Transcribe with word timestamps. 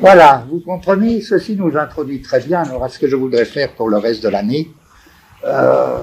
Voilà, 0.00 0.44
vous 0.48 0.60
comprenez, 0.60 1.20
ceci 1.22 1.56
nous 1.56 1.76
introduit 1.76 2.22
très 2.22 2.40
bien 2.40 2.62
alors, 2.62 2.84
à 2.84 2.88
ce 2.88 2.98
que 2.98 3.08
je 3.08 3.16
voudrais 3.16 3.44
faire 3.44 3.72
pour 3.72 3.88
le 3.88 3.96
reste 3.96 4.22
de 4.22 4.28
l'année. 4.28 4.70
Euh, 5.44 5.98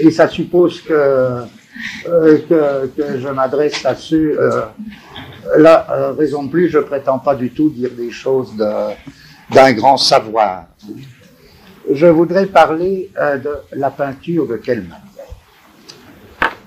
et 0.00 0.10
ça 0.12 0.28
suppose 0.28 0.80
que, 0.82 0.92
euh, 0.92 1.44
que, 2.48 2.86
que, 2.96 3.18
je 3.18 3.28
m'adresse 3.28 3.84
à 3.84 3.94
ceux... 3.96 4.36
Euh, 4.40 4.62
là, 5.56 5.86
euh, 5.90 6.12
raison 6.12 6.44
de 6.44 6.50
plus, 6.50 6.68
je 6.68 6.78
prétends 6.78 7.18
pas 7.18 7.34
du 7.34 7.50
tout 7.50 7.70
dire 7.70 7.90
des 7.90 8.10
choses 8.10 8.54
d'un 8.56 9.72
grand 9.72 9.96
savoir. 9.96 10.66
Je 11.92 12.06
voudrais 12.06 12.46
parler 12.46 13.10
euh, 13.18 13.36
de 13.38 13.50
la 13.72 13.90
peinture 13.90 14.46
de 14.46 14.60
manière 14.64 15.00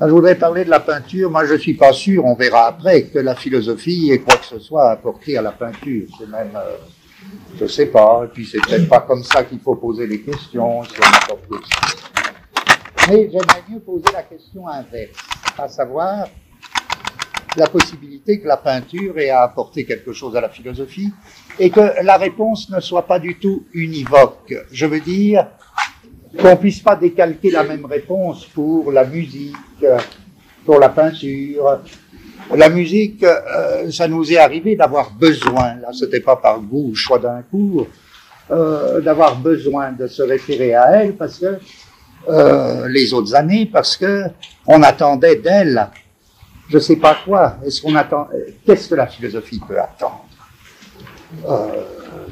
je 0.01 0.05
voudrais 0.07 0.35
parler 0.35 0.65
de 0.65 0.69
la 0.69 0.79
peinture. 0.79 1.29
Moi, 1.29 1.45
je 1.45 1.55
suis 1.55 1.75
pas 1.75 1.93
sûr, 1.93 2.25
on 2.25 2.35
verra 2.35 2.67
après, 2.67 3.03
que 3.03 3.19
la 3.19 3.35
philosophie 3.35 4.11
ait 4.11 4.19
quoi 4.19 4.37
que 4.37 4.45
ce 4.45 4.59
soit 4.59 4.89
à 4.89 4.91
apporter 4.91 5.37
à 5.37 5.41
la 5.41 5.51
peinture. 5.51 6.07
C'est 6.17 6.29
même, 6.29 6.51
euh, 6.55 6.77
je 7.59 7.65
sais 7.67 7.87
pas, 7.87 8.23
et 8.25 8.27
puis 8.27 8.45
c'est 8.45 8.61
peut-être 8.61 8.89
pas 8.89 9.01
comme 9.01 9.23
ça 9.23 9.43
qu'il 9.43 9.59
faut 9.59 9.75
poser 9.75 10.07
les 10.07 10.21
questions, 10.21 10.81
Mais 13.07 13.29
j'aimerais 13.31 13.63
mieux 13.69 13.79
poser 13.79 14.11
la 14.13 14.23
question 14.23 14.67
inverse, 14.67 15.17
à 15.57 15.67
savoir 15.67 16.27
la 17.55 17.67
possibilité 17.67 18.39
que 18.39 18.47
la 18.47 18.57
peinture 18.57 19.17
ait 19.19 19.29
à 19.29 19.43
apporter 19.43 19.85
quelque 19.85 20.11
chose 20.11 20.35
à 20.35 20.41
la 20.41 20.49
philosophie 20.49 21.11
et 21.59 21.69
que 21.69 22.03
la 22.03 22.17
réponse 22.17 22.69
ne 22.71 22.79
soit 22.79 23.05
pas 23.05 23.19
du 23.19 23.37
tout 23.37 23.65
univoque. 23.73 24.55
Je 24.71 24.87
veux 24.87 24.99
dire, 24.99 25.47
qu'on 26.39 26.57
puisse 26.57 26.79
pas 26.79 26.95
décalquer 26.95 27.51
la 27.51 27.63
même 27.63 27.85
réponse 27.85 28.45
pour 28.45 28.91
la 28.91 29.05
musique, 29.05 29.55
pour 30.65 30.79
la 30.79 30.89
peinture. 30.89 31.79
La 32.53 32.69
musique, 32.69 33.23
euh, 33.23 33.89
ça 33.89 34.07
nous 34.07 34.31
est 34.31 34.37
arrivé 34.37 34.75
d'avoir 34.75 35.11
besoin, 35.11 35.75
là 35.75 35.89
c'était 35.93 36.19
pas 36.19 36.35
par 36.35 36.59
goût 36.59 36.89
ou 36.91 36.95
choix 36.95 37.17
d'un 37.17 37.41
cours, 37.49 37.87
euh, 38.51 38.99
d'avoir 39.01 39.37
besoin 39.37 39.91
de 39.91 40.07
se 40.07 40.21
référer 40.21 40.75
à 40.75 40.91
elle 40.91 41.15
parce 41.15 41.39
que 41.39 41.57
euh, 42.29 42.87
les 42.89 43.13
autres 43.13 43.33
années, 43.33 43.65
parce 43.71 43.97
que 43.97 44.25
on 44.67 44.83
attendait 44.83 45.37
d'elle, 45.37 45.87
je 46.69 46.79
sais 46.79 46.97
pas 46.97 47.17
quoi. 47.25 47.57
Est-ce 47.65 47.81
qu'on 47.81 47.95
attend 47.95 48.27
Qu'est-ce 48.65 48.89
que 48.89 48.95
la 48.95 49.07
philosophie 49.07 49.61
peut 49.65 49.79
attendre? 49.79 50.25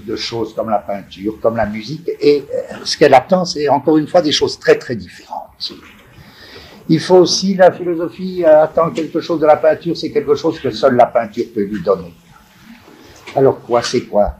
De 0.05 0.15
choses 0.15 0.53
comme 0.53 0.69
la 0.69 0.79
peinture, 0.79 1.39
comme 1.41 1.57
la 1.57 1.65
musique, 1.65 2.09
et 2.19 2.43
euh, 2.53 2.75
ce 2.83 2.97
qu'elle 2.97 3.13
attend, 3.13 3.45
c'est 3.45 3.67
encore 3.69 3.97
une 3.97 4.07
fois 4.07 4.21
des 4.21 4.31
choses 4.31 4.59
très 4.59 4.77
très 4.77 4.95
différentes. 4.95 5.73
Il 6.89 6.99
faut 6.99 7.17
aussi, 7.17 7.55
la 7.55 7.71
philosophie 7.71 8.43
attend 8.43 8.89
quelque 8.89 9.21
chose 9.21 9.39
de 9.39 9.45
la 9.45 9.57
peinture, 9.57 9.95
c'est 9.95 10.11
quelque 10.11 10.35
chose 10.35 10.59
que 10.59 10.71
seule 10.71 10.95
la 10.95 11.05
peinture 11.05 11.45
peut 11.53 11.63
lui 11.63 11.81
donner. 11.81 12.13
Alors 13.35 13.61
quoi, 13.61 13.81
c'est 13.81 14.01
quoi? 14.01 14.35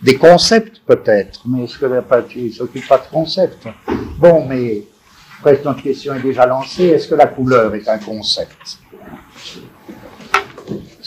Des 0.00 0.16
concepts 0.16 0.80
peut-être, 0.86 1.42
mais 1.46 1.64
est-ce 1.64 1.78
que 1.78 1.86
la 1.86 2.00
peinture 2.00 2.42
ne 2.42 2.50
s'occupe 2.50 2.88
pas 2.88 2.98
de 2.98 3.10
concepts? 3.10 3.68
Bon, 4.16 4.46
mais 4.46 4.84
presque 5.42 5.82
question 5.82 6.14
est 6.14 6.22
déjà 6.22 6.46
lancée, 6.46 6.84
est-ce 6.84 7.08
que 7.08 7.14
la 7.14 7.26
couleur 7.26 7.74
est 7.74 7.86
un 7.86 7.98
concept? 7.98 8.79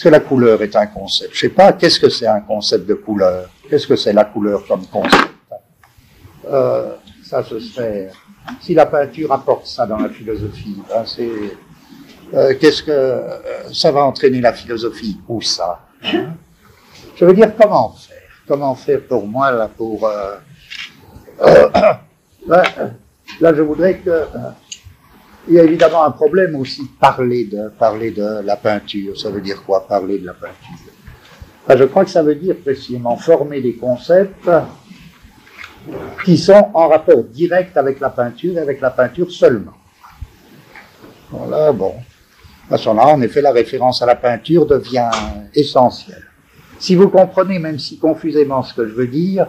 Que 0.03 0.09
la 0.09 0.19
couleur 0.19 0.61
est 0.61 0.75
un 0.75 0.87
concept 0.87 1.33
Je 1.33 1.39
sais 1.39 1.49
pas, 1.49 1.73
qu'est-ce 1.73 1.99
que 1.99 2.09
c'est 2.09 2.27
un 2.27 2.41
concept 2.41 2.85
de 2.85 2.93
couleur? 2.93 3.49
Qu'est-ce 3.69 3.87
que 3.87 3.95
c'est 3.95 4.11
la 4.13 4.25
couleur 4.25 4.65
comme 4.67 4.85
concept? 4.87 5.31
Euh, 6.51 6.95
Ça, 7.23 7.41
ce 7.43 7.59
serait. 7.59 8.11
Si 8.61 8.73
la 8.73 8.85
peinture 8.85 9.31
apporte 9.31 9.65
ça 9.65 9.87
dans 9.87 9.97
la 9.97 10.09
philosophie, 10.09 10.77
ben 10.89 11.05
c'est. 11.05 11.31
Euh, 12.33 12.53
qu'est-ce 12.59 12.83
que 12.83 12.91
euh, 12.91 13.73
ça 13.73 13.91
va 13.91 14.03
entraîner 14.03 14.41
la 14.41 14.51
philosophie? 14.51 15.17
Où 15.29 15.41
ça? 15.41 15.79
Hein? 16.03 16.33
Je 17.15 17.23
veux 17.23 17.33
dire, 17.33 17.51
comment 17.59 17.93
faire? 17.93 18.17
Comment 18.45 18.75
faire 18.75 19.01
pour 19.07 19.25
moi, 19.25 19.51
là, 19.51 19.69
pour. 19.69 20.07
Ben, 22.45 22.61
là, 23.39 23.53
je 23.55 23.61
voudrais 23.61 23.99
que. 23.99 24.25
Il 25.48 25.55
y 25.55 25.59
a 25.59 25.64
évidemment 25.64 26.04
un 26.04 26.11
problème 26.11 26.55
aussi 26.55 26.89
parler 26.99 27.45
de, 27.45 27.70
parler 27.77 28.11
de 28.11 28.42
la 28.43 28.55
peinture. 28.55 29.20
Ça 29.20 29.30
veut 29.30 29.42
dire 29.42 29.64
quoi, 29.64 29.86
parler 29.86 30.20
de 30.20 30.26
la 30.26 30.33
peinture? 30.33 30.93
Je 31.70 31.83
crois 31.86 32.05
que 32.05 32.11
ça 32.11 32.23
veut 32.23 32.36
dire 32.36 32.55
précisément 32.58 33.17
former 33.17 33.61
des 33.61 33.76
concepts 33.76 34.49
qui 36.23 36.37
sont 36.37 36.70
en 36.73 36.87
rapport 36.87 37.23
direct 37.23 37.76
avec 37.77 37.99
la 37.99 38.09
peinture 38.09 38.58
et 38.58 38.59
avec 38.59 38.80
la 38.80 38.92
peinture 38.92 39.31
seulement. 39.31 39.73
Voilà, 41.30 41.71
bon. 41.71 41.93
À 42.70 42.77
ce 42.77 42.87
moment-là, 42.89 43.14
en 43.14 43.21
effet, 43.21 43.42
la 43.42 43.52
référence 43.52 44.02
à 44.02 44.05
la 44.05 44.15
peinture 44.15 44.65
devient 44.65 45.10
essentielle. 45.54 46.23
Si 46.80 46.95
vous 46.95 47.10
comprenez, 47.10 47.60
même 47.60 47.80
si 47.80 47.98
confusément, 47.98 48.64
ce 48.64 48.73
que 48.73 48.87
je 48.87 48.93
veux 48.93 49.08
dire, 49.08 49.48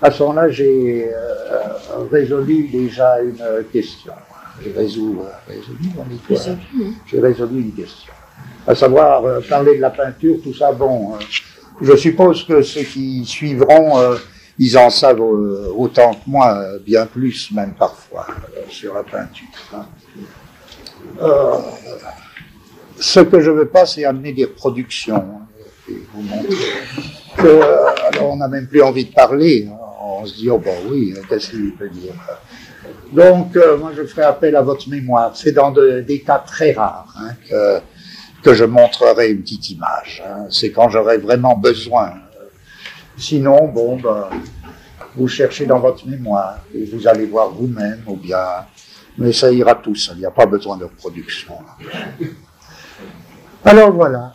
à 0.00 0.10
ce 0.10 0.22
moment-là, 0.22 0.48
j'ai 0.48 1.10
euh, 1.12 2.04
résolu 2.10 2.68
déjà 2.68 3.20
une 3.20 3.64
question. 3.72 4.12
J'ai 4.60 4.72
résolu, 4.72 5.18
résolu, 5.46 6.16
J'ai 7.06 7.20
résolu 7.20 7.60
une 7.60 7.72
question. 7.72 8.12
À 8.66 8.74
savoir, 8.74 9.24
euh, 9.24 9.40
parler 9.48 9.76
de 9.76 9.80
la 9.80 9.90
peinture, 9.90 10.36
tout 10.42 10.54
ça, 10.54 10.72
bon, 10.72 11.14
euh, 11.14 11.18
je 11.80 11.96
suppose 11.96 12.44
que 12.44 12.62
ceux 12.62 12.82
qui 12.82 13.24
suivront, 13.24 13.98
euh, 13.98 14.16
ils 14.58 14.76
en 14.76 14.90
savent 14.90 15.20
euh, 15.20 15.72
autant 15.76 16.12
que 16.12 16.20
moi, 16.26 16.58
euh, 16.58 16.78
bien 16.78 17.06
plus 17.06 17.50
même 17.52 17.72
parfois, 17.72 18.26
sur 18.68 18.94
la 18.94 19.02
peinture. 19.02 19.46
Hein. 19.74 19.86
ce 22.98 23.20
que 23.20 23.40
je 23.40 23.50
veux 23.50 23.68
pas, 23.68 23.86
c'est 23.86 24.04
amener 24.04 24.32
des 24.32 24.44
reproductions. 24.44 25.16
Hein, 25.16 25.46
et 25.88 26.02
vous 26.14 26.22
montrer 26.22 26.54
alors 28.12 28.32
on 28.32 28.36
n'a 28.36 28.46
même 28.46 28.68
plus 28.68 28.82
envie 28.82 29.06
de 29.06 29.12
parler. 29.12 29.68
Hein. 29.68 29.76
On 30.00 30.26
se 30.26 30.36
dit, 30.36 30.50
oh 30.50 30.58
ben 30.58 30.76
oui, 30.88 31.14
qu'est-ce 31.28 31.50
qu'il 31.50 31.74
peut 31.74 31.88
dire 31.88 32.12
Donc, 33.12 33.56
moi, 33.78 33.92
je 33.94 34.04
ferai 34.04 34.22
appel 34.22 34.56
à 34.56 34.62
votre 34.62 34.88
mémoire. 34.88 35.32
C'est 35.34 35.52
dans 35.52 35.70
des 35.70 36.22
cas 36.26 36.38
très 36.38 36.72
rares 36.72 37.14
que 37.48 37.80
que 38.42 38.54
je 38.54 38.64
montrerai 38.64 39.30
une 39.30 39.42
petite 39.42 39.70
image. 39.70 40.22
Hein. 40.26 40.46
C'est 40.50 40.72
quand 40.72 40.88
j'aurai 40.88 41.18
vraiment 41.18 41.56
besoin. 41.56 42.14
Sinon, 43.16 43.68
bon, 43.68 43.96
ben, 43.96 44.28
vous 45.14 45.28
cherchez 45.28 45.66
dans 45.66 45.78
votre 45.78 46.06
mémoire 46.06 46.58
et 46.74 46.84
vous 46.84 47.06
allez 47.06 47.26
voir 47.26 47.50
vous-même 47.50 48.02
ou 48.06 48.16
bien. 48.16 48.66
Mais 49.18 49.32
ça 49.32 49.52
ira 49.52 49.74
tout 49.74 49.94
il 49.94 50.18
n'y 50.18 50.24
a 50.24 50.30
pas 50.30 50.46
besoin 50.46 50.76
de 50.76 50.84
reproduction. 50.84 51.54
Alors 53.64 53.92
voilà. 53.92 54.32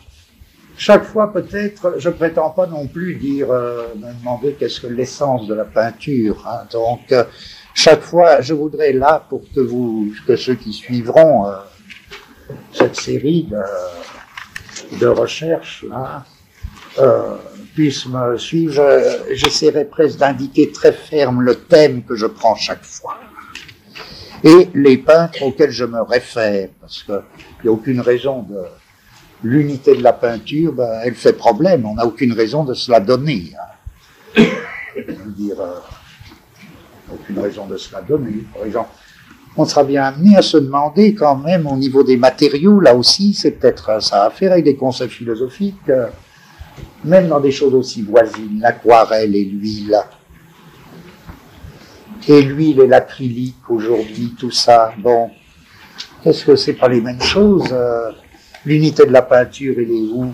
Chaque 0.76 1.02
fois, 1.02 1.32
peut-être, 1.32 1.94
je 1.98 2.08
prétends 2.08 2.50
pas 2.50 2.68
non 2.68 2.86
plus 2.86 3.16
dire, 3.16 3.50
euh, 3.50 3.88
me 3.96 4.16
demander 4.20 4.52
qu'est-ce 4.52 4.80
que 4.80 4.86
l'essence 4.86 5.48
de 5.48 5.54
la 5.54 5.64
peinture. 5.64 6.46
Hein. 6.48 6.68
Donc, 6.70 7.10
euh, 7.10 7.24
chaque 7.78 8.02
fois, 8.02 8.40
je 8.40 8.54
voudrais 8.54 8.92
là, 8.92 9.24
pour 9.28 9.42
que 9.54 9.60
vous, 9.60 10.12
que 10.26 10.34
ceux 10.34 10.56
qui 10.56 10.72
suivront, 10.72 11.46
euh, 11.46 11.52
cette 12.72 12.96
série 12.96 13.44
de, 13.44 14.98
de 14.98 15.06
recherches 15.06 15.84
là, 15.88 16.24
euh, 16.98 17.36
puisse 17.74 18.06
me 18.06 18.36
suivre, 18.36 18.82
j'essaierai 19.30 19.84
presque 19.84 20.18
d'indiquer 20.18 20.72
très 20.72 20.92
ferme 20.92 21.40
le 21.40 21.54
thème 21.54 22.02
que 22.02 22.16
je 22.16 22.26
prends 22.26 22.56
chaque 22.56 22.84
fois. 22.84 23.16
Et 24.42 24.68
les 24.74 24.98
peintres 24.98 25.44
auxquels 25.44 25.70
je 25.70 25.84
me 25.84 26.02
réfère, 26.02 26.70
parce 26.80 27.04
qu'il 27.04 27.22
n'y 27.62 27.70
a 27.70 27.72
aucune 27.72 28.00
raison 28.00 28.42
de... 28.42 28.58
L'unité 29.44 29.94
de 29.94 30.02
la 30.02 30.12
peinture, 30.12 30.72
ben, 30.72 31.00
elle 31.04 31.14
fait 31.14 31.32
problème, 31.32 31.86
on 31.86 31.94
n'a 31.94 32.04
aucune 32.04 32.32
raison 32.32 32.64
de 32.64 32.74
se 32.74 32.90
la 32.90 32.98
donner. 32.98 33.52
Hein. 34.36 34.42
Dire, 35.28 35.60
euh, 35.60 35.78
aucune 37.12 37.38
raison 37.38 37.66
de 37.66 37.76
se 37.76 37.92
la 37.92 38.02
donner. 38.02 38.44
Par 38.54 38.64
exemple, 38.64 38.90
on 39.56 39.64
sera 39.64 39.84
bien 39.84 40.04
amené 40.04 40.36
à 40.36 40.42
se 40.42 40.56
demander 40.56 41.14
quand 41.14 41.36
même 41.36 41.66
au 41.66 41.76
niveau 41.76 42.04
des 42.04 42.16
matériaux, 42.16 42.80
là 42.80 42.94
aussi, 42.94 43.34
c'est 43.34 43.52
peut-être 43.52 44.02
ça 44.02 44.24
à 44.24 44.30
faire 44.30 44.52
avec 44.52 44.64
des 44.64 44.76
concepts 44.76 45.12
philosophiques, 45.12 45.88
euh, 45.88 46.06
même 47.04 47.28
dans 47.28 47.40
des 47.40 47.50
choses 47.50 47.74
aussi 47.74 48.02
voisines, 48.02 48.60
l'aquarelle 48.60 49.34
et 49.34 49.44
l'huile. 49.44 49.98
Et 52.28 52.42
l'huile 52.42 52.80
et 52.80 52.86
l'acrylique 52.86 53.68
aujourd'hui, 53.68 54.34
tout 54.38 54.50
ça, 54.50 54.92
bon, 54.98 55.30
est-ce 56.24 56.44
que 56.44 56.56
c'est 56.56 56.74
pas 56.74 56.88
les 56.88 57.00
mêmes 57.00 57.22
choses 57.22 57.68
euh, 57.72 58.10
L'unité 58.64 59.06
de 59.06 59.12
la 59.12 59.22
peinture, 59.22 59.74
elle 59.78 59.90
est 59.90 60.12
où? 60.12 60.32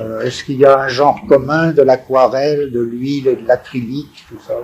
Euh, 0.00 0.20
Est-ce 0.22 0.44
qu'il 0.44 0.56
y 0.56 0.64
a 0.64 0.80
un 0.80 0.88
genre 0.88 1.20
commun 1.28 1.72
de 1.72 1.82
l'aquarelle, 1.82 2.70
de 2.72 2.80
l'huile 2.80 3.28
et 3.28 3.36
de 3.36 3.46
l'acrylique, 3.46 4.24
tout 4.28 4.38
ça 4.46 4.54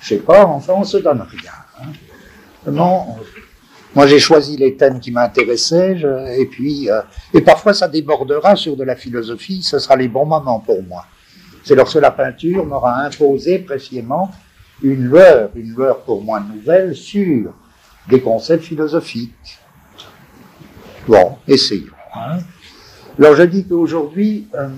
Je 0.00 0.08
sais 0.08 0.16
pas, 0.16 0.44
enfin 0.46 0.74
on 0.76 0.84
se 0.84 0.96
donne 0.98 1.22
rien. 1.22 1.92
Non, 2.66 3.16
moi 3.94 4.06
j'ai 4.06 4.18
choisi 4.18 4.56
les 4.56 4.76
thèmes 4.76 5.00
qui 5.00 5.10
m'intéressaient, 5.10 6.00
et 6.38 6.46
puis, 6.46 6.90
euh, 6.90 7.02
et 7.32 7.40
parfois 7.40 7.74
ça 7.74 7.88
débordera 7.88 8.56
sur 8.56 8.76
de 8.76 8.84
la 8.84 8.96
philosophie, 8.96 9.62
ce 9.62 9.78
sera 9.78 9.96
les 9.96 10.08
bons 10.08 10.26
moments 10.26 10.60
pour 10.60 10.82
moi. 10.82 11.04
C'est 11.64 11.74
lorsque 11.74 12.00
la 12.00 12.10
peinture 12.10 12.64
m'aura 12.64 13.00
imposé 13.00 13.58
précisément 13.58 14.30
une 14.82 15.08
lueur, 15.08 15.50
une 15.54 15.74
lueur 15.74 16.00
pour 16.00 16.22
moi 16.22 16.40
nouvelle 16.40 16.94
sur 16.94 17.52
des 18.08 18.20
concepts 18.20 18.64
philosophiques. 18.64 19.58
Bon, 21.06 21.36
essayons. 21.46 21.92
Hein. 22.14 22.38
Alors 23.16 23.36
je 23.36 23.42
dis 23.44 23.64
qu'aujourd'hui, 23.64 24.48
euh, 24.54 24.68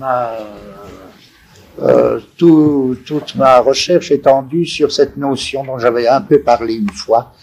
euh, 1.81 2.19
toute 2.37 3.35
ma 3.35 3.59
recherche 3.59 4.11
est 4.11 4.23
tendue 4.23 4.65
sur 4.65 4.91
cette 4.91 5.17
notion 5.17 5.63
dont 5.63 5.79
j'avais 5.79 6.07
un 6.07 6.21
peu 6.21 6.41
parlé 6.41 6.75
une 6.75 6.89
fois, 6.89 7.33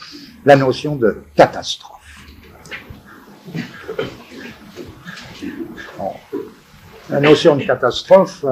la 0.44 0.54
notion 0.54 0.94
de 0.94 1.22
catastrophe. 1.34 1.90
La 7.10 7.20
notion 7.20 7.56
de 7.56 7.64
catastrophe 7.64 8.44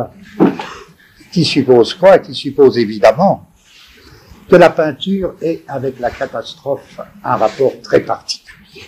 qui 1.32 1.44
suppose 1.44 1.94
quoi? 1.94 2.18
Qui 2.18 2.34
suppose 2.34 2.76
évidemment 2.76 3.48
que 4.48 4.56
la 4.56 4.70
peinture 4.70 5.34
est 5.40 5.62
avec 5.68 5.98
la 6.00 6.10
catastrophe 6.10 7.00
un 7.24 7.36
rapport 7.36 7.80
très 7.82 8.00
particulier. 8.00 8.82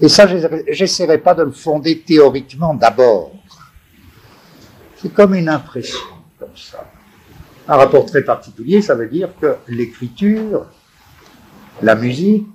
Et 0.00 0.08
ça, 0.08 0.26
j'essaierai 0.68 1.18
pas 1.18 1.34
de 1.34 1.42
le 1.42 1.52
fonder 1.52 2.00
théoriquement 2.00 2.74
d'abord. 2.74 3.32
C'est 4.96 5.12
comme 5.12 5.34
une 5.34 5.48
impression, 5.48 5.98
comme 6.38 6.56
ça. 6.56 6.84
Un 7.68 7.76
rapport 7.76 8.06
très 8.06 8.22
particulier, 8.22 8.82
ça 8.82 8.94
veut 8.94 9.08
dire 9.08 9.28
que 9.40 9.56
l'écriture, 9.68 10.66
la 11.82 11.94
musique, 11.94 12.46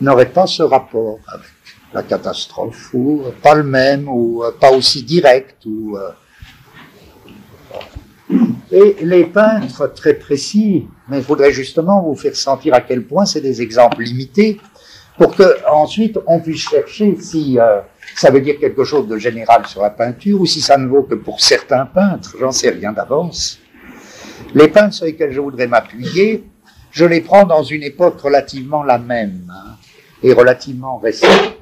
n'aurait 0.00 0.30
pas 0.30 0.46
ce 0.46 0.62
rapport 0.62 1.18
avec 1.26 1.46
la 1.92 2.02
catastrophe, 2.02 2.92
ou 2.94 3.24
pas 3.42 3.54
le 3.54 3.64
même, 3.64 4.08
ou 4.08 4.44
pas 4.60 4.70
aussi 4.72 5.02
direct, 5.02 5.64
ou 5.66 5.96
euh, 5.96 6.10
et 8.70 8.96
les 9.00 9.24
peintres 9.24 9.92
très 9.94 10.14
précis, 10.14 10.86
mais 11.08 11.18
il 11.18 11.24
faudrait 11.24 11.52
justement 11.52 12.02
vous 12.02 12.14
faire 12.14 12.36
sentir 12.36 12.74
à 12.74 12.82
quel 12.82 13.04
point 13.04 13.24
c'est 13.24 13.40
des 13.40 13.62
exemples 13.62 14.02
limités, 14.02 14.60
pour 15.18 15.34
que 15.34 15.66
ensuite 15.68 16.18
on 16.26 16.40
puisse 16.40 16.68
chercher 16.70 17.16
si 17.20 17.58
euh, 17.58 17.80
ça 18.14 18.30
veut 18.30 18.40
dire 18.40 18.58
quelque 18.58 18.84
chose 18.84 19.08
de 19.08 19.18
général 19.18 19.66
sur 19.66 19.82
la 19.82 19.90
peinture 19.90 20.40
ou 20.40 20.46
si 20.46 20.60
ça 20.60 20.78
ne 20.78 20.86
vaut 20.86 21.02
que 21.02 21.16
pour 21.16 21.40
certains 21.40 21.86
peintres, 21.86 22.36
j'en 22.40 22.52
sais 22.52 22.70
rien 22.70 22.92
d'avance. 22.92 23.58
Les 24.54 24.68
peintres 24.68 24.94
sur 24.94 25.06
lesquels 25.06 25.32
je 25.32 25.40
voudrais 25.40 25.66
m'appuyer, 25.66 26.44
je 26.92 27.04
les 27.04 27.20
prends 27.20 27.44
dans 27.44 27.62
une 27.62 27.82
époque 27.82 28.20
relativement 28.20 28.82
la 28.82 28.98
même 28.98 29.52
hein, 29.52 29.76
et 30.22 30.32
relativement 30.32 30.98
récente. 30.98 31.54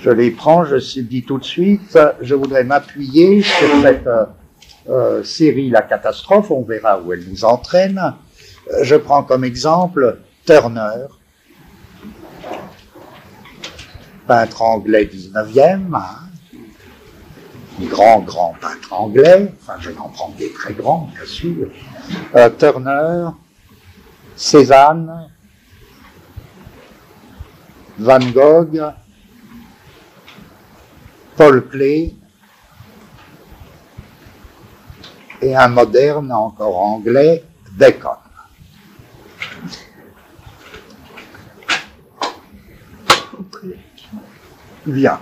Je 0.00 0.10
les 0.10 0.32
prends, 0.32 0.64
je 0.64 1.00
dis 1.00 1.22
tout 1.22 1.38
de 1.38 1.44
suite, 1.44 1.96
je 2.20 2.34
voudrais 2.34 2.64
m'appuyer 2.64 3.42
sur 3.42 3.68
cette 3.82 4.06
euh, 4.06 4.24
euh, 4.88 5.22
série 5.22 5.70
La 5.70 5.82
catastrophe, 5.82 6.50
on 6.50 6.62
verra 6.62 7.00
où 7.00 7.12
elle 7.12 7.24
nous 7.28 7.44
entraîne. 7.44 8.14
Je 8.82 8.96
prends 8.96 9.22
comme 9.22 9.44
exemple 9.44 10.18
Turner, 10.44 11.06
peintre 14.26 14.62
anglais 14.62 15.10
19e, 15.12 15.94
hein. 15.94 16.18
grand, 17.80 18.20
grand 18.20 18.54
peintre 18.60 18.92
anglais, 18.92 19.52
enfin 19.60 19.74
je 19.80 19.90
n'en 19.90 20.08
prends 20.08 20.34
des 20.38 20.52
très 20.52 20.74
grands, 20.74 21.08
bien 21.14 21.26
sûr, 21.26 21.68
euh, 22.36 22.50
Turner, 22.50 23.28
Cézanne, 24.36 25.28
Van 27.98 28.18
Gogh, 28.18 28.82
Paul 31.36 31.68
Klee, 31.68 32.16
et 35.42 35.56
un 35.56 35.68
moderne 35.68 36.32
encore 36.32 36.78
anglais, 36.78 37.44
Bacon. 37.72 38.21
Bien. 44.86 45.20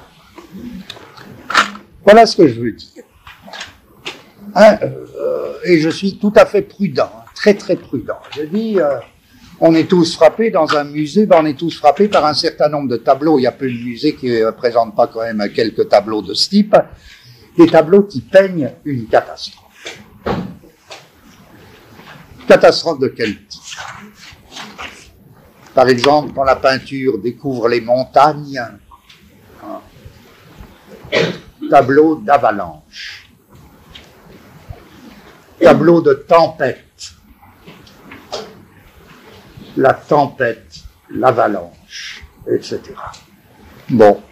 Voilà 2.04 2.26
ce 2.26 2.36
que 2.36 2.48
je 2.48 2.60
veux 2.60 2.72
dire. 2.72 3.04
Hein, 4.54 4.78
euh, 4.82 5.52
et 5.64 5.78
je 5.80 5.90
suis 5.90 6.18
tout 6.18 6.32
à 6.34 6.46
fait 6.46 6.62
prudent, 6.62 7.10
très 7.34 7.54
très 7.54 7.76
prudent. 7.76 8.18
Je 8.34 8.42
dis, 8.42 8.80
euh, 8.80 8.96
on 9.60 9.74
est 9.74 9.84
tous 9.84 10.14
frappés 10.14 10.50
dans 10.50 10.74
un 10.74 10.84
musée, 10.84 11.26
ben 11.26 11.38
on 11.42 11.46
est 11.46 11.58
tous 11.58 11.76
frappés 11.76 12.08
par 12.08 12.24
un 12.24 12.34
certain 12.34 12.68
nombre 12.68 12.88
de 12.88 12.96
tableaux. 12.96 13.38
Il 13.38 13.42
y 13.42 13.46
a 13.46 13.52
peu 13.52 13.66
de 13.66 13.76
musées 13.76 14.14
qui 14.14 14.30
ne 14.30 14.50
présentent 14.50 14.96
pas 14.96 15.06
quand 15.06 15.20
même 15.20 15.46
quelques 15.54 15.88
tableaux 15.88 16.22
de 16.22 16.34
ce 16.34 16.48
type. 16.48 16.74
Des 17.58 17.66
tableaux 17.66 18.04
qui 18.04 18.22
peignent 18.22 18.72
une 18.84 19.06
catastrophe. 19.06 19.66
Catastrophe 22.48 22.98
de 22.98 23.08
quel 23.08 23.46
type? 23.46 23.60
Par 25.74 25.88
exemple, 25.88 26.32
quand 26.34 26.44
la 26.44 26.56
peinture 26.56 27.18
découvre 27.18 27.68
les 27.68 27.80
montagnes, 27.80 28.60
tableau 31.68 32.16
d'avalanche, 32.16 33.30
tableau 35.60 36.00
de 36.00 36.14
tempête, 36.14 37.12
la 39.76 39.94
tempête, 39.94 40.80
l'avalanche, 41.10 42.24
etc. 42.46 42.80
Bon. 43.88 44.22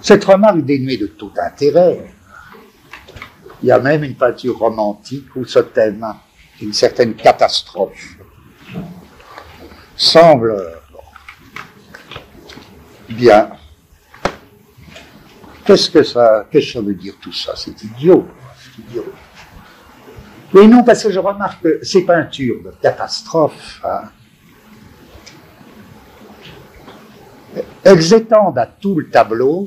Cette 0.00 0.24
remarque 0.24 0.64
dénuée 0.64 0.96
de 0.96 1.06
tout 1.06 1.32
intérêt 1.36 2.14
il 3.62 3.68
y 3.68 3.72
a 3.72 3.78
même 3.78 4.04
une 4.04 4.14
peinture 4.14 4.58
romantique 4.58 5.34
où 5.34 5.44
ce 5.44 5.58
thème, 5.58 6.06
une 6.60 6.72
certaine 6.72 7.14
catastrophe, 7.14 8.16
semble 9.96 10.54
bien. 13.08 13.50
Qu'est-ce 15.68 15.90
que 15.90 16.02
ça, 16.02 16.46
qu'est-ce 16.50 16.68
que 16.68 16.72
ça 16.72 16.80
veut 16.80 16.94
dire 16.94 17.12
tout 17.20 17.30
ça? 17.30 17.52
C'est 17.54 17.82
idiot. 17.82 18.26
idiot. 18.78 19.04
Non, 20.54 20.82
parce 20.82 21.02
que 21.02 21.12
je 21.12 21.18
remarque 21.18 21.62
que 21.62 21.84
ces 21.84 22.06
peintures 22.06 22.62
de 22.62 22.72
catastrophe, 22.80 23.82
hein, 23.84 24.04
elles 27.84 28.14
étendent 28.14 28.56
à 28.56 28.64
tout 28.64 28.94
le 28.94 29.10
tableau 29.10 29.66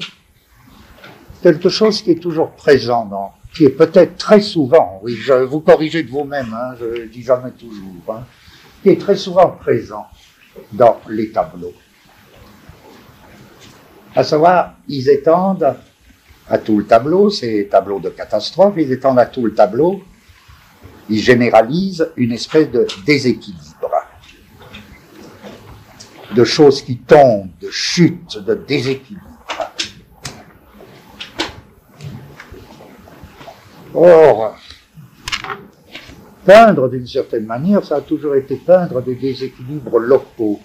quelque 1.43 1.69
chose 1.69 2.01
qui 2.01 2.09
est 2.09 2.19
toujours 2.19 2.49
présent 2.53 3.35
qui 3.53 3.65
est 3.65 3.69
peut-être 3.69 4.17
très 4.17 4.41
souvent, 4.41 5.01
oui, 5.03 5.13
je 5.13 5.33
vous 5.33 5.59
corrigez 5.59 6.01
de 6.01 6.09
vous-même, 6.09 6.51
hein, 6.51 6.73
je 6.79 7.05
dis 7.09 7.21
jamais 7.21 7.51
toujours, 7.51 8.01
hein, 8.09 8.23
qui 8.81 8.89
est 8.89 8.99
très 8.99 9.15
souvent 9.15 9.49
présent 9.49 10.07
dans 10.71 10.99
les 11.07 11.31
tableaux. 11.31 11.73
À 14.15 14.23
savoir, 14.23 14.77
ils 14.87 15.07
étendent 15.07 15.75
à 16.51 16.57
tout 16.57 16.77
le 16.77 16.85
tableau, 16.85 17.29
ces 17.29 17.69
tableaux 17.69 18.01
de 18.01 18.09
catastrophe, 18.09 18.73
ils 18.75 18.91
étendent 18.91 19.19
à 19.19 19.25
tout 19.25 19.45
le 19.45 19.53
tableau, 19.53 20.03
ils 21.09 21.21
généralisent 21.21 22.09
une 22.17 22.33
espèce 22.33 22.69
de 22.69 22.85
déséquilibre, 23.05 23.89
de 26.35 26.43
choses 26.43 26.81
qui 26.81 26.97
tombent, 26.97 27.49
de 27.61 27.69
chutes, 27.71 28.37
de 28.37 28.53
déséquilibre. 28.53 29.21
Or, 33.93 34.57
peindre 36.45 36.89
d'une 36.89 37.07
certaine 37.07 37.45
manière, 37.45 37.85
ça 37.85 37.95
a 37.95 38.01
toujours 38.01 38.35
été 38.35 38.57
peindre 38.57 39.01
des 39.01 39.15
déséquilibres 39.15 39.99
locaux. 39.99 40.59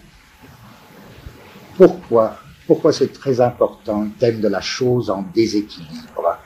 Pourquoi? 1.76 2.38
Pourquoi 2.67 2.93
c'est 2.93 3.13
très 3.13 3.41
important, 3.41 4.03
le 4.03 4.11
thème 4.19 4.41
de 4.41 4.49
la 4.49 4.61
chose 4.61 5.11
en 5.11 5.25
déséquilibre? 5.35 6.39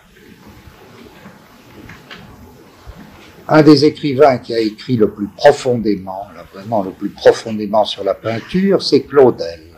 Un 3.49 3.63
des 3.63 3.85
écrivains 3.85 4.39
qui 4.39 4.55
a 4.55 4.61
écrit 4.61 4.97
le 4.97 5.11
plus 5.11 5.29
profondément, 5.29 6.29
vraiment 6.55 6.83
le 6.83 6.91
plus 6.91 7.09
profondément 7.09 7.85
sur 7.85 8.05
la 8.05 8.15
peinture, 8.15 8.83
c'est 8.83 9.03
Claudel 9.03 9.71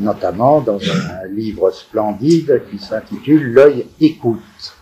notamment 0.00 0.60
dans 0.60 0.78
un 0.80 1.26
livre 1.28 1.70
splendide 1.70 2.62
qui 2.70 2.78
s'intitule 2.78 3.52
L'œil 3.52 3.86
écoute 4.00 4.74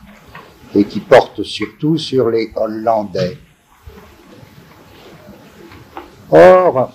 et 0.75 0.85
qui 0.85 1.01
porte 1.01 1.43
surtout 1.43 1.99
sur 1.99 2.31
les 2.31 2.53
Hollandais. 2.55 3.37
Or, 6.31 6.93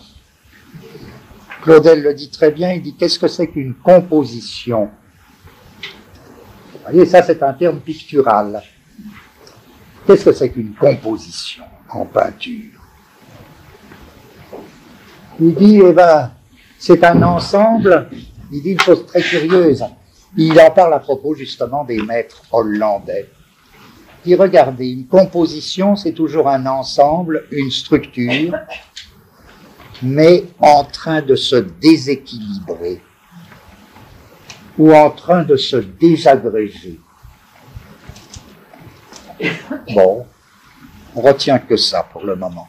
Claudel 1.63 2.03
le 2.03 2.13
dit 2.13 2.29
très 2.29 2.51
bien, 2.51 2.73
il 2.73 2.81
dit 2.81 2.93
qu'est-ce 2.93 3.17
que 3.17 3.29
c'est 3.29 3.47
qu'une 3.47 3.73
composition? 3.75 4.89
Vous 6.73 6.79
voyez, 6.83 7.05
ça 7.05 7.23
c'est 7.23 7.41
un 7.41 7.53
terme 7.53 7.79
pictural. 7.79 8.61
Qu'est-ce 10.05 10.25
que 10.25 10.33
c'est 10.33 10.49
qu'une 10.49 10.73
composition 10.73 11.63
en 11.89 12.03
peinture? 12.03 12.81
Il 15.39 15.55
dit, 15.55 15.79
eh 15.81 15.93
ben, 15.93 16.31
c'est 16.77 17.01
un 17.05 17.23
ensemble, 17.23 18.09
il 18.51 18.61
dit 18.61 18.71
une 18.71 18.81
chose 18.81 19.05
très 19.05 19.21
curieuse, 19.21 19.85
il 20.35 20.59
en 20.59 20.69
parle 20.69 20.93
à 20.93 20.99
propos 20.99 21.33
justement 21.33 21.85
des 21.85 22.01
maîtres 22.01 22.41
hollandais. 22.51 23.29
Il 24.25 24.29
dit, 24.29 24.35
regardez, 24.35 24.89
une 24.89 25.07
composition, 25.07 25.95
c'est 25.95 26.11
toujours 26.11 26.49
un 26.49 26.65
ensemble, 26.65 27.45
une 27.51 27.71
structure, 27.71 28.53
mais 30.03 30.45
en 30.59 30.83
train 30.83 31.21
de 31.21 31.35
se 31.35 31.55
déséquilibrer. 31.55 33.01
ou 34.77 34.91
en 34.91 35.11
train 35.11 35.43
de 35.43 35.55
se 35.55 35.75
désagréger. 35.75 36.99
Bon, 39.93 40.25
on 41.15 41.21
retient 41.21 41.59
que 41.59 41.77
ça 41.77 42.01
pour 42.01 42.23
le 42.23 42.35
moment. 42.35 42.67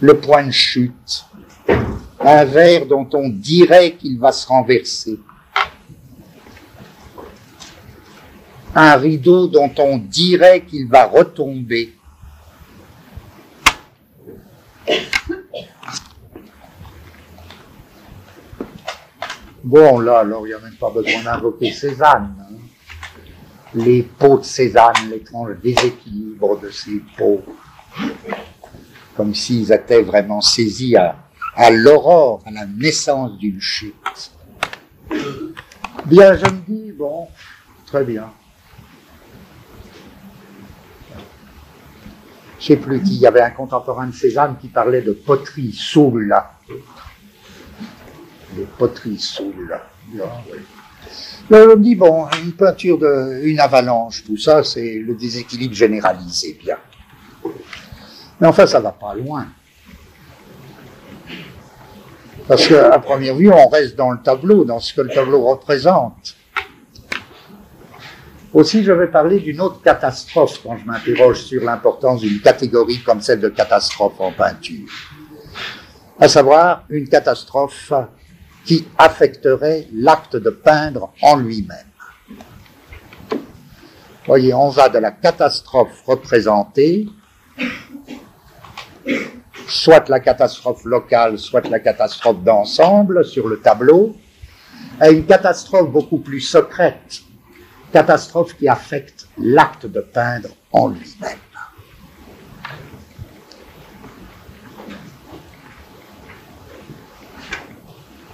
Le 0.00 0.18
point 0.18 0.44
de 0.44 0.50
chute, 0.50 1.24
un 2.20 2.44
verre 2.44 2.86
dont 2.86 3.08
on 3.14 3.28
dirait 3.28 3.92
qu'il 3.92 4.18
va 4.18 4.32
se 4.32 4.46
renverser, 4.46 5.18
un 8.74 8.96
rideau 8.96 9.46
dont 9.46 9.72
on 9.78 9.98
dirait 9.98 10.62
qu'il 10.62 10.88
va 10.88 11.06
retomber. 11.06 11.94
Bon, 19.64 20.00
là, 20.00 20.20
alors, 20.20 20.44
il 20.44 20.50
n'y 20.50 20.54
a 20.54 20.58
même 20.58 20.74
pas 20.74 20.90
besoin 20.90 21.22
d'invoquer 21.22 21.72
Cézanne. 21.72 22.34
Hein. 22.40 22.54
Les 23.74 24.02
peaux 24.02 24.38
de 24.38 24.44
Cézanne, 24.44 25.08
l'étrange 25.08 25.56
déséquilibre 25.62 26.58
de 26.60 26.68
ces 26.70 27.00
peaux, 27.16 27.42
comme 29.16 29.34
s'ils 29.34 29.72
étaient 29.72 30.02
vraiment 30.02 30.40
saisis 30.40 30.96
à, 30.96 31.70
l'aurore, 31.70 32.42
à 32.44 32.50
la 32.50 32.66
naissance 32.66 33.38
d'une 33.38 33.60
chute. 33.60 34.32
Bien, 36.06 36.36
je 36.36 36.44
me 36.46 36.60
dis, 36.66 36.92
bon, 36.92 37.28
très 37.86 38.04
bien. 38.04 38.32
Je 42.58 42.66
sais 42.66 42.76
plus 42.76 43.00
qui, 43.02 43.14
il 43.14 43.20
y 43.20 43.26
avait 43.26 43.42
un 43.42 43.50
contemporain 43.50 44.08
de 44.08 44.14
Cézanne 44.14 44.56
qui 44.60 44.68
parlait 44.68 45.02
de 45.02 45.12
poterie 45.12 45.72
soule 45.72 46.34
les 48.56 48.64
poteries 48.64 49.38
là. 49.68 49.88
Là, 51.50 51.64
on 51.64 51.76
me 51.76 51.82
dit, 51.82 51.96
bon, 51.96 52.26
une 52.42 52.52
peinture 52.52 52.98
de, 52.98 53.40
une 53.42 53.60
avalanche, 53.60 54.24
tout 54.24 54.36
ça, 54.36 54.62
c'est 54.62 54.98
le 54.98 55.14
déséquilibre 55.14 55.74
généralisé, 55.74 56.58
bien. 56.62 56.76
Mais 58.40 58.46
enfin, 58.46 58.66
ça 58.66 58.80
va 58.80 58.92
pas 58.92 59.14
loin. 59.14 59.46
Parce 62.46 62.66
qu'à 62.66 62.98
première 62.98 63.34
vue, 63.34 63.50
on 63.50 63.68
reste 63.68 63.96
dans 63.96 64.10
le 64.10 64.18
tableau, 64.22 64.64
dans 64.64 64.80
ce 64.80 64.94
que 64.94 65.00
le 65.00 65.10
tableau 65.10 65.44
représente. 65.44 66.36
Aussi, 68.52 68.84
je 68.84 68.92
vais 68.92 69.06
parler 69.06 69.40
d'une 69.40 69.60
autre 69.60 69.80
catastrophe 69.82 70.60
quand 70.62 70.76
je 70.76 70.84
m'interroge 70.84 71.40
sur 71.42 71.64
l'importance 71.64 72.20
d'une 72.20 72.40
catégorie 72.40 72.98
comme 73.02 73.22
celle 73.22 73.40
de 73.40 73.48
catastrophe 73.48 74.20
en 74.20 74.32
peinture. 74.32 74.88
À 76.20 76.28
savoir, 76.28 76.84
une 76.90 77.08
catastrophe 77.08 77.92
qui 78.64 78.86
affecterait 78.98 79.88
l'acte 79.92 80.36
de 80.36 80.50
peindre 80.50 81.12
en 81.22 81.36
lui-même. 81.36 81.86
Voyez, 84.26 84.54
on 84.54 84.68
va 84.68 84.88
de 84.88 84.98
la 84.98 85.10
catastrophe 85.10 86.02
représentée, 86.06 87.08
soit 89.66 90.08
la 90.08 90.20
catastrophe 90.20 90.84
locale, 90.84 91.38
soit 91.38 91.68
la 91.68 91.80
catastrophe 91.80 92.42
d'ensemble 92.44 93.24
sur 93.24 93.48
le 93.48 93.58
tableau, 93.60 94.16
à 95.00 95.10
une 95.10 95.26
catastrophe 95.26 95.90
beaucoup 95.90 96.18
plus 96.18 96.40
secrète, 96.40 97.22
catastrophe 97.92 98.56
qui 98.56 98.68
affecte 98.68 99.26
l'acte 99.38 99.86
de 99.86 100.00
peindre 100.00 100.50
en 100.72 100.88
lui-même. 100.88 101.38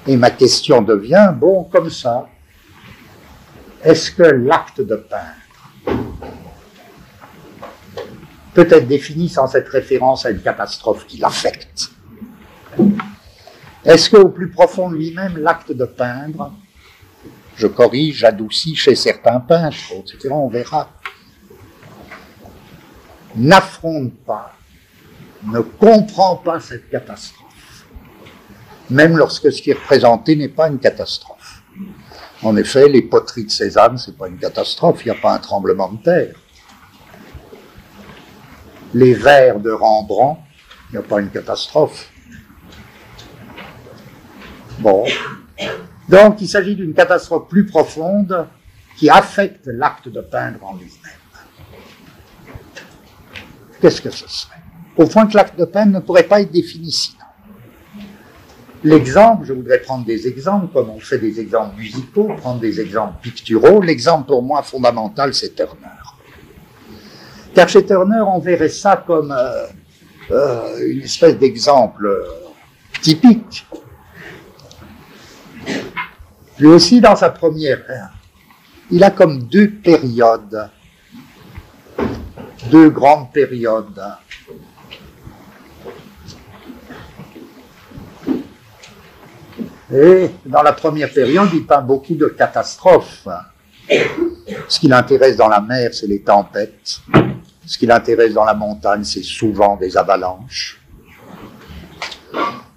Et 0.09 0.17
ma 0.17 0.31
question 0.31 0.81
devient, 0.81 1.35
bon, 1.37 1.65
comme 1.65 1.91
ça, 1.91 2.27
est-ce 3.85 4.11
que 4.11 4.23
l'acte 4.23 4.81
de 4.81 4.97
peindre 4.97 6.01
peut 8.55 8.67
être 8.71 8.89
défini 8.89 9.29
sans 9.29 9.47
cette 9.47 9.69
référence 9.69 10.25
à 10.25 10.31
une 10.31 10.41
catastrophe 10.41 11.07
qui 11.07 11.19
l'affecte? 11.19 11.91
Est-ce 13.85 14.09
qu'au 14.09 14.31
plus 14.31 14.51
profond 14.51 14.89
de 14.89 14.97
lui-même, 14.97 15.37
l'acte 15.37 15.73
de 15.73 15.85
peindre, 15.85 16.55
je 17.57 17.67
corrige, 17.67 18.17
j'adoucis 18.17 18.77
chez 18.77 18.95
certains 18.95 19.41
peintres, 19.41 19.93
etc., 19.93 20.31
on 20.31 20.49
verra, 20.49 20.89
n'affronte 23.37 24.15
pas, 24.25 24.55
ne 25.45 25.61
comprend 25.61 26.37
pas 26.37 26.61
cette 26.61 26.89
catastrophe? 26.89 27.48
Même 28.91 29.17
lorsque 29.17 29.53
ce 29.53 29.63
qui 29.63 29.71
est 29.71 29.75
représenté 29.75 30.37
n'est 30.37 30.49
pas 30.49 30.69
une 30.69 30.79
catastrophe. 30.79 31.63
En 32.43 32.57
effet, 32.57 32.89
les 32.89 33.03
poteries 33.03 33.45
de 33.45 33.51
Cézanne, 33.51 33.99
c'est 33.99 34.17
pas 34.17 34.29
une 34.29 34.39
catastrophe, 34.39 35.05
il 35.05 35.13
n'y 35.13 35.19
a 35.19 35.21
pas 35.21 35.35
un 35.35 35.39
tremblement 35.39 35.91
de 35.91 36.03
terre. 36.03 36.35
Les 38.95 39.15
vers 39.15 39.59
de 39.59 39.71
Rembrandt, 39.71 40.41
il 40.89 40.93
n'y 40.93 40.99
a 40.99 41.07
pas 41.07 41.21
une 41.21 41.31
catastrophe. 41.31 42.09
Bon. 44.79 45.05
Donc, 46.09 46.41
il 46.41 46.49
s'agit 46.49 46.77
d'une 46.77 46.95
catastrophe 46.95 47.49
plus 47.49 47.67
profonde 47.67 48.47
qui 48.97 49.11
affecte 49.11 49.67
l'acte 49.67 50.09
de 50.09 50.21
peindre 50.21 50.65
en 50.65 50.75
lui-même. 50.75 51.19
Qu'est-ce 53.81 54.01
que 54.01 54.11
ce 54.11 54.29
serait? 54.29 54.63
Au 54.97 55.07
point 55.07 55.27
que 55.27 55.37
l'acte 55.37 55.59
de 55.59 55.65
peindre 55.65 55.93
ne 55.93 56.01
pourrait 56.01 56.25
pas 56.25 56.41
être 56.41 56.51
défini. 56.51 57.15
L'exemple, 58.85 59.45
je 59.45 59.53
voudrais 59.53 59.81
prendre 59.81 60.05
des 60.05 60.29
exemples, 60.29 60.73
comme 60.73 60.91
on 60.91 61.01
fait 61.01 61.19
des 61.19 61.41
exemples 61.41 61.77
musicaux, 61.77 62.29
prendre 62.37 62.61
des 62.61 62.81
exemples 62.81 63.15
picturaux. 63.21 63.83
L'exemple 63.83 64.29
pour 64.29 64.43
moi 64.43 64.63
fondamental, 64.63 65.35
c'est 65.35 65.55
Turner. 65.55 65.89
Car 67.55 67.69
chez 67.69 67.85
Turner, 67.85 68.23
on 68.27 68.39
verrait 68.39 68.69
ça 68.69 69.03
comme 69.05 69.33
euh, 69.33 69.67
euh, 70.31 70.87
une 70.87 71.03
espèce 71.03 71.37
d'exemple 71.39 72.25
typique. 73.03 73.67
Lui 76.59 76.69
aussi, 76.69 77.01
dans 77.01 77.17
sa 77.17 77.31
première 77.31 77.79
ère, 77.91 78.13
il 78.91 79.03
a 79.03 79.11
comme 79.11 79.43
deux 79.45 79.71
périodes, 79.71 80.71
deux 82.71 82.91
grandes 82.91 83.33
périodes. 83.33 84.03
Et 89.93 90.31
dans 90.45 90.63
la 90.63 90.73
première 90.73 91.13
période, 91.13 91.49
il 91.53 91.67
peint 91.67 91.81
beaucoup 91.81 92.15
de 92.15 92.27
catastrophes. 92.27 93.27
Ce 94.69 94.79
qui 94.79 94.89
l'intéresse 94.89 95.37
dans 95.37 95.49
la 95.49 95.61
mer, 95.61 95.95
c'est 95.95 96.07
les 96.07 96.21
tempêtes. 96.21 97.01
Ce 97.65 97.79
qui 97.79 97.87
l'intéresse 97.87 98.35
dans 98.35 98.45
la 98.45 98.55
montagne, 98.55 99.05
c'est 99.05 99.23
souvent 99.23 99.77
des 99.77 99.97
avalanches. 99.97 100.81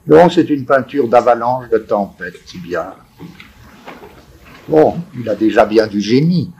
Donc 0.07 0.31
c'est 0.31 0.49
une 0.49 0.65
peinture 0.65 1.07
d'avalanche, 1.07 1.69
de 1.69 1.77
tempête, 1.79 2.39
si 2.45 2.57
bien. 2.57 2.93
Bon, 4.67 4.97
il 5.17 5.27
a 5.29 5.35
déjà 5.35 5.65
bien 5.65 5.87
du 5.87 6.01
génie. 6.01 6.51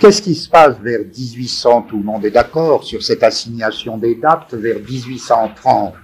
Qu'est-ce 0.00 0.20
qui 0.20 0.34
se 0.34 0.48
passe 0.48 0.76
vers 0.80 1.00
1800 1.00 1.82
Tout 1.82 1.98
le 1.98 2.02
monde 2.02 2.24
est 2.24 2.32
d'accord 2.32 2.82
sur 2.82 3.00
cette 3.02 3.22
assignation 3.22 3.96
des 3.96 4.16
dates 4.16 4.52
vers 4.54 4.80
1830. 4.80 5.94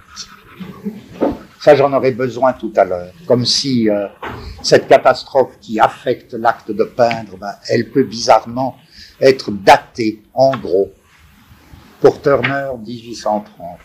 Ça, 1.59 1.75
j'en 1.75 1.91
aurais 1.91 2.11
besoin 2.11 2.53
tout 2.53 2.71
à 2.77 2.85
l'heure. 2.85 3.11
Comme 3.27 3.45
si 3.45 3.89
euh, 3.89 4.07
cette 4.63 4.87
catastrophe 4.87 5.59
qui 5.59 5.77
affecte 5.77 6.33
l'acte 6.33 6.71
de 6.71 6.85
peindre, 6.85 7.37
ben, 7.37 7.53
elle 7.67 7.89
peut 7.91 8.03
bizarrement 8.03 8.77
être 9.19 9.51
datée, 9.51 10.23
en 10.33 10.51
gros, 10.55 10.89
pour 11.99 12.21
Turner, 12.21 12.69
1830. 12.85 13.77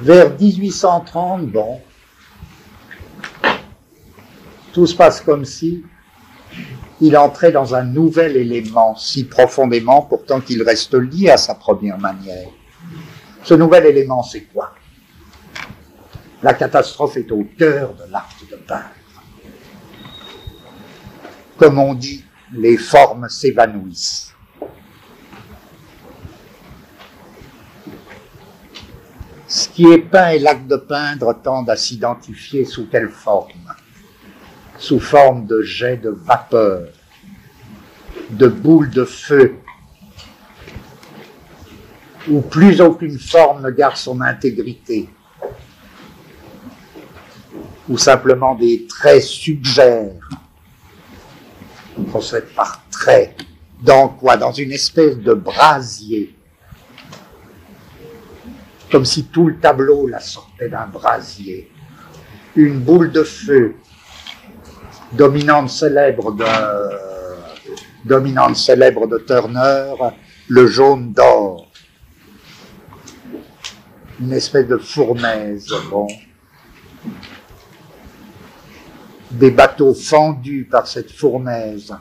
Vers 0.00 0.38
1830, 0.40 1.46
bon, 1.48 1.80
tout 4.72 4.86
se 4.86 4.94
passe 4.94 5.20
comme 5.20 5.44
si 5.44 5.84
il 7.02 7.14
entrait 7.16 7.52
dans 7.52 7.74
un 7.74 7.84
nouvel 7.84 8.36
élément 8.36 8.96
si 8.96 9.24
profondément, 9.24 10.00
pourtant 10.00 10.40
qu'il 10.40 10.62
reste 10.62 10.94
lié 10.94 11.28
à 11.28 11.36
sa 11.36 11.54
première 11.54 11.98
manière. 11.98 12.48
Ce 13.44 13.52
nouvel 13.52 13.84
élément, 13.84 14.22
c'est 14.22 14.44
quoi? 14.44 14.72
La 16.42 16.54
catastrophe 16.54 17.16
est 17.16 17.32
au 17.32 17.44
cœur 17.58 17.94
de 17.94 18.10
l'acte 18.10 18.48
de 18.50 18.56
peindre. 18.56 18.84
Comme 21.56 21.78
on 21.78 21.94
dit, 21.94 22.24
les 22.52 22.76
formes 22.76 23.28
s'évanouissent. 23.28 24.32
Ce 29.48 29.68
qui 29.68 29.86
est 29.86 29.98
peint 29.98 30.28
et 30.28 30.38
l'acte 30.38 30.68
de 30.68 30.76
peindre 30.76 31.32
tendent 31.42 31.70
à 31.70 31.76
s'identifier 31.76 32.64
sous 32.64 32.86
quelle 32.86 33.08
forme 33.08 33.74
Sous 34.78 35.00
forme 35.00 35.46
de 35.46 35.62
jets 35.62 35.96
de 35.96 36.10
vapeur, 36.10 36.88
de 38.30 38.46
boules 38.46 38.90
de 38.90 39.04
feu, 39.04 39.56
où 42.28 42.42
plus 42.42 42.80
aucune 42.80 43.18
forme 43.18 43.62
ne 43.62 43.70
garde 43.70 43.96
son 43.96 44.20
intégrité 44.20 45.08
ou 47.88 47.96
simplement 47.96 48.54
des 48.54 48.86
traits 48.86 49.22
suggèrent. 49.22 50.28
On 51.98 52.02
procède 52.04 52.46
par 52.54 52.82
traits. 52.90 53.34
Dans 53.82 54.08
quoi? 54.08 54.36
Dans 54.36 54.52
une 54.52 54.72
espèce 54.72 55.16
de 55.16 55.34
brasier. 55.34 56.34
Comme 58.90 59.04
si 59.04 59.24
tout 59.24 59.48
le 59.48 59.58
tableau 59.58 60.06
la 60.06 60.20
sortait 60.20 60.68
d'un 60.68 60.86
brasier. 60.86 61.70
Une 62.56 62.80
boule 62.80 63.12
de 63.12 63.22
feu, 63.22 63.74
dominante 65.12 65.70
célèbre 65.70 66.32
de, 66.32 66.44
dominante 68.04 68.56
célèbre 68.56 69.06
de 69.06 69.18
Turner, 69.18 69.94
le 70.48 70.66
jaune 70.66 71.12
d'or. 71.12 71.70
Une 74.20 74.32
espèce 74.32 74.66
de 74.66 74.78
fournaise, 74.78 75.68
bon 75.90 76.08
des 79.30 79.50
bateaux 79.50 79.94
fendus 79.94 80.66
par 80.70 80.86
cette 80.86 81.10
fournaise. 81.10 81.94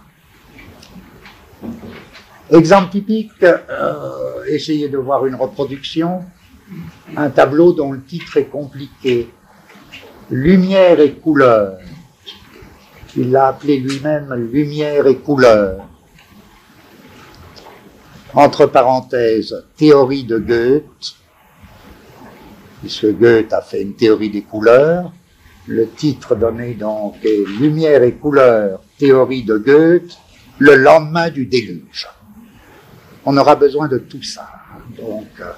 Exemple 2.50 2.92
typique, 2.92 3.44
euh, 3.44 4.46
essayez 4.48 4.88
de 4.88 4.98
voir 4.98 5.26
une 5.26 5.36
reproduction, 5.36 6.24
un 7.16 7.30
tableau 7.30 7.74
dont 7.74 7.92
le 7.92 8.02
titre 8.02 8.38
est 8.38 8.46
compliqué. 8.46 9.30
Lumière 10.30 11.00
et 11.00 11.14
couleur. 11.14 11.78
Il 13.16 13.32
l'a 13.32 13.48
appelé 13.48 13.78
lui-même 13.78 14.34
Lumière 14.34 15.08
et 15.08 15.18
couleur. 15.18 15.86
Entre 18.34 18.66
parenthèses, 18.66 19.66
théorie 19.76 20.24
de 20.24 20.38
Goethe, 20.38 21.16
puisque 22.82 23.08
Goethe 23.18 23.52
a 23.54 23.62
fait 23.62 23.82
une 23.82 23.96
théorie 23.96 24.30
des 24.30 24.44
couleurs, 24.44 25.12
le 25.68 25.90
titre 25.90 26.36
donné 26.36 26.74
donc 26.74 27.16
est 27.24 27.46
Lumière 27.60 28.04
et 28.04 28.14
couleur, 28.14 28.82
théorie 28.98 29.44
de 29.44 29.58
Goethe, 29.58 30.18
le 30.58 30.76
lendemain 30.76 31.30
du 31.30 31.46
déluge. 31.46 32.08
On 33.26 33.36
aura 33.38 33.56
besoin 33.56 33.88
de 33.88 33.98
tout 33.98 34.24
ça. 34.24 34.48
Donc, 34.98 35.28
euh, 35.42 35.52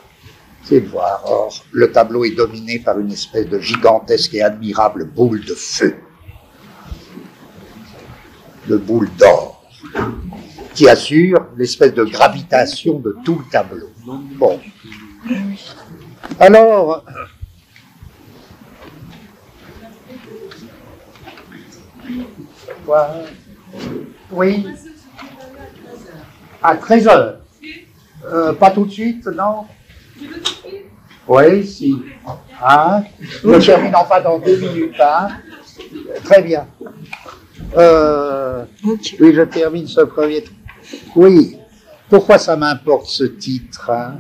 c'est 0.64 0.80
voir. 0.80 1.22
Or, 1.26 1.54
le 1.72 1.92
tableau 1.92 2.26
est 2.26 2.36
dominé 2.36 2.80
par 2.80 3.00
une 3.00 3.12
espèce 3.12 3.48
de 3.48 3.60
gigantesque 3.60 4.34
et 4.34 4.42
admirable 4.42 5.06
boule 5.06 5.46
de 5.46 5.54
feu, 5.54 5.96
de 8.68 8.78
boule 8.78 9.10
d'or, 9.18 9.64
qui 10.74 10.90
assure 10.90 11.46
l'espèce 11.56 11.94
de 11.94 12.04
gravitation 12.04 13.00
de 13.00 13.16
tout 13.24 13.40
le 13.40 13.52
tableau. 13.52 13.90
Bon. 14.38 14.60
Alors, 16.40 17.06
Oui. 24.32 24.68
À 26.62 26.76
13 26.76 27.08
heures. 27.08 27.40
Euh, 28.26 28.54
pas 28.54 28.72
tout 28.72 28.86
de 28.86 28.92
suite, 28.92 29.26
non 29.28 29.66
Oui, 31.28 31.66
si. 31.66 31.96
Hein 32.62 33.04
Je 33.44 33.66
termine 33.66 33.96
enfin 33.96 34.22
dans 34.22 34.40
deux 34.40 34.58
minutes. 34.58 35.00
Hein 35.00 35.30
Très 36.26 36.42
bien. 36.42 36.68
Euh, 37.78 38.66
oui, 38.84 39.34
je 39.34 39.42
termine 39.44 39.88
ce 39.88 40.02
premier. 40.02 40.44
Oui. 41.16 41.58
Pourquoi 42.10 42.38
ça 42.38 42.56
m'importe 42.56 43.06
ce 43.08 43.24
titre 43.24 43.92
hein 43.92 44.16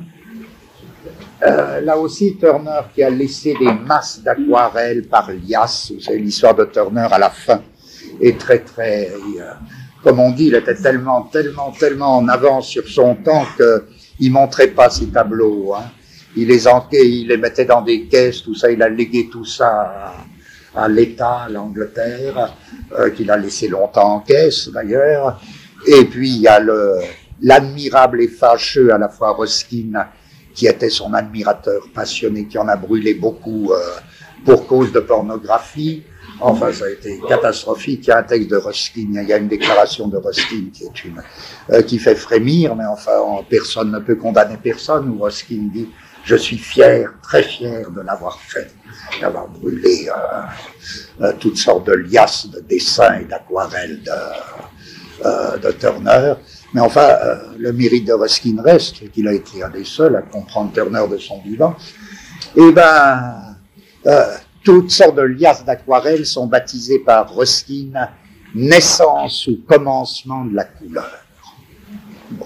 euh, 1.41 1.79
là 1.81 1.97
aussi, 1.97 2.37
Turner 2.37 2.81
qui 2.93 3.01
a 3.01 3.09
laissé 3.09 3.53
des 3.53 3.71
masses 3.71 4.21
d'aquarelles 4.21 5.07
par 5.07 5.31
liasse, 5.31 5.93
c'est 6.01 6.17
l'histoire 6.17 6.53
de 6.53 6.65
Turner 6.65 7.07
à 7.09 7.17
la 7.17 7.29
fin, 7.29 7.61
est 8.21 8.39
très 8.39 8.59
très, 8.59 9.09
euh, 9.09 9.53
comme 10.03 10.19
on 10.19 10.31
dit, 10.31 10.47
il 10.47 10.55
était 10.55 10.75
tellement, 10.75 11.23
tellement, 11.23 11.71
tellement 11.71 12.17
en 12.17 12.27
avance 12.27 12.67
sur 12.67 12.87
son 12.87 13.15
temps 13.15 13.45
qu'il 13.57 14.31
montrait 14.31 14.69
pas 14.69 14.89
ses 14.89 15.07
tableaux. 15.07 15.73
Hein. 15.75 15.91
Il 16.35 16.47
les 16.47 16.63
il 16.93 17.27
les 17.27 17.37
mettait 17.37 17.65
dans 17.65 17.81
des 17.81 18.07
caisses, 18.07 18.43
tout 18.43 18.55
ça, 18.55 18.71
il 18.71 18.81
a 18.83 18.89
légué 18.89 19.29
tout 19.31 19.45
ça 19.45 20.13
à, 20.75 20.87
l'État, 20.87 21.43
à 21.45 21.49
l'Angleterre, 21.49 22.55
euh, 22.97 23.09
qu'il 23.09 23.31
a 23.31 23.37
laissé 23.37 23.67
longtemps 23.67 24.15
en 24.15 24.19
caisse 24.19 24.69
d'ailleurs. 24.69 25.41
Et 25.87 26.05
puis 26.05 26.29
il 26.29 26.41
y 26.41 26.47
a 26.47 26.59
le, 26.59 26.99
l'admirable 27.41 28.21
et 28.21 28.27
fâcheux 28.27 28.93
à 28.93 28.97
la 28.97 29.09
fois 29.09 29.33
Ruskin, 29.33 30.07
qui 30.53 30.67
était 30.67 30.89
son 30.89 31.13
admirateur 31.13 31.83
passionné, 31.93 32.45
qui 32.45 32.57
en 32.57 32.67
a 32.67 32.75
brûlé 32.75 33.13
beaucoup 33.13 33.71
euh, 33.71 33.77
pour 34.45 34.67
cause 34.67 34.91
de 34.91 34.99
pornographie. 34.99 36.03
Enfin, 36.41 36.71
ça 36.71 36.85
a 36.85 36.89
été 36.89 37.19
catastrophique. 37.27 38.01
Il 38.03 38.09
y 38.09 38.11
a 38.11 38.19
un 38.19 38.23
texte 38.23 38.49
de 38.49 38.55
Ruskin, 38.55 39.09
il 39.13 39.27
y 39.27 39.33
a 39.33 39.37
une 39.37 39.47
déclaration 39.47 40.07
de 40.07 40.17
Ruskin 40.17 40.69
qui 40.73 40.85
est 40.85 41.05
une, 41.05 41.21
euh, 41.71 41.81
qui 41.81 41.99
fait 41.99 42.15
frémir, 42.15 42.75
mais 42.75 42.85
enfin, 42.85 43.11
personne 43.49 43.91
ne 43.91 43.99
peut 43.99 44.15
condamner 44.15 44.57
personne, 44.57 45.09
où 45.09 45.23
Ruskin 45.23 45.69
dit, 45.73 45.89
je 46.23 46.35
suis 46.35 46.57
fier, 46.57 47.13
très 47.21 47.43
fier 47.43 47.89
de 47.91 48.01
l'avoir 48.01 48.39
fait, 48.39 48.71
d'avoir 49.19 49.47
brûlé 49.47 50.09
euh, 50.09 51.25
euh, 51.25 51.33
toutes 51.39 51.57
sortes 51.57 51.87
de 51.87 51.93
liasses 51.93 52.49
de 52.49 52.61
dessins 52.61 53.19
et 53.19 53.25
d'aquarelles 53.25 54.01
de, 54.03 55.59
de 55.59 55.71
Turner. 55.73 56.35
Mais 56.73 56.81
enfin, 56.81 57.09
le 57.57 57.73
mérite 57.73 58.05
de 58.05 58.13
Ruskin 58.13 58.61
reste, 58.63 59.09
qu'il 59.11 59.27
a 59.27 59.33
été 59.33 59.63
un 59.63 59.69
des 59.69 59.83
seuls 59.83 60.15
à 60.15 60.21
comprendre 60.21 60.71
Turner 60.71 61.03
de 61.09 61.17
son 61.17 61.41
vivant. 61.41 61.75
Et 62.55 62.61
eh 62.61 62.71
ben, 62.71 63.57
toutes 64.69 64.91
sortes 64.91 65.15
de 65.15 65.23
liasses 65.23 65.65
d'aquarelles 65.65 66.27
sont 66.27 66.45
baptisées 66.45 66.99
par 66.99 67.35
Ruskin 67.35 67.89
naissance 68.53 69.47
ou 69.47 69.61
commencement 69.67 70.45
de 70.45 70.55
la 70.55 70.63
couleur. 70.63 71.09
Bon. 72.29 72.45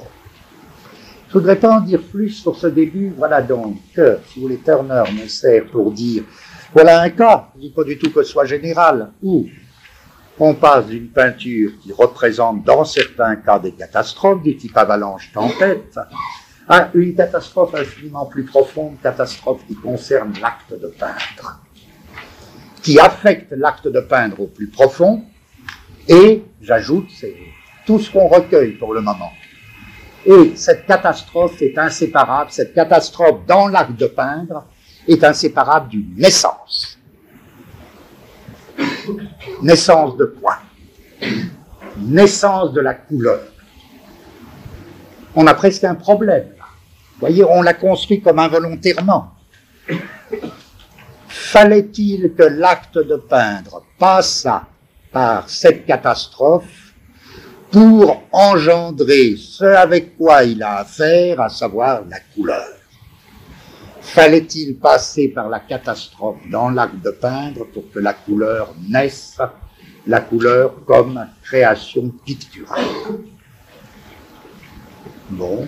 Je 1.27 1.33
voudrais 1.33 1.57
pas 1.57 1.79
en 1.79 1.81
dire 1.81 2.01
plus 2.01 2.29
sur 2.29 2.55
ce 2.55 2.67
début. 2.67 3.13
Voilà 3.17 3.41
donc 3.41 3.75
si 3.93 3.99
vous 4.37 4.43
voulez, 4.43 4.57
Turner 4.59 5.03
me 5.21 5.27
sert 5.27 5.65
pour 5.65 5.91
dire, 5.91 6.23
voilà 6.73 7.01
un 7.01 7.09
cas, 7.09 7.49
je 7.55 7.59
dis 7.59 7.71
pas 7.71 7.83
du 7.83 7.97
tout 7.97 8.09
que 8.09 8.23
ce 8.23 8.31
soit 8.31 8.45
général, 8.45 9.11
où 9.21 9.45
on 10.39 10.53
passe 10.53 10.85
d'une 10.85 11.09
peinture 11.09 11.71
qui 11.81 11.91
représente 11.91 12.63
dans 12.63 12.85
certains 12.85 13.35
cas 13.35 13.59
des 13.59 13.73
catastrophes 13.73 14.41
du 14.41 14.55
type 14.55 14.77
avalanche 14.77 15.29
tempête, 15.33 15.99
à 16.69 16.89
une 16.93 17.15
catastrophe 17.15 17.75
infiniment 17.75 18.27
plus 18.27 18.45
profonde, 18.45 18.95
catastrophe 19.03 19.67
qui 19.67 19.75
concerne 19.75 20.31
l'acte 20.41 20.71
de 20.71 20.87
peindre 20.87 21.59
qui 22.83 22.99
affecte 22.99 23.51
l'acte 23.53 23.87
de 23.87 24.01
peindre 24.01 24.41
au 24.41 24.47
plus 24.47 24.67
profond, 24.67 25.23
et, 26.07 26.43
j'ajoute, 26.61 27.07
c'est 27.17 27.35
tout 27.85 27.97
ce 27.97 28.11
qu'on 28.11 28.27
recueille 28.27 28.73
pour 28.73 28.93
le 28.93 29.01
moment. 29.01 29.31
Et 30.25 30.53
cette 30.55 30.85
catastrophe 30.85 31.61
est 31.61 31.77
inséparable, 31.77 32.51
cette 32.51 32.73
catastrophe 32.73 33.45
dans 33.47 33.67
l'acte 33.67 33.97
de 33.97 34.07
peindre 34.07 34.65
est 35.07 35.23
inséparable 35.23 35.89
d'une 35.89 36.15
naissance. 36.15 36.99
Naissance 39.61 40.17
de 40.17 40.25
quoi? 40.25 40.59
Naissance 41.97 42.73
de 42.73 42.81
la 42.81 42.93
couleur. 42.93 43.41
On 45.35 45.47
a 45.47 45.53
presque 45.53 45.83
un 45.83 45.95
problème. 45.95 46.47
Vous 47.13 47.19
voyez, 47.19 47.43
on 47.43 47.61
l'a 47.61 47.73
construit 47.73 48.21
comme 48.21 48.39
involontairement. 48.39 49.33
Fallait-il 51.35 52.35
que 52.35 52.43
l'acte 52.43 52.99
de 52.99 53.15
peindre 53.15 53.83
passât 53.97 54.67
par 55.11 55.49
cette 55.49 55.83
catastrophe 55.83 56.93
pour 57.71 58.21
engendrer 58.31 59.35
ce 59.35 59.63
avec 59.65 60.15
quoi 60.15 60.43
il 60.43 60.61
a 60.61 60.77
affaire, 60.77 61.41
à 61.41 61.49
savoir 61.49 62.03
la 62.07 62.19
couleur? 62.19 62.67
Fallait-il 63.99 64.77
passer 64.77 65.29
par 65.29 65.49
la 65.49 65.59
catastrophe 65.59 66.37
dans 66.51 66.69
l'acte 66.69 67.01
de 67.03 67.09
peindre 67.09 67.65
pour 67.65 67.91
que 67.91 67.97
la 67.97 68.13
couleur 68.13 68.75
naisse, 68.87 69.39
la 70.05 70.21
couleur 70.21 70.85
comme 70.85 71.27
création 71.41 72.09
picturale? 72.23 72.85
Bon, 75.31 75.67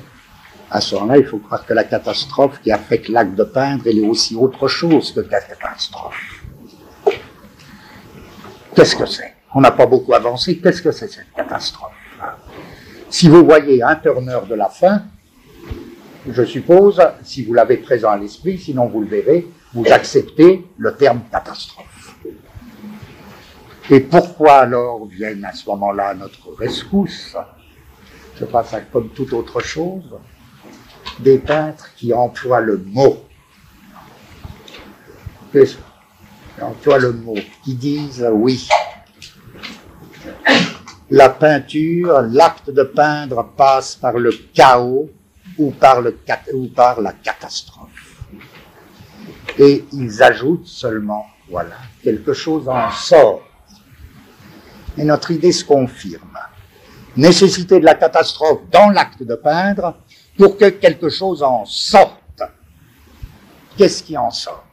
à 0.75 0.81
ce 0.81 0.93
moment-là, 0.95 1.17
il 1.17 1.25
faut 1.25 1.37
croire 1.37 1.65
que 1.65 1.73
la 1.73 1.85
catastrophe 1.85 2.59
qui 2.61 2.69
affecte 2.69 3.07
l'acte 3.07 3.33
de 3.35 3.45
peindre, 3.45 3.83
elle 3.85 3.99
est 3.99 4.07
aussi 4.07 4.35
autre 4.35 4.67
chose 4.67 5.13
que 5.13 5.21
la 5.21 5.39
catastrophe. 5.39 6.43
Qu'est-ce 8.75 8.97
que 8.97 9.05
c'est? 9.05 9.35
On 9.53 9.61
n'a 9.61 9.71
pas 9.71 9.85
beaucoup 9.85 10.13
avancé. 10.13 10.57
Qu'est-ce 10.57 10.81
que 10.81 10.91
c'est 10.91 11.07
cette 11.07 11.31
catastrophe? 11.33 11.93
Si 13.09 13.29
vous 13.29 13.45
voyez 13.45 13.81
un 13.81 13.95
Turner 13.95 14.39
de 14.49 14.55
la 14.55 14.67
fin, 14.67 15.03
je 16.29 16.43
suppose, 16.43 17.01
si 17.23 17.45
vous 17.45 17.53
l'avez 17.53 17.77
présent 17.77 18.09
à 18.09 18.17
l'esprit, 18.17 18.57
sinon 18.57 18.87
vous 18.87 18.99
le 18.99 19.07
verrez, 19.07 19.47
vous 19.73 19.85
acceptez 19.89 20.65
le 20.77 20.93
terme 20.95 21.21
catastrophe. 21.31 22.17
Et 23.89 24.01
pourquoi 24.01 24.55
alors 24.55 25.05
viennent 25.05 25.45
à 25.45 25.53
ce 25.53 25.69
moment-là 25.69 26.15
notre 26.15 26.51
rescousse? 26.57 27.37
Je 28.37 28.43
pense 28.43 28.73
à 28.73 28.81
comme 28.81 29.07
toute 29.09 29.31
autre 29.31 29.61
chose 29.61 30.03
des 31.19 31.37
peintres 31.37 31.91
qui 31.95 32.13
emploient 32.13 32.61
le 32.61 32.77
mot. 32.77 33.23
qui 37.63 37.75
disent 37.75 38.27
oui. 38.31 38.67
La 41.09 41.29
peinture, 41.29 42.21
l'acte 42.21 42.69
de 42.71 42.83
peindre 42.83 43.51
passe 43.55 43.95
par 43.95 44.13
le 44.13 44.31
chaos 44.53 45.09
ou 45.57 45.71
par, 45.71 46.01
ou 46.53 46.67
par 46.67 46.99
la 46.99 47.13
catastrophe. 47.13 48.23
Et 49.57 49.85
ils 49.93 50.23
ajoutent 50.23 50.67
seulement, 50.67 51.25
voilà, 51.49 51.75
quelque 52.03 52.33
chose 52.33 52.67
en 52.67 52.91
sort. 52.91 53.43
Et 54.97 55.03
notre 55.03 55.31
idée 55.31 55.51
se 55.51 55.63
confirme. 55.63 56.37
Nécessité 57.15 57.79
de 57.79 57.85
la 57.85 57.95
catastrophe 57.95 58.61
dans 58.71 58.89
l'acte 58.89 59.23
de 59.23 59.35
peindre 59.35 59.95
pour 60.37 60.57
que 60.57 60.69
quelque 60.69 61.09
chose 61.09 61.43
en 61.43 61.65
sorte. 61.65 62.21
Qu'est-ce 63.77 64.03
qui 64.03 64.17
en 64.17 64.31
sort? 64.31 64.65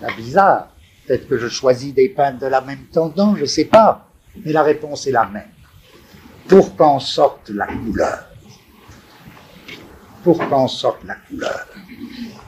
C'est 0.00 0.14
bizarre. 0.16 0.68
Peut-être 1.06 1.28
que 1.28 1.38
je 1.38 1.48
choisis 1.48 1.94
des 1.94 2.08
peintres 2.08 2.40
de 2.40 2.46
la 2.46 2.60
même 2.60 2.86
tendance, 2.86 3.36
je 3.36 3.42
ne 3.42 3.46
sais 3.46 3.64
pas. 3.64 4.08
Mais 4.44 4.52
la 4.52 4.62
réponse 4.62 5.06
est 5.06 5.12
la 5.12 5.24
même. 5.26 5.50
Pour 6.48 6.76
qu'en 6.76 7.00
sorte 7.00 7.48
la 7.50 7.66
couleur. 7.66 8.26
Pour 10.22 10.38
qu'en 10.48 10.68
sorte 10.68 11.04
la 11.04 11.14
couleur. 11.14 11.66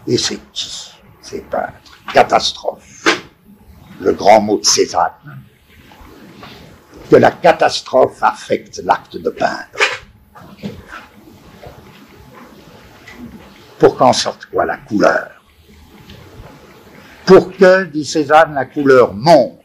Et 0.07 0.19
c'est 0.19 0.41
qui? 0.53 0.93
Ces 1.23 1.41
peintres. 1.43 1.99
Catastrophe. 2.13 3.05
Le 4.01 4.13
grand 4.13 4.41
mot 4.41 4.59
de 4.59 4.65
Cézanne. 4.65 5.13
Que 7.11 7.17
la 7.17 7.31
catastrophe 7.31 8.23
affecte 8.23 8.83
l'acte 8.85 9.17
de 9.17 9.31
peindre. 9.31 9.79
Pour 13.79 13.97
qu'en 13.97 14.13
sorte 14.13 14.47
quoi 14.47 14.65
La 14.65 14.79
couleur. 14.79 15.31
Pour 17.27 17.53
que, 17.57 17.85
dit 17.85 18.05
Cézanne, 18.05 18.55
la 18.55 18.65
couleur 18.65 19.13
monte. 19.13 19.61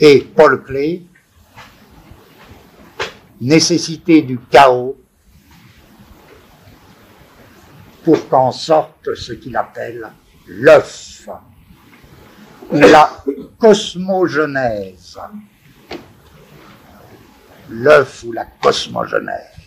Et 0.00 0.20
Paul 0.20 0.62
Klee, 0.62 1.06
nécessité 3.40 4.22
du 4.22 4.38
chaos 4.38 4.96
pour 8.04 8.28
qu'en 8.28 8.52
sorte 8.52 9.14
ce 9.14 9.32
qu'il 9.32 9.56
appelle 9.56 10.08
l'œuf, 10.46 11.28
la 12.70 13.10
cosmogenèse, 13.58 15.18
l'œuf 17.68 18.24
ou 18.24 18.32
la 18.32 18.46
cosmogenèse. 18.46 19.57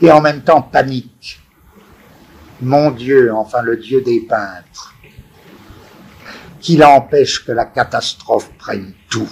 Et 0.00 0.10
en 0.10 0.20
même 0.20 0.42
temps 0.42 0.62
panique. 0.62 1.40
Mon 2.60 2.90
Dieu, 2.90 3.32
enfin 3.34 3.62
le 3.62 3.76
Dieu 3.76 4.02
des 4.02 4.20
peintres, 4.20 4.94
qu'il 6.60 6.84
empêche 6.84 7.44
que 7.44 7.52
la 7.52 7.64
catastrophe 7.64 8.50
prenne 8.56 8.94
tout. 9.10 9.28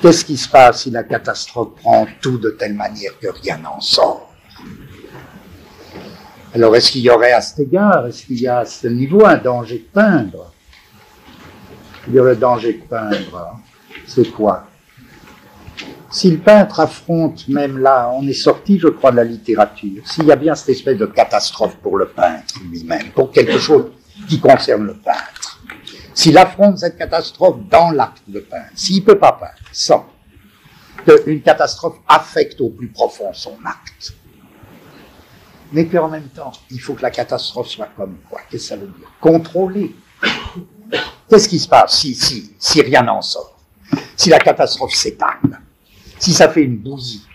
Qu'est-ce 0.00 0.24
qui 0.24 0.36
se 0.36 0.48
passe 0.48 0.82
si 0.82 0.90
la 0.90 1.02
catastrophe 1.02 1.74
prend 1.76 2.06
tout 2.20 2.38
de 2.38 2.50
telle 2.50 2.74
manière 2.74 3.18
que 3.18 3.28
rien 3.28 3.58
n'en 3.58 3.80
sort? 3.80 4.32
Alors 6.54 6.76
est-ce 6.76 6.92
qu'il 6.92 7.00
y 7.00 7.10
aurait 7.10 7.32
à 7.32 7.40
cet 7.40 7.58
égard, 7.58 8.06
est-ce 8.06 8.26
qu'il 8.26 8.40
y 8.40 8.46
a 8.46 8.58
à 8.58 8.64
ce 8.64 8.86
niveau 8.86 9.24
un 9.24 9.36
danger 9.36 9.78
de 9.78 9.92
peindre? 9.92 10.52
Il 12.06 12.14
y 12.14 12.18
a 12.20 12.22
le 12.22 12.36
danger 12.36 12.74
de 12.74 12.82
peindre 12.82 13.58
c'est 14.06 14.30
quoi? 14.30 14.64
Si 16.10 16.30
le 16.30 16.38
peintre 16.38 16.78
affronte, 16.78 17.48
même 17.48 17.78
là, 17.78 18.10
on 18.14 18.26
est 18.28 18.32
sorti, 18.32 18.78
je 18.78 18.86
crois, 18.86 19.10
de 19.10 19.16
la 19.16 19.24
littérature, 19.24 20.02
s'il 20.06 20.24
y 20.26 20.32
a 20.32 20.36
bien 20.36 20.54
cette 20.54 20.68
espèce 20.68 20.96
de 20.96 21.06
catastrophe 21.06 21.76
pour 21.76 21.96
le 21.96 22.06
peintre 22.06 22.54
lui-même, 22.70 23.10
pour 23.10 23.32
quelque 23.32 23.58
chose 23.58 23.86
qui 24.28 24.38
concerne 24.38 24.86
le 24.86 24.94
peintre, 24.94 25.60
s'il 26.14 26.38
affronte 26.38 26.78
cette 26.78 26.96
catastrophe 26.96 27.58
dans 27.68 27.90
l'acte 27.90 28.22
de 28.28 28.38
peindre, 28.38 28.70
s'il 28.76 29.00
ne 29.00 29.06
peut 29.06 29.18
pas 29.18 29.32
peindre 29.32 29.68
sans 29.72 30.06
qu'une 31.04 31.42
catastrophe 31.42 31.96
affecte 32.06 32.60
au 32.60 32.70
plus 32.70 32.88
profond 32.88 33.32
son 33.32 33.56
acte, 33.64 34.14
mais 35.72 35.86
qu'en 35.86 36.08
même 36.08 36.28
temps, 36.28 36.52
il 36.70 36.80
faut 36.80 36.94
que 36.94 37.02
la 37.02 37.10
catastrophe 37.10 37.68
soit 37.68 37.88
comme 37.96 38.18
quoi? 38.30 38.40
Qu'est-ce 38.48 38.62
que 38.62 38.68
ça 38.68 38.76
veut 38.76 38.86
dire? 38.86 39.12
Contrôler. 39.20 39.96
Qu'est-ce 41.28 41.48
qui 41.48 41.58
se 41.58 41.66
passe 41.66 41.98
si, 41.98 42.14
si, 42.14 42.54
si 42.56 42.80
rien 42.80 43.02
n'en 43.02 43.20
sort? 43.20 43.53
Si 44.16 44.30
la 44.30 44.38
catastrophe 44.38 44.94
s'éteint, 44.94 45.38
si 46.18 46.32
ça 46.32 46.48
fait 46.48 46.62
une 46.62 46.78
bouillie. 46.78 47.26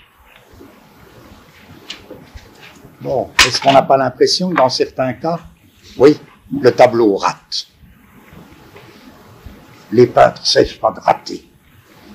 Bon, 3.02 3.30
est-ce 3.46 3.62
qu'on 3.62 3.72
n'a 3.72 3.82
pas 3.82 3.98
l'impression 3.98 4.50
que 4.50 4.56
dans 4.56 4.70
certains 4.70 5.14
cas, 5.14 5.40
oui, 5.98 6.20
le 6.62 6.72
tableau 6.72 7.16
rate. 7.16 7.68
Les 9.92 10.08
peintres 10.08 10.42
ne 10.42 10.46
cessent 10.46 10.74
pas 10.74 10.92
de 10.92 11.00
rater. 11.00 11.50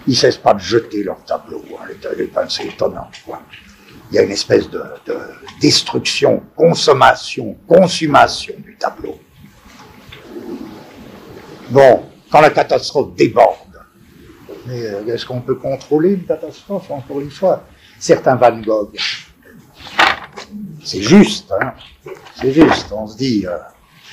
Ils 0.06 0.10
ne 0.10 0.16
cessent 0.16 0.38
pas 0.38 0.54
de 0.54 0.60
jeter 0.60 1.02
leur 1.02 1.24
tableau. 1.24 1.64
Hein. 1.80 1.86
Les, 2.16 2.26
peintres, 2.26 2.52
c'est 2.52 2.66
étonnant. 2.66 3.10
Il 4.10 4.16
y 4.16 4.18
a 4.18 4.22
une 4.22 4.30
espèce 4.30 4.68
de, 4.68 4.82
de 5.06 5.18
destruction, 5.60 6.42
consommation, 6.54 7.56
consommation 7.66 8.54
du 8.58 8.76
tableau. 8.76 9.18
Bon, 11.70 12.04
quand 12.30 12.40
la 12.40 12.50
catastrophe 12.50 13.14
déborde, 13.14 13.73
mais 14.66 14.86
euh, 14.86 15.06
est-ce 15.06 15.26
qu'on 15.26 15.40
peut 15.40 15.56
contrôler 15.56 16.12
une 16.12 16.24
catastrophe, 16.24 16.90
encore 16.90 17.20
une 17.20 17.30
fois? 17.30 17.64
Certains 17.98 18.36
Van 18.36 18.58
Gogh, 18.58 18.96
c'est 20.82 21.02
juste, 21.02 21.52
hein. 21.60 21.72
C'est 22.36 22.52
juste, 22.52 22.92
on 22.92 23.06
se 23.06 23.16
dit, 23.16 23.46
euh, 23.46 23.56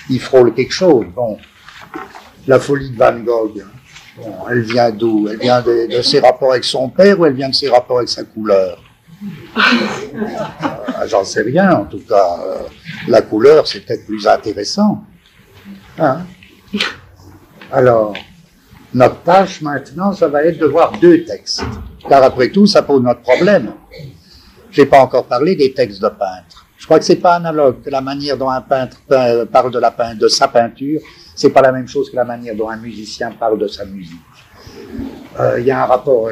il 0.10 0.20
frôle 0.20 0.54
quelque 0.54 0.74
chose. 0.74 1.06
Bon, 1.14 1.38
la 2.48 2.60
folie 2.60 2.92
de 2.92 2.98
Van 2.98 3.18
Gogh, 3.20 3.66
bon, 4.18 4.34
elle 4.50 4.62
vient 4.62 4.92
d'où? 4.92 5.28
Elle 5.30 5.40
vient 5.40 5.62
de, 5.62 6.02
ses 6.02 6.20
rapports 6.20 6.52
avec 6.52 6.64
son 6.64 6.90
père 6.90 7.20
ou 7.20 7.26
elle 7.26 7.34
vient 7.34 7.50
de 7.50 7.56
ses 7.56 7.70
rapports 7.70 7.98
avec 7.98 8.10
sa 8.10 8.24
couleur? 8.24 8.82
Euh, 9.24 11.08
J'en 11.08 11.24
sais 11.24 11.42
rien, 11.42 11.74
en 11.74 11.86
tout 11.86 12.02
cas, 12.08 12.40
la 13.08 13.22
couleur, 13.22 13.68
c'est 13.68 13.82
peut-être 13.82 14.06
plus 14.06 14.28
intéressant. 14.28 15.04
Hein. 15.98 16.22
Alors, 17.72 18.14
notre 18.94 19.22
tâche 19.22 19.62
maintenant, 19.62 20.14
ça 20.14 20.28
va 20.28 20.44
être 20.44 20.60
de 20.60 20.66
voir 20.66 20.92
deux 21.00 21.24
textes. 21.24 21.64
Car 22.08 22.24
après 22.24 22.50
tout, 22.50 22.66
ça 22.66 22.82
pose 22.82 23.02
notre 23.02 23.22
problème. 23.22 23.74
Je 24.70 24.82
n'ai 24.82 24.88
pas 24.88 25.00
encore 25.00 25.26
parlé 25.26 25.56
des 25.56 25.74
textes 25.74 26.02
de 26.02 26.08
peintres. 26.08 26.66
Je 26.78 26.86
crois 26.86 26.98
que 27.00 27.06
c'est 27.06 27.18
pas 27.18 27.36
analogue 27.36 27.82
que 27.84 27.90
la 27.90 28.02
manière 28.02 28.38
dont 28.38 28.50
un 28.50 28.62
peintre 28.62 28.98
parle 29.52 29.72
de, 29.72 29.80
la 29.80 29.94
de 30.16 30.28
sa 30.28 30.48
peinture, 30.48 31.00
c'est 31.36 31.52
pas 31.52 31.62
la 31.62 31.72
même 31.72 31.88
chose 31.88 32.10
que 32.10 32.16
la 32.16 32.26
manière 32.26 32.56
dont 32.56 32.70
un 32.70 32.78
musicien 32.78 33.32
parle 33.32 33.60
de 33.60 33.68
sa 33.68 33.86
musique. 33.86 34.20
Euh, 35.40 35.60
il 35.60 35.66
y 35.66 35.72
a 35.72 35.84
un 35.84 35.86
rapport 35.86 36.30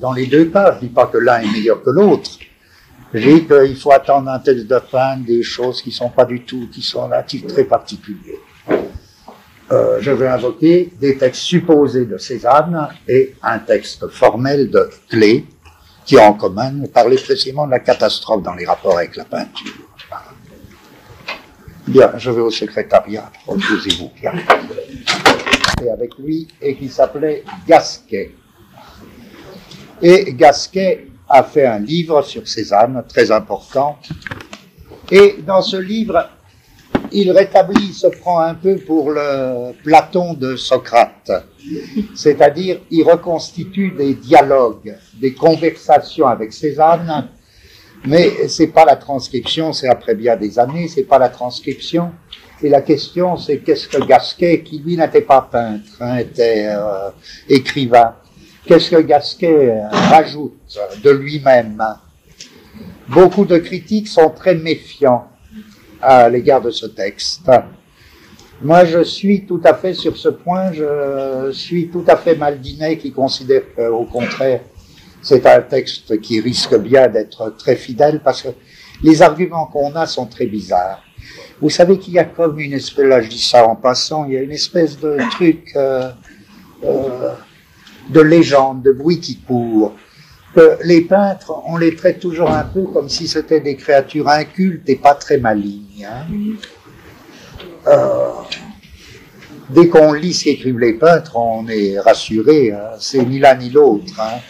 dans 0.00 0.12
les 0.12 0.26
deux 0.26 0.46
cas. 0.46 0.76
Je 0.76 0.86
dis 0.86 0.92
pas 0.92 1.06
que 1.06 1.18
l'un 1.18 1.40
est 1.40 1.50
meilleur 1.50 1.82
que 1.82 1.90
l'autre. 1.90 2.30
Je 3.12 3.18
dis 3.20 3.46
qu'il 3.46 3.76
faut 3.76 3.92
attendre 3.92 4.30
un 4.30 4.38
texte 4.38 4.66
de 4.66 4.78
peintre 4.78 5.24
des 5.26 5.42
choses 5.42 5.82
qui 5.82 5.90
sont 5.90 6.10
pas 6.10 6.24
du 6.24 6.42
tout, 6.42 6.68
qui 6.72 6.82
sont 6.82 7.08
là, 7.08 7.22
très 7.22 7.64
particuliers. 7.64 8.38
Euh, 9.70 9.98
je 10.00 10.10
vais 10.10 10.28
invoquer 10.28 10.90
des 10.98 11.18
textes 11.18 11.42
supposés 11.42 12.06
de 12.06 12.16
Cézanne 12.16 12.88
et 13.06 13.34
un 13.42 13.58
texte 13.58 14.08
formel 14.08 14.70
de 14.70 14.88
Clé, 15.10 15.44
qui 16.06 16.18
en 16.18 16.32
commun 16.32 16.86
parler 16.86 17.16
précisément 17.16 17.66
de 17.66 17.72
la 17.72 17.80
catastrophe 17.80 18.42
dans 18.42 18.54
les 18.54 18.64
rapports 18.64 18.96
avec 18.96 19.14
la 19.16 19.24
peinture. 19.26 19.72
Bien, 21.86 22.12
je 22.16 22.30
vais 22.30 22.40
au 22.40 22.50
secrétariat, 22.50 23.30
reposez-vous 23.46 24.10
bien. 24.18 24.32
Et 25.82 25.90
avec 25.90 26.16
lui, 26.18 26.48
et 26.62 26.74
qui 26.74 26.88
s'appelait 26.88 27.44
Gasquet. 27.66 28.34
Et 30.00 30.32
Gasquet 30.32 31.08
a 31.28 31.42
fait 31.42 31.66
un 31.66 31.78
livre 31.78 32.22
sur 32.22 32.48
Cézanne, 32.48 33.04
très 33.06 33.30
important. 33.30 33.98
Et 35.10 35.36
dans 35.46 35.60
ce 35.60 35.76
livre, 35.76 36.28
il 37.12 37.30
rétablit, 37.30 37.92
se 37.92 38.06
prend 38.06 38.40
un 38.40 38.54
peu 38.54 38.76
pour 38.76 39.10
le 39.10 39.72
Platon 39.82 40.34
de 40.34 40.56
Socrate. 40.56 41.30
C'est-à-dire, 42.14 42.80
il 42.90 43.02
reconstitue 43.02 43.90
des 43.90 44.14
dialogues, 44.14 44.96
des 45.20 45.34
conversations 45.34 46.26
avec 46.26 46.52
Cézanne, 46.52 47.28
mais 48.04 48.48
c'est 48.48 48.68
pas 48.68 48.84
la 48.84 48.96
transcription, 48.96 49.72
c'est 49.72 49.88
après 49.88 50.14
bien 50.14 50.36
des 50.36 50.58
années, 50.58 50.88
c'est 50.88 51.02
pas 51.02 51.18
la 51.18 51.28
transcription. 51.28 52.12
Et 52.62 52.68
la 52.68 52.80
question, 52.80 53.36
c'est 53.36 53.58
qu'est-ce 53.58 53.88
que 53.88 54.04
Gasquet, 54.04 54.62
qui 54.62 54.78
lui 54.78 54.96
n'était 54.96 55.20
pas 55.20 55.42
peintre, 55.42 55.90
hein, 56.00 56.16
était 56.18 56.66
euh, 56.66 57.10
écrivain, 57.48 58.14
qu'est-ce 58.66 58.90
que 58.90 59.00
Gasquet 59.00 59.82
rajoute 59.90 60.78
de 61.02 61.10
lui-même? 61.10 61.82
Beaucoup 63.08 63.44
de 63.44 63.58
critiques 63.58 64.08
sont 64.08 64.30
très 64.30 64.54
méfiants 64.54 65.28
à 66.00 66.28
l'égard 66.28 66.60
de 66.60 66.70
ce 66.70 66.86
texte. 66.86 67.50
Moi, 68.60 68.84
je 68.84 69.04
suis 69.04 69.46
tout 69.46 69.60
à 69.64 69.74
fait 69.74 69.94
sur 69.94 70.16
ce 70.16 70.28
point, 70.28 70.72
je 70.72 71.50
suis 71.52 71.88
tout 71.88 72.04
à 72.08 72.16
fait 72.16 72.34
Maldinet 72.34 72.98
qui 72.98 73.12
considère 73.12 73.62
qu'au 73.76 74.04
contraire, 74.04 74.62
c'est 75.22 75.46
un 75.46 75.60
texte 75.62 76.20
qui 76.20 76.40
risque 76.40 76.76
bien 76.76 77.08
d'être 77.08 77.54
très 77.56 77.76
fidèle 77.76 78.20
parce 78.24 78.42
que 78.42 78.48
les 79.02 79.22
arguments 79.22 79.66
qu'on 79.66 79.94
a 79.94 80.06
sont 80.06 80.26
très 80.26 80.46
bizarres. 80.46 81.02
Vous 81.60 81.70
savez 81.70 81.98
qu'il 81.98 82.14
y 82.14 82.18
a 82.18 82.24
comme 82.24 82.58
une 82.58 82.72
espèce, 82.72 83.04
là 83.04 83.20
je 83.20 83.28
dis 83.28 83.42
ça 83.42 83.66
en 83.66 83.76
passant, 83.76 84.24
il 84.26 84.34
y 84.34 84.36
a 84.36 84.42
une 84.42 84.52
espèce 84.52 84.98
de 84.98 85.18
truc 85.30 85.72
euh, 85.76 86.10
euh, 86.84 87.32
de 88.10 88.20
légende, 88.20 88.82
de 88.82 88.92
bruit 88.92 89.20
qui 89.20 89.38
court. 89.38 89.94
Que 90.58 90.76
les 90.82 91.02
peintres, 91.02 91.52
on 91.68 91.76
les 91.76 91.94
traite 91.94 92.18
toujours 92.18 92.50
un 92.50 92.64
peu 92.64 92.82
comme 92.82 93.08
si 93.08 93.28
c'était 93.28 93.60
des 93.60 93.76
créatures 93.76 94.28
incultes 94.28 94.88
et 94.88 94.96
pas 94.96 95.14
très 95.14 95.38
malignes. 95.38 96.04
Hein. 96.04 96.26
Euh, 97.86 98.30
dès 99.70 99.86
qu'on 99.86 100.12
lit 100.12 100.34
ce 100.34 100.42
qu'écrivent 100.42 100.80
les 100.80 100.94
peintres, 100.94 101.36
on 101.36 101.68
est 101.68 102.00
rassuré. 102.00 102.72
Hein. 102.72 102.96
C'est 102.98 103.24
ni 103.24 103.38
l'un 103.38 103.54
ni 103.54 103.70
l'autre. 103.70 104.12
Hein. 104.18 104.40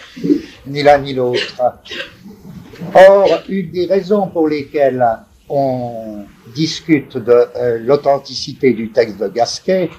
Ni 0.67 0.83
l'un 0.83 0.97
ni 0.97 1.13
l'autre. 1.13 1.61
Or, 2.95 3.43
une 3.51 3.71
des 3.71 3.85
raisons 3.85 4.29
pour 4.29 4.49
lesquelles 4.49 5.07
on 5.51 6.25
discute 6.55 7.19
de 7.19 7.49
euh, 7.55 7.79
l'authenticité 7.81 8.73
du 8.73 8.93
texte 8.93 9.19
de 9.19 9.29
Gasquet, 9.29 9.91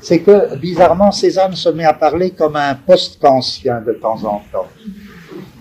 c'est 0.00 0.20
que 0.20 0.54
bizarrement 0.54 1.10
Cézanne 1.10 1.56
se 1.56 1.68
met 1.70 1.84
à 1.84 1.94
parler 1.94 2.30
comme 2.30 2.54
un 2.54 2.76
post-kantien 2.76 3.80
de 3.80 3.94
temps 3.94 4.22
en 4.24 4.40
temps. 4.52 4.68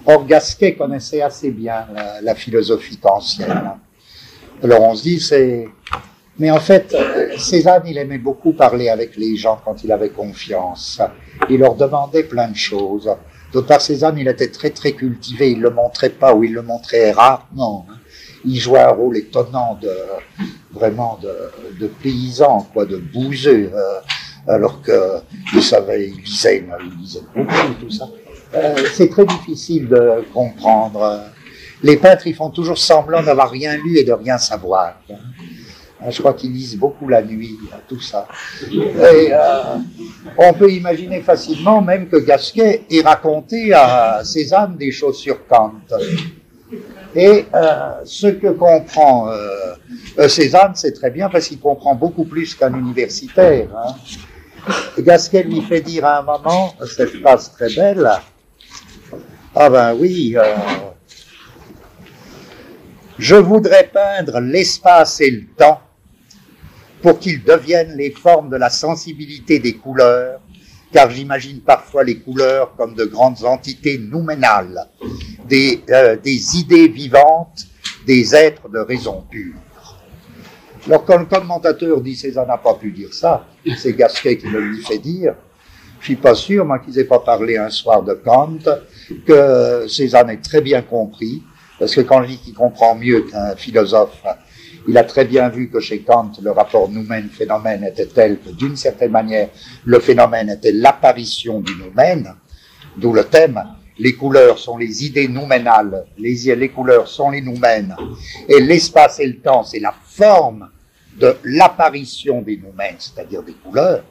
Or 0.06 0.26
Gasquet 0.26 0.76
connaissait 0.76 1.22
assez 1.22 1.52
bien 1.52 1.88
la, 2.22 2.36
philosophie 2.36 2.98
kantienne. 2.98 3.72
Alors 4.64 4.82
on 4.82 4.96
se 4.96 5.04
dit 5.04 5.20
c'est 5.20 5.68
mais 6.40 6.50
en 6.50 6.60
fait, 6.60 6.96
Cézanne, 7.38 7.84
il 7.86 7.98
aimait 7.98 8.18
beaucoup 8.18 8.54
parler 8.54 8.90
avec 8.90 9.16
les 9.16 9.36
gens 9.36 9.60
quand 9.64 9.84
il 9.84 9.92
avait 9.92 10.10
confiance. 10.10 11.00
Il 11.50 11.60
leur 11.60 11.76
demandait 11.76 12.24
plein 12.24 12.48
de 12.48 12.56
choses. 12.56 13.12
D'autre 13.54 13.68
part, 13.68 13.82
Cézanne, 13.82 14.18
il 14.18 14.28
était 14.28 14.50
très 14.50 14.72
très 14.72 14.94
cultivé. 14.94 15.52
Il 15.52 15.60
le 15.60 15.70
montrait 15.70 16.10
pas 16.10 16.34
ou 16.34 16.44
il 16.44 16.54
le 16.54 16.64
montrait 16.64 17.12
rarement 17.12 17.86
il 18.46 18.60
jouait 18.60 18.80
un 18.80 18.92
rôle 18.92 19.18
étonnant 19.18 19.78
de 19.82 19.92
vraiment 20.72 21.20
de, 21.22 21.34
de 21.80 21.88
paysan, 21.88 22.68
quoi, 22.74 22.86
de 22.86 22.98
bouseux, 22.98 23.72
euh, 23.74 24.00
alors 24.48 24.82
que 24.82 25.20
il 25.54 25.62
savait, 25.62 26.08
il 26.08 26.22
lisait, 26.22 26.66
il 26.84 27.00
lisait 27.00 27.20
beaucoup, 27.36 27.74
tout 27.80 27.90
ça. 27.90 28.08
Euh, 28.54 28.76
c'est 28.94 29.10
très 29.10 29.26
difficile 29.26 29.88
de 29.88 30.24
comprendre. 30.34 31.24
Les 31.84 31.98
peintres, 31.98 32.28
ils 32.28 32.36
font 32.36 32.50
toujours 32.50 32.78
semblant 32.78 33.24
d'avoir 33.24 33.50
rien 33.50 33.78
lu 33.78 33.98
et 33.98 34.04
de 34.04 34.14
rien 34.14 34.38
savoir. 34.38 34.96
Je 36.10 36.18
crois 36.20 36.34
qu'ils 36.34 36.52
lisent 36.52 36.78
beaucoup 36.78 37.08
la 37.08 37.22
nuit, 37.22 37.58
tout 37.88 38.02
ça. 38.02 38.28
Et 38.72 39.30
euh, 39.32 39.62
on 40.38 40.54
peut 40.54 40.72
imaginer 40.72 41.22
facilement 41.22 41.82
même 41.82 42.08
que 42.08 42.18
Gasquet 42.18 42.86
ait 42.90 43.02
raconté 43.02 43.72
à 43.74 44.22
Cézanne 44.24 44.78
des 44.78 44.92
choses 44.92 45.18
sur 45.18 45.46
Kant. 45.48 45.74
Et 47.16 47.46
euh, 47.54 47.92
ce 48.06 48.28
que 48.28 48.48
comprend 48.48 49.30
euh, 49.30 49.74
euh, 50.18 50.28
Cézanne, 50.28 50.72
c'est 50.76 50.94
très 50.94 51.12
bien 51.12 51.30
parce 51.30 51.48
qu'il 51.48 51.60
comprend 51.60 51.94
beaucoup 51.94 52.24
plus 52.24 52.56
qu'un 52.56 52.74
universitaire. 52.74 53.68
Hein. 53.76 53.96
Gasquet 55.00 55.44
lui 55.44 55.62
fait 55.62 55.82
dire 55.82 56.06
à 56.06 56.20
un 56.20 56.22
moment 56.22 56.74
cette 56.86 57.20
phrase 57.22 57.52
très 57.52 57.74
belle. 57.74 58.10
Ah 59.54 59.70
ben 59.70 59.94
oui, 59.96 60.36
euh, 60.38 60.56
je 63.20 63.36
voudrais 63.36 63.90
peindre 63.92 64.40
l'espace 64.40 65.20
et 65.20 65.30
le 65.30 65.46
temps 65.58 65.82
pour 67.02 67.20
qu'ils 67.20 67.44
deviennent 67.44 67.98
les 67.98 68.12
formes 68.12 68.50
de 68.50 68.56
la 68.56 68.70
sensibilité 68.70 69.60
des 69.60 69.74
couleurs 69.74 70.40
car 70.94 71.10
j'imagine 71.10 71.60
parfois 71.60 72.06
les 72.06 72.20
couleurs 72.20 72.76
comme 72.78 72.96
de 72.96 73.04
grandes 73.04 73.44
entités 73.44 73.98
nouménales, 73.98 74.88
des, 75.46 75.84
euh, 75.90 76.16
idées 76.24 76.88
vivantes, 76.88 77.68
des 78.06 78.34
êtres 78.34 78.70
de 78.70 78.80
raison 78.80 79.26
pure. 79.30 79.56
Alors 80.88 81.04
quand 81.04 81.18
le 81.18 81.26
commentateur 81.26 82.00
dit 82.00 82.16
César 82.16 82.48
n'a 82.48 82.58
pas 82.58 82.76
pu 82.76 82.92
dire 82.92 83.14
ça, 83.14 83.46
c'est 83.78 83.94
Gasquet 83.94 84.38
qui 84.38 84.48
me 84.48 84.60
lui 84.60 84.82
fait 84.82 84.98
dire, 84.98 85.36
je 86.00 86.06
suis 86.06 86.16
pas 86.16 86.34
sûr, 86.34 86.66
moi, 86.66 86.80
qu'ils 86.80 86.98
aient 86.98 87.06
pas 87.06 87.20
parlé 87.20 87.58
un 87.58 87.70
soir 87.70 88.02
de 88.02 88.16
Kant, 88.16 88.58
que 89.26 89.86
Cézanne 89.88 90.30
ait 90.30 90.38
très 90.38 90.62
bien 90.62 90.82
compris, 90.82 91.44
parce 91.80 91.96
que 91.96 92.02
quand 92.02 92.24
je 92.24 92.30
dis 92.30 92.38
qu'il 92.38 92.54
comprend 92.54 92.96
mieux 92.96 93.22
qu'un 93.22 93.56
philosophe 93.56 94.24
il 94.88 94.98
a 94.98 95.04
très 95.04 95.26
bien 95.26 95.50
vu 95.50 95.70
que 95.70 95.80
chez 95.80 96.00
Kant, 96.00 96.32
le 96.42 96.52
rapport 96.52 96.90
noumen-phénomène 96.90 97.84
était 97.84 98.08
tel 98.08 98.40
que 98.40 98.50
d'une 98.50 98.76
certaine 98.76 99.12
manière, 99.12 99.50
le 99.86 100.00
phénomène 100.00 100.50
était 100.50 100.72
l'apparition 100.72 101.60
du 101.60 101.76
noumen, 101.76 102.34
d'où 102.98 103.14
le 103.14 103.24
thème. 103.24 103.62
Les 104.00 104.16
couleurs 104.16 104.58
sont 104.58 104.78
les 104.78 105.06
idées 105.06 105.28
nouménales, 105.28 106.06
les, 106.18 106.56
les 106.56 106.70
couleurs 106.70 107.08
sont 107.08 107.30
les 107.30 107.42
noumens, 107.42 107.96
et 108.48 108.60
l'espace 108.60 109.20
et 109.20 109.28
le 109.28 109.38
temps, 109.38 109.64
c'est 109.64 109.80
la 109.80 109.94
forme 110.04 110.70
de 111.20 111.36
l'apparition 111.44 112.42
des 112.42 112.58
noumens, 112.58 112.98
c'est-à-dire 112.98 113.44
des 113.44 113.54
couleurs. 113.54 114.04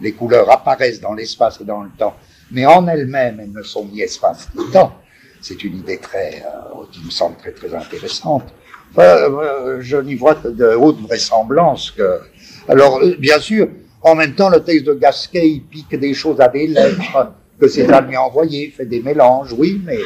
Les 0.00 0.12
couleurs 0.12 0.50
apparaissent 0.50 1.00
dans 1.00 1.14
l'espace 1.14 1.60
et 1.60 1.64
dans 1.64 1.82
le 1.82 1.90
temps, 1.96 2.16
mais 2.50 2.66
en 2.66 2.86
elles-mêmes, 2.86 3.40
elles 3.40 3.52
ne 3.52 3.62
sont 3.62 3.86
ni 3.86 4.02
espace 4.02 4.48
ni 4.54 4.70
temps. 4.70 4.94
C'est 5.40 5.62
une 5.64 5.78
idée 5.78 5.98
très, 5.98 6.42
euh, 6.44 6.84
qui 6.90 7.04
me 7.04 7.10
semble 7.10 7.36
très 7.36 7.74
intéressante. 7.74 8.52
Euh, 8.98 9.78
je 9.80 9.96
n'y 9.96 10.14
vois 10.14 10.34
que 10.36 10.48
de 10.48 10.74
haute 10.74 11.00
vraisemblance 11.00 11.90
que. 11.90 12.20
Alors, 12.68 13.00
euh, 13.02 13.16
bien 13.18 13.38
sûr, 13.38 13.68
en 14.02 14.14
même 14.14 14.34
temps, 14.34 14.48
le 14.48 14.62
texte 14.62 14.86
de 14.86 14.94
Gasquet, 14.94 15.62
pique 15.70 15.94
des 15.98 16.14
choses 16.14 16.40
à 16.40 16.48
des 16.48 16.66
lettres 16.66 17.32
que 17.60 17.68
ses 17.68 17.90
amis 17.90 18.16
ont 18.16 18.22
envoyées, 18.22 18.72
fait 18.76 18.86
des 18.86 19.00
mélanges, 19.00 19.52
oui, 19.52 19.80
mais. 19.84 19.98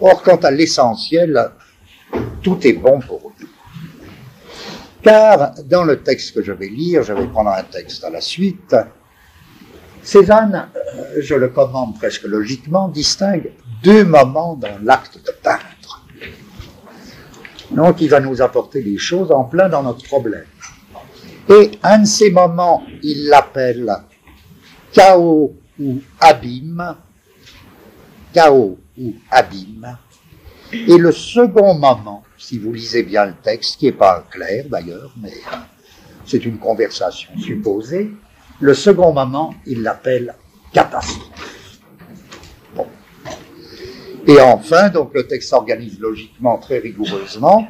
Or, 0.00 0.22
quant 0.22 0.36
à 0.36 0.50
l'essentiel, 0.50 1.50
tout 2.42 2.58
est 2.66 2.74
bon 2.74 3.00
pour 3.00 3.32
nous. 3.37 3.37
Car, 5.08 5.54
dans 5.64 5.84
le 5.84 6.02
texte 6.02 6.34
que 6.34 6.42
je 6.42 6.52
vais 6.52 6.68
lire, 6.68 7.02
je 7.02 7.14
vais 7.14 7.26
prendre 7.28 7.48
un 7.48 7.62
texte 7.62 8.04
à 8.04 8.10
la 8.10 8.20
suite, 8.20 8.76
Cézanne, 10.02 10.68
euh, 10.76 11.22
je 11.22 11.34
le 11.34 11.48
commande 11.48 11.96
presque 11.96 12.24
logiquement, 12.24 12.88
distingue 12.88 13.50
deux 13.82 14.04
moments 14.04 14.54
dans 14.56 14.78
l'acte 14.82 15.16
de 15.16 15.32
peindre. 15.42 16.04
Donc, 17.70 18.02
il 18.02 18.10
va 18.10 18.20
nous 18.20 18.42
apporter 18.42 18.82
des 18.82 18.98
choses 18.98 19.32
en 19.32 19.44
plein 19.44 19.70
dans 19.70 19.82
notre 19.82 20.04
problème. 20.04 20.44
Et 21.48 21.70
un 21.82 22.00
de 22.00 22.06
ces 22.06 22.30
moments, 22.30 22.82
il 23.02 23.28
l'appelle 23.28 23.90
chaos 24.92 25.56
ou 25.80 26.02
abîme, 26.20 26.96
chaos 28.34 28.78
ou 29.00 29.14
abîme. 29.30 29.96
Et 30.70 30.98
le 30.98 31.12
second 31.12 31.72
moment, 31.72 32.24
si 32.38 32.58
vous 32.58 32.72
lisez 32.72 33.02
bien 33.02 33.26
le 33.26 33.34
texte, 33.34 33.78
qui 33.78 33.86
n'est 33.86 33.92
pas 33.92 34.24
clair 34.30 34.64
d'ailleurs, 34.70 35.12
mais 35.20 35.32
euh, 35.32 35.56
c'est 36.24 36.44
une 36.44 36.58
conversation 36.58 37.30
supposée, 37.38 38.10
le 38.60 38.74
second 38.74 39.12
moment, 39.12 39.54
il 39.66 39.82
l'appelle 39.82 40.34
catastrophe. 40.72 41.48
Et 44.26 44.40
enfin, 44.40 44.90
donc 44.90 45.14
le 45.14 45.26
texte 45.26 45.48
s'organise 45.48 45.98
logiquement 45.98 46.58
très 46.58 46.78
rigoureusement. 46.78 47.66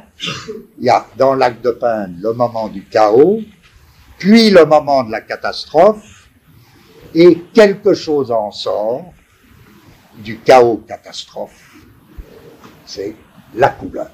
Il 0.77 0.83
y 0.85 0.89
a 0.89 1.05
dans 1.15 1.33
l'acte 1.33 1.63
de 1.63 1.71
peine 1.71 2.19
le 2.21 2.33
moment 2.33 2.67
du 2.67 2.83
chaos, 2.83 3.39
puis 4.17 4.49
le 4.49 4.65
moment 4.65 5.03
de 5.03 5.11
la 5.11 5.21
catastrophe, 5.21 6.27
et 7.15 7.43
quelque 7.53 7.93
chose 7.93 8.29
en 8.29 8.51
sort 8.51 9.13
du 10.17 10.39
chaos 10.39 10.83
catastrophe. 10.87 11.75
C'est 12.85 13.15
la 13.55 13.69
couleur. 13.69 14.09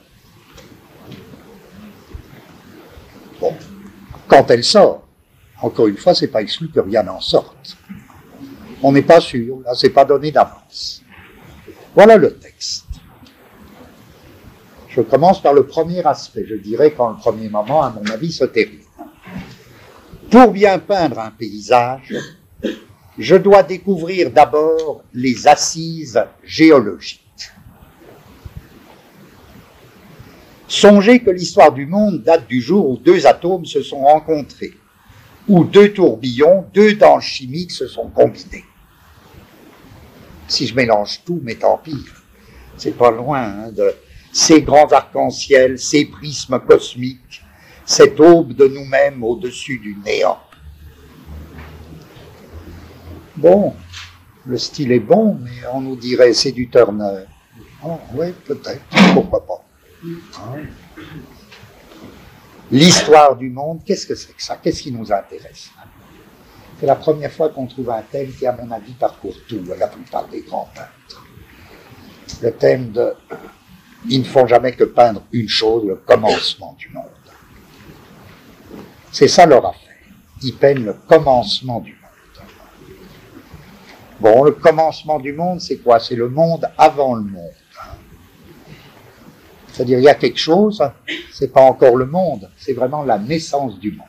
Bon, 3.39 3.53
quand 4.27 4.49
elle 4.49 4.63
sort, 4.63 5.07
encore 5.61 5.87
une 5.87 5.97
fois, 5.97 6.13
c'est 6.15 6.27
pas 6.27 6.41
exclu 6.41 6.69
que 6.69 6.79
rien 6.79 7.03
n'en 7.03 7.19
sorte. 7.19 7.77
On 8.81 8.91
n'est 8.91 9.01
pas 9.01 9.19
sûr, 9.21 9.61
là, 9.65 9.73
c'est 9.75 9.89
pas 9.89 10.05
donné 10.05 10.31
d'avance. 10.31 11.01
Voilà 11.93 12.17
le 12.17 12.35
texte. 12.37 12.85
Je 14.89 15.01
commence 15.01 15.41
par 15.41 15.53
le 15.53 15.65
premier 15.65 16.05
aspect. 16.05 16.45
Je 16.47 16.55
dirais 16.55 16.91
qu'en 16.91 17.11
le 17.11 17.17
premier 17.17 17.49
moment, 17.49 17.83
à 17.83 17.89
mon 17.89 18.05
avis, 18.11 18.31
se 18.31 18.45
termine. 18.45 18.79
Pour 20.31 20.51
bien 20.51 20.79
peindre 20.79 21.19
un 21.19 21.31
paysage, 21.31 22.15
je 23.17 23.35
dois 23.35 23.63
découvrir 23.63 24.31
d'abord 24.31 25.03
les 25.13 25.47
assises 25.47 26.21
géologiques. 26.43 27.24
Songez 30.67 31.19
que 31.19 31.29
l'histoire 31.29 31.71
du 31.71 31.85
monde 31.85 32.23
date 32.23 32.47
du 32.47 32.61
jour 32.61 32.89
où 32.89 32.97
deux 32.97 33.27
atomes 33.27 33.65
se 33.65 33.81
sont 33.81 34.01
rencontrés, 34.01 34.73
où 35.47 35.63
deux 35.63 35.93
tourbillons, 35.93 36.65
deux 36.73 36.95
dents 36.95 37.19
chimiques 37.19 37.71
se 37.71 37.87
sont 37.87 38.07
combinés 38.09 38.65
si 40.47 40.67
je 40.67 40.75
mélange 40.75 41.21
tout, 41.25 41.39
mais 41.43 41.55
tant 41.55 41.77
pis. 41.77 42.05
C'est 42.77 42.97
pas 42.97 43.11
loin 43.11 43.41
hein, 43.41 43.71
de 43.71 43.93
ces 44.31 44.61
grands 44.61 44.91
arcs-en-ciel, 44.91 45.79
ces 45.79 46.05
prismes 46.05 46.59
cosmiques, 46.59 47.41
cette 47.85 48.19
aube 48.19 48.53
de 48.53 48.67
nous-mêmes 48.67 49.23
au-dessus 49.23 49.79
du 49.79 49.97
néant. 50.03 50.39
Bon, 53.37 53.73
Le 54.47 54.59
style 54.59 54.91
est 54.91 54.99
bon, 54.99 55.39
mais 55.41 55.65
on 55.73 55.81
nous 55.81 55.95
dirait 55.95 56.33
c'est 56.33 56.51
du 56.51 56.69
Turner. 56.69 57.25
Oh, 57.83 57.97
oui, 58.13 58.27
peut-être, 58.45 58.81
pourquoi 59.13 59.43
pas. 59.43 59.64
L'histoire 62.71 63.35
du 63.35 63.49
monde, 63.49 63.81
qu'est-ce 63.85 64.07
que 64.07 64.15
c'est 64.15 64.33
que 64.33 64.41
ça? 64.41 64.57
Qu'est-ce 64.57 64.83
qui 64.83 64.91
nous 64.91 65.11
intéresse? 65.11 65.69
C'est 66.79 66.85
la 66.85 66.95
première 66.95 67.31
fois 67.31 67.49
qu'on 67.49 67.67
trouve 67.67 67.89
un 67.89 68.01
thème 68.01 68.31
qui, 68.33 68.45
à 68.45 68.51
mon 68.51 68.69
avis, 68.71 68.93
parcourt 68.93 69.35
tout, 69.47 69.63
la 69.77 69.87
plupart 69.87 70.27
des 70.27 70.41
grands 70.41 70.69
peintres. 70.73 71.25
Le 72.41 72.51
thème 72.51 72.91
de 72.91 73.13
ils 74.07 74.19
ne 74.19 74.23
font 74.23 74.45
jamais 74.45 74.73
que 74.73 74.83
peindre 74.83 75.23
une 75.31 75.49
chose, 75.49 75.85
le 75.85 75.95
commencement 75.95 76.75
du 76.77 76.89
monde. 76.89 77.05
C'est 79.11 79.27
ça 79.27 79.45
leur 79.45 79.65
affaire. 79.65 79.81
Ils 80.43 80.55
peignent 80.55 80.85
le 80.85 80.93
commencement 80.93 81.79
du 81.79 81.91
monde. 81.91 82.01
Bon, 84.19 84.43
le 84.43 84.51
commencement 84.51 85.19
du 85.19 85.33
monde, 85.33 85.59
c'est 85.59 85.77
quoi? 85.77 85.99
C'est 85.99 86.15
le 86.15 86.29
monde 86.29 86.69
avant 86.77 87.15
le 87.15 87.23
monde. 87.23 87.53
C'est-à-dire, 89.75 89.99
il 89.99 90.05
y 90.05 90.09
a 90.09 90.15
quelque 90.15 90.39
chose, 90.39 90.81
c'est 91.33 91.51
pas 91.51 91.59
encore 91.59 91.97
le 91.97 92.05
monde, 92.05 92.49
c'est 92.57 92.71
vraiment 92.71 93.03
la 93.03 93.19
naissance 93.19 93.77
du 93.77 93.91
monde. 93.91 94.07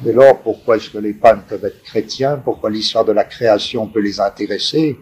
Dès 0.00 0.14
lors, 0.14 0.38
pourquoi 0.40 0.76
est-ce 0.76 0.88
que 0.88 0.96
les 0.96 1.12
peintres 1.12 1.44
peuvent 1.46 1.66
être 1.66 1.82
chrétiens? 1.82 2.40
Pourquoi 2.42 2.70
l'histoire 2.70 3.04
de 3.04 3.12
la 3.12 3.24
création 3.24 3.88
peut 3.88 4.00
les 4.00 4.20
intéresser 4.20 4.98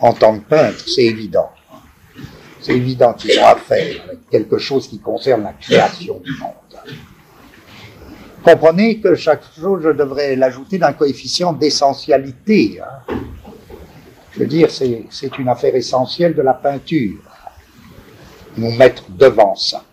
En 0.00 0.12
tant 0.12 0.36
que 0.36 0.44
peintres, 0.48 0.82
c'est 0.88 1.04
évident. 1.04 1.50
C'est 2.60 2.74
évident 2.74 3.12
qu'ils 3.12 3.38
ont 3.38 3.46
affaire 3.46 4.02
avec 4.04 4.28
quelque 4.30 4.58
chose 4.58 4.88
qui 4.88 4.98
concerne 4.98 5.44
la 5.44 5.52
création 5.52 6.18
du 6.18 6.32
monde. 6.40 6.96
Comprenez 8.42 8.98
que 8.98 9.14
chaque 9.14 9.44
chose, 9.60 9.84
je 9.84 9.90
devrais 9.90 10.34
l'ajouter 10.34 10.78
d'un 10.78 10.92
coefficient 10.92 11.52
d'essentialité. 11.52 12.80
Hein. 12.80 13.14
Je 14.32 14.40
veux 14.40 14.46
dire, 14.46 14.70
c'est 14.72 15.38
une 15.38 15.48
affaire 15.48 15.76
essentielle 15.76 16.34
de 16.34 16.42
la 16.42 16.54
peinture. 16.54 17.22
Nous 18.56 18.70
mettre 18.72 19.10
devant 19.10 19.54
ça. 19.54 19.84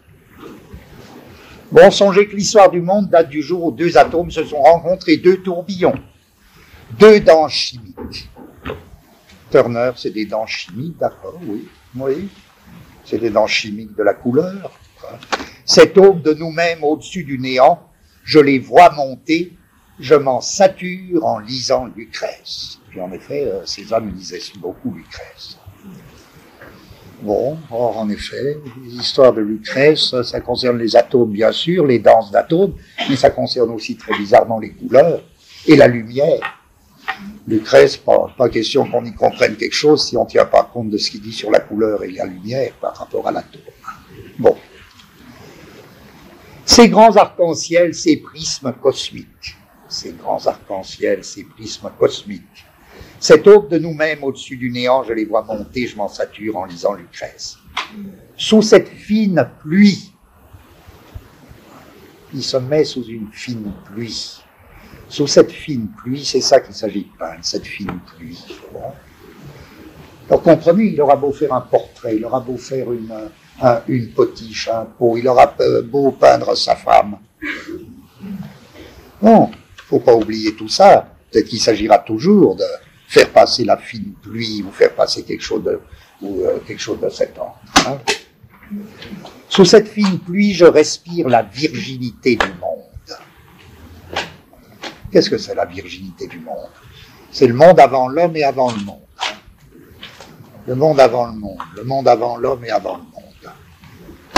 Bon, 1.71 1.89
songez 1.89 2.27
que 2.27 2.35
l'histoire 2.35 2.69
du 2.69 2.81
monde 2.81 3.09
date 3.09 3.29
du 3.29 3.41
jour 3.41 3.65
où 3.65 3.71
deux 3.71 3.97
atomes 3.97 4.31
se 4.31 4.43
sont 4.43 4.61
rencontrés, 4.61 5.17
deux 5.17 5.37
tourbillons, 5.37 5.99
deux 6.99 7.19
dents 7.19 7.47
chimiques. 7.47 8.29
Turner, 9.49 9.91
c'est 9.95 10.11
des 10.11 10.25
dents 10.25 10.45
chimiques, 10.45 10.97
d'accord, 10.97 11.39
oui, 11.47 11.67
oui 11.95 12.29
c'est 13.03 13.17
des 13.17 13.29
dents 13.29 13.47
chimiques 13.47 13.95
de 13.95 14.03
la 14.03 14.13
couleur. 14.13 14.71
Cette 15.65 15.97
aube 15.97 16.21
de 16.21 16.33
nous-mêmes 16.33 16.83
au-dessus 16.83 17.23
du 17.23 17.37
néant, 17.39 17.87
je 18.23 18.39
les 18.39 18.59
vois 18.59 18.91
monter, 18.91 19.53
je 19.99 20.15
m'en 20.15 20.41
sature 20.41 21.25
en 21.25 21.39
lisant 21.39 21.87
Lucrèce. 21.95 22.79
Puis 22.89 23.01
en 23.01 23.11
effet, 23.11 23.45
euh, 23.45 23.65
Cézanne 23.65 24.13
lisait 24.15 24.39
beaucoup 24.59 24.93
Lucrèce. 24.93 25.57
Bon, 27.23 27.57
or 27.71 27.99
en 27.99 28.09
effet, 28.09 28.57
l'histoire 28.83 29.31
de 29.31 29.39
Lucrèce, 29.39 30.13
ça 30.23 30.41
concerne 30.41 30.77
les 30.77 30.97
atomes 30.97 31.31
bien 31.31 31.53
sûr, 31.53 31.85
les 31.85 31.99
danses 31.99 32.31
d'atomes, 32.31 32.73
mais 33.09 33.15
ça 33.15 33.29
concerne 33.29 33.69
aussi 33.71 33.95
très 33.95 34.13
bizarrement 34.17 34.59
les 34.59 34.71
couleurs 34.71 35.21
et 35.65 35.77
la 35.77 35.87
lumière. 35.87 36.59
Lucrèce, 37.47 37.95
pas, 37.95 38.27
pas 38.37 38.49
question 38.49 38.85
qu'on 38.91 39.05
y 39.05 39.13
comprenne 39.13 39.55
quelque 39.55 39.73
chose 39.73 40.05
si 40.05 40.17
on 40.17 40.25
ne 40.25 40.29
tient 40.29 40.43
pas 40.43 40.69
compte 40.73 40.89
de 40.89 40.97
ce 40.97 41.11
qu'il 41.11 41.21
dit 41.21 41.31
sur 41.31 41.49
la 41.49 41.61
couleur 41.61 42.03
et 42.03 42.11
la 42.11 42.25
lumière 42.25 42.73
par 42.81 42.93
rapport 42.93 43.25
à 43.25 43.31
l'atome. 43.31 43.61
Bon. 44.37 44.57
Ces 46.65 46.89
grands 46.89 47.15
arcs-en-ciel, 47.15 47.93
ces 47.93 48.17
prismes 48.17 48.73
cosmiques, 48.73 49.55
ces 49.87 50.11
grands 50.11 50.45
arcs-en-ciel, 50.45 51.23
ces 51.23 51.45
prismes 51.45 51.89
cosmiques, 51.97 52.65
cette 53.23 53.47
aube 53.47 53.69
de 53.69 53.79
nous-mêmes 53.79 54.21
au-dessus 54.21 54.57
du 54.57 54.69
néant, 54.69 55.01
je 55.03 55.13
les 55.13 55.23
vois 55.23 55.43
monter, 55.43 55.87
je 55.87 55.95
m'en 55.95 56.09
sature 56.09 56.57
en 56.57 56.65
lisant 56.65 56.93
Lucrèce. 56.93 57.57
Sous 58.35 58.61
cette 58.61 58.89
fine 58.89 59.47
pluie, 59.61 60.11
il 62.33 62.43
se 62.43 62.57
met 62.57 62.83
sous 62.83 63.05
une 63.05 63.29
fine 63.31 63.71
pluie 63.85 64.43
sous 65.07 65.27
cette 65.27 65.51
fine 65.51 65.87
pluie, 65.95 66.25
c'est 66.25 66.41
ça 66.41 66.59
qu'il 66.59 66.73
s'agit 66.73 67.03
de 67.03 67.17
peindre, 67.17 67.39
cette 67.43 67.65
fine 67.65 67.99
pluie. 68.17 68.43
Donc 70.27 70.43
comprenez, 70.43 70.85
il 70.85 70.99
aura 70.99 71.15
beau 71.15 71.31
faire 71.31 71.53
un 71.53 71.61
portrait, 71.61 72.15
il 72.17 72.25
aura 72.25 72.41
beau 72.41 72.57
faire 72.57 72.91
une, 72.91 73.13
une 73.87 74.09
potiche, 74.09 74.67
un 74.69 74.85
pot, 74.85 75.15
il 75.15 75.27
aura 75.27 75.55
beau 75.85 76.11
peindre 76.11 76.57
sa 76.57 76.75
femme. 76.75 77.19
Non, 79.21 79.51
faut 79.87 79.99
pas 79.99 80.15
oublier 80.15 80.55
tout 80.55 80.67
ça. 80.67 81.07
Peut-être 81.31 81.47
qu'il 81.47 81.61
s'agira 81.61 81.99
toujours 81.99 82.55
de 82.55 82.65
faire 83.13 83.29
passer 83.29 83.63
la 83.63 83.77
fine 83.77 84.13
pluie 84.23 84.63
ou 84.67 84.71
faire 84.71 84.95
passer 84.95 85.23
quelque 85.23 85.43
chose 85.43 85.63
de, 85.63 85.79
ou, 86.19 86.41
euh, 86.41 86.57
quelque 86.65 86.81
chose 86.81 86.99
de 86.99 87.09
cet 87.09 87.37
ordre. 87.37 87.59
Hein? 87.85 87.99
Sous 89.47 89.65
cette 89.65 89.87
fine 89.87 90.17
pluie, 90.17 90.55
je 90.55 90.65
respire 90.65 91.29
la 91.29 91.43
virginité 91.43 92.35
du 92.35 92.47
monde. 92.59 92.79
Qu'est-ce 95.11 95.29
que 95.29 95.37
c'est 95.37 95.53
la 95.53 95.65
virginité 95.65 96.25
du 96.25 96.39
monde? 96.39 96.71
C'est 97.31 97.45
le 97.45 97.53
monde 97.53 97.79
avant 97.79 98.07
l'homme 98.07 98.35
et 98.35 98.43
avant 98.43 98.71
le 98.71 98.79
monde. 98.83 98.99
Le 100.65 100.73
monde 100.73 100.99
avant 100.99 101.27
le 101.27 101.33
monde, 101.33 101.59
le 101.75 101.83
monde 101.83 102.07
avant 102.07 102.37
l'homme 102.37 102.65
et 102.65 102.71
avant 102.71 102.97
le 102.97 103.03
monde. 103.03 103.53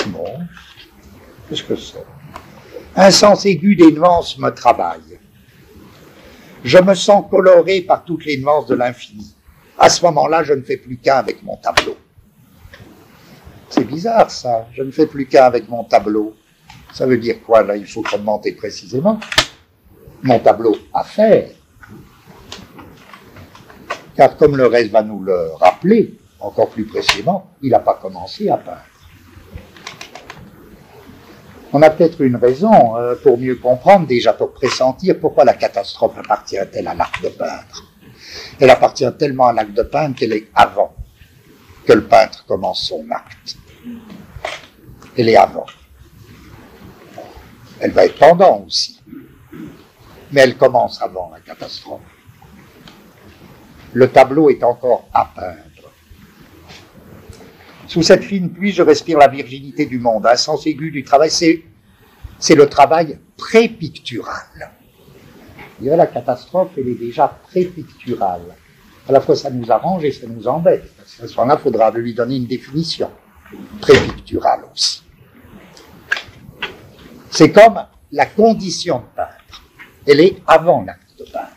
Bon, 0.07 0.39
qu'est-ce 1.47 1.63
que 1.63 1.77
c'est? 1.77 2.05
Un 2.97 3.11
sens 3.11 3.45
aigu 3.45 3.77
des 3.77 3.93
nuances 3.93 4.38
me 4.38 4.49
travaille. 4.49 5.17
Je 6.65 6.80
me 6.80 6.95
sens 6.95 7.23
coloré 7.30 7.82
par 7.82 8.04
toutes 8.04 8.25
les 8.25 8.38
nuances 8.38 8.65
de 8.65 8.73
l'infini. 8.73 9.36
À 9.78 9.88
ce 9.88 10.04
moment-là, 10.06 10.43
je 10.43 10.54
ne 10.54 10.63
fais 10.63 10.78
plus 10.78 10.97
qu'un 10.97 11.17
avec 11.17 11.43
mon 11.43 11.58
tableau. 11.58 11.95
C'est 13.69 13.84
bizarre 13.84 14.32
ça, 14.32 14.67
je 14.73 14.82
ne 14.82 14.89
fais 14.89 15.06
plus 15.06 15.28
qu'un 15.28 15.43
avec 15.43 15.69
mon 15.69 15.84
tableau. 15.84 16.36
Ça 16.91 17.06
veut 17.06 17.19
dire 17.19 17.36
quoi 17.45 17.62
là? 17.62 17.78
Il 17.78 17.86
faut 17.86 18.01
commenter 18.01 18.54
précisément 18.54 19.19
mon 20.23 20.39
tableau 20.39 20.75
à 20.91 21.04
faire. 21.04 21.51
Car 24.15 24.36
comme 24.36 24.58
le 24.58 24.65
reste 24.65 24.89
va 24.89 25.04
nous 25.04 25.21
le 25.21 25.51
rappeler, 25.60 26.15
encore 26.39 26.71
plus 26.71 26.86
précisément, 26.86 27.51
il 27.62 27.69
n'a 27.69 27.80
pas 27.80 27.99
commencé 28.01 28.49
à 28.49 28.58
peindre. 28.58 28.94
On 31.77 31.81
a 31.81 31.89
peut-être 31.89 32.21
une 32.21 32.38
raison 32.38 32.95
euh, 32.95 33.15
pour 33.21 33.38
mieux 33.38 33.55
comprendre, 33.55 34.07
déjà 34.07 34.31
pour 34.31 34.53
pressentir 34.53 35.19
pourquoi 35.19 35.43
la 35.43 35.55
catastrophe 35.55 36.17
appartient-elle 36.17 36.88
à 36.88 36.93
l'acte 36.93 37.21
de 37.21 37.27
peindre. 37.27 37.83
Elle 38.61 38.69
appartient 38.69 39.11
tellement 39.19 39.47
à 39.47 39.51
l'acte 39.51 39.73
de 39.73 39.83
peindre 39.83 40.15
qu'elle 40.15 40.31
est 40.31 40.47
avant 40.55 40.95
que 41.85 41.91
le 41.91 42.05
peintre 42.05 42.45
commence 42.45 42.88
son 42.88 43.05
acte. 43.11 43.57
Elle 45.17 45.27
est 45.27 45.35
avant. 45.35 45.65
Elle 47.81 47.91
va 47.91 48.05
être 48.05 48.19
pendant 48.19 48.63
aussi 48.65 49.01
mais 50.31 50.41
elle 50.41 50.55
commence 50.55 51.01
avant 51.01 51.29
la 51.33 51.41
catastrophe. 51.41 51.99
Le 53.91 54.09
tableau 54.09 54.49
est 54.49 54.63
encore 54.63 55.09
à 55.13 55.29
peindre. 55.35 55.64
Sous 57.88 58.02
cette 58.02 58.24
fine 58.24 58.50
pluie, 58.50 58.71
je 58.71 58.82
respire 58.82 59.19
la 59.19 59.28
virginité 59.28 59.86
du 59.86 60.00
monde. 60.00 60.26
Un 60.26 60.36
sens 60.36 60.65
aigu 60.65 60.91
du 60.91 61.04
travail, 61.04 61.30
c'est, 61.30 62.56
le 62.56 62.67
travail 62.67 63.19
prépictural. 63.38 64.71
la 65.82 66.08
catastrophe, 66.08 66.71
elle 66.78 66.89
est 66.89 67.00
déjà 67.00 67.28
prépicturale. 67.28 68.56
À 69.08 69.12
la 69.12 69.21
fois, 69.21 69.36
ça 69.36 69.50
nous 69.50 69.71
arrange 69.71 70.04
et 70.04 70.12
ça 70.12 70.28
nous 70.28 70.48
embête. 70.48 70.91
À 71.21 71.28
ce 71.28 71.36
moment-là, 71.36 71.58
il 71.60 71.63
faudra 71.63 71.91
lui 71.91 72.13
donner 72.13 72.38
une 72.38 72.48
définition. 72.48 73.12
Prépicturale 73.80 74.62
aussi. 74.74 75.04
C'est 77.30 77.52
comme 77.52 77.86
la 78.12 78.26
condition 78.26 79.00
de 79.00 79.15
peindre 79.15 79.45
elle 80.08 80.19
est 80.19 80.38
avant 80.48 80.84
l'acte 80.84 81.17
de 81.17 81.24
peindre. 81.24 81.50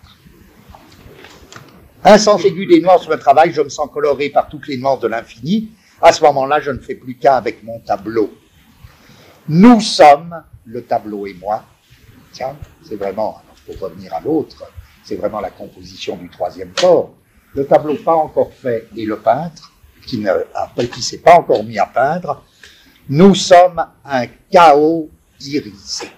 Un 2.05 2.19
sens 2.19 2.45
aigu 2.45 2.67
des 2.67 2.81
nuances 2.81 3.09
me 3.09 3.17
travail, 3.17 3.53
je 3.53 3.61
me 3.61 3.69
sens 3.69 3.89
coloré 3.93 4.31
par 4.31 4.49
toutes 4.49 4.67
les 4.69 4.79
nuances 4.79 5.01
de 5.01 5.09
l'infini. 5.09 5.71
À 6.01 6.13
ce 6.13 6.23
moment-là, 6.25 6.61
je 6.61 6.71
ne 6.71 6.79
fais 6.79 6.95
plus 6.95 7.17
qu'un 7.17 7.35
avec 7.35 7.63
mon 7.63 7.81
tableau. 7.81 8.33
Nous 9.49 9.81
sommes, 9.81 10.43
le 10.65 10.83
tableau 10.83 11.27
et 11.27 11.35
moi. 11.35 11.65
Tiens, 12.33 12.57
c'est 12.85 12.97
vraiment, 12.97 13.43
pour 13.67 13.79
revenir 13.79 14.15
à 14.15 14.21
l'autre, 14.21 14.65
c'est 15.03 15.17
vraiment 15.17 15.41
la 15.41 15.51
composition 15.51 16.17
du 16.17 16.29
troisième 16.29 16.73
corps. 16.73 17.15
Le 17.55 17.67
tableau 17.67 17.97
pas 17.97 18.15
encore 18.15 18.53
fait 18.53 18.87
et 18.97 19.07
le 19.07 19.19
peintre, 19.19 19.73
qui 20.07 20.19
ne 20.19 20.33
qui 20.87 21.03
s'est 21.03 21.19
pas 21.19 21.37
encore 21.37 21.65
mis 21.65 21.79
à 21.79 21.87
peindre, 21.87 22.45
nous 23.09 23.35
sommes 23.35 23.85
un 24.05 24.27
chaos 24.51 25.11
irisé 25.41 26.09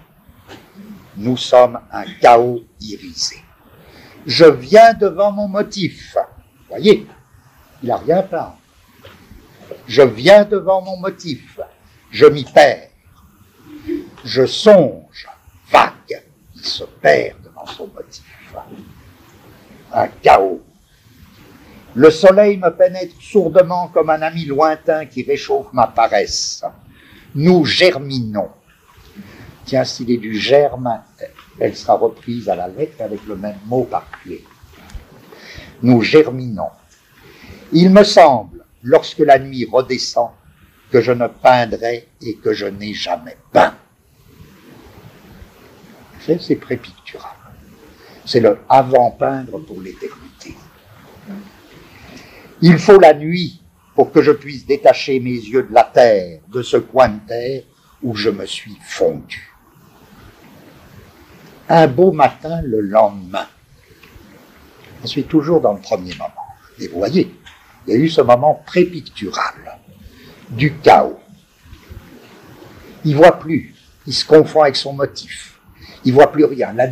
nous 1.17 1.37
sommes 1.37 1.79
un 1.91 2.05
chaos 2.19 2.63
irisé. 2.79 3.37
Je 4.25 4.45
viens 4.45 4.93
devant 4.93 5.31
mon 5.31 5.47
motif. 5.47 6.17
Voyez, 6.69 7.07
il 7.81 7.89
n'a 7.89 7.97
rien 7.97 8.21
peint. 8.23 8.55
Je 9.91 10.03
viens 10.03 10.45
devant 10.45 10.81
mon 10.81 10.95
motif. 10.95 11.59
Je 12.11 12.25
m'y 12.25 12.45
perds. 12.45 12.87
Je 14.23 14.45
songe, 14.45 15.27
vague. 15.69 16.23
Il 16.55 16.63
se 16.63 16.85
perd 16.85 17.41
devant 17.43 17.65
son 17.65 17.87
motif. 17.87 18.23
un 19.91 20.07
chaos. 20.21 20.61
Le 21.93 22.09
soleil 22.09 22.55
me 22.55 22.69
pénètre 22.69 23.21
sourdement 23.21 23.89
comme 23.89 24.09
un 24.09 24.21
ami 24.21 24.45
lointain 24.45 25.05
qui 25.07 25.23
réchauffe 25.23 25.73
ma 25.73 25.87
paresse. 25.87 26.63
Nous 27.35 27.65
germinons. 27.65 28.51
Tiens, 29.65 29.83
s'il 29.83 30.09
est 30.09 30.17
du 30.17 30.39
germe, 30.39 31.01
elle 31.59 31.75
sera 31.75 31.95
reprise 31.95 32.47
à 32.47 32.55
la 32.55 32.69
lettre 32.69 33.01
avec 33.01 33.27
le 33.27 33.35
même 33.35 33.59
mot 33.65 33.83
par 33.83 34.05
pied. 34.23 34.45
Nous 35.83 36.01
germinons. 36.01 36.71
Il 37.73 37.89
me 37.89 38.05
semble, 38.05 38.60
lorsque 38.83 39.19
la 39.19 39.39
nuit 39.39 39.67
redescend, 39.71 40.31
que 40.91 41.01
je 41.01 41.11
ne 41.11 41.27
peindrai 41.27 42.07
et 42.21 42.35
que 42.35 42.53
je 42.53 42.65
n'ai 42.65 42.93
jamais 42.93 43.37
peint. 43.51 43.75
C'est 46.19 46.55
prépictural. 46.57 47.31
C'est 48.25 48.41
le 48.41 48.59
avant-peindre 48.69 49.59
pour 49.59 49.81
l'éternité. 49.81 50.55
Il 52.61 52.77
faut 52.77 52.99
la 52.99 53.13
nuit 53.13 53.61
pour 53.95 54.11
que 54.11 54.21
je 54.21 54.31
puisse 54.31 54.65
détacher 54.65 55.19
mes 55.19 55.31
yeux 55.31 55.63
de 55.63 55.73
la 55.73 55.83
terre, 55.83 56.41
de 56.49 56.61
ce 56.61 56.77
coin 56.77 57.09
de 57.09 57.19
terre 57.27 57.63
où 58.03 58.15
je 58.15 58.29
me 58.29 58.45
suis 58.45 58.77
fondu. 58.83 59.51
Un 61.69 61.87
beau 61.87 62.11
matin 62.11 62.61
le 62.63 62.81
lendemain. 62.81 63.47
Je 65.01 65.07
suis 65.07 65.23
toujours 65.23 65.61
dans 65.61 65.73
le 65.73 65.79
premier 65.79 66.13
moment. 66.13 66.33
Et 66.79 66.87
vous 66.87 66.99
voyez, 66.99 67.33
il 67.87 67.93
y 67.93 67.97
a 67.97 67.99
eu 67.99 68.09
ce 68.09 68.21
moment 68.21 68.61
prépictural 68.65 69.79
du 70.49 70.73
chaos. 70.77 71.19
Il 73.03 73.15
voit 73.15 73.39
plus, 73.39 73.73
il 74.05 74.13
se 74.13 74.25
confond 74.25 74.61
avec 74.61 74.75
son 74.75 74.93
motif. 74.93 75.59
Il 76.05 76.13
voit 76.13 76.31
plus 76.31 76.45
rien, 76.45 76.73
la. 76.73 76.87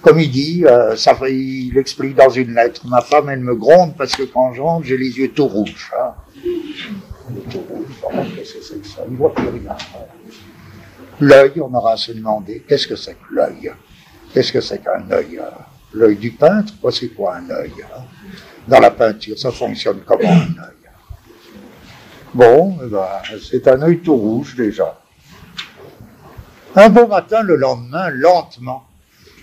Comme 0.00 0.20
il 0.20 0.30
dit, 0.30 0.64
euh, 0.66 0.94
il 1.28 1.78
explique 1.78 2.14
dans 2.14 2.28
une 2.28 2.54
lettre, 2.54 2.86
ma 2.86 3.00
femme, 3.00 3.30
elle 3.30 3.40
me 3.40 3.54
gronde 3.54 3.96
parce 3.96 4.14
que 4.14 4.24
quand 4.24 4.52
j'entre, 4.52 4.84
j'ai 4.86 4.98
les 4.98 5.18
yeux 5.18 5.32
tout 5.32 5.46
rouges. 5.46 5.90
Hein. 5.98 6.12
Qu'est-ce 8.36 8.54
que 8.54 8.62
c'est 8.62 8.80
que 8.80 8.86
ça? 8.86 9.02
Il 9.10 9.16
voit 9.16 9.34
plus 9.34 9.48
rien. 9.48 9.76
L'œil, 11.20 11.52
on 11.56 11.72
aura 11.72 11.92
à 11.92 11.96
se 11.96 12.12
demander, 12.12 12.64
qu'est-ce 12.68 12.86
que 12.86 12.96
c'est 12.96 13.14
que 13.14 13.34
l'œil? 13.34 13.72
Qu'est-ce 14.32 14.52
que 14.52 14.60
c'est 14.60 14.82
qu'un 14.82 15.10
œil 15.10 15.38
hein? 15.38 15.73
L'œil 15.94 16.16
du 16.16 16.32
peintre, 16.32 16.74
c'est 16.90 17.08
quoi 17.08 17.36
un 17.36 17.50
œil 17.50 17.72
hein? 17.82 18.02
Dans 18.66 18.80
la 18.80 18.90
peinture, 18.90 19.38
ça 19.38 19.52
fonctionne 19.52 20.00
comment 20.04 20.28
un 20.28 20.62
œil 20.62 20.84
Bon, 22.32 22.78
eh 22.84 22.88
ben, 22.88 23.08
c'est 23.40 23.68
un 23.68 23.80
œil 23.82 24.00
tout 24.00 24.16
rouge 24.16 24.56
déjà. 24.56 24.98
Un 26.74 26.88
beau 26.88 27.06
matin, 27.06 27.42
le 27.42 27.54
lendemain, 27.54 28.10
lentement, 28.10 28.84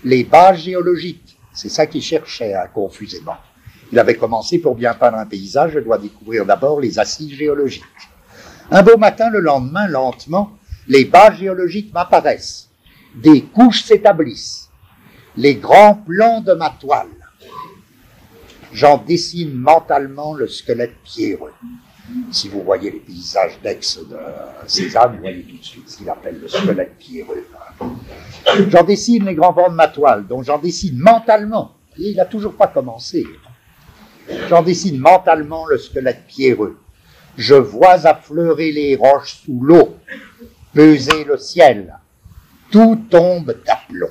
les 0.04 0.24
bases 0.24 0.60
géologiques, 0.60 1.38
c'est 1.54 1.70
ça 1.70 1.86
qu'il 1.86 2.02
cherchait 2.02 2.52
hein, 2.52 2.66
confusément. 2.74 3.36
Il 3.90 3.98
avait 3.98 4.16
commencé 4.16 4.58
pour 4.58 4.74
bien 4.74 4.92
peindre 4.92 5.16
un 5.16 5.24
paysage, 5.24 5.72
je 5.72 5.78
dois 5.78 5.96
découvrir 5.96 6.44
d'abord 6.44 6.80
les 6.80 6.98
assises 6.98 7.34
géologiques. 7.34 7.84
Un 8.70 8.82
beau 8.82 8.98
matin, 8.98 9.30
le 9.30 9.40
lendemain, 9.40 9.86
lentement, 9.86 10.50
les 10.88 11.06
bases 11.06 11.38
géologiques 11.38 11.92
m'apparaissent. 11.94 12.68
Des 13.14 13.42
couches 13.42 13.84
s'établissent. 13.84 14.68
Les 15.36 15.54
grands 15.54 15.94
plans 15.94 16.40
de 16.40 16.52
ma 16.52 16.70
toile. 16.70 17.08
J'en 18.72 18.98
dessine 18.98 19.52
mentalement 19.52 20.34
le 20.34 20.46
squelette 20.46 20.96
pierreux. 21.04 21.52
Si 22.30 22.48
vous 22.48 22.62
voyez 22.62 22.90
les 22.90 23.00
paysages 23.00 23.58
d'Aix 23.62 23.98
de 24.08 24.16
Cézanne, 24.66 25.14
vous 25.14 25.20
voyez 25.20 25.42
tout 25.42 25.56
de 25.56 25.64
suite 25.64 25.88
ce 25.88 25.98
qu'il 25.98 26.10
appelle 26.10 26.38
le 26.40 26.48
squelette 26.48 26.96
pierreux. 26.98 27.46
J'en 28.68 28.82
dessine 28.82 29.24
les 29.24 29.34
grands 29.34 29.52
vents 29.52 29.70
de 29.70 29.74
ma 29.74 29.88
toile, 29.88 30.26
donc 30.26 30.44
j'en 30.44 30.58
dessine 30.58 30.98
mentalement. 30.98 31.76
il 31.98 32.16
n'a 32.16 32.24
toujours 32.26 32.54
pas 32.54 32.66
commencé. 32.66 33.24
J'en 34.48 34.62
dessine 34.62 34.98
mentalement 34.98 35.66
le 35.66 35.78
squelette 35.78 36.26
pierreux. 36.26 36.78
Je 37.36 37.54
vois 37.54 38.06
affleurer 38.06 38.72
les 38.72 38.96
roches 38.96 39.42
sous 39.44 39.60
l'eau, 39.62 39.96
peser 40.74 41.24
le 41.24 41.38
ciel. 41.38 41.98
Tout 42.70 43.06
tombe 43.10 43.54
d'aplomb. 43.64 44.08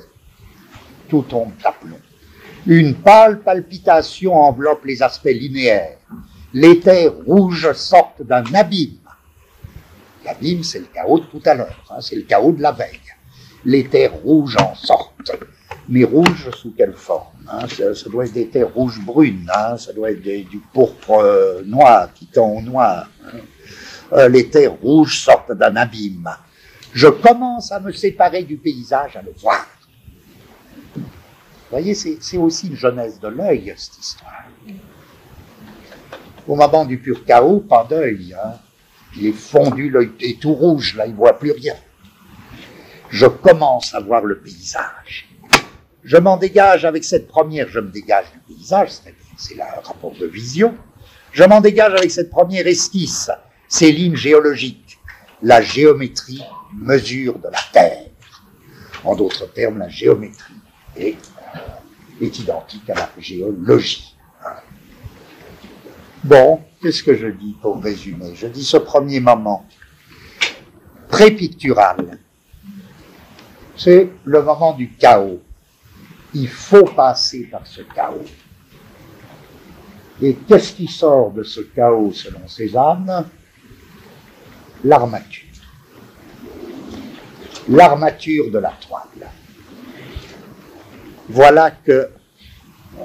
Tout 1.12 1.26
tombe 1.28 1.52
d'aplomb. 1.62 2.00
Une 2.66 2.94
pâle 2.94 3.40
palpitation 3.40 4.34
enveloppe 4.34 4.86
les 4.86 5.02
aspects 5.02 5.26
linéaires 5.26 5.98
les 6.54 6.80
terres 6.80 7.12
rouges 7.26 7.70
sortent 7.74 8.22
d'un 8.22 8.44
abîme. 8.54 8.96
L'abîme, 10.24 10.62
c'est 10.62 10.78
le 10.78 10.86
chaos 10.86 11.18
de 11.18 11.24
tout 11.24 11.42
à 11.44 11.54
l'heure, 11.54 11.84
hein, 11.90 12.00
c'est 12.00 12.16
le 12.16 12.22
chaos 12.22 12.52
de 12.52 12.62
la 12.62 12.72
veille. 12.72 12.98
Les 13.66 13.84
terres 13.84 14.14
rouges 14.24 14.56
en 14.56 14.74
sortent. 14.74 15.32
Mais 15.86 16.04
rouges 16.04 16.48
sous 16.56 16.72
quelle 16.74 16.94
forme 16.94 17.26
hein, 17.46 17.66
ça, 17.68 18.08
doit 18.08 18.24
être 18.24 18.32
des 18.32 18.48
terres 18.48 18.72
rouges 18.72 19.00
brunes, 19.04 19.50
hein, 19.54 19.76
ça 19.76 19.92
doit 19.92 20.12
être 20.12 20.22
du 20.22 20.62
pourpre 20.72 21.18
euh, 21.18 21.62
noir 21.66 22.08
qui 22.14 22.24
tend 22.24 22.48
au 22.48 22.62
noir. 22.62 23.10
Euh, 24.14 24.28
les 24.30 24.48
terres 24.48 24.72
rouges 24.80 25.22
sortent 25.22 25.52
d'un 25.52 25.76
abîme. 25.76 26.30
Je 26.94 27.08
commence 27.08 27.70
à 27.70 27.80
me 27.80 27.92
séparer 27.92 28.44
du 28.44 28.56
paysage, 28.56 29.16
à 29.16 29.20
le 29.20 29.34
voir. 29.36 29.66
Vous 31.72 31.78
voyez, 31.78 31.94
c'est 31.94 32.36
aussi 32.36 32.66
une 32.66 32.76
jeunesse 32.76 33.18
de 33.18 33.28
l'œil, 33.28 33.72
cette 33.78 33.98
histoire. 33.98 34.44
Au 36.46 36.54
moment 36.54 36.84
du 36.84 36.98
pur 36.98 37.24
chaos, 37.24 37.60
pas 37.60 37.86
d'œil. 37.88 38.34
Hein. 38.34 38.58
Il 39.16 39.28
est 39.28 39.32
fondu, 39.32 39.88
l'œil 39.88 40.10
est 40.20 40.38
tout 40.38 40.52
rouge, 40.52 40.94
là, 40.96 41.06
il 41.06 41.12
ne 41.12 41.16
voit 41.16 41.38
plus 41.38 41.52
rien. 41.52 41.72
Je 43.08 43.24
commence 43.24 43.94
à 43.94 44.00
voir 44.00 44.22
le 44.22 44.38
paysage. 44.38 45.30
Je 46.04 46.18
m'en 46.18 46.36
dégage 46.36 46.84
avec 46.84 47.04
cette 47.04 47.26
première, 47.26 47.68
je 47.68 47.80
me 47.80 47.88
dégage 47.88 48.26
du 48.32 48.54
paysage, 48.54 48.90
c'est 49.38 49.54
le 49.54 49.62
rapport 49.82 50.12
de 50.12 50.26
vision. 50.26 50.74
Je 51.32 51.44
m'en 51.44 51.62
dégage 51.62 51.94
avec 51.94 52.10
cette 52.10 52.28
première 52.28 52.66
esquisse, 52.66 53.30
ces 53.66 53.90
lignes 53.90 54.16
géologiques. 54.16 54.98
La 55.40 55.62
géométrie 55.62 56.44
mesure 56.74 57.38
de 57.38 57.48
la 57.48 57.60
Terre. 57.72 58.10
En 59.04 59.16
d'autres 59.16 59.50
termes, 59.54 59.78
la 59.78 59.88
géométrie 59.88 60.60
est, 60.96 61.16
est 62.22 62.38
identique 62.38 62.88
à 62.90 62.94
la 62.94 63.10
géologie. 63.18 64.16
Bon, 66.24 66.60
qu'est-ce 66.80 67.02
que 67.02 67.16
je 67.16 67.26
dis 67.26 67.56
pour 67.60 67.82
résumer? 67.82 68.34
Je 68.34 68.46
dis 68.46 68.64
ce 68.64 68.76
premier 68.76 69.20
moment 69.20 69.66
prépictural. 71.08 72.18
C'est 73.76 74.08
le 74.24 74.42
moment 74.42 74.72
du 74.72 74.92
chaos. 74.92 75.42
Il 76.34 76.48
faut 76.48 76.84
passer 76.84 77.44
par 77.44 77.66
ce 77.66 77.82
chaos. 77.82 78.24
Et 80.20 80.34
qu'est-ce 80.34 80.72
qui 80.74 80.86
sort 80.86 81.32
de 81.32 81.42
ce 81.42 81.60
chaos 81.60 82.12
selon 82.12 82.46
Cézanne? 82.46 83.26
L'armature. 84.84 85.48
L'armature 87.68 88.50
de 88.50 88.58
la 88.58 88.72
toile. 88.80 89.28
Voilà 91.32 91.70
que 91.70 92.10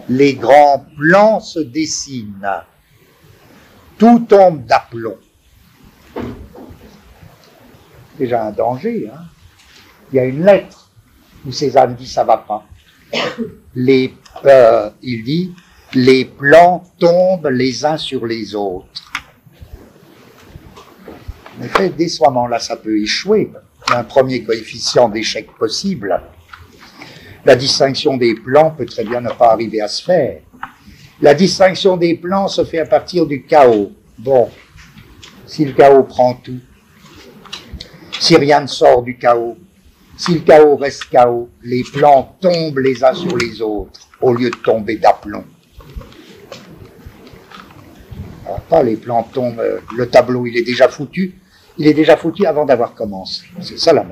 les 0.09 0.33
grands 0.33 0.85
plans 0.97 1.39
se 1.39 1.59
dessinent 1.59 2.45
tout 3.97 4.19
tombe 4.27 4.65
d'aplomb. 4.65 5.15
Déjà 8.19 8.47
un 8.47 8.51
danger. 8.51 9.09
Hein. 9.13 9.21
Il 10.11 10.17
y 10.17 10.19
a 10.19 10.25
une 10.25 10.43
lettre 10.43 10.91
où 11.45 11.53
Cézanne 11.53 11.95
dit 11.95 12.05
ça 12.05 12.25
va 12.25 12.37
pas. 12.37 12.65
Il 13.75 15.23
dit 15.23 15.53
les 15.93 16.25
plans 16.25 16.83
tombent 16.99 17.47
les 17.47 17.85
uns 17.85 17.97
sur 17.97 18.25
les 18.25 18.53
autres. 18.55 18.87
En 21.57 21.63
effet, 21.63 21.89
dès 21.89 22.09
ce 22.09 22.21
moment-là, 22.23 22.59
ça 22.59 22.75
peut 22.75 22.99
échouer. 22.99 23.53
Un 23.89 24.03
premier 24.03 24.43
coefficient 24.43 25.07
d'échec 25.07 25.49
possible. 25.57 26.21
La 27.47 27.55
distinction 27.55 28.17
des 28.17 28.35
plans 28.35 28.71
peut 28.71 28.85
très 28.85 29.05
bien 29.05 29.21
ne 29.21 29.29
pas 29.29 29.53
arriver 29.53 29.79
à 29.79 29.87
se 29.87 30.03
faire. 30.03 30.41
La 31.21 31.33
distinction 31.33 31.95
des 31.95 32.15
plans 32.15 32.49
se 32.49 32.65
fait 32.65 32.79
à 32.79 32.85
partir 32.85 33.25
du 33.25 33.45
chaos. 33.45 33.93
Bon, 34.17 34.49
si 35.45 35.63
le 35.63 35.71
chaos 35.71 36.03
prend 36.03 36.33
tout, 36.33 36.59
si 38.19 38.35
rien 38.35 38.59
ne 38.59 38.67
sort 38.67 39.01
du 39.01 39.17
chaos, 39.17 39.57
si 40.17 40.33
le 40.33 40.39
chaos 40.41 40.75
reste 40.75 41.05
chaos, 41.05 41.47
les 41.63 41.83
plans 41.83 42.35
tombent 42.41 42.79
les 42.79 43.01
uns 43.01 43.13
sur 43.13 43.37
les 43.37 43.61
autres 43.61 44.01
au 44.19 44.33
lieu 44.33 44.49
de 44.49 44.57
tomber 44.57 44.97
d'aplomb. 44.97 45.45
Pas 48.69 48.83
les 48.83 48.97
plans 48.97 49.23
tombent, 49.23 49.61
euh, 49.61 49.79
le 49.95 50.09
tableau 50.09 50.45
il 50.47 50.57
est 50.57 50.65
déjà 50.65 50.89
foutu, 50.89 51.39
il 51.77 51.87
est 51.87 51.93
déjà 51.93 52.17
foutu 52.17 52.45
avant 52.45 52.65
d'avoir 52.65 52.93
commencé. 52.93 53.43
C'est 53.61 53.79
ça 53.79 53.93
la 53.93 54.03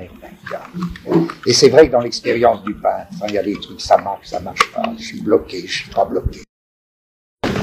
Et 1.46 1.52
c'est 1.52 1.68
vrai 1.68 1.86
que 1.86 1.92
dans 1.92 2.00
l'expérience 2.00 2.62
du 2.64 2.74
peintre, 2.74 3.08
il 3.28 3.34
y 3.34 3.38
a 3.38 3.42
des 3.42 3.58
trucs, 3.58 3.80
ça 3.80 3.98
marche, 3.98 4.26
ça 4.26 4.40
marche 4.40 4.72
pas, 4.72 4.82
je 4.98 5.04
suis 5.04 5.20
bloqué, 5.20 5.66
je 5.66 5.82
suis 5.82 5.90
pas 5.90 6.04
bloqué. 6.04 6.42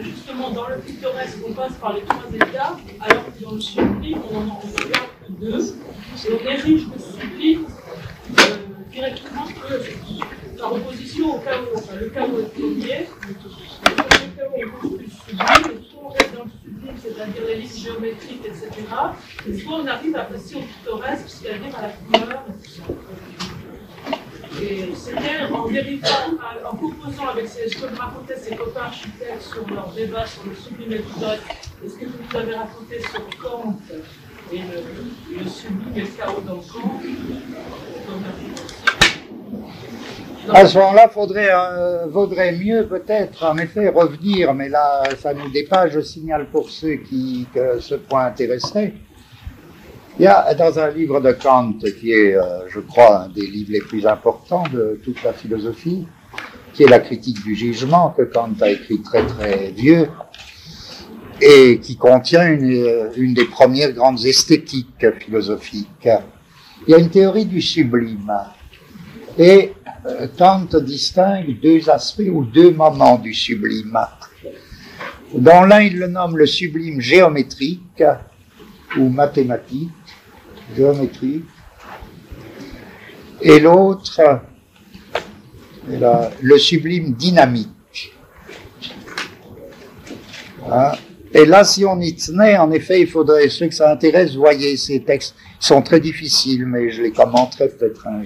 justement, 0.00 0.50
dans 0.50 0.68
le 0.68 0.78
pittoresque, 0.78 1.38
on 1.48 1.52
passe 1.52 1.72
par 1.74 1.94
les 1.94 2.02
trois 2.02 2.24
états, 2.32 2.76
alors 3.00 3.24
que 3.26 3.42
dans 3.42 3.52
le 3.52 3.60
sublime, 3.60 4.18
on 4.30 4.48
en 4.48 4.60
regarde 4.60 5.08
que 5.26 5.32
deux. 5.32 5.74
Et 6.26 6.32
on 6.32 6.48
érige 6.48 6.86
le 6.86 7.20
sublime 7.20 7.66
euh, 8.38 8.56
directement 8.90 9.46
que 9.46 10.58
par 10.58 10.72
opposition 10.72 11.36
au 11.36 11.38
chaos. 11.38 11.66
Enfin, 11.76 11.94
le 12.00 12.08
chaos 12.08 12.40
est 12.40 12.52
premier, 12.52 13.06
le 13.26 13.34
chaos 14.36 14.56
est 14.56 14.66
plus 14.66 15.10
sublime, 15.10 15.82
soit 15.90 16.02
on 16.02 16.08
reste 16.08 16.34
dans 16.34 16.44
le 16.44 16.50
sublime, 16.62 16.96
c'est-à-dire 17.02 17.42
les 17.46 17.56
lignes 17.56 17.78
géométriques, 17.78 18.44
etc. 18.44 18.70
Et 19.48 19.58
soit 19.58 19.76
on 19.76 19.86
arrive 19.86 20.16
à 20.16 20.24
passer 20.24 20.56
au 20.56 20.60
pittoresque, 20.60 21.28
c'est-à-dire 21.28 21.76
à 21.76 21.82
la 21.82 21.88
couleur, 21.88 22.44
etc. 22.48 22.82
Et 24.60 24.92
c'était 24.94 25.52
en 25.52 25.68
dérivant, 25.68 26.08
en 26.68 26.76
composant 26.76 27.28
avec 27.28 27.46
ce 27.46 27.76
que 27.76 27.92
me 27.92 27.96
racontaient 27.96 28.36
ces 28.36 28.56
copains 28.56 28.80
architectes 28.80 29.42
sur 29.42 29.64
sur 30.28 30.42
le 30.48 30.54
sublime 30.54 30.92
et 30.92 30.96
et 30.96 31.88
ce 31.88 31.94
que 31.94 32.06
vous 32.06 32.36
avez 32.36 32.54
raconté 32.54 33.00
sur 33.00 33.24
Kant 33.42 33.76
et 34.52 34.58
le, 34.58 35.38
le 35.38 35.48
sublime 35.48 35.92
et 35.96 36.00
le 36.00 36.06
chaos 36.06 36.42
dans 36.46 36.56
Kant. 36.56 37.00
À 40.50 40.66
ce 40.66 40.78
moment-là, 40.78 41.08
faudrait, 41.08 41.50
euh, 41.52 42.06
vaudrait 42.06 42.52
mieux 42.52 42.86
peut-être, 42.86 43.44
en 43.44 43.58
effet, 43.58 43.88
revenir, 43.88 44.54
mais 44.54 44.68
là, 44.68 45.02
ça 45.18 45.34
nous 45.34 45.50
dépasse. 45.50 45.92
Je 45.92 46.00
signale 46.00 46.46
pour 46.50 46.70
ceux 46.70 46.96
qui 46.96 47.46
que 47.52 47.80
ce 47.80 47.94
point 47.96 48.26
intéresserait 48.26 48.94
il 50.18 50.24
y 50.24 50.26
a 50.26 50.52
dans 50.54 50.78
un 50.80 50.90
livre 50.90 51.20
de 51.20 51.30
Kant, 51.30 51.74
qui 52.00 52.10
est, 52.10 52.34
euh, 52.34 52.68
je 52.68 52.80
crois, 52.80 53.22
un 53.22 53.28
des 53.28 53.46
livres 53.46 53.70
les 53.70 53.80
plus 53.80 54.04
importants 54.04 54.64
de 54.72 55.00
toute 55.04 55.22
la 55.22 55.32
philosophie, 55.32 56.08
qui 56.78 56.84
est 56.84 56.88
la 56.88 57.00
critique 57.00 57.42
du 57.42 57.56
jugement, 57.56 58.14
que 58.16 58.22
Kant 58.22 58.54
a 58.60 58.70
écrit 58.70 59.02
très 59.02 59.26
très 59.26 59.72
vieux, 59.72 60.08
et 61.40 61.80
qui 61.80 61.96
contient 61.96 62.52
une, 62.52 63.10
une 63.16 63.34
des 63.34 63.46
premières 63.46 63.90
grandes 63.90 64.24
esthétiques 64.24 65.04
philosophiques. 65.18 66.08
Il 66.86 66.92
y 66.92 66.94
a 66.94 66.98
une 66.98 67.10
théorie 67.10 67.46
du 67.46 67.60
sublime. 67.60 68.32
Et 69.36 69.72
euh, 70.06 70.28
Kant 70.38 70.68
distingue 70.80 71.58
deux 71.60 71.90
aspects 71.90 72.30
ou 72.30 72.44
deux 72.44 72.70
moments 72.70 73.18
du 73.18 73.34
sublime. 73.34 73.98
Dans 75.34 75.64
l'un, 75.64 75.80
il 75.80 75.98
le 75.98 76.06
nomme 76.06 76.36
le 76.38 76.46
sublime 76.46 77.00
géométrique 77.00 78.04
ou 78.96 79.08
mathématique, 79.08 79.90
géométrie, 80.76 81.42
et 83.42 83.58
l'autre, 83.58 84.42
le 86.40 86.58
sublime 86.58 87.12
dynamique. 87.12 88.12
Hein? 90.70 90.92
Et 91.32 91.44
là, 91.44 91.62
si 91.64 91.84
on 91.84 92.00
y 92.00 92.14
tenait, 92.14 92.56
en 92.56 92.70
effet, 92.70 93.02
il 93.02 93.06
faudrait, 93.06 93.48
ceux 93.48 93.68
que 93.68 93.74
ça 93.74 93.90
intéresse, 93.92 94.34
voyez, 94.34 94.76
ces 94.76 95.00
textes 95.02 95.34
sont 95.60 95.82
très 95.82 96.00
difficiles, 96.00 96.64
mais 96.64 96.90
je 96.90 97.02
les 97.02 97.10
commenterai 97.10 97.68
peut-être 97.68 98.06
un 98.06 98.22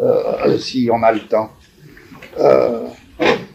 euh, 0.00 0.58
si 0.58 0.88
on 0.92 1.02
a 1.02 1.10
le 1.10 1.20
temps. 1.20 1.50
Euh, 2.38 2.86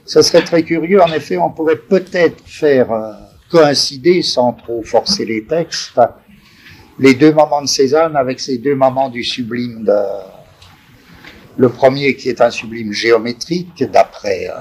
serait 0.06 0.44
très 0.44 0.64
curieux, 0.64 1.02
en 1.02 1.12
effet, 1.14 1.38
on 1.38 1.52
pourrait 1.52 1.78
peut-être 1.78 2.44
faire 2.46 2.92
euh, 2.92 3.14
coïncider, 3.50 4.22
sans 4.22 4.52
trop 4.52 4.84
forcer 4.84 5.26
les 5.26 5.46
textes, 5.46 6.00
les 7.00 7.14
deux 7.14 7.32
moments 7.32 7.62
de 7.62 7.68
Cézanne 7.68 8.18
avec 8.18 8.42
ces 8.42 8.58
deux 8.58 8.76
moments 8.76 9.10
du 9.10 9.24
sublime 9.24 9.86
de, 9.86 9.94
le 11.58 11.70
premier 11.70 12.16
qui 12.16 12.30
est 12.30 12.42
un 12.42 12.50
sublime 12.50 12.92
géométrique 12.92 13.84
d'après 13.92 14.48
euh, 14.48 14.54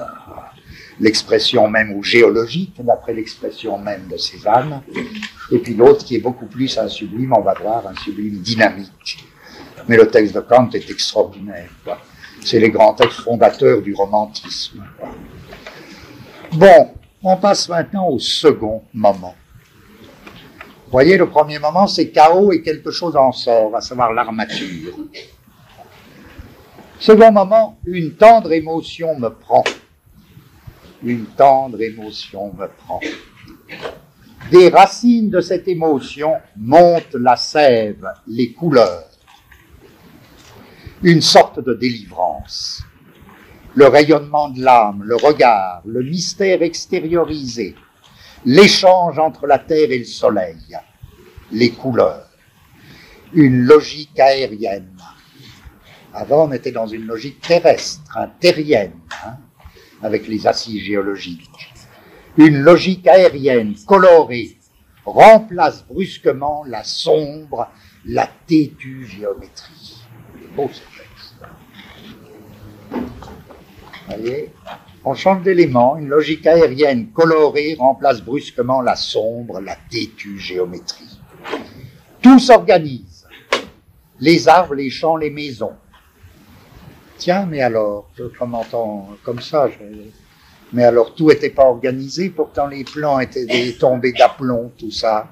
l'expression 0.99 1.67
même 1.67 1.91
ou 1.93 2.03
géologique 2.03 2.75
d'après 2.79 3.13
l'expression 3.13 3.77
même 3.77 4.07
de 4.07 4.17
Cézanne 4.17 4.81
et 5.51 5.59
puis 5.59 5.73
l'autre 5.73 6.05
qui 6.05 6.15
est 6.15 6.19
beaucoup 6.19 6.45
plus 6.45 6.77
un 6.77 6.87
sublime 6.87 7.33
on 7.35 7.41
va 7.41 7.53
voir 7.55 7.87
un 7.87 7.95
sublime 7.95 8.39
dynamique. 8.41 9.25
Mais 9.87 9.97
le 9.97 10.07
texte 10.07 10.33
de 10.33 10.39
Kant 10.39 10.69
est 10.73 10.89
extraordinaire 10.89 11.69
c'est 12.43 12.59
les 12.59 12.69
grands 12.69 12.93
textes 12.93 13.21
fondateurs 13.21 13.81
du 13.81 13.93
romantisme 13.93 14.83
bon 16.53 16.93
on 17.23 17.37
passe 17.37 17.69
maintenant 17.69 18.09
au 18.09 18.19
second 18.19 18.83
moment. 18.93 19.35
Voyez, 20.91 21.17
le 21.17 21.29
premier 21.29 21.57
moment, 21.57 21.87
c'est 21.87 22.09
chaos 22.09 22.51
et 22.51 22.61
quelque 22.61 22.91
chose 22.91 23.15
en 23.15 23.31
sort, 23.31 23.75
à 23.75 23.81
savoir 23.81 24.13
l'armature. 24.13 24.93
Second 27.03 27.33
moment, 27.33 27.77
une 27.85 28.13
tendre 28.13 28.53
émotion 28.53 29.19
me 29.19 29.27
prend. 29.27 29.65
Une 31.03 31.25
tendre 31.25 31.81
émotion 31.81 32.53
me 32.53 32.65
prend. 32.67 33.01
Des 34.49 34.69
racines 34.69 35.29
de 35.29 35.41
cette 35.41 35.67
émotion 35.67 36.35
montent 36.55 37.15
la 37.15 37.35
sève, 37.35 38.07
les 38.25 38.53
couleurs. 38.53 39.09
Une 41.01 41.19
sorte 41.19 41.59
de 41.59 41.73
délivrance. 41.73 42.81
Le 43.75 43.87
rayonnement 43.87 44.47
de 44.47 44.61
l'âme, 44.61 45.03
le 45.03 45.17
regard, 45.17 45.81
le 45.85 46.03
mystère 46.03 46.61
extériorisé, 46.61 47.75
l'échange 48.45 49.19
entre 49.19 49.45
la 49.45 49.59
terre 49.59 49.91
et 49.91 49.99
le 49.99 50.05
soleil, 50.05 50.77
les 51.51 51.71
couleurs, 51.71 52.29
une 53.33 53.65
logique 53.65 54.17
aérienne. 54.17 54.87
Avant, 56.13 56.47
on 56.47 56.51
était 56.51 56.71
dans 56.71 56.85
une 56.85 57.05
logique 57.05 57.41
terrestre, 57.41 58.29
terrienne, 58.39 58.93
hein, 59.25 59.37
avec 60.03 60.27
les 60.27 60.45
assises 60.45 60.83
géologiques. 60.83 61.73
Une 62.37 62.59
logique 62.59 63.07
aérienne, 63.07 63.75
colorée, 63.87 64.57
remplace 65.05 65.83
brusquement 65.85 66.63
la 66.67 66.83
sombre, 66.83 67.67
la 68.05 68.29
têtue 68.47 69.05
géométrie. 69.05 70.05
Beau 70.55 70.69
ce 70.71 70.81
texte. 70.81 71.35
Voyez? 74.07 74.51
On 75.05 75.15
change 75.15 75.43
d'élément, 75.43 75.97
une 75.97 76.07
logique 76.07 76.47
aérienne 76.47 77.11
colorée 77.11 77.75
remplace 77.77 78.21
brusquement 78.21 78.81
la 78.81 78.95
sombre, 78.95 79.59
la 79.59 79.75
têtue 79.89 80.39
géométrie. 80.39 81.19
Tout 82.21 82.39
s'organise. 82.39 83.27
Les 84.19 84.47
arbres, 84.47 84.75
les 84.75 84.89
champs, 84.89 85.17
les 85.17 85.29
maisons. 85.29 85.73
Tiens, 87.23 87.45
mais 87.45 87.61
alors, 87.61 88.09
je 88.17 88.25
m'entends 88.43 89.11
comme 89.23 89.39
ça, 89.39 89.69
mais 90.73 90.83
alors 90.83 91.15
tout 91.15 91.29
n'était 91.29 91.51
pas 91.51 91.63
organisé, 91.63 92.29
pourtant 92.29 92.67
les 92.67 92.83
plans 92.83 93.17
étaient 93.21 93.71
tombés 93.79 94.11
d'aplomb, 94.11 94.73
tout 94.77 94.91
ça. 94.91 95.29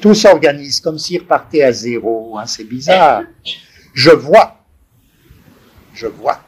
Tout 0.00 0.14
s'organise 0.14 0.80
comme 0.80 0.98
s'il 0.98 1.20
repartait 1.20 1.64
à 1.64 1.70
zéro, 1.70 2.38
hein, 2.38 2.46
c'est 2.46 2.64
bizarre. 2.64 3.24
Je 3.92 4.08
vois, 4.08 4.56
je 5.92 6.06
vois. 6.06 6.40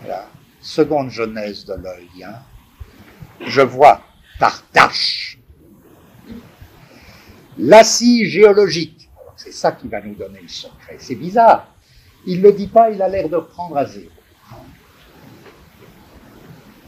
Voilà 0.00 0.26
seconde 0.60 1.10
jeunesse 1.10 1.64
de 1.64 1.74
l'œil, 1.74 2.24
hein. 2.24 2.40
je 3.46 3.60
vois 3.60 4.00
par 4.40 4.66
tâche 4.72 5.38
l'assise 7.56 8.28
géologique. 8.28 9.08
C'est 9.36 9.52
ça 9.52 9.70
qui 9.70 9.86
va 9.86 10.00
nous 10.00 10.16
donner 10.16 10.40
le 10.42 10.48
secret. 10.48 10.96
C'est 10.98 11.14
bizarre. 11.14 11.73
Il 12.26 12.38
ne 12.38 12.44
le 12.44 12.52
dit 12.52 12.66
pas, 12.66 12.90
il 12.90 13.00
a 13.02 13.08
l'air 13.08 13.28
de 13.28 13.36
reprendre 13.36 13.76
à 13.76 13.86
zéro. 13.86 14.08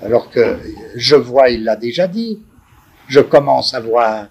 Alors 0.02 0.30
que 0.30 0.58
je 0.94 1.16
vois, 1.16 1.48
il 1.48 1.64
l'a 1.64 1.76
déjà 1.76 2.06
dit, 2.06 2.42
je 3.08 3.20
commence 3.20 3.74
à 3.74 3.80
voir. 3.80 4.26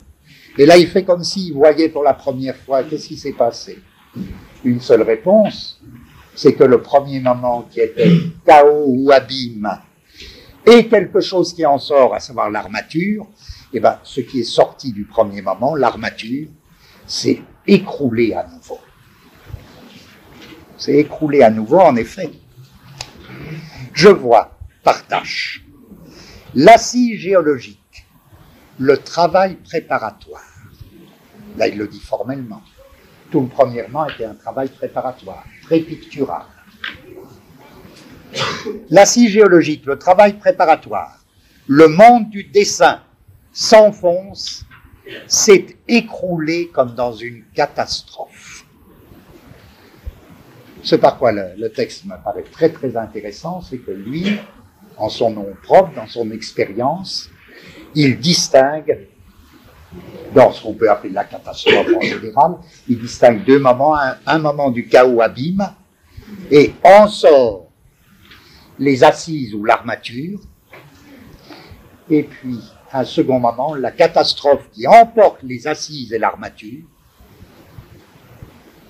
Et 0.57 0.65
là, 0.65 0.77
il 0.77 0.87
fait 0.87 1.03
comme 1.03 1.23
s'il 1.23 1.53
voyait 1.53 1.89
pour 1.89 2.03
la 2.03 2.13
première 2.13 2.55
fois. 2.55 2.83
Qu'est-ce 2.83 3.07
qui 3.07 3.17
s'est 3.17 3.33
passé? 3.33 3.79
Une 4.63 4.79
seule 4.79 5.01
réponse 5.01 5.81
c'est 6.35 6.53
que 6.53 6.63
le 6.63 6.81
premier 6.81 7.19
moment 7.19 7.67
qui 7.71 7.79
était 7.79 8.11
chaos 8.45 8.85
ou 8.87 9.11
abîme 9.11 9.79
et 10.65 10.87
quelque 10.87 11.21
chose 11.21 11.53
qui 11.53 11.65
en 11.65 11.77
sort, 11.77 12.13
à 12.13 12.19
savoir 12.19 12.49
l'armature, 12.49 13.27
et 13.71 13.77
eh 13.77 13.79
ben, 13.79 13.99
ce 14.03 14.21
qui 14.21 14.41
est 14.41 14.43
sorti 14.43 14.91
du 14.91 15.05
premier 15.05 15.41
moment, 15.41 15.75
l'armature, 15.75 16.47
s'est 17.05 17.41
écroulé 17.67 18.33
à 18.33 18.47
nouveau. 18.47 18.79
C'est 20.77 20.93
écroulé 20.93 21.41
à 21.41 21.49
nouveau, 21.49 21.79
en 21.79 21.95
effet. 21.95 22.29
Je 23.93 24.09
vois, 24.09 24.57
partage, 24.83 25.65
l'assise 26.53 27.19
géologique, 27.19 28.05
le 28.77 28.97
travail 28.97 29.55
préparatoire. 29.55 30.43
Là, 31.57 31.67
il 31.67 31.77
le 31.77 31.87
dit 31.87 31.99
formellement. 31.99 32.61
Tout 33.31 33.41
le 33.41 33.47
premièrement 33.47 34.07
était 34.07 34.25
un 34.25 34.35
travail 34.35 34.69
préparatoire 34.69 35.43
très 35.63 35.79
pictural. 35.79 36.43
L'assise 38.89 39.31
géologique, 39.31 39.85
le 39.85 39.97
travail 39.97 40.33
préparatoire, 40.33 41.19
le 41.67 41.87
monde 41.87 42.29
du 42.29 42.43
dessin 42.43 43.01
s'enfonce, 43.53 44.65
s'est 45.27 45.77
écroulé 45.87 46.69
comme 46.73 46.95
dans 46.95 47.13
une 47.13 47.43
catastrophe. 47.53 48.54
Ce 50.85 50.95
par 50.95 51.17
quoi 51.17 51.31
le, 51.31 51.67
texte 51.69 52.05
me 52.05 52.13
paraît 52.23 52.43
très 52.43 52.69
très 52.69 52.95
intéressant, 52.95 53.59
c'est 53.59 53.79
que 53.79 53.89
lui, 53.89 54.37
en 54.97 55.09
son 55.09 55.31
nom 55.31 55.47
propre, 55.63 55.95
dans 55.95 56.05
son 56.05 56.29
expérience, 56.29 57.27
il 57.95 58.19
distingue, 58.19 59.07
dans 60.35 60.51
ce 60.51 60.61
qu'on 60.61 60.75
peut 60.75 60.87
appeler 60.87 61.11
la 61.11 61.23
catastrophe 61.23 61.87
en 61.95 62.01
général, 62.01 62.57
il 62.87 62.99
distingue 62.99 63.43
deux 63.43 63.57
moments, 63.57 63.95
un 64.27 64.37
moment 64.37 64.69
du 64.69 64.87
chaos 64.87 65.21
abîme, 65.21 65.67
et 66.51 66.75
en 66.83 67.07
sort 67.07 67.71
les 68.77 69.03
assises 69.03 69.55
ou 69.55 69.63
l'armature, 69.63 70.39
et 72.11 72.21
puis 72.21 72.59
un 72.93 73.05
second 73.05 73.39
moment, 73.39 73.73
la 73.73 73.89
catastrophe 73.89 74.69
qui 74.71 74.85
emporte 74.85 75.41
les 75.41 75.65
assises 75.65 76.13
et 76.13 76.19
l'armature, 76.19 76.83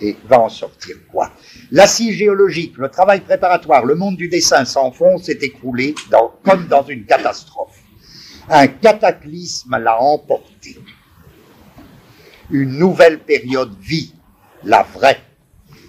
et 0.06 0.18
va 0.26 0.40
en 0.40 0.50
sortir 0.50 0.96
quoi? 1.12 1.32
L'assise 1.72 2.16
géologique, 2.16 2.78
le 2.78 2.90
travail 2.90 3.22
préparatoire, 3.22 3.86
le 3.86 3.96
monde 3.96 4.18
du 4.18 4.28
dessin 4.28 4.66
s'enfonce, 4.66 5.24
s'est 5.24 5.40
écroulé 5.42 5.96
dans, 6.12 6.34
comme 6.44 6.68
dans 6.68 6.84
une 6.84 7.06
catastrophe. 7.06 7.78
Un 8.50 8.68
cataclysme 8.68 9.78
l'a 9.78 10.00
emporté. 10.00 10.78
Une 12.52 12.78
nouvelle 12.78 13.20
période 13.20 13.76
vit, 13.82 14.14
la 14.64 14.84
vraie, 14.84 15.22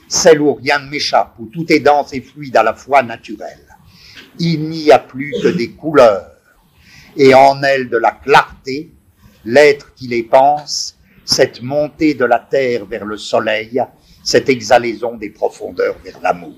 celle 0.08 0.40
où 0.40 0.54
rien 0.54 0.78
ne 0.78 0.88
m'échappe, 0.88 1.34
où 1.38 1.46
tout 1.46 1.70
est 1.70 1.80
dense 1.80 2.14
et 2.14 2.22
fluide 2.22 2.56
à 2.56 2.62
la 2.62 2.74
fois 2.74 3.02
naturel. 3.02 3.60
Il 4.38 4.68
n'y 4.68 4.90
a 4.90 4.98
plus 4.98 5.32
que 5.42 5.48
des 5.48 5.70
couleurs, 5.70 6.32
et 7.16 7.34
en 7.34 7.62
elles 7.62 7.88
de 7.90 7.96
la 7.98 8.12
clarté, 8.12 8.92
l'être 9.44 9.94
qui 9.94 10.08
les 10.08 10.22
pense, 10.22 10.96
cette 11.24 11.60
montée 11.60 12.14
de 12.14 12.24
la 12.24 12.38
terre 12.38 12.86
vers 12.86 13.04
le 13.04 13.16
soleil, 13.16 13.82
cette 14.27 14.49
exhalaison 14.49 15.16
des 15.16 15.31
profondeurs 15.31 15.95
vers 16.05 16.18
l'amour. 16.20 16.57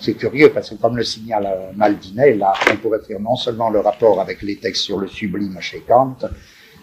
C'est 0.00 0.14
curieux 0.14 0.50
parce 0.52 0.70
que 0.70 0.74
comme 0.74 0.96
le 0.96 1.04
signale 1.04 1.48
Maldinet, 1.76 2.34
là, 2.34 2.52
on 2.72 2.76
pourrait 2.76 3.00
faire 3.06 3.20
non 3.20 3.36
seulement 3.36 3.70
le 3.70 3.78
rapport 3.78 4.20
avec 4.20 4.42
les 4.42 4.56
textes 4.56 4.82
sur 4.82 4.98
le 4.98 5.06
sublime 5.06 5.58
chez 5.60 5.84
Kant, 5.86 6.16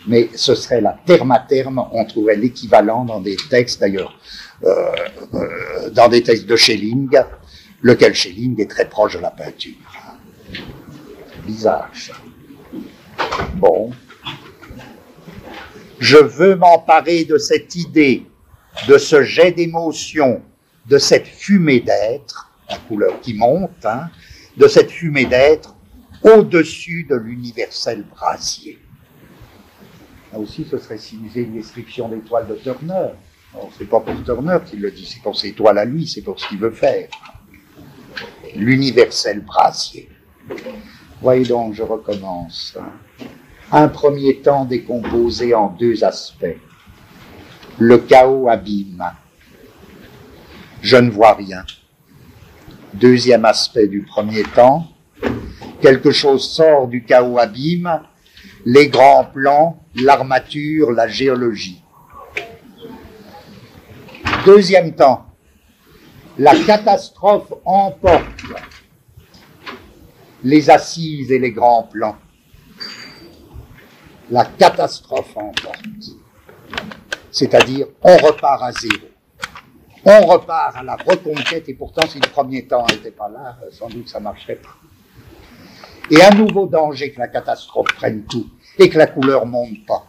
mais 0.08 0.30
ce 0.36 0.56
serait 0.56 0.80
la 0.80 0.98
terme 1.06 1.32
à 1.32 1.40
terme, 1.40 1.86
on 1.92 2.06
trouverait 2.06 2.38
l'équivalent 2.38 3.04
dans 3.04 3.20
des 3.20 3.36
textes 3.50 3.82
d'ailleurs, 3.82 4.18
euh, 4.64 4.96
euh, 5.34 5.90
dans 5.90 6.08
des 6.08 6.24
textes 6.24 6.46
de 6.46 6.56
Schelling, 6.56 7.10
lequel 7.82 8.16
Schelling 8.16 8.60
est 8.62 8.70
très 8.70 8.88
proche 8.88 9.18
de 9.18 9.22
la 9.22 9.32
peinture. 9.32 9.74
Bizarre 11.46 11.92
ça. 11.94 12.14
Bon. 13.56 13.92
Je 16.04 16.18
veux 16.18 16.58
m'emparer 16.58 17.24
de 17.24 17.38
cette 17.38 17.76
idée, 17.76 18.26
de 18.90 18.98
ce 18.98 19.24
jet 19.24 19.54
d'émotion, 19.54 20.42
de 20.86 20.98
cette 20.98 21.26
fumée 21.26 21.80
d'être, 21.80 22.52
la 22.70 22.78
couleur 22.78 23.22
qui 23.22 23.34
monte, 23.36 23.86
hein, 23.86 24.10
de 24.58 24.68
cette 24.68 24.92
fumée 24.92 25.24
d'être 25.24 25.74
au-dessus 26.22 27.08
de 27.10 27.16
l'universel 27.16 28.04
brasier. 28.04 28.80
Là 30.34 30.40
aussi, 30.40 30.68
ce 30.70 30.78
serait 30.78 30.98
simuler 30.98 31.44
une 31.44 31.54
description 31.54 32.10
d'étoiles 32.10 32.48
de 32.48 32.56
Turner. 32.56 33.12
C'est 33.78 33.88
pas 33.88 34.02
pour 34.02 34.22
Turner 34.26 34.58
qu'il 34.66 34.82
le 34.82 34.92
dit, 34.92 35.06
c'est 35.06 35.22
pour 35.22 35.40
ses 35.40 35.48
étoiles 35.48 35.78
à 35.78 35.86
lui, 35.86 36.06
c'est 36.06 36.22
pour 36.22 36.38
ce 36.38 36.50
qu'il 36.50 36.58
veut 36.58 36.72
faire. 36.72 37.08
L'universel 38.58 39.40
brasier. 39.40 40.10
Voyez 41.22 41.46
donc, 41.46 41.76
je 41.76 41.84
recommence. 41.84 42.78
Un 43.72 43.88
premier 43.88 44.42
temps 44.42 44.66
décomposé 44.66 45.56
en 45.56 45.70
deux 45.70 46.04
aspects. 46.04 46.58
Le 47.80 47.98
chaos 47.98 48.48
abîme. 48.50 49.04
Je 50.82 50.98
ne 50.98 51.10
vois 51.10 51.34
rien. 51.34 51.64
Deuxième 52.94 53.46
aspect 53.46 53.88
du 53.88 54.04
premier 54.04 54.44
temps. 54.44 54.88
Quelque 55.82 56.12
chose 56.12 56.48
sort 56.48 56.88
du 56.88 57.04
chaos 57.04 57.40
abîme. 57.40 58.02
Les 58.66 58.90
grands 58.90 59.26
plans, 59.26 59.82
l'armature, 59.96 60.92
la 60.92 61.08
géologie. 61.08 61.82
Deuxième 64.46 64.94
temps. 64.94 65.26
La 66.38 66.54
catastrophe 66.66 67.54
emporte 67.66 68.24
les 70.44 70.70
assises 70.70 71.32
et 71.32 71.40
les 71.40 71.52
grands 71.52 71.84
plans. 71.84 72.18
La 74.32 74.46
catastrophe 74.46 75.36
emporte. 75.36 75.84
C'est-à-dire, 77.32 77.88
on 78.02 78.16
repart 78.18 78.64
à 78.64 78.72
zéro. 78.72 79.08
On 80.06 80.26
repart 80.26 80.76
à 80.76 80.84
la 80.84 80.96
reconquête, 80.96 81.68
et 81.68 81.74
pourtant, 81.74 82.08
si 82.08 82.20
le 82.20 82.30
premier 82.30 82.66
temps 82.66 82.86
n'était 82.90 83.12
pas 83.12 83.30
là, 83.30 83.58
sans 83.72 83.90
doute 83.90 84.10
ça 84.10 84.20
marcherait 84.20 84.56
pas. 84.56 84.76
Et 86.10 86.22
un 86.22 86.32
nouveau 86.32 86.68
danger 86.68 87.12
que 87.12 87.20
la 87.20 87.28
catastrophe 87.28 87.88
prenne 87.96 88.24
tout, 88.24 88.48
et 88.78 88.90
que 88.90 88.98
la 88.98 89.08
couleur 89.08 89.46
monte 89.46 89.86
pas. 89.86 90.06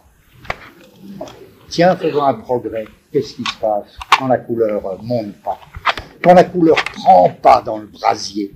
Tiens, 1.69 1.95
faisons 1.95 2.23
un 2.23 2.35
progrès. 2.35 2.85
Qu'est-ce 3.11 3.35
qui 3.35 3.43
se 3.43 3.57
passe 3.59 3.97
quand 4.17 4.27
la 4.27 4.37
couleur 4.37 5.01
monte 5.01 5.35
pas? 5.41 5.59
Quand 6.23 6.33
la 6.33 6.43
couleur 6.43 6.77
prend 6.93 7.29
pas 7.29 7.61
dans 7.61 7.77
le 7.77 7.87
brasier? 7.87 8.53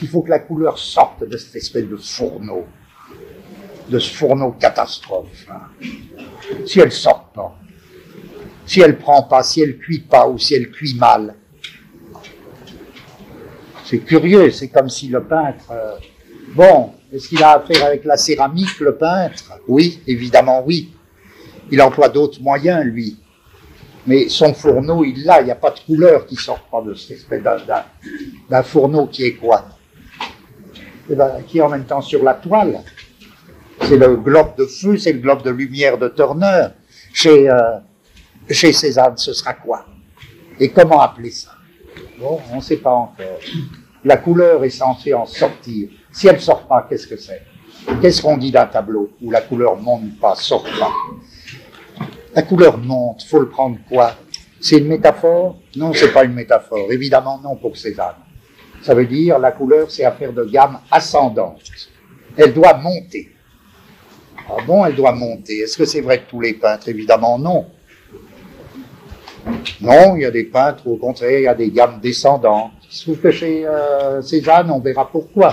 Il 0.00 0.08
faut 0.08 0.22
que 0.22 0.30
la 0.30 0.40
couleur 0.40 0.78
sorte 0.78 1.24
de 1.24 1.36
cette 1.36 1.56
espèce 1.56 1.86
de 1.86 1.96
fourneau, 1.96 2.66
de 3.92 3.98
ce 3.98 4.10
fourneau 4.12 4.52
catastrophe. 4.52 5.46
Hein. 5.50 5.60
Si 6.66 6.80
elle 6.80 6.90
sort 6.90 7.30
pas, 7.34 7.54
si 8.66 8.80
elle 8.80 8.98
prend 8.98 9.22
pas, 9.24 9.42
si 9.42 9.60
elle 9.60 9.76
cuit 9.76 10.00
pas 10.00 10.26
ou 10.26 10.38
si 10.38 10.54
elle 10.54 10.70
cuit 10.70 10.94
mal, 10.94 11.34
c'est 13.84 13.98
curieux, 13.98 14.50
c'est 14.50 14.68
comme 14.68 14.88
si 14.88 15.08
le 15.08 15.22
peintre, 15.22 15.66
euh, 15.70 15.96
bon, 16.54 16.94
est-ce 17.12 17.28
qu'il 17.28 17.42
a 17.42 17.58
affaire 17.58 17.84
avec 17.84 18.04
la 18.04 18.16
céramique, 18.16 18.80
le 18.80 18.96
peintre? 18.96 19.60
Oui, 19.68 20.00
évidemment 20.06 20.62
oui. 20.64 20.92
Il 21.70 21.80
emploie 21.82 22.08
d'autres 22.08 22.40
moyens, 22.40 22.84
lui. 22.84 23.18
Mais 24.06 24.28
son 24.30 24.54
fourneau, 24.54 25.04
il 25.04 25.22
l'a, 25.24 25.42
il 25.42 25.44
n'y 25.44 25.50
a 25.50 25.56
pas 25.56 25.70
de 25.70 25.80
couleur 25.80 26.24
qui 26.26 26.36
sort 26.36 26.62
pas 26.70 26.80
de 26.80 26.94
cette 26.94 27.18
espèce 27.18 27.42
d'un 28.48 28.62
fourneau 28.62 29.06
qui 29.06 29.24
est 29.24 29.34
quoi 29.34 29.66
eh 31.10 31.14
ben, 31.14 31.42
qui 31.46 31.58
est 31.58 31.60
en 31.60 31.68
même 31.68 31.84
temps 31.84 32.00
sur 32.00 32.22
la 32.22 32.34
toile. 32.34 32.80
C'est 33.84 33.96
le 33.96 34.16
globe 34.16 34.56
de 34.56 34.64
feu, 34.66 34.96
c'est 34.96 35.12
le 35.12 35.18
globe 35.18 35.42
de 35.42 35.50
lumière 35.50 35.98
de 35.98 36.08
Turner. 36.08 36.68
Chez, 37.12 37.50
euh, 37.50 37.78
chez 38.48 38.72
Cézanne, 38.72 39.16
ce 39.16 39.32
sera 39.32 39.54
quoi? 39.54 39.84
Et 40.58 40.70
comment 40.70 41.00
appeler 41.00 41.30
ça? 41.30 41.50
Bon, 42.18 42.40
on 42.52 42.56
ne 42.56 42.60
sait 42.60 42.76
pas 42.76 42.92
encore. 42.92 43.38
La 44.04 44.16
couleur 44.16 44.64
est 44.64 44.70
censée 44.70 45.12
en 45.12 45.26
sortir. 45.26 45.88
Si 46.10 46.28
elle 46.28 46.36
ne 46.36 46.40
sort 46.40 46.66
pas, 46.66 46.86
qu'est-ce 46.88 47.06
que 47.06 47.16
c'est? 47.16 47.42
Qu'est-ce 48.00 48.22
qu'on 48.22 48.36
dit 48.36 48.52
d'un 48.52 48.66
tableau 48.66 49.10
où 49.20 49.30
la 49.30 49.40
couleur 49.40 49.76
monte 49.76 50.18
pas, 50.20 50.34
sort 50.36 50.64
pas? 50.78 50.92
La 52.34 52.42
couleur 52.42 52.78
monte, 52.78 53.24
faut 53.24 53.40
le 53.40 53.48
prendre 53.48 53.78
quoi? 53.88 54.14
C'est 54.60 54.78
une 54.78 54.86
métaphore? 54.86 55.58
Non, 55.76 55.92
c'est 55.92 56.12
pas 56.12 56.24
une 56.24 56.34
métaphore. 56.34 56.90
Évidemment 56.90 57.40
non 57.42 57.56
pour 57.56 57.76
Cézanne. 57.76 58.14
Ça 58.80 58.94
veut 58.94 59.06
dire 59.06 59.38
la 59.38 59.52
couleur, 59.52 59.90
c'est 59.90 60.04
affaire 60.04 60.32
de 60.32 60.44
gamme 60.44 60.78
ascendante. 60.90 61.62
Elle 62.36 62.54
doit 62.54 62.74
monter. 62.74 63.31
Ah 64.48 64.62
bon, 64.66 64.84
elle 64.84 64.94
doit 64.94 65.12
monter. 65.12 65.58
Est-ce 65.60 65.76
que 65.76 65.84
c'est 65.84 66.00
vrai 66.00 66.18
de 66.18 66.22
tous 66.28 66.40
les 66.40 66.54
peintres 66.54 66.88
Évidemment 66.88 67.38
non. 67.38 67.66
Non, 69.80 70.16
il 70.16 70.22
y 70.22 70.24
a 70.24 70.30
des 70.30 70.44
peintres, 70.44 70.86
au 70.86 70.96
contraire, 70.96 71.38
il 71.38 71.42
y 71.42 71.48
a 71.48 71.54
des 71.54 71.70
gammes 71.70 71.98
descendantes. 72.00 72.72
Il 72.90 72.94
se 72.94 73.02
trouve 73.02 73.18
que 73.18 73.30
chez 73.30 73.66
euh, 73.66 74.22
Cézanne, 74.22 74.70
on 74.70 74.78
verra 74.78 75.08
pourquoi. 75.10 75.52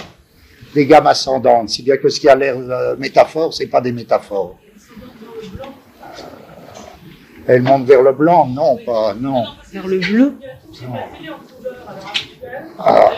Des 0.74 0.86
gammes 0.86 1.08
ascendantes, 1.08 1.70
si 1.70 1.82
bien 1.82 1.98
que 1.98 2.10
ce 2.10 2.20
qui 2.20 2.30
a 2.30 2.36
l'air 2.36 2.56
euh, 2.56 2.96
métaphore, 2.98 3.54
c'est 3.54 3.68
pas 3.68 3.82
des 3.82 3.92
métaphores. 3.92 4.56
Elle 7.48 7.64
monte 7.64 7.86
vers 7.86 8.04
le 8.04 8.12
blanc, 8.12 8.46
non, 8.46 8.78
pas, 8.86 9.16
non. 9.16 9.46
Vers 9.72 9.88
le 9.88 9.98
bleu. 9.98 10.36
Ah. 12.78 13.10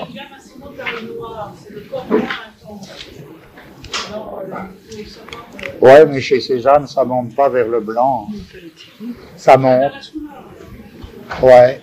Ouais, 5.81 6.05
mais 6.05 6.21
chez 6.21 6.39
Cézanne, 6.39 6.87
ça 6.87 7.03
monte 7.03 7.35
pas 7.35 7.49
vers 7.49 7.67
le 7.67 7.79
blanc. 7.79 8.27
Ça 9.35 9.57
monte. 9.57 10.13
Ouais. 11.41 11.81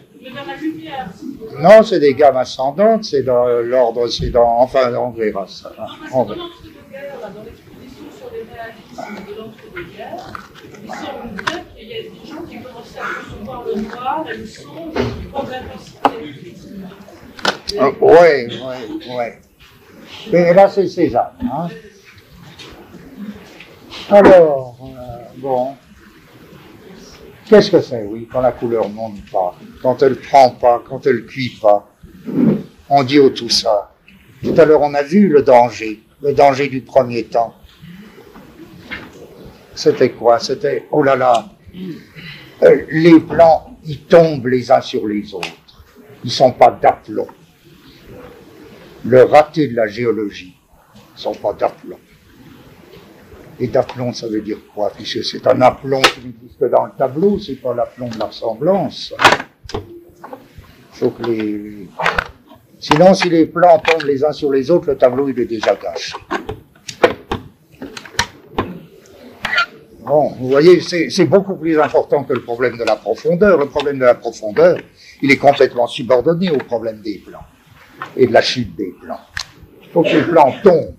Non, 1.59 1.83
c'est 1.83 2.01
des 2.01 2.15
gammes 2.15 2.37
ascendantes, 2.37 3.05
c'est 3.05 3.23
dans 3.23 3.47
l'ordre, 3.47 4.07
c'est 4.09 4.31
dans. 4.31 4.59
Enfin, 4.59 4.93
on 4.95 5.11
verra 5.11 5.47
ça. 5.47 5.73
On 6.13 6.25
verra. 6.25 6.45
Et. 17.73 17.81
Oui, 18.01 18.49
oui, 18.51 19.01
oui. 19.11 19.25
Mais 20.33 20.55
là, 20.55 20.69
c'est 20.69 20.89
César. 20.89 21.33
Hein? 21.43 21.69
Alors, 24.11 24.79
euh, 24.83 25.25
bon. 25.37 25.75
Qu'est-ce 27.45 27.71
que 27.71 27.81
c'est, 27.83 28.05
oui, 28.05 28.27
quand 28.31 28.41
la 28.41 28.53
couleur 28.53 28.89
monte 28.89 29.31
pas, 29.31 29.55
quand 29.83 30.03
elle 30.03 30.17
prend 30.17 30.51
pas, 30.51 30.83
quand 30.89 31.07
elle 31.07 31.27
cuit 31.27 31.59
pas? 31.61 31.91
On 32.89 33.03
dit 33.05 33.19
au 33.19 33.29
tout 33.29 33.51
ça. 33.51 33.93
Tout 34.43 34.55
à 34.57 34.65
l'heure, 34.65 34.81
on 34.81 34.95
a 34.95 35.03
vu 35.03 35.29
le 35.29 35.43
danger, 35.43 36.03
le 36.23 36.33
danger 36.33 36.69
du 36.69 36.81
premier 36.81 37.25
temps. 37.25 37.55
C'était 39.75 40.11
quoi? 40.11 40.39
C'était, 40.39 40.87
oh 40.91 41.03
là 41.03 41.15
là, 41.15 41.51
euh, 42.63 42.87
les 42.91 43.21
plans, 43.21 43.77
ils 43.85 44.01
tombent 44.05 44.47
les 44.47 44.71
uns 44.71 44.81
sur 44.81 45.07
les 45.07 45.35
autres. 45.35 45.85
Ils 46.25 46.31
sont 46.31 46.53
pas 46.53 46.71
d'aplomb. 46.71 47.29
Le 49.05 49.23
raté 49.23 49.69
de 49.69 49.77
la 49.77 49.87
géologie, 49.87 50.57
ils 51.17 51.21
sont 51.21 51.35
pas 51.35 51.53
d'aplomb. 51.53 51.99
Et 53.61 53.67
d'aplomb, 53.67 54.13
ça 54.13 54.29
veut 54.29 54.41
dire 54.41 54.59
quoi 54.75 54.93
Puisque 54.95 55.25
c'est 55.25 55.47
un 55.47 55.61
aplomb 55.63 56.01
qui 56.01 56.29
existe 56.29 56.65
dans 56.71 56.87
le 56.87 56.93
tableau, 56.97 57.39
c'est 57.39 57.57
pas 57.57 57.75
l'aplomb 57.75 58.09
de 58.09 58.19
la 58.19 58.27
ressemblance. 58.27 59.13
Faut 60.93 61.11
que 61.11 61.23
les... 61.25 61.89
Sinon, 62.79 63.15
si 63.15 63.29
les 63.29 63.47
plans 63.47 63.81
tombent 63.81 64.05
les 64.05 64.25
uns 64.25 64.33
sur 64.33 64.53
les 64.53 64.71
autres, 64.71 64.89
le 64.89 64.97
tableau 64.97 65.29
est 65.29 65.33
déjà 65.33 65.75
gâché. 65.75 66.15
Bon, 70.01 70.29
vous 70.39 70.49
voyez, 70.49 70.81
c'est 70.81 71.27
beaucoup 71.27 71.57
plus 71.57 71.79
important 71.79 72.25
que 72.25 72.33
le 72.33 72.43
problème 72.43 72.79
de 72.79 72.85
la 72.85 72.97
profondeur. 72.97 73.59
Le 73.59 73.67
problème 73.67 73.99
de 73.99 74.05
la 74.05 74.15
profondeur, 74.15 74.79
il 75.21 75.31
est 75.31 75.37
complètement 75.37 75.87
subordonné 75.87 76.51
au 76.51 76.59
problème 76.59 77.01
des 77.03 77.19
plans 77.19 77.45
et 78.17 78.27
de 78.27 78.33
la 78.33 78.41
chute 78.41 78.75
des 78.77 78.95
plans. 79.03 79.21
Il 79.83 79.89
faut 79.91 80.03
que 80.03 80.09
les 80.09 80.23
plans 80.23 80.55
tombent 80.63 80.95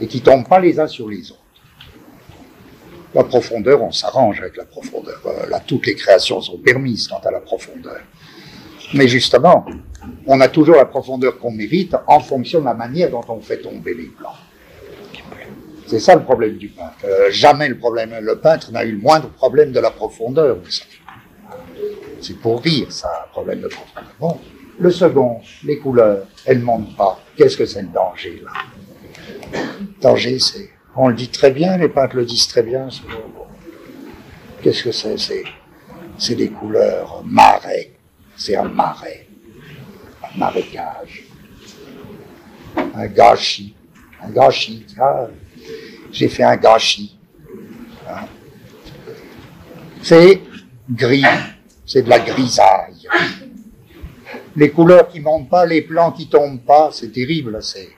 et 0.00 0.06
ne 0.06 0.20
tombent 0.20 0.48
pas 0.48 0.60
les 0.60 0.78
uns 0.80 0.86
sur 0.86 1.08
les 1.08 1.30
autres. 1.30 1.40
La 3.14 3.24
profondeur, 3.24 3.82
on 3.82 3.90
s'arrange 3.90 4.40
avec 4.40 4.56
la 4.56 4.64
profondeur. 4.64 5.20
Euh, 5.26 5.48
là, 5.48 5.60
toutes 5.60 5.86
les 5.86 5.96
créations 5.96 6.40
sont 6.40 6.58
permises 6.58 7.08
quant 7.08 7.18
à 7.18 7.30
la 7.30 7.40
profondeur. 7.40 8.00
Mais 8.94 9.08
justement, 9.08 9.66
on 10.26 10.40
a 10.40 10.48
toujours 10.48 10.76
la 10.76 10.84
profondeur 10.84 11.38
qu'on 11.38 11.50
mérite 11.50 11.96
en 12.06 12.20
fonction 12.20 12.60
de 12.60 12.66
la 12.66 12.74
manière 12.74 13.10
dont 13.10 13.24
on 13.28 13.40
fait 13.40 13.58
tomber 13.58 13.94
les 13.94 14.06
plans. 14.06 14.34
C'est 15.86 15.98
ça 15.98 16.14
le 16.14 16.22
problème 16.22 16.56
du 16.56 16.68
peintre. 16.68 16.94
Euh, 17.04 17.30
jamais 17.32 17.68
le 17.68 17.76
problème, 17.76 18.14
le 18.20 18.38
peintre 18.38 18.70
n'a 18.70 18.84
eu 18.84 18.92
le 18.92 18.98
moindre 18.98 19.28
problème 19.30 19.72
de 19.72 19.80
la 19.80 19.90
profondeur. 19.90 20.58
C'est 22.20 22.38
pour 22.38 22.60
dire 22.60 22.92
ça, 22.92 23.26
un 23.26 23.32
problème 23.32 23.60
de 23.60 23.68
profondeur. 23.68 24.14
Bon. 24.20 24.38
Le 24.78 24.90
second, 24.90 25.40
les 25.64 25.78
couleurs, 25.78 26.26
elles 26.46 26.60
ne 26.60 26.64
montent 26.64 26.96
pas. 26.96 27.20
Qu'est-ce 27.36 27.56
que 27.56 27.66
c'est 27.66 27.82
le 27.82 27.88
danger 27.88 28.40
là 28.42 28.52
danger, 30.00 30.38
c'est. 30.38 30.70
On 30.96 31.08
le 31.08 31.14
dit 31.14 31.28
très 31.28 31.50
bien, 31.52 31.76
les 31.76 31.88
peintres 31.88 32.16
le 32.16 32.24
disent 32.24 32.48
très 32.48 32.62
bien. 32.62 32.88
Qu'est-ce 34.62 34.82
que 34.82 34.92
c'est? 34.92 35.16
C'est 36.18 36.34
des 36.34 36.50
couleurs 36.50 37.22
marais. 37.24 37.92
C'est 38.36 38.56
un 38.56 38.64
marais. 38.64 39.26
Un 40.22 40.38
marécage. 40.38 41.24
Un 42.94 43.06
gâchis. 43.06 43.74
Un 44.22 44.30
gâchis. 44.30 44.86
Ah, 44.98 45.28
j'ai 46.12 46.28
fait 46.28 46.42
un 46.42 46.56
gâchis. 46.56 47.16
Hein. 48.08 48.26
C'est 50.02 50.40
gris. 50.90 51.24
C'est 51.86 52.02
de 52.02 52.08
la 52.08 52.18
grisaille. 52.18 53.06
Les 54.56 54.70
couleurs 54.70 55.08
qui 55.08 55.20
montent 55.20 55.48
pas, 55.48 55.64
les 55.64 55.82
plans 55.82 56.12
qui 56.12 56.28
tombent 56.28 56.64
pas, 56.64 56.90
c'est 56.92 57.12
terrible. 57.12 57.62
C'est 57.62 57.90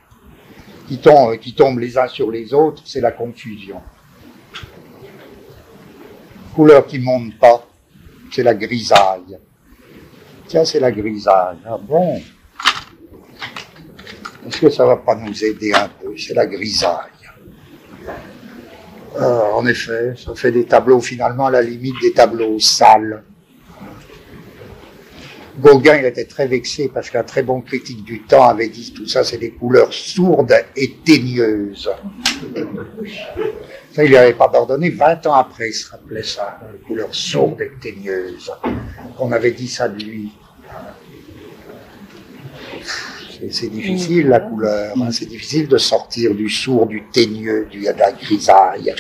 qui 0.88 0.98
tombent, 0.98 1.78
les 1.78 1.98
uns 1.98 2.08
sur 2.08 2.30
les 2.30 2.52
autres, 2.52 2.82
c'est 2.84 3.00
la 3.00 3.12
confusion. 3.12 3.80
Couleur 6.54 6.86
qui 6.86 6.98
ne 6.98 7.04
monte 7.04 7.38
pas, 7.38 7.66
c'est 8.30 8.42
la 8.42 8.54
grisaille. 8.54 9.38
Tiens, 10.46 10.64
c'est 10.64 10.80
la 10.80 10.92
grisaille. 10.92 11.58
Ah 11.64 11.78
bon? 11.78 12.20
Est-ce 14.46 14.60
que 14.60 14.70
ça 14.70 14.84
va 14.84 14.96
pas 14.96 15.14
nous 15.14 15.44
aider 15.44 15.72
un 15.72 15.88
peu? 15.88 16.16
C'est 16.18 16.34
la 16.34 16.46
grisaille. 16.46 17.10
Euh, 19.16 19.52
en 19.52 19.66
effet, 19.66 20.14
ça 20.16 20.34
fait 20.34 20.52
des 20.52 20.64
tableaux 20.64 21.00
finalement 21.00 21.46
à 21.46 21.50
la 21.50 21.62
limite 21.62 21.94
des 22.00 22.12
tableaux 22.12 22.58
sales. 22.58 23.22
Gauguin, 25.58 25.98
il 25.98 26.06
était 26.06 26.24
très 26.24 26.46
vexé 26.46 26.90
parce 26.92 27.10
qu'un 27.10 27.24
très 27.24 27.42
bon 27.42 27.60
critique 27.60 28.04
du 28.04 28.22
temps 28.22 28.48
avait 28.48 28.68
dit 28.68 28.92
tout 28.94 29.06
ça, 29.06 29.22
c'est 29.22 29.36
des 29.36 29.50
couleurs 29.50 29.92
sourdes 29.92 30.54
et 30.76 30.96
teigneuses. 31.04 31.90
Ça, 33.92 34.04
il 34.04 34.08
lui 34.08 34.16
avait 34.16 34.32
pas 34.32 34.48
pardonné. 34.48 34.88
20 34.88 35.26
ans 35.26 35.34
après, 35.34 35.68
il 35.68 35.74
se 35.74 35.90
rappelait 35.90 36.22
ça, 36.22 36.58
les 36.72 36.78
couleurs 36.78 37.14
sourdes 37.14 37.60
et 37.60 37.72
teigneuses. 37.80 38.50
On 39.18 39.30
avait 39.32 39.50
dit 39.50 39.68
ça 39.68 39.88
de 39.88 40.02
lui. 40.02 40.32
C'est 43.50 43.68
difficile 43.68 44.28
la 44.28 44.40
couleur, 44.40 44.94
hein. 44.96 45.10
c'est 45.10 45.26
difficile 45.26 45.66
de 45.66 45.76
sortir 45.76 46.32
du 46.34 46.48
sourd, 46.48 46.86
du 46.86 47.02
teigneux, 47.12 47.66
du, 47.70 47.84
grisaille. 48.20 48.94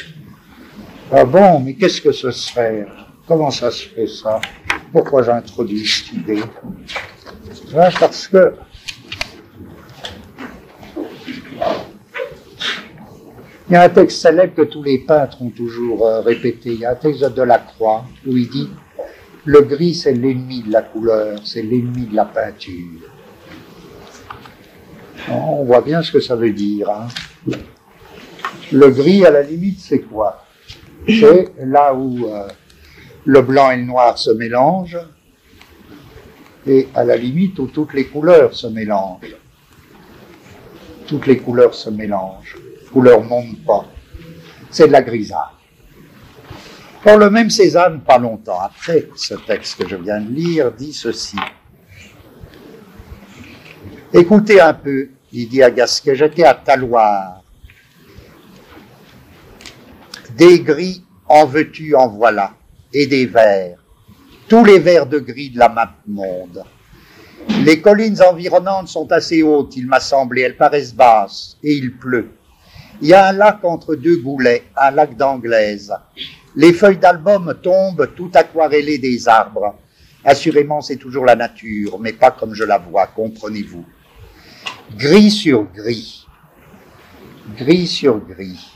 Ah 1.12 1.24
bon, 1.24 1.60
mais 1.60 1.74
qu'est-ce 1.74 2.00
que 2.00 2.10
ce 2.10 2.30
serait? 2.32 2.86
Comment 3.26 3.50
ça 3.50 3.70
se 3.70 3.88
fait 3.88 4.06
ça? 4.06 4.40
Pourquoi 4.92 5.22
j'introduis 5.22 5.86
cette 5.86 6.12
idée? 6.12 6.42
Parce 7.72 8.26
que 8.28 8.54
il 13.68 13.74
y 13.74 13.76
a 13.76 13.82
un 13.82 13.88
texte 13.88 14.20
célèbre 14.20 14.54
que 14.54 14.62
tous 14.62 14.82
les 14.82 14.98
peintres 14.98 15.40
ont 15.40 15.50
toujours 15.50 16.06
euh, 16.06 16.20
répété. 16.20 16.72
Il 16.72 16.80
y 16.80 16.84
a 16.84 16.90
un 16.90 16.94
texte 16.94 17.22
de 17.22 17.28
Delacroix 17.28 18.04
où 18.26 18.36
il 18.36 18.48
dit 18.50 18.68
Le 19.44 19.62
gris, 19.62 19.94
c'est 19.94 20.12
l'ennemi 20.12 20.62
de 20.62 20.72
la 20.72 20.82
couleur, 20.82 21.38
c'est 21.44 21.62
l'ennemi 21.62 22.06
de 22.06 22.16
la 22.16 22.24
peinture. 22.24 23.08
On 25.30 25.64
voit 25.64 25.80
bien 25.80 26.02
ce 26.02 26.10
que 26.12 26.20
ça 26.20 26.36
veut 26.36 26.52
dire. 26.52 26.90
Hein. 26.90 27.06
Le 28.72 28.90
gris, 28.90 29.24
à 29.24 29.30
la 29.30 29.42
limite, 29.42 29.78
c'est 29.80 30.00
quoi? 30.00 30.44
C'est 31.06 31.52
là 31.58 31.94
où 31.94 32.26
euh, 32.26 32.48
le 33.24 33.42
blanc 33.42 33.70
et 33.70 33.76
le 33.76 33.84
noir 33.84 34.18
se 34.18 34.30
mélangent, 34.30 34.98
et 36.66 36.88
à 36.94 37.04
la 37.04 37.16
limite 37.16 37.58
où 37.58 37.66
toutes 37.66 37.94
les 37.94 38.06
couleurs 38.06 38.54
se 38.54 38.66
mélangent. 38.66 39.36
Toutes 41.06 41.26
les 41.26 41.38
couleurs 41.38 41.74
se 41.74 41.90
mélangent. 41.90 42.56
Couleurs 42.92 43.22
montent 43.22 43.64
pas. 43.64 43.84
C'est 44.70 44.86
de 44.86 44.92
la 44.92 45.02
grisaille. 45.02 45.38
Pour 47.02 47.16
le 47.16 47.30
même 47.30 47.50
Cézanne, 47.50 48.00
pas 48.00 48.18
longtemps 48.18 48.60
après 48.60 49.08
ce 49.16 49.34
texte 49.34 49.82
que 49.82 49.88
je 49.88 49.96
viens 49.96 50.20
de 50.20 50.30
lire, 50.30 50.72
dit 50.72 50.92
ceci. 50.92 51.36
Écoutez 54.12 54.60
un 54.60 54.74
peu, 54.74 55.08
il 55.32 55.48
dit 55.48 55.62
à 55.62 55.70
Gasquet, 55.70 56.14
j'étais 56.14 56.44
à 56.44 56.54
Taloir. 56.54 57.42
Des 60.36 60.60
gris 60.60 61.04
en 61.26 61.44
veux-tu, 61.44 61.94
en 61.96 62.08
voilà 62.08 62.54
et 62.92 63.06
des 63.06 63.26
verts, 63.26 63.78
tous 64.48 64.64
les 64.64 64.78
verts 64.78 65.06
de 65.06 65.18
gris 65.18 65.50
de 65.50 65.58
la 65.58 65.68
map 65.68 65.94
monde. 66.06 66.64
Les 67.64 67.80
collines 67.80 68.20
environnantes 68.22 68.88
sont 68.88 69.10
assez 69.10 69.42
hautes, 69.42 69.76
il 69.76 69.86
m'a 69.86 70.00
semblé, 70.00 70.42
elles 70.42 70.56
paraissent 70.56 70.94
basses, 70.94 71.56
et 71.62 71.74
il 71.74 71.96
pleut. 71.96 72.30
Il 73.00 73.08
y 73.08 73.14
a 73.14 73.28
un 73.28 73.32
lac 73.32 73.64
entre 73.64 73.94
deux 73.94 74.16
goulets, 74.18 74.64
un 74.76 74.90
lac 74.92 75.16
d'anglaise. 75.16 75.92
Les 76.54 76.72
feuilles 76.72 76.98
d'album 76.98 77.58
tombent 77.62 78.10
tout 78.14 78.30
aquarellées 78.34 78.98
des 78.98 79.28
arbres. 79.28 79.76
Assurément, 80.24 80.80
c'est 80.80 80.96
toujours 80.96 81.24
la 81.24 81.34
nature, 81.34 81.98
mais 81.98 82.12
pas 82.12 82.30
comme 82.30 82.54
je 82.54 82.64
la 82.64 82.78
vois, 82.78 83.08
comprenez-vous. 83.08 83.84
Gris 84.96 85.30
sur 85.30 85.64
gris. 85.72 86.26
Gris 87.56 87.86
sur 87.88 88.20
gris. 88.20 88.70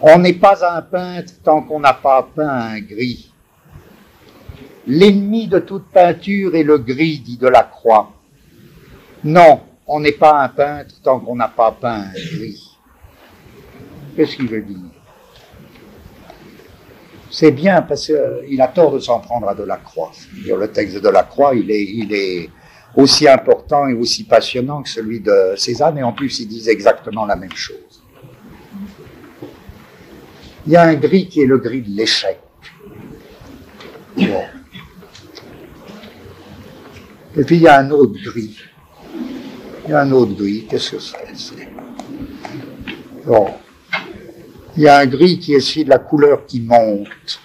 On 0.00 0.18
n'est 0.18 0.32
pas 0.32 0.76
un 0.76 0.80
peintre 0.80 1.34
tant 1.44 1.62
qu'on 1.62 1.80
n'a 1.80 1.92
pas 1.92 2.26
peint 2.34 2.48
un 2.48 2.80
gris. 2.80 3.29
L'ennemi 4.86 5.46
de 5.46 5.58
toute 5.58 5.86
peinture 5.90 6.54
est 6.54 6.62
le 6.62 6.78
gris, 6.78 7.18
dit 7.18 7.36
Delacroix. 7.36 8.12
Non, 9.24 9.60
on 9.86 10.00
n'est 10.00 10.12
pas 10.12 10.42
un 10.42 10.48
peintre 10.48 10.94
tant 11.02 11.20
qu'on 11.20 11.36
n'a 11.36 11.48
pas 11.48 11.72
peint 11.72 12.02
un 12.02 12.12
gris. 12.12 12.78
Qu'est-ce 14.16 14.36
qu'il 14.36 14.48
veut 14.48 14.62
dire? 14.62 14.76
C'est 17.30 17.52
bien 17.52 17.82
parce 17.82 18.06
qu'il 18.06 18.14
euh, 18.16 18.58
a 18.58 18.68
tort 18.68 18.92
de 18.92 18.98
s'en 18.98 19.20
prendre 19.20 19.48
à 19.48 19.54
Delacroix. 19.54 20.10
Le 20.44 20.66
texte 20.66 20.96
de 20.96 21.00
Delacroix, 21.00 21.54
il 21.54 21.70
est, 21.70 21.84
il 21.84 22.12
est 22.12 22.50
aussi 22.96 23.28
important 23.28 23.86
et 23.86 23.94
aussi 23.94 24.24
passionnant 24.24 24.82
que 24.82 24.88
celui 24.88 25.20
de 25.20 25.54
Cézanne, 25.56 25.98
et 25.98 26.02
en 26.02 26.12
plus, 26.12 26.40
ils 26.40 26.48
disent 26.48 26.68
exactement 26.68 27.26
la 27.26 27.36
même 27.36 27.52
chose. 27.52 28.02
Il 30.66 30.72
y 30.72 30.76
a 30.76 30.82
un 30.82 30.94
gris 30.94 31.28
qui 31.28 31.42
est 31.42 31.46
le 31.46 31.58
gris 31.58 31.82
de 31.82 31.90
l'échec. 31.90 32.40
Et 37.36 37.44
puis 37.44 37.56
il 37.56 37.62
y 37.62 37.68
a 37.68 37.78
un 37.78 37.90
autre 37.90 38.14
gris. 38.22 38.58
Il 39.84 39.90
y 39.90 39.92
a 39.92 40.00
un 40.00 40.12
autre 40.12 40.34
gris. 40.34 40.66
Qu'est-ce 40.68 40.92
que 40.92 40.98
c'est 40.98 41.68
Bon. 43.26 43.48
Il 44.76 44.82
y 44.82 44.88
a 44.88 44.98
un 44.98 45.06
gris 45.06 45.38
qui 45.38 45.54
est 45.54 45.60
celui 45.60 45.84
de 45.84 45.90
la 45.90 45.98
couleur 45.98 46.46
qui 46.46 46.60
monte. 46.60 47.40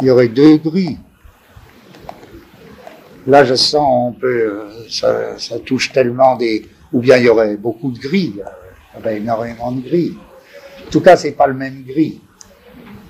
il 0.00 0.06
y 0.06 0.10
aurait 0.10 0.28
deux 0.28 0.56
gris. 0.56 0.98
Là, 3.26 3.44
je 3.44 3.54
sens, 3.54 4.14
ça, 4.88 5.36
ça 5.38 5.58
touche 5.58 5.92
tellement 5.92 6.36
des, 6.36 6.64
ou 6.92 7.00
bien 7.00 7.16
il 7.16 7.24
y 7.24 7.28
aurait 7.28 7.56
beaucoup 7.56 7.90
de 7.90 7.98
gris, 7.98 8.32
il 8.34 8.38
y 8.38 8.98
aurait 8.98 9.16
énormément 9.16 9.72
de 9.72 9.80
gris. 9.80 10.16
En 10.86 10.90
tout 10.90 11.00
cas, 11.00 11.16
c'est 11.16 11.32
pas 11.32 11.48
le 11.48 11.54
même 11.54 11.82
gris. 11.84 12.20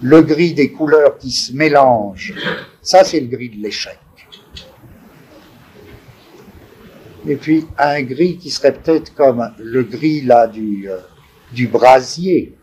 Le 0.01 0.23
gris 0.23 0.55
des 0.55 0.73
couleurs 0.73 1.19
qui 1.19 1.31
se 1.31 1.53
mélangent, 1.53 2.35
ça 2.83 3.05
c'est 3.05 3.21
le 3.21 3.27
gris 3.27 3.51
de 3.51 3.63
l'échec. 3.63 3.99
Et 7.29 7.35
puis 7.37 7.67
un 7.77 8.03
gris 8.03 8.37
qui 8.39 8.51
serait 8.51 8.73
peut-être 8.73 9.15
comme 9.15 9.51
le 9.59 9.83
gris 9.83 10.21
là 10.21 10.47
du, 10.47 10.89
euh, 10.89 10.99
du 11.53 11.67
brasier, 11.67 12.57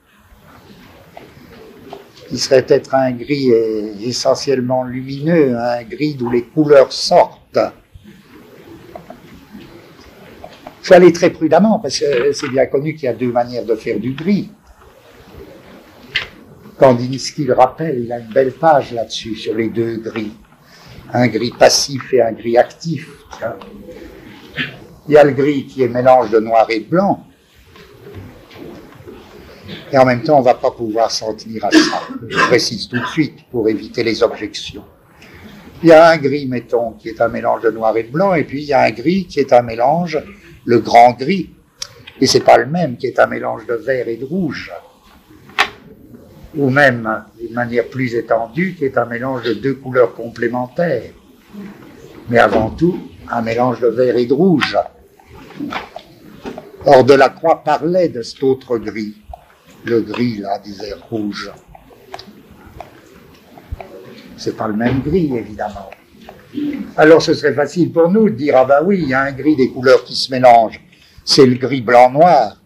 qui 2.30 2.38
serait 2.38 2.64
peut-être 2.64 2.96
un 2.96 3.12
gris 3.12 3.52
euh, 3.52 3.94
essentiellement 4.02 4.84
lumineux, 4.84 5.58
un 5.58 5.84
gris 5.84 6.16
d'où 6.16 6.32
les 6.32 6.44
couleurs 6.44 6.94
sortent. 6.94 7.60
Il 10.84 10.88
faut 10.88 10.94
aller 10.94 11.14
très 11.14 11.30
prudemment 11.30 11.80
parce 11.80 12.00
que 12.00 12.32
c'est 12.32 12.50
bien 12.50 12.66
connu 12.66 12.96
qu'il 12.96 13.06
y 13.06 13.08
a 13.08 13.14
deux 13.14 13.32
manières 13.32 13.66
de 13.66 13.76
faire 13.76 14.00
du 14.00 14.14
gris. 14.14 14.50
Kandinsky 16.78 17.46
le 17.46 17.54
rappelle, 17.54 18.00
il 18.04 18.12
a 18.12 18.20
une 18.20 18.34
belle 18.34 18.52
page 18.52 18.94
là-dessus, 18.94 19.36
sur 19.36 19.56
les 19.56 19.70
deux 19.70 19.98
gris. 19.98 20.34
Un 21.14 21.28
gris 21.28 21.54
passif 21.58 22.14
et 22.14 22.22
un 22.22 22.32
gris 22.32 22.58
actif. 22.58 23.08
Il 25.08 25.14
y 25.14 25.18
a 25.18 25.24
le 25.24 25.32
gris 25.32 25.66
qui 25.66 25.84
est 25.84 25.88
mélange 25.88 26.30
de 26.30 26.40
noir 26.40 26.66
et 26.70 26.80
de 26.80 26.86
blanc. 26.86 27.26
Et 29.92 29.98
en 29.98 30.06
même 30.06 30.24
temps, 30.24 30.38
on 30.38 30.40
ne 30.40 30.46
va 30.46 30.56
pas 30.56 30.72
pouvoir 30.72 31.12
s'en 31.12 31.34
tenir 31.34 31.66
à 31.66 31.72
ça. 31.72 32.02
Je 32.28 32.38
précise 32.48 32.88
tout 32.88 33.00
de 33.00 33.06
suite 33.06 33.46
pour 33.52 33.68
éviter 33.70 34.04
les 34.04 34.24
objections. 34.24 34.84
Il 35.82 35.90
y 35.90 35.92
a 35.92 36.10
un 36.10 36.18
gris, 36.18 36.48
mettons, 36.48 36.92
qui 36.94 37.10
est 37.10 37.20
un 37.22 37.28
mélange 37.28 37.64
de 37.64 37.72
noir 37.72 37.96
et 37.98 38.04
de 38.04 38.12
blanc, 38.12 38.34
et 38.34 38.46
puis 38.46 38.62
il 38.62 38.68
y 38.68 38.74
a 38.74 38.82
un 38.82 38.92
gris 38.92 39.26
qui 39.26 39.40
est 39.40 39.52
un 39.52 39.62
mélange, 39.62 40.18
le 40.66 40.80
grand 40.80 41.12
gris. 41.12 41.50
Et 42.22 42.28
c'est 42.28 42.44
pas 42.44 42.58
le 42.58 42.68
même, 42.68 42.96
qui 42.96 43.08
est 43.08 43.20
un 43.20 43.28
mélange 43.28 43.66
de 43.66 43.74
vert 43.74 44.08
et 44.08 44.16
de 44.16 44.26
rouge 44.26 44.72
ou 46.56 46.70
même 46.70 47.24
d'une 47.40 47.54
manière 47.54 47.88
plus 47.88 48.16
étendue, 48.16 48.76
qui 48.78 48.86
est 48.86 48.98
un 48.98 49.06
mélange 49.06 49.44
de 49.44 49.54
deux 49.54 49.74
couleurs 49.74 50.14
complémentaires, 50.14 51.12
mais 52.30 52.38
avant 52.38 52.70
tout 52.70 53.00
un 53.32 53.42
mélange 53.42 53.80
de 53.80 53.88
vert 53.88 54.16
et 54.18 54.26
de 54.26 54.34
rouge. 54.34 54.78
Or, 56.86 57.04
Delacroix 57.04 57.64
parlait 57.64 58.10
de 58.10 58.22
cet 58.22 58.44
autre 58.44 58.78
gris, 58.78 59.16
le 59.86 60.02
gris 60.02 60.38
là 60.38 60.62
vert 60.66 61.08
rouge. 61.10 61.52
C'est 64.38 64.58
pas 64.58 64.68
le 64.68 64.74
même 64.74 65.02
gris, 65.02 65.32
évidemment. 65.36 65.90
Alors, 66.98 67.22
ce 67.22 67.34
serait 67.34 67.54
facile 67.54 67.92
pour 67.92 68.10
nous 68.10 68.30
de 68.30 68.36
dire 68.36 68.58
ah 68.58 68.66
ben 68.66 68.82
oui, 68.84 69.00
il 69.04 69.10
y 69.10 69.14
a 69.14 69.22
un 69.22 69.32
gris 69.32 69.56
des 69.56 69.70
couleurs 69.70 70.04
qui 70.04 70.16
se 70.16 70.32
mélangent. 70.32 70.82
C'est 71.24 71.46
le 71.46 71.56
gris 71.56 71.82
blanc-noir. 71.82 72.58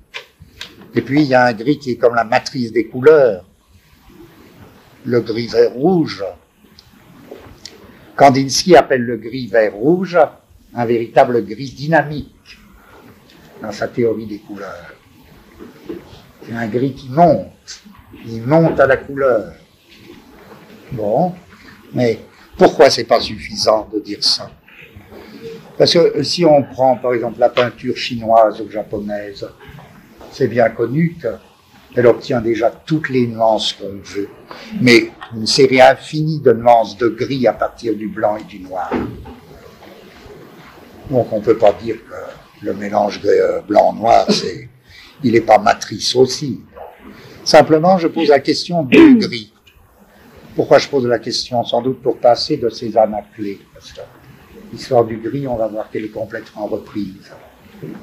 Et 0.95 1.01
puis, 1.01 1.22
il 1.22 1.28
y 1.28 1.36
a 1.36 1.45
un 1.45 1.53
gris 1.53 1.78
qui 1.78 1.91
est 1.91 1.97
comme 1.97 2.16
la 2.16 2.24
matrice 2.24 2.72
des 2.72 2.88
couleurs 2.88 3.43
le 5.08 5.22
gris 5.22 5.47
vert 5.47 5.72
rouge. 5.72 6.24
Kandinsky 8.18 8.76
appelle 8.76 9.03
le 9.03 9.18
gris 9.18 9.47
vert 9.47 9.74
rouge 9.74 10.18
un 10.78 10.86
véritable 10.86 11.44
gris 11.44 11.72
dynamique 11.72 12.60
dans 13.62 13.72
sa 13.72 13.88
théorie 13.88 14.28
des 14.28 14.38
couleurs. 14.38 14.94
C'est 16.46 16.54
un 16.54 16.68
gris 16.68 16.94
qui 16.94 17.10
monte, 17.10 17.82
il 18.28 18.44
monte 18.44 18.80
à 18.80 18.86
la 18.86 18.98
couleur. 18.98 19.54
Bon, 20.92 21.34
mais 21.94 22.20
pourquoi 22.56 22.92
c'est 22.92 23.06
pas 23.06 23.20
suffisant 23.20 23.90
de 23.92 24.00
dire 24.00 24.24
ça? 24.24 24.52
Parce 25.80 25.94
que 25.94 26.22
si 26.22 26.46
on 26.46 26.62
prend 26.62 26.96
par 26.96 27.14
exemple 27.16 27.40
la 27.40 27.50
peinture 27.50 27.98
chinoise 27.98 28.62
ou 28.62 28.70
japonaise, 28.70 29.48
c'est 30.32 30.48
bien 30.48 30.70
connu 30.70 31.18
que 31.20 31.28
elle 31.96 32.06
obtient 32.06 32.42
déjà 32.42 32.70
toutes 32.70 33.10
les 33.10 33.26
nuances 33.26 33.74
qu'on 33.74 34.00
veut, 34.04 34.30
mais 34.80 35.10
une 35.34 35.48
série 35.48 35.82
infinie 35.82 36.40
de 36.40 36.54
nuances 36.54 36.96
de 36.98 37.08
gris 37.08 37.48
à 37.48 37.54
partir 37.54 37.96
du 37.96 38.08
blanc 38.08 38.38
et 38.38 38.44
du 38.44 38.60
noir. 38.60 38.92
Donc 41.10 41.32
on 41.32 41.39
ne 41.39 41.43
peut 41.43 41.58
pas 41.58 41.74
dire 41.74 41.95
que 41.95 42.66
le 42.66 42.74
mélange 42.74 43.22
euh, 43.26 43.62
blanc-noir, 43.62 44.26
c'est, 44.30 44.68
il 45.24 45.34
n'est 45.34 45.41
pas 45.41 45.58
matrice 45.58 46.16
aussi. 46.16 46.62
Simplement, 47.43 47.97
je 47.97 48.08
pose 48.08 48.28
la 48.30 48.39
question 48.39 48.84
du 48.84 49.18
gris. 49.20 49.53
Pourquoi 50.55 50.80
je 50.80 50.89
pose 50.89 51.05
la 51.05 51.20
question? 51.20 51.64
Sans 51.64 51.82
doute 51.82 52.01
pour 52.01 52.18
passer 52.18 52.58
de 52.58 52.70
Cézanne 52.70 53.14
à 53.14 53.22
clé. 53.22 53.60
Parce 53.74 53.93
que 53.93 54.01
l'histoire 54.74 55.05
du 55.05 55.18
gris, 55.18 55.47
on 55.47 55.55
va 55.55 55.68
voir 55.68 55.89
qu'elle 55.89 56.05
est 56.05 56.10
complètement 56.10 56.66
reprise. 56.66 57.32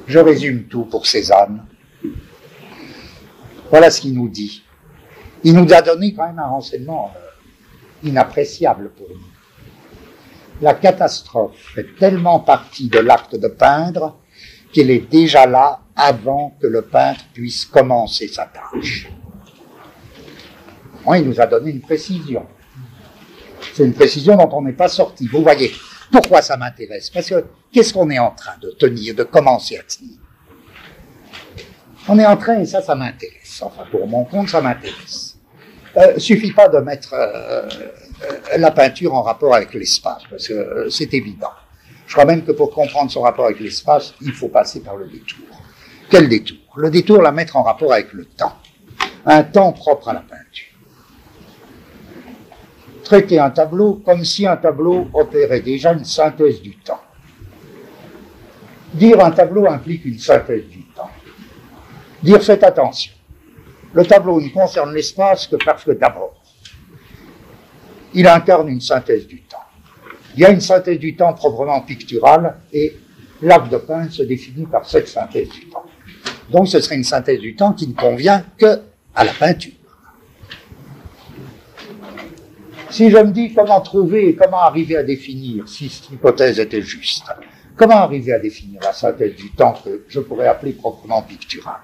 Je 0.07 0.19
résume 0.19 0.65
tout 0.65 0.85
pour 0.85 1.07
Cézanne. 1.07 1.67
Voilà 3.71 3.91
ce 3.91 4.01
qu'il 4.01 4.15
nous 4.15 4.29
dit. 4.29 4.63
Il 5.43 5.55
nous 5.55 5.73
a 5.75 5.83
donné 5.83 6.15
quand 6.15 6.27
même 6.27 6.39
un 6.39 6.47
renseignement 6.47 7.13
euh, 7.17 8.09
inappréciable 8.09 8.91
pour 8.97 9.09
nous. 9.11 9.34
La 10.61 10.75
catastrophe 10.75 11.73
fait 11.75 11.97
tellement 11.99 12.41
partie 12.41 12.89
de 12.89 12.99
l'acte 12.99 13.37
de 13.37 13.49
peindre 13.49 14.19
qu'elle 14.73 14.91
est 14.91 15.11
déjà 15.11 15.47
là 15.47 15.81
avant 15.97 16.57
que 16.61 16.67
le 16.67 16.83
peintre 16.83 17.21
puisse 17.33 17.65
commencer 17.65 18.29
sa 18.29 18.47
tâche. 18.47 19.09
il 21.15 21.23
nous 21.23 21.41
a 21.41 21.47
donné 21.47 21.71
une 21.71 21.81
précision. 21.81 22.47
C'est 23.73 23.85
une 23.85 23.95
précision 23.95 24.37
dont 24.37 24.49
on 24.53 24.63
n'est 24.63 24.73
pas 24.73 24.89
sorti. 24.89 25.27
Vous 25.27 25.43
voyez, 25.43 25.73
pourquoi 26.11 26.43
ça 26.43 26.57
m'intéresse? 26.57 27.11
Parce 27.11 27.29
que 27.29 27.45
qu'est-ce 27.73 27.93
qu'on 27.93 28.11
est 28.11 28.19
en 28.19 28.31
train 28.31 28.57
de 28.61 28.71
tenir, 28.71 29.15
de 29.15 29.25
commencer 29.25 29.77
à 29.77 29.83
tenir? 29.83 30.19
On 32.09 32.19
est 32.19 32.27
en 32.27 32.37
train, 32.37 32.61
et 32.61 32.67
ça, 32.67 32.83
ça 32.83 32.95
m'intéresse 32.95 33.45
enfin 33.63 33.85
pour 33.91 34.07
mon 34.07 34.25
compte, 34.25 34.49
ça 34.49 34.61
m'intéresse. 34.61 35.37
Euh, 35.97 36.19
suffit 36.19 36.53
pas 36.53 36.69
de 36.69 36.79
mettre 36.79 37.15
euh, 37.15 37.69
la 38.57 38.71
peinture 38.71 39.15
en 39.15 39.23
rapport 39.23 39.55
avec 39.55 39.75
l'espace, 39.75 40.23
parce 40.31 40.49
que 40.49 40.55
euh, 40.55 40.91
c'est 40.91 41.13
évident. 41.15 41.51
Je 42.07 42.13
crois 42.13 42.25
même 42.25 42.45
que 42.45 42.53
pour 42.53 42.71
comprendre 42.71 43.11
son 43.11 43.23
rapport 43.23 43.47
avec 43.47 43.61
l'espace, 43.61 44.15
il 44.21 44.33
faut 44.33 44.49
passer 44.49 44.81
par 44.81 44.97
le 44.97 45.07
détour. 45.07 45.47
Quel 46.11 46.29
détour? 46.29 46.59
Le 46.77 46.91
détour, 46.91 47.23
la 47.23 47.33
mettre 47.33 47.57
en 47.57 47.63
rapport 47.63 47.93
avec 47.93 48.13
le 48.13 48.25
temps. 48.27 48.53
Un 49.25 49.43
temps 49.43 49.73
propre 49.73 50.09
à 50.09 50.13
la 50.13 50.21
peinture. 50.21 50.69
Traiter 53.03 53.39
un 53.39 53.51
tableau 53.51 54.03
comme 54.05 54.25
si 54.25 54.47
un 54.47 54.57
tableau 54.57 55.09
opérait 55.13 55.61
déjà 55.61 55.93
une 55.93 56.05
synthèse 56.05 56.61
du 56.61 56.77
temps. 56.77 57.01
Dire 58.93 59.25
un 59.25 59.31
tableau 59.31 59.67
implique 59.67 60.05
une 60.05 60.19
synthèse 60.19 60.67
du 60.67 60.85
temps. 60.95 61.11
Dire 62.23 62.43
faites 62.43 62.63
attention. 62.63 63.13
Le 63.93 64.05
tableau 64.05 64.41
ne 64.41 64.49
concerne 64.49 64.95
l'espace 64.95 65.47
que 65.47 65.57
parce 65.65 65.85
que 65.85 65.93
d'abord, 65.93 66.35
il 68.15 68.27
incarne 68.27 68.69
une 68.69 68.81
synthèse 68.81 69.27
du 69.27 69.43
temps. 69.43 69.59
Il 70.35 70.41
y 70.41 70.45
a 70.45 70.51
une 70.51 70.61
synthèse 70.61 70.99
du 70.99 71.15
temps 71.17 71.33
proprement 71.33 71.81
picturale 71.83 72.57
et 72.73 72.97
l'acte 73.43 73.71
de 73.71 73.77
peindre 73.77 74.11
se 74.11 74.23
définit 74.23 74.67
par 74.67 74.89
cette 74.89 75.09
synthèse 75.09 75.49
du 75.49 75.67
temps. 75.69 75.85
Donc 76.51 76.69
ce 76.69 76.81
serait 76.81 76.97
une 76.97 77.05
synthèse 77.05 77.41
du 77.41 77.55
temps 77.55 77.73
qui 77.73 77.89
ne 77.89 77.95
convient 77.95 78.45
que 78.59 78.81
à 79.15 79.25
la 79.25 79.33
peinture. 79.33 79.73
Si 82.91 83.11
je 83.11 83.17
me 83.17 83.33
dis 83.33 83.53
comment 83.53 83.81
trouver 83.81 84.37
comment 84.37 84.61
arriver 84.61 84.97
à 84.97 85.03
définir, 85.03 85.69
si 85.69 85.89
cette 85.89 86.11
hypothèse 86.11 86.61
était 86.61 86.83
juste, 86.83 87.25
comment 87.77 87.97
arriver 87.97 88.33
à 88.33 88.39
définir 88.39 88.81
la 88.83 88.93
synthèse 88.93 89.35
du 89.35 89.51
temps 89.51 89.75
que 89.85 90.05
je 90.09 90.21
pourrais 90.21 90.47
appeler 90.47 90.73
proprement 90.73 91.23
picturale? 91.23 91.81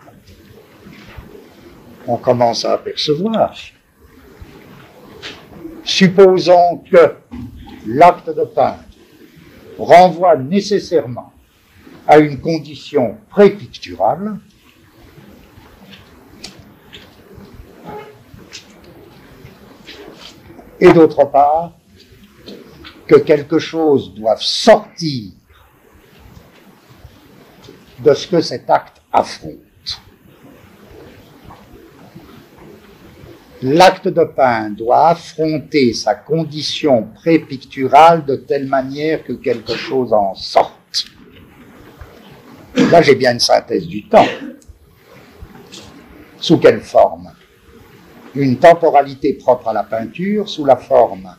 On 2.06 2.16
commence 2.16 2.64
à 2.64 2.74
apercevoir. 2.74 3.54
Supposons 5.84 6.78
que 6.90 7.14
l'acte 7.86 8.28
de 8.30 8.44
peindre 8.44 8.84
renvoie 9.78 10.36
nécessairement 10.36 11.32
à 12.06 12.18
une 12.18 12.40
condition 12.40 13.16
prépicturale, 13.30 14.38
et 20.80 20.92
d'autre 20.92 21.24
part, 21.24 21.72
que 23.06 23.16
quelque 23.16 23.58
chose 23.58 24.14
doive 24.14 24.40
sortir 24.40 25.32
de 27.98 28.14
ce 28.14 28.26
que 28.26 28.40
cet 28.40 28.70
acte 28.70 29.02
affronte. 29.12 29.69
L'acte 33.62 34.08
de 34.08 34.24
peindre 34.24 34.76
doit 34.76 35.08
affronter 35.08 35.92
sa 35.92 36.14
condition 36.14 37.08
prépicturale 37.14 38.24
de 38.24 38.36
telle 38.36 38.66
manière 38.66 39.22
que 39.22 39.34
quelque 39.34 39.74
chose 39.74 40.14
en 40.14 40.34
sorte. 40.34 41.04
Là, 42.74 43.02
j'ai 43.02 43.14
bien 43.16 43.34
une 43.34 43.40
synthèse 43.40 43.86
du 43.86 44.08
temps. 44.08 44.26
Sous 46.38 46.56
quelle 46.56 46.80
forme? 46.80 47.32
Une 48.34 48.58
temporalité 48.58 49.34
propre 49.34 49.68
à 49.68 49.72
la 49.74 49.82
peinture, 49.82 50.48
sous 50.48 50.64
la 50.64 50.76
forme 50.76 51.36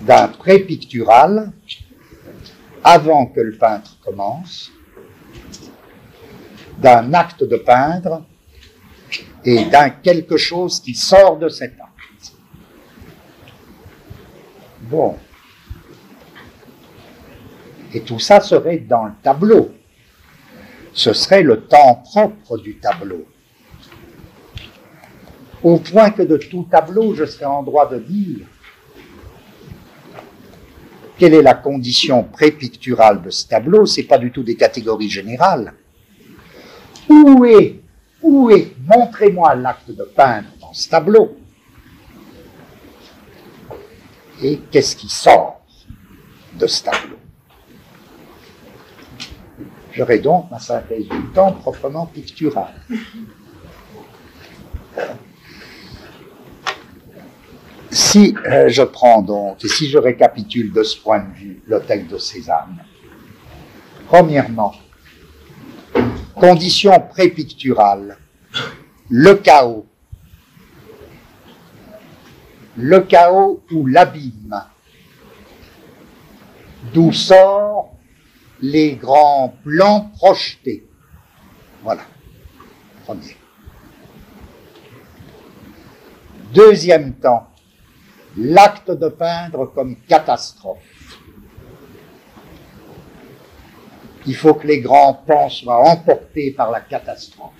d'un 0.00 0.28
pré-pictural 0.28 1.52
avant 2.82 3.26
que 3.26 3.40
le 3.40 3.58
peintre 3.58 3.98
commence, 4.02 4.70
d'un 6.78 7.12
acte 7.12 7.44
de 7.44 7.56
peindre 7.56 8.24
et 9.46 9.64
d'un 9.66 9.90
quelque 9.90 10.36
chose 10.36 10.80
qui 10.80 10.94
sort 10.94 11.38
de 11.38 11.48
cet 11.48 11.74
acte. 11.74 12.34
Bon. 14.82 15.16
Et 17.94 18.00
tout 18.00 18.18
ça 18.18 18.40
serait 18.40 18.78
dans 18.78 19.04
le 19.04 19.12
tableau. 19.22 19.70
Ce 20.92 21.12
serait 21.12 21.42
le 21.42 21.62
temps 21.62 22.02
propre 22.04 22.58
du 22.58 22.76
tableau. 22.78 23.24
Au 25.62 25.78
point 25.78 26.10
que 26.10 26.22
de 26.22 26.36
tout 26.36 26.66
tableau, 26.68 27.14
je 27.14 27.24
serais 27.24 27.44
en 27.44 27.62
droit 27.62 27.88
de 27.88 27.98
dire 27.98 28.46
quelle 31.18 31.34
est 31.34 31.42
la 31.42 31.54
condition 31.54 32.24
prépicturale 32.24 33.22
de 33.22 33.30
ce 33.30 33.46
tableau 33.46 33.86
C'est 33.86 34.02
pas 34.02 34.18
du 34.18 34.32
tout 34.32 34.42
des 34.42 34.56
catégories 34.56 35.08
générales. 35.08 35.72
Où 37.08 37.44
est, 37.44 37.80
où 38.26 38.50
est, 38.50 38.74
montrez-moi 38.84 39.54
l'acte 39.54 39.90
de 39.90 40.02
peindre 40.02 40.48
dans 40.60 40.72
ce 40.72 40.88
tableau. 40.88 41.36
Et 44.42 44.58
qu'est-ce 44.70 44.96
qui 44.96 45.08
sort 45.08 45.60
de 46.54 46.66
ce 46.66 46.82
tableau? 46.82 47.16
J'aurai 49.92 50.18
donc 50.18 50.50
ma 50.50 50.58
synthèse 50.58 51.08
du 51.08 51.26
temps 51.32 51.52
proprement 51.52 52.06
picturale. 52.06 52.74
Si 57.90 58.36
euh, 58.44 58.68
je 58.68 58.82
prends 58.82 59.22
donc, 59.22 59.64
et 59.64 59.68
si 59.68 59.88
je 59.88 59.98
récapitule 59.98 60.72
de 60.72 60.82
ce 60.82 61.00
point 61.00 61.20
de 61.20 61.32
vue 61.32 61.62
le 61.66 61.80
texte 61.80 62.10
de 62.10 62.18
Cézanne, 62.18 62.84
premièrement, 64.08 64.74
condition 66.34 67.00
prépicturale, 67.00 68.18
le 69.08 69.34
chaos, 69.34 69.86
le 72.76 73.00
chaos 73.00 73.62
ou 73.70 73.86
l'abîme, 73.86 74.62
d'où 76.92 77.12
sort 77.12 77.94
les 78.60 78.96
grands 78.96 79.54
plans 79.64 80.10
projetés. 80.16 80.86
Voilà, 81.82 82.02
premier. 83.04 83.36
Deuxième 86.52 87.14
temps, 87.14 87.48
l'acte 88.36 88.90
de 88.90 89.08
peindre 89.08 89.66
comme 89.66 89.96
catastrophe. 90.08 91.05
Il 94.26 94.34
faut 94.34 94.54
que 94.54 94.66
les 94.66 94.80
grands 94.80 95.14
pans 95.14 95.48
soient 95.48 95.88
emportés 95.88 96.50
par 96.50 96.70
la 96.70 96.80
catastrophe. 96.80 97.52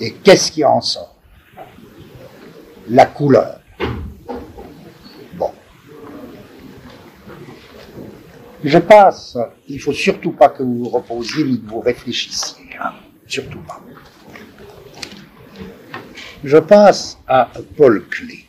Et 0.00 0.12
qu'est-ce 0.12 0.52
qui 0.52 0.64
en 0.64 0.80
sort? 0.80 1.16
La 2.88 3.04
couleur. 3.06 3.60
Bon. 5.34 5.52
Je 8.64 8.78
passe. 8.78 9.36
Il 9.68 9.80
faut 9.80 9.92
surtout 9.92 10.32
pas 10.32 10.48
que 10.48 10.62
vous 10.62 10.84
vous 10.84 10.88
reposiez 10.88 11.44
ni 11.44 11.60
que 11.60 11.68
vous 11.68 11.80
réfléchissiez. 11.80 12.70
Hein. 12.80 12.92
Surtout 13.26 13.60
pas. 13.60 13.80
Je 16.42 16.58
passe 16.58 17.18
à 17.26 17.50
Paul 17.76 18.06
Klee. 18.08 18.47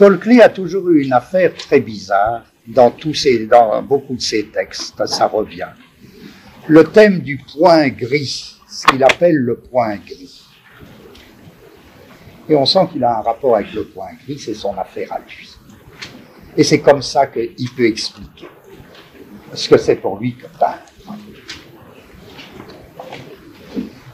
Paul 0.00 0.18
a 0.42 0.48
toujours 0.48 0.88
eu 0.88 1.02
une 1.02 1.12
affaire 1.12 1.54
très 1.54 1.78
bizarre 1.78 2.46
dans, 2.66 2.90
tous 2.90 3.12
ses, 3.12 3.44
dans 3.44 3.82
beaucoup 3.82 4.16
de 4.16 4.20
ses 4.22 4.46
textes, 4.46 5.04
ça 5.04 5.26
revient. 5.26 5.68
Le 6.66 6.84
thème 6.84 7.18
du 7.18 7.36
point 7.36 7.88
gris, 7.88 8.56
ce 8.66 8.86
qu'il 8.86 9.04
appelle 9.04 9.36
le 9.36 9.56
point 9.56 9.96
gris. 9.96 10.42
Et 12.48 12.54
on 12.54 12.64
sent 12.64 12.88
qu'il 12.90 13.04
a 13.04 13.18
un 13.18 13.20
rapport 13.20 13.56
avec 13.56 13.74
le 13.74 13.84
point 13.84 14.12
gris, 14.24 14.38
c'est 14.38 14.54
son 14.54 14.74
affaire 14.78 15.12
à 15.12 15.18
lui. 15.18 15.50
Et 16.56 16.64
c'est 16.64 16.80
comme 16.80 17.02
ça 17.02 17.26
qu'il 17.26 17.70
peut 17.76 17.84
expliquer 17.84 18.48
ce 19.52 19.68
que 19.68 19.76
c'est 19.76 19.96
pour 19.96 20.18
lui 20.18 20.34
que 20.34 20.46
peindre. 20.58 20.89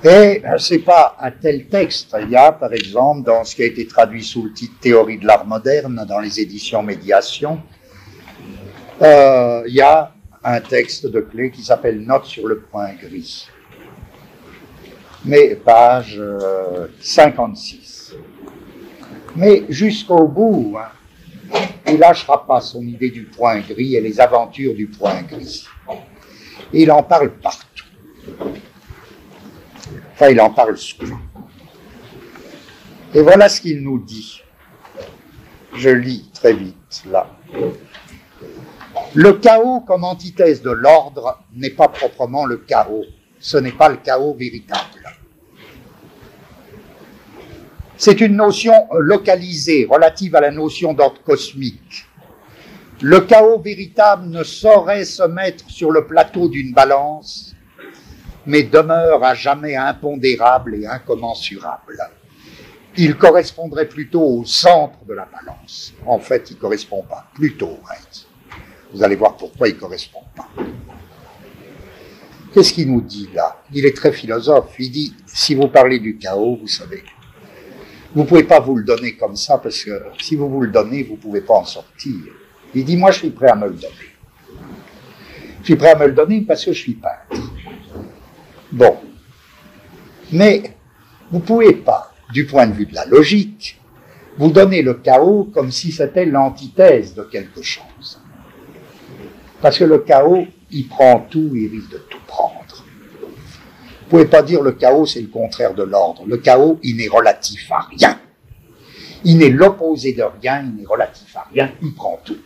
Et 0.09 0.41
c'est 0.59 0.79
pas 0.79 1.17
un 1.21 1.33
tel 1.33 1.67
texte. 1.67 2.17
Il 2.23 2.31
y 2.31 2.37
a, 2.37 2.53
par 2.53 2.73
exemple, 2.73 3.25
dans 3.25 3.43
ce 3.43 3.57
qui 3.57 3.63
a 3.63 3.67
été 3.67 3.89
traduit 3.89 4.23
sous 4.23 4.45
le 4.45 4.53
titre 4.53 4.75
Théorie 4.81 5.19
de 5.19 5.27
l'art 5.27 5.45
moderne 5.45 6.07
dans 6.09 6.21
les 6.21 6.39
éditions 6.39 6.81
Médiation, 6.81 7.61
euh, 9.03 9.65
il 9.67 9.75
y 9.75 9.81
a 9.81 10.13
un 10.45 10.61
texte 10.61 11.07
de 11.09 11.21
clé 11.21 11.51
qui 11.51 11.65
s'appelle 11.65 12.01
Note 12.01 12.25
sur 12.25 12.47
le 12.47 12.61
point 12.61 12.93
gris. 12.93 13.49
Mais 15.25 15.57
page 15.57 16.23
56. 17.01 18.13
Euh, 18.13 18.19
Mais 19.35 19.65
jusqu'au 19.69 20.29
bout, 20.29 20.77
hein, 20.79 21.59
il 21.89 21.99
lâchera 21.99 22.47
pas 22.47 22.61
son 22.61 22.83
idée 22.83 23.11
du 23.11 23.25
point 23.25 23.59
gris 23.59 23.97
et 23.97 24.01
les 24.01 24.21
aventures 24.21 24.75
du 24.75 24.87
point 24.87 25.23
gris. 25.23 25.67
il 26.73 26.93
en 26.93 27.03
parle 27.03 27.33
partout. 27.33 27.87
Enfin, 30.17 30.31
il 30.31 30.41
en 30.41 30.49
parle 30.49 30.79
souvent. 30.79 31.19
Et 33.15 33.21
voilà 33.21 33.51
ce 33.51 33.61
qu'il 33.61 33.83
nous 33.83 33.99
dit. 33.99 34.41
Je 35.75 35.91
lis 35.91 36.31
très 36.33 36.55
vite 36.55 37.03
là. 37.11 37.29
Le 39.13 39.35
chaos 39.35 39.81
comme 39.81 40.05
antithèse 40.05 40.63
de 40.63 40.71
l'ordre 40.71 41.43
n'est 41.55 41.71
pas 41.71 41.89
proprement 41.89 42.47
le 42.47 42.57
chaos. 42.57 43.05
Ce 43.41 43.59
n'est 43.59 43.73
pas 43.73 43.91
le 43.91 43.97
chaos 43.97 44.33
véritable. 44.33 45.19
C'est 47.99 48.23
une 48.23 48.37
notion 48.37 48.73
localisée 48.99 49.87
relative 49.91 50.35
à 50.35 50.41
la 50.41 50.51
notion 50.51 50.95
d'ordre 50.95 51.21
cosmique. 51.23 52.07
Le 53.03 53.21
chaos 53.21 53.59
véritable 53.59 54.29
ne 54.29 54.43
saurait 54.43 55.05
se 55.05 55.25
mettre 55.25 55.69
sur 55.69 55.91
le 55.91 56.07
plateau 56.07 56.49
d'une 56.49 56.73
balance 56.73 57.56
mais 58.47 58.63
demeure 58.63 59.23
à 59.25 59.35
jamais 59.35 59.77
impondérable 59.77 60.75
et 60.77 60.87
incommensurable. 60.87 61.99
Il 62.97 63.17
correspondrait 63.17 63.89
plutôt 63.89 64.23
au 64.23 64.45
centre 64.45 65.05
de 65.05 65.13
la 65.15 65.27
balance. 65.27 65.93
En 66.07 66.19
fait, 66.19 66.51
il 66.51 66.57
ne 66.57 66.61
correspond 66.61 67.03
pas. 67.03 67.27
Plutôt, 67.35 67.79
Vous 68.93 69.03
allez 69.03 69.17
voir 69.17 69.37
pourquoi 69.37 69.69
il 69.69 69.75
ne 69.75 69.81
correspond 69.81 70.23
pas. 70.35 70.49
Qu'est-ce 72.55 72.73
qu'il 72.73 72.91
nous 72.91 73.03
dit 73.03 73.29
là? 73.35 73.61
Il 73.75 73.85
est 73.85 73.95
très 73.95 74.13
philosophe. 74.13 74.75
Il 74.79 74.91
dit, 74.91 75.15
si 75.27 75.55
vous 75.55 75.69
parlez 75.69 75.99
du 75.99 76.17
chaos, 76.17 76.57
vous 76.59 76.69
savez, 76.69 77.05
vous 78.15 78.23
ne 78.23 78.27
pouvez 78.27 78.45
pas 78.45 78.61
vous 78.61 78.77
le 78.77 78.85
donner 78.85 79.15
comme 79.15 79.37
ça, 79.37 79.59
parce 79.59 79.85
que 79.85 79.91
si 80.19 80.37
vous 80.37 80.49
vous 80.49 80.63
le 80.63 80.71
donnez, 80.71 81.03
vous 81.03 81.17
ne 81.17 81.21
pouvez 81.21 81.43
pas 81.43 81.53
en 81.53 81.67
sortir. 81.67 82.15
Il 82.75 82.85
dit, 82.85 82.97
moi 82.97 83.11
je 83.11 83.19
suis 83.19 83.31
prêt 83.31 83.49
à 83.49 83.55
me 83.55 83.67
le 83.67 83.75
donner. 83.75 83.95
Je 85.61 85.65
suis 85.65 85.77
prêt 85.77 85.91
à 85.91 85.99
me 85.99 86.07
le 86.07 86.13
donner 86.13 86.41
parce 86.41 86.65
que 86.65 86.73
je 86.73 86.81
suis 86.81 86.95
peintre. 86.95 87.43
Bon. 88.73 88.97
Mais 90.33 90.75
vous 91.31 91.39
ne 91.39 91.45
pouvez 91.45 91.73
pas, 91.73 92.13
du 92.33 92.47
point 92.47 92.67
de 92.67 92.73
vue 92.73 92.87
de 92.87 92.95
la 92.95 93.05
logique, 93.07 93.81
vous 94.39 94.51
donner 94.51 94.83
le 94.83 94.95
chaos 94.95 95.51
comme 95.55 95.71
si 95.71 95.93
c'était 95.93 96.27
l'antithèse 96.27 97.15
de 97.15 97.23
quelque 97.23 97.63
chose. 97.63 98.21
Parce 99.61 99.79
que 99.79 99.85
le 99.85 99.99
chaos, 99.99 100.47
il 100.71 100.89
prend 100.89 101.21
tout, 101.31 101.51
il 101.55 101.69
risque 101.69 101.91
de 101.91 101.99
tout 102.11 102.19
prendre. 102.27 102.85
Vous 104.09 104.19
ne 104.19 104.23
pouvez 104.23 104.27
pas 104.27 104.43
dire 104.43 104.63
le 104.63 104.73
chaos, 104.73 105.07
c'est 105.07 105.21
le 105.21 105.29
contraire 105.29 105.75
de 105.75 105.83
l'ordre. 105.83 106.25
Le 106.27 106.37
chaos, 106.37 106.79
il 106.83 106.97
n'est 106.97 107.09
relatif 107.09 107.71
à 107.73 107.89
rien. 107.91 108.21
Il 109.25 109.39
n'est 109.39 109.51
l'opposé 109.51 110.13
de 110.13 110.23
rien, 110.23 110.63
il 110.63 110.77
n'est 110.77 110.87
relatif 110.87 111.35
à 111.37 111.49
rien, 111.53 111.73
il 111.83 111.95
prend 111.95 112.21
tout. 112.25 112.39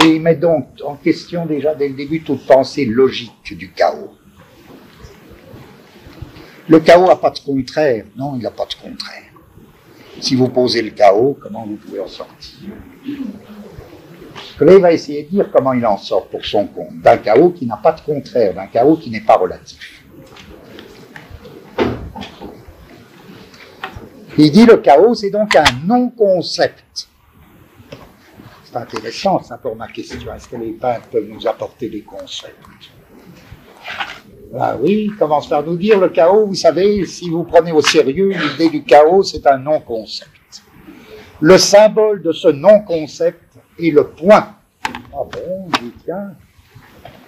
Et 0.00 0.06
il 0.06 0.22
met 0.22 0.36
donc 0.36 0.68
en 0.84 0.96
question 0.96 1.44
déjà 1.46 1.74
dès 1.74 1.88
le 1.88 1.94
début 1.94 2.22
toute 2.22 2.46
pensée 2.46 2.84
logique 2.84 3.56
du 3.56 3.70
chaos. 3.72 4.14
Le 6.68 6.80
chaos 6.80 7.06
n'a 7.06 7.16
pas 7.16 7.30
de 7.30 7.40
contraire. 7.40 8.04
Non, 8.16 8.34
il 8.36 8.42
n'a 8.42 8.50
pas 8.50 8.66
de 8.66 8.74
contraire. 8.74 9.24
Si 10.20 10.34
vous 10.34 10.48
posez 10.48 10.82
le 10.82 10.90
chaos, 10.90 11.36
comment 11.40 11.66
vous 11.66 11.76
pouvez 11.76 12.00
en 12.00 12.08
sortir? 12.08 12.70
Clay 14.56 14.78
va 14.78 14.92
essayer 14.92 15.24
de 15.24 15.28
dire 15.28 15.50
comment 15.52 15.72
il 15.72 15.84
en 15.84 15.96
sort 15.96 16.28
pour 16.28 16.44
son 16.44 16.66
compte, 16.66 17.00
d'un 17.00 17.16
chaos 17.16 17.50
qui 17.50 17.66
n'a 17.66 17.76
pas 17.76 17.92
de 17.92 18.00
contraire, 18.00 18.54
d'un 18.54 18.66
chaos 18.66 18.96
qui 18.96 19.10
n'est 19.10 19.20
pas 19.20 19.36
relatif. 19.36 20.04
Il 24.38 24.50
dit 24.50 24.64
le 24.64 24.78
chaos, 24.78 25.14
c'est 25.14 25.30
donc 25.30 25.54
un 25.56 25.64
non-concept 25.84 27.08
intéressant, 28.76 29.42
ça 29.42 29.58
pour 29.58 29.76
ma 29.76 29.88
question. 29.88 30.34
Est-ce 30.34 30.48
que 30.48 30.56
les 30.56 30.72
peintres 30.72 31.08
peuvent 31.10 31.28
nous 31.28 31.46
apporter 31.46 31.88
des 31.88 32.02
concepts 32.02 32.90
Ah 34.58 34.76
oui, 34.80 35.10
commence 35.18 35.48
par 35.48 35.62
nous 35.62 35.76
dire 35.76 35.98
le 35.98 36.08
chaos, 36.08 36.46
vous 36.46 36.54
savez, 36.54 37.04
si 37.06 37.30
vous 37.30 37.44
prenez 37.44 37.72
au 37.72 37.82
sérieux 37.82 38.30
l'idée 38.30 38.70
du 38.70 38.84
chaos, 38.84 39.22
c'est 39.22 39.46
un 39.46 39.58
non-concept. 39.58 40.30
Le 41.40 41.58
symbole 41.58 42.22
de 42.22 42.32
ce 42.32 42.48
non-concept 42.48 43.42
est 43.78 43.90
le 43.90 44.08
point. 44.08 44.54
Ah 45.12 45.24
bon, 45.30 45.68
dit, 45.80 45.92
tiens, 46.04 46.34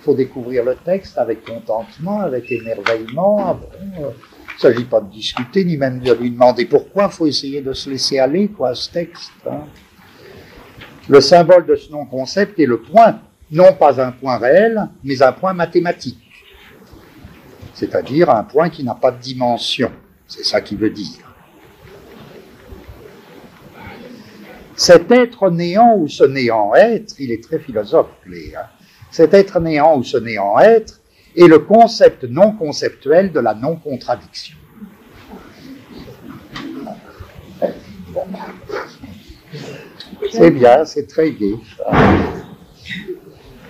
faut 0.03 0.14
découvrir 0.14 0.64
le 0.64 0.76
texte 0.76 1.18
avec 1.18 1.45
contentement, 1.45 2.20
avec 2.20 2.51
émerveillement. 2.53 3.38
Ah 3.40 3.55
bon, 3.55 4.05
euh, 4.05 4.11
il 4.55 4.68
ne 4.68 4.72
s'agit 4.72 4.84
pas 4.84 5.01
de 5.01 5.11
discuter, 5.11 5.64
ni 5.64 5.76
même 5.76 5.99
de 5.99 6.12
lui 6.12 6.30
demander 6.30 6.66
pourquoi, 6.66 7.07
il 7.11 7.11
faut 7.11 7.26
essayer 7.26 7.61
de 7.61 7.72
se 7.72 7.90
laisser 7.90 8.18
aller, 8.18 8.49
quoi, 8.49 8.74
ce 8.74 8.90
texte. 8.90 9.32
Hein. 9.51 9.64
Le 11.09 11.20
symbole 11.20 11.66
de 11.66 11.76
ce 11.76 11.92
non-concept 11.92 12.59
est 12.59 12.66
le 12.66 12.80
point, 12.80 13.20
non 13.50 13.74
pas 13.74 14.00
un 14.00 14.11
point 14.11 14.38
réel, 14.38 14.88
mais 15.02 15.22
un 15.22 15.32
point 15.32 15.52
mathématique. 15.52 16.18
C'est-à-dire 17.74 18.30
un 18.30 18.44
point 18.44 18.70
qui 18.70 18.84
n'a 18.84 18.94
pas 18.94 19.11
de 19.11 19.20
dimension. 19.20 19.92
C'est 20.26 20.44
ça 20.44 20.61
qu'il 20.61 20.78
veut 20.78 20.90
dire. 20.90 21.34
Cet 24.76 25.12
être 25.12 25.50
néant 25.50 25.94
ou 25.96 26.09
ce 26.09 26.24
néant 26.24 26.74
être, 26.74 27.14
il 27.18 27.30
est 27.30 27.42
très 27.42 27.59
philosophe, 27.59 28.09
Léa. 28.26 28.61
Hein. 28.61 28.66
Cet 29.11 29.34
être 29.34 29.61
néant 29.61 29.96
ou 29.96 30.02
ce 30.02 30.16
néant 30.16 30.59
être 30.59 31.00
est 31.36 31.46
le 31.46 31.61
concept 31.61 32.24
non 32.24 32.52
conceptuel 32.52 33.30
de 33.30 33.40
la 33.40 33.55
non-contradiction. 33.55 34.57
C'est 40.31 40.51
bien, 40.51 40.85
c'est 40.85 41.07
très 41.07 41.33
gai. 41.33 41.57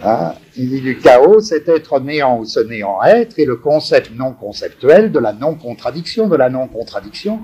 Hein? 0.03 0.35
Il 0.57 0.69
dit 0.69 0.81
du 0.81 0.99
chaos, 0.99 1.41
cet 1.41 1.69
être 1.69 1.99
néant 2.01 2.39
ou 2.39 2.45
ce 2.45 2.61
néant 2.61 3.03
être 3.03 3.39
est 3.39 3.45
le 3.45 3.57
concept 3.57 4.13
non 4.15 4.33
conceptuel 4.33 5.11
de 5.11 5.19
la 5.19 5.33
non-contradiction, 5.33 6.29
de 6.29 6.37
la 6.37 6.51
non-contradiction, 6.51 7.41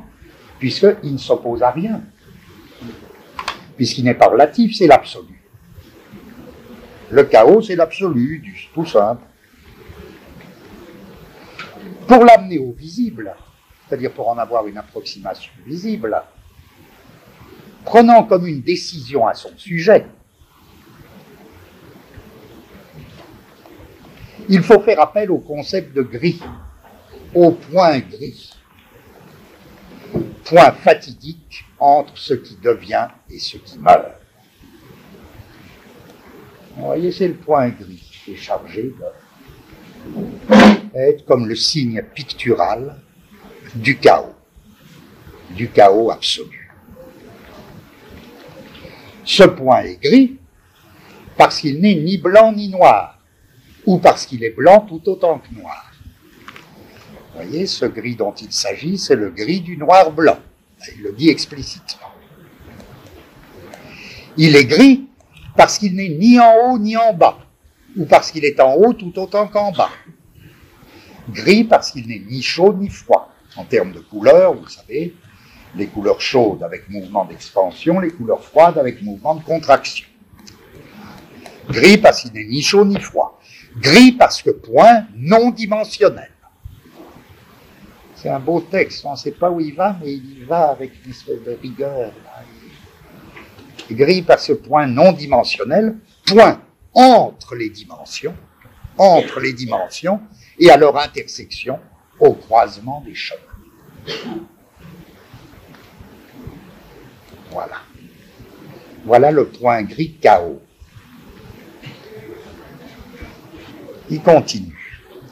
puisqu'il 0.59 1.13
ne 1.13 1.19
s'oppose 1.19 1.63
à 1.63 1.71
rien. 1.71 2.03
Puisqu'il 3.77 4.05
n'est 4.05 4.15
pas 4.15 4.29
relatif, 4.29 4.77
c'est 4.77 4.87
l'absolu. 4.87 5.43
Le 7.11 7.25
chaos, 7.25 7.63
c'est 7.63 7.77
l'absolu, 7.77 8.45
tout 8.75 8.87
simple. 8.87 9.23
Pour 12.07 12.25
l'amener 12.25 12.59
au 12.59 12.73
visible, 12.73 13.35
c'est-à-dire 13.89 14.13
pour 14.13 14.29
en 14.29 14.39
avoir 14.39 14.67
une 14.67 14.79
approximation 14.79 15.53
visible, 15.67 16.23
prenant 17.85 18.25
comme 18.25 18.47
une 18.47 18.61
décision 18.61 19.27
à 19.27 19.35
son 19.35 19.57
sujet, 19.57 20.07
il 24.49 24.63
faut 24.63 24.81
faire 24.81 25.01
appel 25.01 25.31
au 25.31 25.39
concept 25.39 25.95
de 25.95 26.03
gris, 26.03 26.41
au 27.35 27.53
point 27.53 28.01
gris, 28.01 28.53
point 30.45 30.73
fatidique 30.73 31.65
entre 31.79 32.17
ce 32.19 32.35
qui 32.35 32.57
devient 32.57 33.09
et 33.31 33.39
ce 33.39 33.57
qui 33.59 33.79
meurt. 33.79 34.13
Vous 36.77 36.87
voyez, 36.87 37.13
c'est 37.13 37.29
le 37.29 37.35
point 37.35 37.69
gris 37.69 38.11
qui 38.25 38.33
est 38.33 38.37
chargé 38.37 38.93
d'être 40.95 41.25
comme 41.27 41.47
le 41.47 41.55
signe 41.55 42.03
pictural 42.15 42.97
du 43.75 43.99
chaos, 43.99 44.35
du 45.51 45.69
chaos 45.69 46.11
absolu. 46.11 46.60
Ce 49.25 49.43
point 49.45 49.83
est 49.83 50.03
gris 50.03 50.39
parce 51.37 51.61
qu'il 51.61 51.81
n'est 51.81 51.95
ni 51.95 52.19
blanc 52.19 52.53
ni 52.53 52.69
noir 52.69 53.19
ou 53.87 53.99
parce 53.99 54.27
qu'il 54.27 54.45
est 54.45 54.51
blanc 54.51 54.87
tout 54.89 55.01
autant 55.09 55.39
que 55.39 55.55
noir. 55.55 55.93
Vous 57.33 57.43
voyez, 57.43 57.67
ce 57.67 57.87
gris 57.87 58.17
dont 58.17 58.33
il 58.33 58.53
s'agit, 58.53 58.99
c'est 58.99 59.15
le 59.15 59.31
gris 59.31 59.61
du 59.61 59.77
noir 59.77 60.11
blanc. 60.11 60.39
Il 60.97 61.03
le 61.03 61.13
dit 61.13 61.29
explicitement. 61.29 62.09
Il 64.37 64.57
est 64.57 64.65
gris 64.65 65.07
parce 65.57 65.79
qu'il 65.79 65.95
n'est 65.95 66.09
ni 66.09 66.39
en 66.39 66.55
haut 66.65 66.79
ni 66.79 66.97
en 66.97 67.13
bas, 67.13 67.39
ou 67.97 68.05
parce 68.05 68.31
qu'il 68.31 68.45
est 68.45 68.61
en 68.61 68.75
haut 68.75 68.93
tout 68.93 69.19
autant 69.19 69.47
qu'en 69.47 69.73
bas. 69.73 69.91
Gris 71.31 71.65
parce 71.65 71.91
qu'il 71.91 72.07
n'est 72.09 72.23
ni 72.27 72.43
chaud 72.43 72.73
ni 72.73 72.89
froid. 72.89 73.33
En 73.57 73.65
termes 73.65 73.93
de 73.93 73.99
couleurs, 73.99 74.55
vous 74.55 74.69
savez, 74.69 75.15
les 75.77 75.87
couleurs 75.87 76.21
chaudes 76.21 76.63
avec 76.63 76.89
mouvement 76.89 77.25
d'expansion, 77.25 78.01
les 78.01 78.11
couleurs 78.11 78.43
froides 78.43 78.79
avec 78.79 79.03
mouvement 79.03 79.35
de 79.35 79.45
contraction. 79.45 80.07
Gris 81.69 81.99
parce 81.99 82.23
qu'il 82.23 82.33
n'est 82.33 82.45
ni 82.45 82.63
chaud 82.63 82.85
ni 82.85 82.99
froid. 82.99 83.41
Gris 83.77 84.13
parce 84.13 84.43
que 84.43 84.51
point 84.51 85.07
non 85.15 85.51
dimensionnel. 85.51 86.31
C'est 88.17 88.29
un 88.29 88.41
beau 88.41 88.61
texte, 88.61 89.05
on 89.07 89.13
ne 89.13 89.17
sait 89.17 89.31
pas 89.31 89.51
où 89.51 89.61
il 89.61 89.75
va, 89.75 89.97
mais 90.01 90.13
il 90.13 90.41
y 90.41 90.45
va 90.45 90.71
avec 90.71 90.93
une 91.05 91.11
espèce 91.11 91.43
de 91.43 91.57
rigueur. 91.63 92.13
Gris 93.91 94.23
parce 94.23 94.49
que 94.49 94.53
point 94.53 94.87
non 94.87 95.13
dimensionnel, 95.13 95.97
point 96.27 96.61
entre 96.93 97.55
les 97.55 97.71
dimensions, 97.71 98.35
entre 98.99 99.41
les 99.41 99.53
dimensions 99.53 100.21
et 100.59 100.71
à 100.71 100.77
leur 100.77 100.99
intersection 100.99 101.79
au 102.19 102.35
croisement 102.35 103.01
des 103.01 103.15
chemins. 103.15 103.41
Voilà. 107.51 107.77
Voilà 109.05 109.31
le 109.31 109.47
point 109.47 109.83
gris 109.83 110.17
chaos. 110.21 110.61
Il 114.11 114.21
continue. 114.23 114.77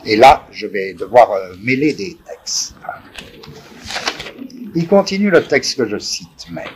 Et 0.04 0.16
là, 0.16 0.46
je 0.50 0.66
vais 0.66 0.94
devoir 0.94 1.32
euh, 1.32 1.54
mêler 1.62 1.92
des 1.92 2.16
textes. 2.26 2.74
Il 4.74 4.86
continue 4.86 5.30
le 5.30 5.44
texte 5.44 5.76
que 5.76 5.88
je 5.88 5.98
cite 5.98 6.50
même. 6.50 6.66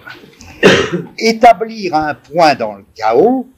Établir 1.19 1.95
un 1.95 2.15
point 2.15 2.55
dans 2.55 2.75
le 2.75 2.85
chaos, 2.95 3.49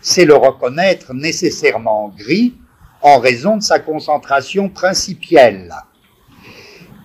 c'est 0.00 0.24
le 0.24 0.34
reconnaître 0.34 1.12
nécessairement 1.12 2.14
gris 2.16 2.54
en 3.02 3.18
raison 3.18 3.56
de 3.56 3.62
sa 3.62 3.78
concentration 3.78 4.68
principielle 4.68 5.74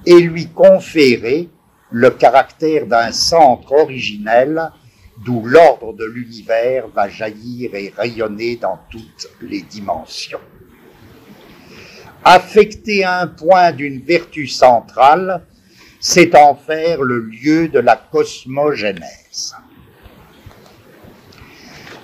et 0.05 0.19
lui 0.19 0.47
conférer 0.47 1.49
le 1.95 2.09
caractère 2.11 2.87
d'un 2.87 3.11
centre 3.11 3.71
originel 3.71 4.71
d'où 5.25 5.45
l'ordre 5.45 5.93
de 5.93 6.05
l'univers 6.05 6.87
va 6.89 7.07
jaillir 7.07 7.73
et 7.73 7.93
rayonner 7.95 8.57
dans 8.57 8.79
toutes 8.89 9.27
les 9.41 9.61
dimensions 9.61 10.41
affecter 12.25 13.05
un 13.05 13.27
point 13.27 13.71
d'une 13.71 14.01
vertu 14.01 14.47
centrale, 14.47 15.45
c'est 15.99 16.35
en 16.35 16.55
faire 16.55 17.01
le 17.03 17.19
lieu 17.19 17.69
de 17.69 17.79
la 17.79 17.95
cosmogénèse. 17.95 19.55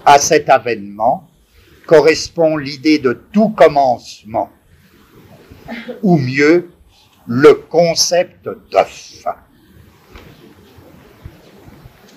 À 0.05 0.19
cet 0.19 0.49
avènement 0.49 1.27
correspond 1.87 2.55
l'idée 2.55 2.99
de 2.99 3.13
tout 3.33 3.49
commencement, 3.49 4.51
ou 6.03 6.17
mieux, 6.17 6.71
le 7.27 7.53
concept 7.53 8.47
d'œuf. 8.71 9.25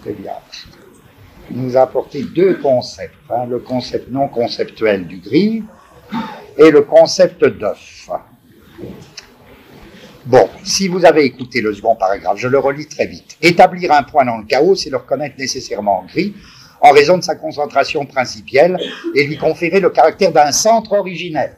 Très 0.05 0.13
bien. 0.13 0.35
Il 1.51 1.63
nous 1.63 1.79
a 1.79 1.81
apporté 1.81 2.23
deux 2.25 2.59
concepts, 2.59 3.15
hein, 3.31 3.47
le 3.49 3.59
concept 3.59 4.11
non 4.11 4.29
conceptuel 4.29 5.07
du 5.07 5.17
gris 5.17 5.63
et 6.59 6.71
le 6.71 6.83
concept 6.83 7.43
d'œuf. 7.43 8.11
Bon, 10.27 10.51
si 10.63 10.89
vous 10.89 11.07
avez 11.07 11.25
écouté 11.25 11.63
le 11.63 11.73
second 11.73 11.97
paragraphe, 11.97 12.37
je 12.37 12.49
le 12.49 12.59
relis 12.59 12.87
très 12.87 13.07
vite. 13.07 13.39
Établir 13.41 13.93
un 13.93 14.03
point 14.03 14.27
dans 14.27 14.37
le 14.37 14.45
chaos, 14.45 14.75
c'est 14.75 14.91
le 14.91 14.99
reconnaître 14.99 15.37
nécessairement 15.39 16.05
gris 16.07 16.35
en 16.83 16.91
raison 16.91 17.17
de 17.17 17.23
sa 17.23 17.35
concentration 17.35 18.05
principielle 18.05 18.77
et 19.15 19.27
lui 19.27 19.39
conférer 19.39 19.81
le 19.81 19.89
caractère 19.89 20.33
d'un 20.33 20.53
centre 20.53 20.93
originel. 20.93 21.57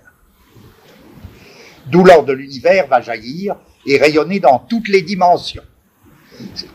D'où 1.87 2.05
l'ordre 2.05 2.27
de 2.27 2.33
l'univers 2.33 2.87
va 2.87 3.01
jaillir 3.01 3.57
et 3.85 3.99
rayonner 3.99 4.39
dans 4.39 4.61
toutes 4.61 4.87
les 4.87 5.03
dimensions. 5.03 5.65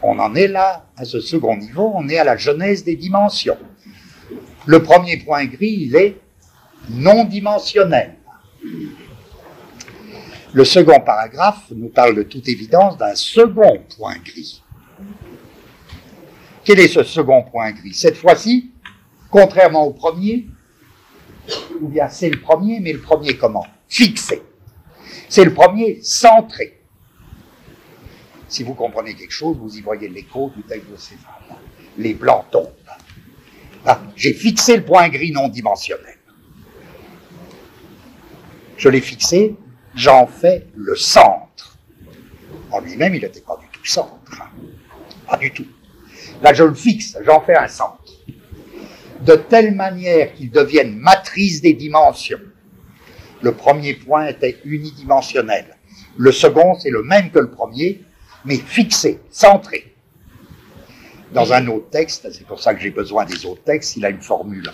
On 0.01 0.19
en 0.19 0.35
est 0.35 0.47
là, 0.47 0.85
à 0.97 1.05
ce 1.05 1.19
second 1.19 1.57
niveau, 1.57 1.91
on 1.95 2.07
est 2.09 2.17
à 2.17 2.23
la 2.23 2.37
genèse 2.37 2.83
des 2.83 2.95
dimensions. 2.95 3.57
Le 4.65 4.83
premier 4.83 5.17
point 5.17 5.45
gris, 5.45 5.77
il 5.81 5.95
est 5.95 6.17
non 6.89 7.25
dimensionnel. 7.25 8.15
Le 10.53 10.65
second 10.65 10.99
paragraphe 10.99 11.63
nous 11.75 11.89
parle 11.89 12.15
de 12.15 12.23
toute 12.23 12.47
évidence 12.49 12.97
d'un 12.97 13.15
second 13.15 13.81
point 13.97 14.17
gris. 14.17 14.61
Quel 16.63 16.79
est 16.79 16.89
ce 16.89 17.03
second 17.03 17.43
point 17.43 17.71
gris? 17.71 17.93
Cette 17.93 18.17
fois-ci, 18.17 18.71
contrairement 19.29 19.85
au 19.85 19.93
premier, 19.93 20.47
ou 21.79 21.87
bien 21.87 22.09
c'est 22.09 22.29
le 22.29 22.39
premier, 22.39 22.79
mais 22.79 22.93
le 22.93 23.01
premier 23.01 23.37
comment? 23.37 23.65
Fixé. 23.87 24.41
C'est 25.29 25.45
le 25.45 25.53
premier 25.53 25.99
centré. 26.03 26.80
Si 28.51 28.63
vous 28.63 28.73
comprenez 28.73 29.15
quelque 29.15 29.31
chose, 29.31 29.55
vous 29.57 29.77
y 29.77 29.81
voyez 29.81 30.09
l'écho 30.09 30.51
du 30.53 30.61
texte 30.63 30.89
de. 30.89 30.97
Les 31.97 32.13
blancs 32.13 32.45
tombent. 32.51 32.69
Ah, 33.85 34.01
j'ai 34.17 34.33
fixé 34.33 34.75
le 34.75 34.83
point 34.83 35.07
gris 35.07 35.31
non 35.31 35.47
dimensionnel. 35.47 36.17
Je 38.75 38.89
l'ai 38.89 38.99
fixé 38.99 39.55
j'en 39.95 40.27
fais 40.27 40.67
le 40.75 40.97
centre. 40.97 41.77
En 42.71 42.81
lui-même, 42.81 43.15
il 43.15 43.21
n'était 43.21 43.39
pas 43.39 43.57
du 43.57 43.67
tout 43.71 43.85
centre. 43.85 44.19
Pas 45.25 45.37
du 45.37 45.51
tout. 45.51 45.67
Là, 46.41 46.53
je 46.53 46.63
le 46.63 46.73
fixe, 46.73 47.17
j'en 47.25 47.39
fais 47.39 47.55
un 47.55 47.69
centre. 47.69 48.03
De 49.21 49.35
telle 49.35 49.75
manière 49.75 50.33
qu'il 50.33 50.51
devienne 50.51 50.97
matrice 50.97 51.61
des 51.61 51.73
dimensions. 51.73 52.39
Le 53.41 53.53
premier 53.53 53.93
point 53.93 54.27
était 54.27 54.59
unidimensionnel. 54.65 55.77
Le 56.17 56.33
second, 56.33 56.75
c'est 56.75 56.89
le 56.89 57.03
même 57.03 57.31
que 57.31 57.39
le 57.39 57.49
premier, 57.49 58.01
mais 58.45 58.57
fixé, 58.57 59.19
centré. 59.29 59.93
Dans 61.33 61.53
un 61.53 61.67
autre 61.67 61.89
texte, 61.89 62.29
c'est 62.31 62.45
pour 62.45 62.61
ça 62.61 62.73
que 62.73 62.81
j'ai 62.81 62.89
besoin 62.89 63.25
des 63.25 63.45
autres 63.45 63.63
textes, 63.63 63.95
il 63.95 64.05
a 64.05 64.09
une 64.09 64.21
formule 64.21 64.69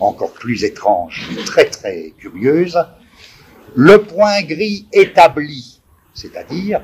encore 0.00 0.32
plus 0.32 0.64
étrange, 0.64 1.28
très 1.46 1.66
très 1.66 2.12
curieuse. 2.18 2.78
Le 3.76 4.02
point 4.02 4.42
gris 4.42 4.88
établi, 4.92 5.80
c'est-à-dire, 6.14 6.80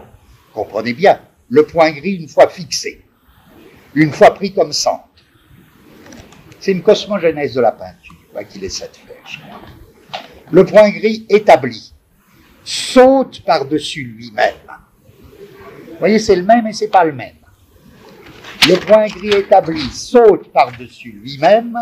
comprenez 0.53 0.93
bien, 0.93 1.21
le 1.49 1.67
point 1.67 1.91
gris 1.91 2.17
une 2.17 2.29
fois 2.29 2.49
fixé, 2.49 3.03
une 3.95 4.13
fois 4.13 4.33
pris 4.33 4.53
comme 4.53 4.73
centre. 4.73 5.03
C'est 6.61 6.73
une 6.73 6.83
cosmogénèse 6.83 7.55
de 7.55 7.61
la 7.61 7.73
peinture 7.73 8.17
qu'il 8.45 8.65
essaie 8.65 8.89
de 8.89 8.97
faire, 8.97 9.27
je. 9.27 9.39
Le 10.51 10.65
point 10.65 10.91
gris 10.91 11.27
établi 11.29 11.93
saute 12.65 13.43
par-dessus 13.45 14.05
lui-même. 14.05 14.55
Vous 15.97 16.01
voyez, 16.01 16.19
c'est 16.19 16.37
le 16.37 16.43
même 16.43 16.67
et 16.67 16.75
c'est 16.75 16.89
pas 16.89 17.05
le 17.05 17.13
même. 17.13 17.37
Le 18.69 18.77
point 18.77 19.07
gris 19.07 19.31
établi 19.31 19.81
saute 19.89 20.53
par-dessus 20.53 21.13
lui-même 21.23 21.79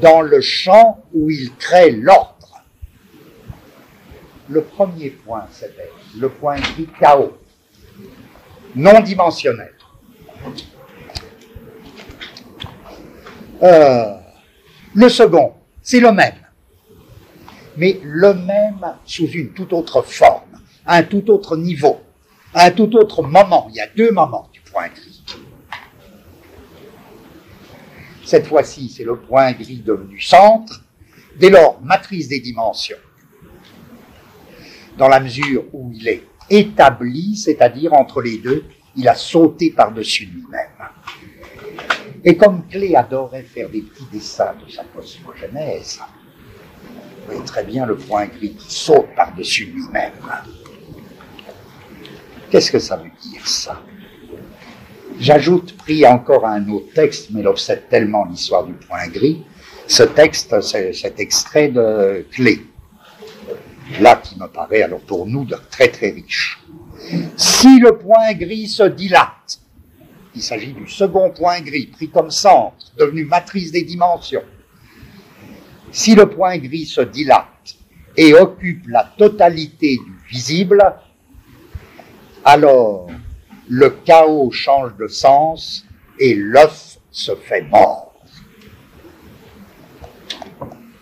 dans 0.00 0.22
le 0.22 0.40
champ 0.40 1.04
où 1.14 1.30
il 1.30 1.54
crée 1.54 1.92
l'ordre. 1.92 2.64
Le 4.48 4.62
premier 4.62 5.10
point, 5.10 5.46
c'était 5.52 5.92
le 6.18 6.28
point 6.28 6.58
gris 6.58 6.88
chaos, 6.98 7.38
non 8.74 8.98
dimensionnel. 9.00 9.72
Euh, 13.62 14.16
le 14.94 15.08
second, 15.08 15.54
c'est 15.80 16.00
le 16.00 16.10
même, 16.10 16.44
mais 17.76 18.00
le 18.02 18.34
même 18.34 18.84
sous 19.04 19.28
une 19.28 19.52
toute 19.52 19.72
autre 19.72 20.02
forme, 20.02 20.47
à 20.88 20.96
un 20.96 21.02
tout 21.02 21.30
autre 21.30 21.56
niveau, 21.56 22.00
à 22.54 22.64
un 22.64 22.70
tout 22.70 22.96
autre 22.96 23.22
moment. 23.22 23.68
Il 23.70 23.76
y 23.76 23.80
a 23.80 23.86
deux 23.86 24.10
moments 24.10 24.48
du 24.52 24.60
point 24.62 24.88
gris. 24.88 25.22
Cette 28.24 28.46
fois-ci, 28.46 28.88
c'est 28.88 29.04
le 29.04 29.16
point 29.16 29.52
gris 29.52 29.82
devenu 29.84 30.18
centre, 30.20 30.82
dès 31.38 31.50
lors 31.50 31.80
matrice 31.82 32.28
des 32.28 32.40
dimensions, 32.40 32.96
dans 34.96 35.08
la 35.08 35.20
mesure 35.20 35.64
où 35.72 35.92
il 35.94 36.08
est 36.08 36.24
établi, 36.50 37.36
c'est-à-dire 37.36 37.92
entre 37.92 38.22
les 38.22 38.38
deux, 38.38 38.64
il 38.96 39.06
a 39.08 39.14
sauté 39.14 39.70
par-dessus 39.70 40.24
lui-même. 40.24 40.88
Et 42.24 42.36
comme 42.36 42.66
Clé 42.66 42.96
adorait 42.96 43.42
faire 43.42 43.68
des 43.68 43.82
petits 43.82 44.06
dessins 44.10 44.54
de 44.64 44.70
sa 44.70 44.84
cosmogénèse, 44.84 46.00
vous 46.80 47.26
voyez 47.26 47.44
très 47.44 47.64
bien 47.64 47.84
le 47.84 47.96
point 47.96 48.26
gris 48.26 48.54
qui 48.54 48.74
saute 48.74 49.14
par-dessus 49.14 49.66
lui-même. 49.66 50.12
Qu'est-ce 52.50 52.70
que 52.70 52.78
ça 52.78 52.96
veut 52.96 53.10
dire 53.30 53.46
ça? 53.46 53.82
J'ajoute, 55.20 55.76
pris 55.76 56.06
encore 56.06 56.46
un 56.46 56.66
autre 56.68 56.92
texte, 56.94 57.30
mais 57.30 57.40
il 57.40 57.46
obsède 57.46 57.88
tellement 57.88 58.24
l'histoire 58.24 58.64
du 58.64 58.72
point 58.72 59.06
gris, 59.08 59.42
ce 59.86 60.02
texte, 60.02 60.60
cet 60.60 61.18
extrait 61.20 61.68
de 61.68 62.24
Clé, 62.30 62.60
là 64.00 64.16
qui 64.16 64.38
me 64.38 64.46
paraît 64.46 64.82
alors 64.82 65.00
pour 65.00 65.26
nous 65.26 65.46
très 65.70 65.88
très 65.88 66.10
riche. 66.10 66.60
Si 67.36 67.78
le 67.80 67.98
point 67.98 68.32
gris 68.34 68.68
se 68.68 68.84
dilate, 68.84 69.60
il 70.34 70.42
s'agit 70.42 70.72
du 70.72 70.88
second 70.88 71.30
point 71.30 71.60
gris 71.60 71.86
pris 71.86 72.08
comme 72.08 72.30
centre, 72.30 72.92
devenu 72.96 73.24
matrice 73.24 73.72
des 73.72 73.82
dimensions. 73.82 74.44
Si 75.90 76.14
le 76.14 76.26
point 76.26 76.58
gris 76.58 76.86
se 76.86 77.00
dilate 77.00 77.76
et 78.16 78.34
occupe 78.34 78.86
la 78.88 79.04
totalité 79.16 79.96
du 79.96 80.12
visible, 80.30 80.82
alors 82.48 83.08
le 83.68 83.90
chaos 83.90 84.50
change 84.50 84.96
de 84.96 85.06
sens 85.06 85.84
et 86.18 86.34
l'œuf 86.34 86.98
se 87.10 87.34
fait 87.36 87.60
mort. 87.60 88.14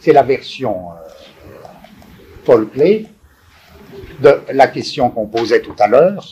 C'est 0.00 0.12
la 0.12 0.24
version 0.24 0.88
euh, 2.48 2.64
de 4.20 4.40
la 4.52 4.66
question 4.66 5.10
qu'on 5.10 5.28
posait 5.28 5.62
tout 5.62 5.76
à 5.78 5.86
l'heure. 5.86 6.26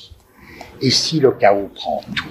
Et 0.81 0.91
si 0.91 1.21
le 1.21 1.31
chaos 1.31 1.71
prend 1.73 2.01
tout? 2.17 2.29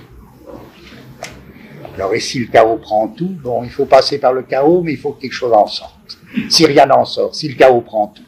Alors, 1.95 2.13
et 2.13 2.19
si 2.19 2.39
le 2.39 2.47
chaos 2.47 2.77
prend 2.77 3.07
tout? 3.07 3.33
Bon, 3.41 3.63
il 3.63 3.69
faut 3.69 3.85
passer 3.85 4.19
par 4.19 4.33
le 4.33 4.43
chaos, 4.43 4.81
mais 4.81 4.91
il 4.93 4.97
faut 4.97 5.13
que 5.13 5.21
quelque 5.21 5.31
chose 5.31 5.53
en 5.53 5.67
sorte. 5.67 6.17
Si 6.49 6.65
rien 6.65 6.85
n'en 6.85 7.05
sort, 7.05 7.33
si 7.33 7.47
le 7.47 7.55
chaos 7.55 7.79
prend 7.79 8.07
tout. 8.07 8.23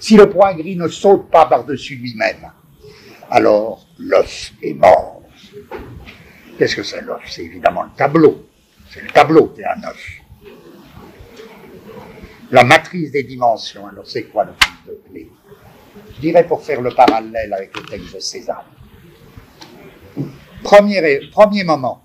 Si 0.00 0.16
le 0.16 0.28
point 0.28 0.54
gris 0.54 0.74
ne 0.74 0.88
saute 0.88 1.30
pas 1.30 1.46
par-dessus 1.46 1.94
lui-même, 1.94 2.50
alors 3.30 3.86
l'œuf 4.00 4.52
est 4.62 4.74
mort. 4.74 5.22
Qu'est-ce 6.58 6.76
que 6.76 6.82
c'est 6.82 7.02
l'œuf 7.02 7.22
C'est 7.26 7.44
évidemment 7.44 7.84
le 7.84 7.90
tableau. 7.96 8.46
C'est 8.90 9.02
le 9.02 9.08
tableau 9.08 9.48
qui 9.48 9.60
est 9.60 9.66
un 9.66 9.82
œuf. 9.88 10.06
La 12.50 12.64
matrice 12.64 13.12
des 13.12 13.22
dimensions, 13.22 13.86
alors 13.86 14.06
c'est 14.06 14.24
quoi 14.24 14.44
le 14.44 14.52
fils 14.58 14.86
de 14.86 15.00
clé? 15.08 15.30
Je 16.16 16.20
dirais 16.20 16.46
pour 16.46 16.62
faire 16.62 16.80
le 16.80 16.90
parallèle 16.90 17.52
avec 17.52 17.76
le 17.76 17.84
texte 17.84 18.14
de 18.14 18.20
César. 18.20 18.64
Premier, 20.62 21.20
premier 21.30 21.64
moment, 21.64 22.02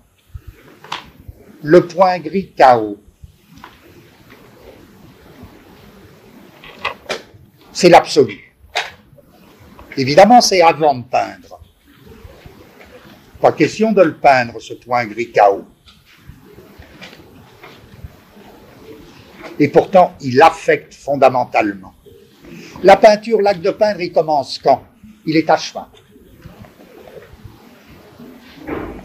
le 1.62 1.86
point 1.86 2.18
gris 2.20 2.52
chaos. 2.56 2.98
C'est 7.72 7.90
l'absolu. 7.90 8.54
Évidemment, 9.96 10.40
c'est 10.40 10.62
avant 10.62 10.94
de 10.94 11.04
peindre. 11.04 11.60
Pas 13.40 13.52
question 13.52 13.92
de 13.92 14.02
le 14.02 14.14
peindre, 14.14 14.60
ce 14.60 14.74
point 14.74 15.04
gris 15.06 15.30
chaos. 15.30 15.66
Et 19.58 19.68
pourtant, 19.68 20.14
il 20.20 20.40
affecte 20.42 20.94
fondamentalement. 20.94 21.94
La 22.82 22.96
peinture, 22.96 23.40
l'acte 23.40 23.62
de 23.62 23.70
peindre, 23.70 24.00
il 24.00 24.12
commence 24.12 24.58
quand? 24.58 24.84
Il 25.24 25.36
est 25.36 25.48
à 25.48 25.56
cheval. 25.56 25.86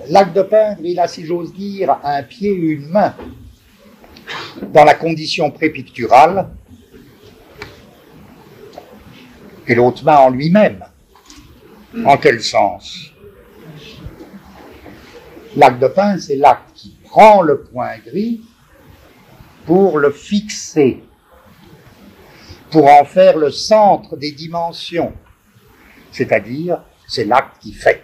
L'acte 0.10 0.36
de 0.36 0.41
peindre, 0.41 0.82
il 0.84 0.99
a, 0.99 1.08
si 1.08 1.26
j'ose 1.26 1.53
dire, 1.53 1.98
un 2.03 2.24
pied 2.24 2.49
et 2.49 2.53
une 2.53 2.88
main 2.88 3.16
dans 4.62 4.84
la 4.84 4.94
condition 4.94 5.52
prépicturale 5.52 6.49
et 9.68 9.76
l'autre 9.76 10.03
main 10.03 10.18
en 10.18 10.30
lui-même. 10.30 10.84
En 12.06 12.18
quel 12.18 12.41
sens? 12.41 13.11
L'acte 15.56 15.80
de 15.80 15.88
peindre, 15.88 16.22
c'est 16.22 16.36
l'acte 16.36 16.73
qui 16.73 16.98
prend 17.03 17.41
le 17.41 17.61
point 17.61 17.98
gris 18.06 18.41
pour 19.65 19.99
le 19.99 20.11
fixer, 20.11 21.03
pour 22.72 22.88
en 22.88 23.03
faire 23.03 23.38
le 23.38 23.52
centre 23.52 24.15
des 24.15 24.32
dimensions. 24.32 25.14
C'est-à-dire, 26.11 26.82
c'est 27.07 27.26
l'acte 27.26 27.60
qui 27.61 27.73
fait 27.73 28.03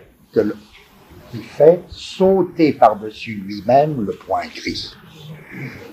sauter 1.89 2.73
par-dessus 2.73 3.35
lui-même 3.35 4.05
le 4.05 4.13
point 4.13 4.47
gris. 4.53 4.93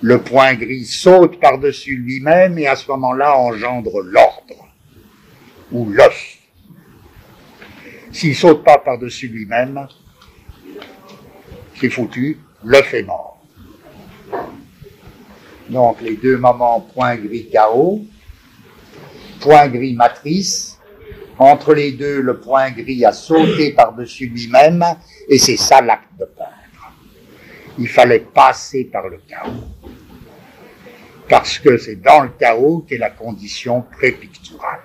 Le 0.01 0.20
point 0.20 0.55
gris 0.55 0.85
saute 0.85 1.40
par-dessus 1.40 1.97
lui-même 1.97 2.59
et 2.59 2.66
à 2.66 2.76
ce 2.76 2.90
moment-là 2.90 3.36
engendre 3.36 4.01
l'ordre 4.02 4.68
ou 5.72 5.89
l'œuf. 5.90 6.39
S'il 8.12 8.36
saute 8.36 8.64
pas 8.64 8.78
par-dessus 8.78 9.28
lui-même, 9.28 9.89
c'est 11.80 11.90
foutu, 11.90 12.38
l'œuf 12.64 12.94
est 12.94 13.02
mort. 13.02 13.42
Donc 15.68 16.01
les 16.01 16.16
deux 16.16 16.36
moments 16.36 16.80
point 16.80 17.16
gris 17.16 17.48
chaos, 17.51 18.02
point 19.40 19.68
gris 19.68 19.94
matrice, 19.94 20.78
entre 21.38 21.74
les 21.74 21.92
deux, 21.92 22.20
le 22.20 22.38
point 22.38 22.70
gris 22.70 23.05
a 23.05 23.12
sauté 23.12 23.72
par-dessus 23.72 24.26
lui-même, 24.26 24.84
et 25.28 25.38
c'est 25.38 25.56
ça 25.56 25.80
l'acte 25.80 26.16
de 26.18 26.26
peindre. 26.26 26.51
Il 27.78 27.88
fallait 27.88 28.20
passer 28.20 28.84
par 28.84 29.09
le 29.09 29.18
chaos. 29.28 29.64
Parce 31.28 31.59
que 31.59 31.76
c'est 31.78 31.96
dans 31.96 32.20
le 32.20 32.28
chaos 32.38 32.84
qu'est 32.88 32.98
la 32.98 33.10
condition 33.10 33.82
prépicturale. 33.82 34.80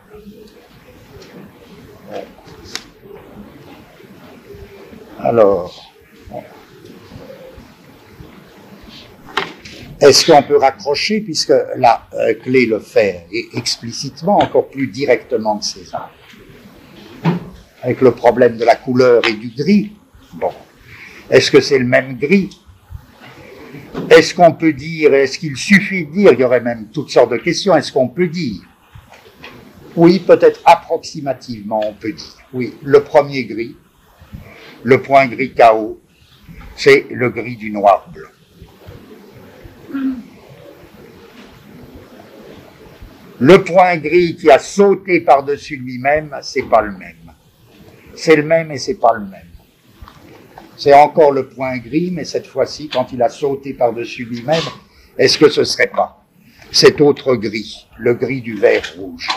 Alors, 5.19 5.88
Est-ce 10.01 10.31
qu'on 10.31 10.41
peut 10.43 10.57
raccrocher, 10.57 11.19
puisque 11.19 11.53
la 11.75 12.07
euh, 12.13 12.33
clé 12.33 12.65
le 12.65 12.79
fait 12.79 13.27
explicitement, 13.53 14.37
encore 14.37 14.69
plus 14.69 14.87
directement 14.87 15.57
que 15.57 15.65
César, 15.65 16.09
avec 17.81 17.99
le 17.99 18.11
problème 18.11 18.57
de 18.57 18.63
la 18.63 18.75
couleur 18.75 19.25
et 19.27 19.33
du 19.33 19.49
gris. 19.49 19.91
Bon, 20.33 20.51
est-ce 21.29 21.51
que 21.51 21.59
c'est 21.59 21.79
le 21.79 21.85
même 21.85 22.17
gris? 22.17 22.49
Est-ce 24.09 24.33
qu'on 24.33 24.53
peut 24.53 24.73
dire, 24.73 25.13
est-ce 25.13 25.37
qu'il 25.37 25.57
suffit 25.57 26.05
de 26.05 26.11
dire, 26.11 26.33
il 26.33 26.39
y 26.39 26.43
aurait 26.43 26.61
même 26.61 26.87
toutes 26.93 27.09
sortes 27.09 27.31
de 27.31 27.37
questions, 27.37 27.75
est-ce 27.75 27.91
qu'on 27.91 28.07
peut 28.07 28.27
dire? 28.27 28.61
Oui, 29.95 30.19
peut-être 30.19 30.61
approximativement, 30.65 31.81
on 31.85 31.93
peut 31.93 32.13
dire. 32.13 32.37
Oui, 32.53 32.73
le 32.83 33.03
premier 33.03 33.43
gris, 33.43 33.75
le 34.83 35.01
point 35.01 35.27
gris 35.27 35.53
chaos, 35.53 35.99
c'est 36.77 37.07
le 37.11 37.29
gris 37.29 37.57
du 37.57 37.69
noir 37.69 38.09
blanc. 38.13 38.29
Le 43.41 43.63
point 43.63 43.95
gris 43.97 44.35
qui 44.35 44.51
a 44.51 44.59
sauté 44.59 45.21
par-dessus 45.21 45.77
lui-même, 45.77 46.35
c'est 46.41 46.63
pas 46.63 46.81
le 46.81 46.91
même. 46.91 47.33
C'est 48.13 48.35
le 48.35 48.43
même 48.43 48.71
et 48.71 48.77
c'est 48.77 48.99
pas 48.99 49.13
le 49.13 49.21
même. 49.21 49.47
C'est 50.75 50.93
encore 50.93 51.31
le 51.31 51.47
point 51.47 51.77
gris, 51.77 52.11
mais 52.11 52.25
cette 52.25 52.47
fois-ci, 52.47 52.89
quand 52.89 53.11
il 53.13 53.21
a 53.21 53.29
sauté 53.29 53.73
par-dessus 53.73 54.25
lui-même, 54.25 54.63
est-ce 55.17 55.37
que 55.37 55.49
ce 55.49 55.63
serait 55.63 55.87
pas? 55.87 56.25
Cet 56.71 57.01
autre 57.01 57.35
gris, 57.35 57.87
le 57.97 58.13
gris 58.13 58.41
du 58.41 58.55
vert 58.55 58.93
rouge 58.97 59.27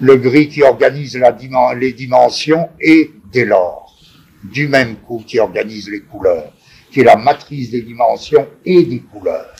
Le 0.00 0.16
gris 0.16 0.48
qui 0.48 0.62
organise 0.62 1.18
les 1.76 1.92
dimensions 1.92 2.68
et, 2.80 3.12
dès 3.32 3.44
lors, 3.44 3.96
du 4.44 4.68
même 4.68 4.96
coup 4.96 5.22
qui 5.26 5.38
organise 5.38 5.88
les 5.88 6.00
couleurs, 6.00 6.52
qui 6.90 7.00
est 7.00 7.04
la 7.04 7.16
matrice 7.16 7.70
des 7.70 7.82
dimensions 7.82 8.46
et 8.64 8.82
des 8.84 9.00
couleurs. 9.00 9.54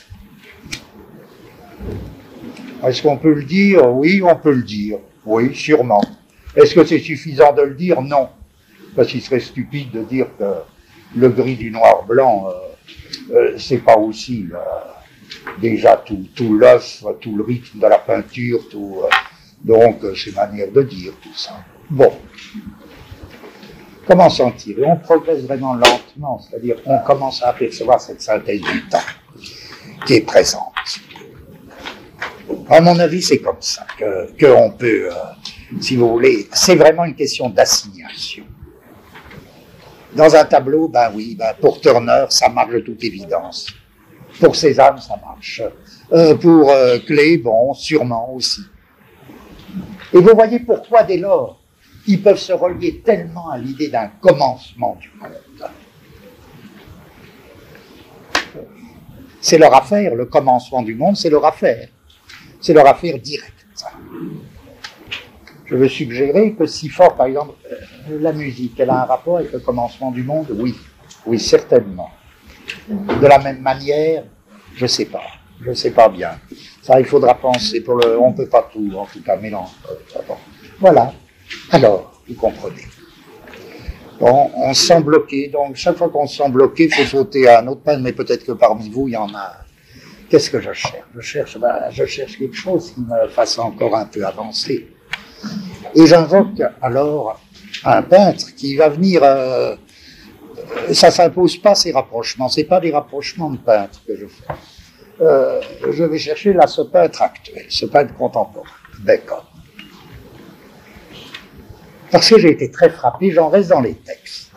Est-ce 2.84 3.02
qu'on 3.02 3.16
peut 3.16 3.34
le 3.34 3.44
dire? 3.44 3.90
Oui, 3.92 4.22
on 4.22 4.36
peut 4.36 4.52
le 4.52 4.62
dire. 4.62 4.98
Oui, 5.24 5.54
sûrement. 5.54 6.02
Est-ce 6.54 6.74
que 6.74 6.84
c'est 6.84 6.98
suffisant 6.98 7.52
de 7.52 7.62
le 7.62 7.74
dire? 7.74 8.00
Non. 8.00 8.28
Parce 8.94 9.08
qu'il 9.08 9.20
serait 9.20 9.40
stupide 9.40 9.90
de 9.90 10.02
dire 10.02 10.26
que 10.38 10.44
le 11.16 11.28
gris 11.28 11.56
du 11.56 11.70
noir-blanc, 11.70 12.48
euh, 12.48 13.34
euh, 13.34 13.58
c'est 13.58 13.78
pas 13.78 13.96
aussi 13.96 14.46
euh, 14.52 14.58
déjà 15.60 15.96
tout, 15.96 16.26
tout 16.34 16.56
l'œuf, 16.56 17.04
tout 17.20 17.36
le 17.36 17.42
rythme 17.42 17.78
de 17.78 17.86
la 17.86 17.98
peinture, 17.98 18.68
tout. 18.70 19.02
donc, 19.64 20.00
c'est 20.14 20.34
manière 20.34 20.70
de 20.70 20.82
dire 20.82 21.12
tout 21.22 21.34
ça. 21.34 21.64
Bon. 21.90 22.12
Comment 24.06 24.30
s'en 24.30 24.52
tirer 24.52 24.84
On 24.84 24.96
progresse 24.96 25.42
vraiment 25.42 25.74
lentement, 25.74 26.38
c'est-à-dire 26.38 26.76
on 26.86 26.98
commence 27.00 27.42
à 27.42 27.48
apercevoir 27.48 28.00
cette 28.00 28.22
synthèse 28.22 28.60
du 28.60 28.86
temps 28.88 28.98
qui 30.06 30.14
est 30.14 30.20
présente. 30.20 30.62
À 32.68 32.80
mon 32.80 32.96
avis, 33.00 33.20
c'est 33.20 33.38
comme 33.38 33.60
ça 33.60 33.84
que 33.98 34.30
qu'on 34.38 34.70
peut, 34.70 35.08
euh, 35.10 35.80
si 35.80 35.96
vous 35.96 36.08
voulez, 36.08 36.48
c'est 36.52 36.76
vraiment 36.76 37.04
une 37.04 37.16
question 37.16 37.48
d'assignation. 37.48 38.44
Dans 40.14 40.34
un 40.34 40.44
tableau, 40.44 40.88
ben 40.88 41.10
oui, 41.12 41.34
ben 41.36 41.52
pour 41.60 41.80
Turner, 41.80 42.26
ça 42.28 42.48
marche 42.48 42.74
de 42.74 42.80
toute 42.80 43.02
évidence. 43.02 43.66
Pour 44.40 44.54
Cézanne, 44.54 44.98
ça 44.98 45.16
marche. 45.24 45.62
Euh, 46.12 46.34
pour 46.36 46.70
euh, 46.70 46.98
Clé, 47.00 47.38
bon, 47.38 47.74
sûrement 47.74 48.32
aussi. 48.32 48.62
Et 50.12 50.18
vous 50.18 50.30
voyez 50.34 50.60
pourquoi, 50.60 51.02
dès 51.02 51.16
lors, 51.16 51.60
ils 52.06 52.22
peuvent 52.22 52.38
se 52.38 52.52
relier 52.52 53.00
tellement 53.04 53.50
à 53.50 53.58
l'idée 53.58 53.88
d'un 53.88 54.08
commencement 54.20 54.96
du 55.00 55.10
monde. 55.20 55.32
C'est 59.40 59.58
leur 59.58 59.74
affaire, 59.74 60.14
le 60.14 60.26
commencement 60.26 60.82
du 60.82 60.94
monde, 60.94 61.16
c'est 61.16 61.30
leur 61.30 61.44
affaire 61.44 61.88
c'est 62.60 62.72
leur 62.72 62.86
affaire 62.86 63.18
directe. 63.18 63.64
Je 65.66 65.76
veux 65.76 65.88
suggérer 65.88 66.54
que 66.54 66.66
si 66.66 66.88
fort, 66.88 67.14
par 67.14 67.26
exemple, 67.26 67.54
euh, 67.70 68.18
la 68.20 68.32
musique, 68.32 68.78
elle 68.78 68.90
a 68.90 69.02
un 69.02 69.04
rapport 69.04 69.38
avec 69.38 69.52
le 69.52 69.58
commencement 69.60 70.10
du 70.10 70.22
monde, 70.22 70.46
oui, 70.50 70.74
oui, 71.26 71.38
certainement. 71.40 72.10
De 72.88 73.26
la 73.26 73.38
même 73.38 73.60
manière, 73.60 74.24
je 74.74 74.82
ne 74.82 74.88
sais 74.88 75.06
pas, 75.06 75.24
je 75.60 75.70
ne 75.70 75.74
sais 75.74 75.90
pas 75.90 76.08
bien. 76.08 76.38
Ça, 76.82 77.00
il 77.00 77.06
faudra 77.06 77.34
penser. 77.34 77.80
Pour 77.80 77.96
le, 77.96 78.18
on 78.18 78.30
ne 78.30 78.36
peut 78.36 78.48
pas 78.48 78.68
tout, 78.72 78.92
en 78.96 79.06
tout 79.06 79.22
cas, 79.22 79.36
mélanger. 79.36 79.72
Voilà. 80.78 81.12
Alors, 81.70 82.20
vous 82.28 82.34
comprenez. 82.34 82.86
Bon, 84.18 84.50
on 84.56 84.72
se 84.72 84.86
sent 84.86 85.00
bloqué. 85.00 85.48
Donc, 85.48 85.76
chaque 85.76 85.96
fois 85.96 86.08
qu'on 86.08 86.26
se 86.26 86.36
sent 86.36 86.48
bloqué, 86.48 86.84
il 86.84 86.92
faut 86.92 87.04
sauter 87.04 87.48
à 87.48 87.60
un 87.60 87.66
autre 87.66 87.82
pan, 87.82 87.98
mais 88.00 88.12
peut-être 88.12 88.44
que 88.44 88.52
parmi 88.52 88.88
vous, 88.88 89.08
il 89.08 89.12
y 89.12 89.16
en 89.16 89.34
a 89.34 89.66
Qu'est-ce 90.28 90.50
que 90.50 90.60
je 90.60 90.72
cherche? 90.72 91.04
Je 91.14 91.20
cherche, 91.20 91.58
ben, 91.58 91.88
je 91.90 92.04
cherche 92.04 92.36
quelque 92.36 92.56
chose 92.56 92.92
qui 92.92 93.00
me 93.00 93.28
fasse 93.28 93.58
encore 93.58 93.94
un 93.96 94.06
peu 94.06 94.24
avancer. 94.26 94.88
Et 95.94 96.06
j'invoque 96.06 96.60
alors 96.82 97.40
un 97.84 98.02
peintre 98.02 98.54
qui 98.56 98.74
va 98.76 98.88
venir. 98.88 99.20
Euh, 99.22 99.76
ça 100.92 101.12
s'impose 101.12 101.58
pas 101.58 101.76
ces 101.76 101.92
rapprochements. 101.92 102.48
C'est 102.48 102.64
pas 102.64 102.80
des 102.80 102.90
rapprochements 102.90 103.50
de 103.50 103.58
peintres 103.58 104.00
que 104.06 104.16
je 104.16 104.26
fais. 104.26 104.52
Euh, 105.20 105.60
je 105.92 106.02
vais 106.02 106.18
chercher 106.18 106.52
là 106.52 106.66
ce 106.66 106.82
peintre 106.82 107.22
actuel, 107.22 107.66
ce 107.68 107.86
peintre 107.86 108.14
contemporain, 108.14 108.68
Bacon. 108.98 109.38
Parce 112.10 112.30
que 112.30 112.38
j'ai 112.38 112.50
été 112.50 112.70
très 112.70 112.90
frappé, 112.90 113.30
j'en 113.30 113.48
reste 113.48 113.70
dans 113.70 113.80
les 113.80 113.94
textes. 113.94 114.52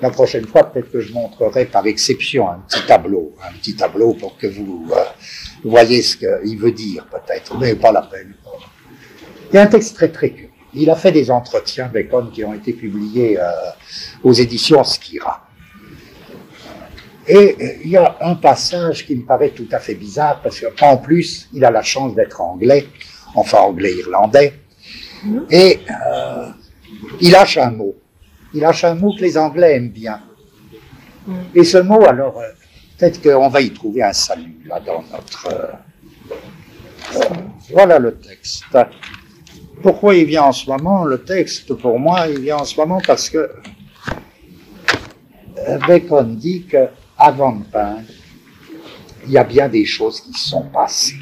La 0.00 0.10
prochaine 0.10 0.46
fois, 0.46 0.64
peut-être 0.64 0.92
que 0.92 1.00
je 1.00 1.12
montrerai 1.12 1.64
par 1.64 1.84
exception 1.86 2.48
un 2.48 2.60
petit 2.68 2.86
tableau, 2.86 3.34
un 3.42 3.52
petit 3.54 3.74
tableau 3.74 4.14
pour 4.14 4.36
que 4.36 4.46
vous 4.46 4.86
euh, 4.92 5.02
voyez 5.64 6.02
ce 6.02 6.16
qu'il 6.16 6.58
veut 6.58 6.70
dire, 6.70 7.04
peut-être, 7.10 7.58
mais 7.58 7.74
pas 7.74 7.90
la 7.90 8.02
peine. 8.02 8.32
Il 9.50 9.56
y 9.56 9.58
a 9.58 9.62
un 9.62 9.66
texte 9.66 9.96
très 9.96 10.08
très 10.08 10.30
curieux. 10.30 10.48
Il 10.74 10.88
a 10.90 10.94
fait 10.94 11.10
des 11.10 11.30
entretiens, 11.30 11.90
Bacon, 11.92 12.30
qui 12.30 12.44
ont 12.44 12.54
été 12.54 12.72
publiés 12.72 13.40
euh, 13.40 13.50
aux 14.22 14.32
éditions 14.32 14.84
Skira. 14.84 15.48
Et 17.26 17.56
euh, 17.60 17.72
il 17.84 17.90
y 17.90 17.96
a 17.96 18.16
un 18.20 18.36
passage 18.36 19.04
qui 19.04 19.16
me 19.16 19.24
paraît 19.24 19.50
tout 19.50 19.68
à 19.72 19.80
fait 19.80 19.94
bizarre, 19.94 20.40
parce 20.42 20.60
qu'en 20.78 20.98
plus, 20.98 21.48
il 21.52 21.64
a 21.64 21.72
la 21.72 21.82
chance 21.82 22.14
d'être 22.14 22.40
anglais, 22.40 22.86
enfin 23.34 23.58
anglais-irlandais, 23.58 24.54
et 25.50 25.80
il 27.20 27.30
lâche 27.30 27.58
un 27.58 27.70
mot 27.70 27.94
il 28.54 28.60
lâche 28.60 28.84
un 28.84 28.94
mot 28.94 29.14
que 29.14 29.20
les 29.20 29.36
Anglais 29.36 29.76
aiment 29.76 29.90
bien. 29.90 30.20
Et 31.54 31.64
ce 31.64 31.78
mot, 31.78 32.04
alors, 32.06 32.38
euh, 32.38 32.48
peut-être 32.96 33.22
qu'on 33.22 33.48
va 33.48 33.60
y 33.60 33.70
trouver 33.70 34.02
un 34.02 34.12
salut, 34.12 34.58
là, 34.66 34.80
dans 34.80 35.02
notre... 35.02 35.48
Euh, 35.52 37.16
euh, 37.16 37.20
voilà 37.70 37.98
le 37.98 38.16
texte. 38.16 38.64
Pourquoi 39.82 40.14
il 40.14 40.24
vient 40.24 40.44
en 40.44 40.52
ce 40.52 40.68
moment 40.68 41.04
Le 41.04 41.22
texte, 41.22 41.74
pour 41.74 41.98
moi, 41.98 42.26
il 42.28 42.40
vient 42.40 42.56
en 42.56 42.64
ce 42.64 42.76
moment 42.80 43.00
parce 43.06 43.30
que 43.30 43.50
Bacon 45.86 46.36
dit 46.36 46.64
que 46.64 46.88
avant 47.16 47.52
de 47.52 47.64
il 49.26 49.32
y 49.32 49.38
a 49.38 49.44
bien 49.44 49.68
des 49.68 49.84
choses 49.84 50.20
qui 50.20 50.32
sont 50.32 50.62
passées. 50.62 51.16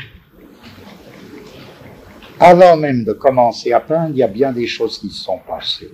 Avant 2.39 2.77
même 2.77 3.05
de 3.05 3.13
commencer 3.13 3.73
à 3.73 3.81
peindre, 3.81 4.11
il 4.11 4.19
y 4.19 4.23
a 4.23 4.29
bien 4.29 4.53
des 4.53 4.67
choses 4.67 4.99
qui 4.99 5.11
se 5.11 5.25
sont 5.25 5.39
passées. 5.39 5.91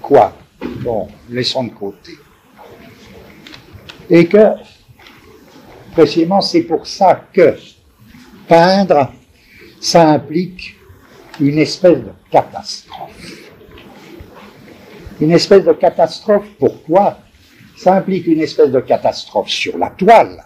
Quoi? 0.00 0.36
Bon, 0.80 1.08
laissons 1.30 1.64
de 1.64 1.70
côté. 1.70 2.12
Et 4.10 4.26
que, 4.26 4.54
précisément, 5.92 6.40
c'est 6.40 6.62
pour 6.62 6.86
ça 6.86 7.28
que 7.32 7.56
peindre, 8.46 9.12
ça 9.80 10.10
implique 10.10 10.76
une 11.40 11.58
espèce 11.58 11.98
de 11.98 12.12
catastrophe. 12.30 13.50
Une 15.20 15.32
espèce 15.32 15.64
de 15.64 15.72
catastrophe, 15.72 16.46
pourquoi? 16.58 17.18
Ça 17.76 17.94
implique 17.96 18.26
une 18.26 18.40
espèce 18.40 18.70
de 18.70 18.80
catastrophe 18.80 19.48
sur 19.48 19.78
la 19.78 19.90
toile, 19.90 20.44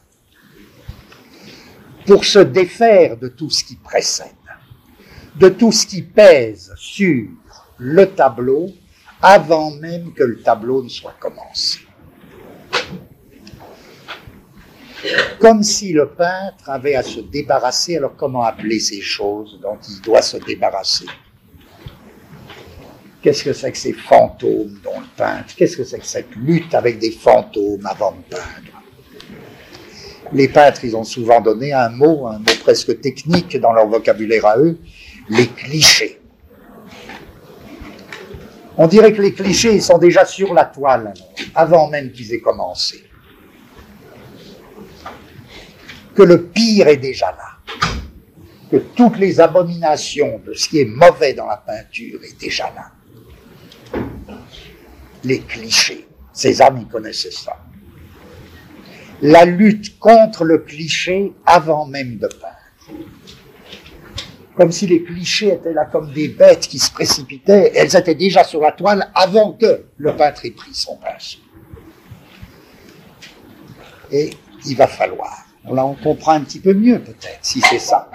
pour 2.07 2.25
se 2.25 2.39
défaire 2.39 3.17
de 3.17 3.29
tout 3.29 3.51
ce 3.51 3.65
qui 3.65 3.75
précède, 3.77 4.36
de 5.39 5.49
tout 5.49 5.73
ce 5.73 5.87
qui 5.87 6.03
pèse 6.03 6.73
sur 6.77 7.29
le 7.79 8.07
tableau 8.07 8.71
avant 9.21 9.71
même 9.71 10.13
que 10.13 10.23
le 10.23 10.41
tableau 10.41 10.83
ne 10.83 10.89
soit 10.89 11.15
commencé. 11.19 11.81
Comme 15.39 15.63
si 15.63 15.93
le 15.93 16.09
peintre 16.09 16.69
avait 16.69 16.95
à 16.95 17.03
se 17.03 17.21
débarrasser, 17.21 17.97
alors 17.97 18.17
comment 18.17 18.43
appeler 18.43 18.81
ces 18.81 19.01
choses 19.01 19.59
dont 19.63 19.79
il 19.89 20.01
doit 20.01 20.23
se 20.23 20.39
débarrasser? 20.39 21.07
Qu'est-ce 23.23 23.45
que 23.45 23.53
c'est 23.53 23.73
que 23.73 23.79
ces 23.79 23.93
fantômes 23.93 24.79
dont 24.83 25.01
le 25.01 25.07
peintre 25.17 25.55
Qu'est-ce 25.57 25.77
que 25.77 25.85
c'est 25.85 25.99
que 25.99 26.07
cette 26.07 26.35
lutte 26.35 26.75
avec 26.75 26.99
des 26.99 27.11
fantômes 27.11 27.85
avant 27.85 28.13
de 28.13 28.23
peindre? 28.31 28.77
Les 30.33 30.49
peintres, 30.49 30.85
ils 30.85 30.97
ont 30.97 31.05
souvent 31.05 31.41
donné 31.41 31.73
un 31.73 31.89
mot, 31.89 32.27
un 32.27 32.39
mot 32.39 32.55
presque 32.61 33.01
technique 33.01 33.57
dans 33.59 33.73
leur 33.73 33.87
vocabulaire 33.87 34.47
à 34.47 34.59
eux, 34.59 34.79
les 35.29 35.49
clichés. 35.49 36.21
On 38.79 38.87
dirait 38.87 39.13
que 39.13 39.23
les 39.23 39.33
clichés 39.33 39.81
sont 39.81 39.99
déjà 39.99 40.25
sur 40.25 40.53
la 40.53 40.67
toile, 40.67 41.15
avant 41.55 41.89
même 41.89 42.13
qu'ils 42.13 42.35
aient 42.35 42.41
commencé. 42.41 43.03
Que 46.15 46.23
le 46.23 46.45
pire 46.45 46.89
est 46.89 46.99
déjà 46.99 47.27
là. 47.27 47.77
Que 48.71 48.77
toutes 48.77 49.19
les 49.19 49.41
abominations 49.41 50.41
de 50.45 50.53
ce 50.53 50.69
qui 50.69 50.81
est 50.81 50.85
mauvais 50.85 51.35
dans 51.35 51.47
la 51.47 51.57
peinture 51.57 52.21
est 52.25 52.39
déjà 52.39 52.73
là. 52.75 54.03
Les 55.25 55.41
clichés. 55.41 56.07
Cézanne, 56.33 56.81
il 56.81 56.89
connaissaient 56.89 57.31
ça. 57.31 57.57
La 59.23 59.47
lutte 59.47 59.99
contre 59.99 60.45
le 60.45 60.59
cliché 60.59 61.33
avant 61.47 61.87
même 61.87 62.19
de 62.19 62.27
peindre. 62.27 62.56
Comme 64.57 64.73
si 64.73 64.87
les 64.87 65.03
clichés 65.03 65.53
étaient 65.53 65.75
là 65.75 65.85
comme 65.85 66.13
des 66.13 66.29
bêtes 66.29 66.67
qui 66.67 66.79
se 66.79 66.91
précipitaient, 66.91 67.73
elles 67.75 67.95
étaient 67.95 68.15
déjà 68.15 68.43
sur 68.43 68.61
la 68.63 68.73
toile 68.73 69.11
avant 69.15 69.53
que 69.53 69.85
le 69.99 70.17
peintre 70.17 70.47
ait 70.47 70.51
pris 70.51 70.73
son 70.73 70.97
pinceau. 70.97 71.41
Et 74.11 74.31
il 74.65 74.77
va 74.77 74.87
falloir. 74.87 75.45
Là, 75.71 75.85
on 75.85 75.95
comprend 75.95 76.33
un 76.33 76.41
petit 76.41 76.61
peu 76.61 76.73
mieux 76.73 77.01
peut-être, 77.01 77.41
si 77.43 77.61
c'est 77.61 77.79
ça. 77.79 78.09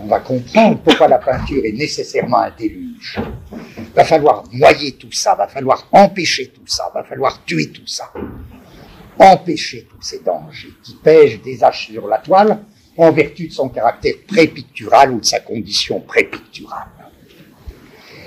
On 0.00 0.06
va 0.06 0.20
comprendre 0.20 0.78
pourquoi 0.80 1.08
la 1.08 1.18
peinture 1.18 1.64
est 1.64 1.72
nécessairement 1.72 2.38
un 2.38 2.50
déluge. 2.50 3.20
Il 3.76 3.92
va 3.94 4.04
falloir 4.04 4.44
noyer 4.52 4.92
tout 4.92 5.12
ça, 5.12 5.34
va 5.34 5.46
falloir 5.48 5.88
empêcher 5.92 6.48
tout 6.48 6.66
ça, 6.66 6.90
va 6.94 7.04
falloir 7.04 7.44
tuer 7.44 7.70
tout 7.70 7.86
ça. 7.86 8.12
Empêcher 9.18 9.86
tous 9.90 10.02
ces 10.02 10.20
dangers 10.20 10.72
qui 10.82 10.94
pèsent 10.94 11.42
des 11.42 11.62
haches 11.62 11.90
sur 11.90 12.06
la 12.06 12.18
toile 12.18 12.60
en 12.96 13.12
vertu 13.12 13.48
de 13.48 13.52
son 13.52 13.68
caractère 13.68 14.14
prépictural 14.26 15.12
ou 15.12 15.20
de 15.20 15.24
sa 15.24 15.40
condition 15.40 16.00
prépicturale. 16.00 16.88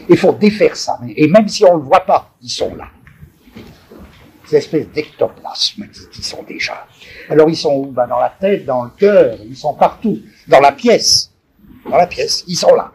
Il 0.09 0.17
faut 0.17 0.33
défaire 0.33 0.75
ça. 0.75 0.99
Et 1.15 1.27
même 1.27 1.47
si 1.47 1.65
on 1.65 1.75
ne 1.75 1.81
le 1.81 1.85
voit 1.85 2.05
pas, 2.05 2.33
ils 2.41 2.49
sont 2.49 2.75
là 2.75 2.89
ces 4.47 4.57
espèces 4.57 4.87
d'ectoplasmes 4.89 5.87
qui, 6.11 6.23
sont 6.23 6.43
déjà. 6.43 6.87
Alors 7.29 7.49
ils 7.49 7.57
sont 7.57 7.73
où? 7.73 7.85
Ben, 7.87 8.07
Dans 8.07 8.19
la 8.19 8.29
tête, 8.29 8.65
dans 8.65 8.85
le 8.85 8.91
cœur, 8.91 9.37
ils 9.43 9.57
sont 9.57 9.73
partout. 9.73 10.19
Dans 10.47 10.61
la 10.61 10.71
pièce. 10.71 11.31
Dans 11.83 11.97
la 11.97 12.07
pièce, 12.07 12.43
ils 12.47 12.55
sont 12.55 12.73
là. 12.73 12.91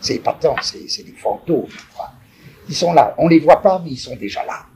C'est 0.00 0.18
pas 0.18 0.34
tant, 0.34 0.54
c'est 0.60 1.04
des 1.04 1.12
fantômes. 1.12 1.66
Ils 2.68 2.74
sont 2.74 2.92
là. 2.92 3.14
On 3.18 3.24
ne 3.24 3.30
les 3.30 3.40
voit 3.40 3.62
pas, 3.62 3.80
mais 3.82 3.90
ils 3.90 3.98
sont 3.98 4.16
déjà 4.16 4.44
là. 4.44 4.66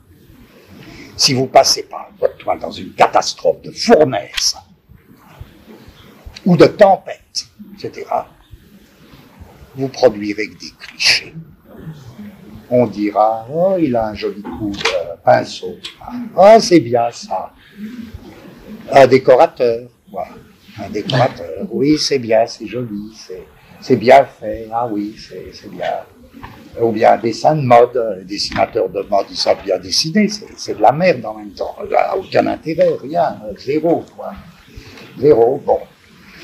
Si 1.17 1.35
vous 1.35 1.47
passez 1.47 1.83
par 1.83 2.09
votre 2.19 2.39
toile 2.39 2.59
dans 2.59 2.71
une 2.71 2.95
catastrophe 2.95 3.61
de 3.61 3.71
fournaise, 3.71 4.57
ou 6.51 6.57
de 6.57 6.67
tempête, 6.67 7.47
etc., 7.75 8.07
vous 9.77 9.89
produirez 9.89 10.49
que 10.49 10.59
des 10.59 10.73
clichés 10.79 11.35
on 12.71 12.87
dira 12.87 13.47
Oh, 13.53 13.75
il 13.79 13.95
a 13.97 14.07
un 14.07 14.15
joli 14.15 14.43
coup 14.43 14.71
de 14.71 15.23
pinceau. 15.25 15.77
Ah, 16.37 16.61
c'est 16.61 16.81
bien 16.81 17.11
ça. 17.11 17.53
Un 18.93 19.07
décorateur. 19.07 19.89
Un 20.79 20.91
décorateur. 20.91 21.47
Oui, 21.71 21.99
c'est 21.99 22.19
bien, 22.19 22.47
c'est 22.47 22.67
joli, 22.67 23.13
c'est 23.81 23.97
bien 23.97 24.25
fait. 24.25 24.69
Ah 24.73 24.87
oui, 24.91 25.17
c'est 25.19 25.71
bien. 25.71 25.91
Ou 26.81 26.93
bien 26.93 27.15
un 27.15 27.19
dessin 27.19 27.57
de 27.57 27.63
mode. 27.63 28.19
Les 28.19 28.25
dessinateurs 28.25 28.89
de 28.89 29.03
mode, 29.03 29.27
ils 29.31 29.37
savent 29.37 29.65
bien 29.65 29.79
dessiner. 29.79 30.29
C'est 30.57 30.77
de 30.77 30.83
la 30.83 30.93
merde 30.93 31.25
en 31.27 31.35
même 31.35 31.51
temps. 31.51 31.77
aucun 32.17 32.47
intérêt, 32.47 32.91
rien. 33.03 33.37
Zéro, 33.59 34.05
quoi. 34.17 34.33
Zéro. 35.19 35.61
Bon. 35.67 35.81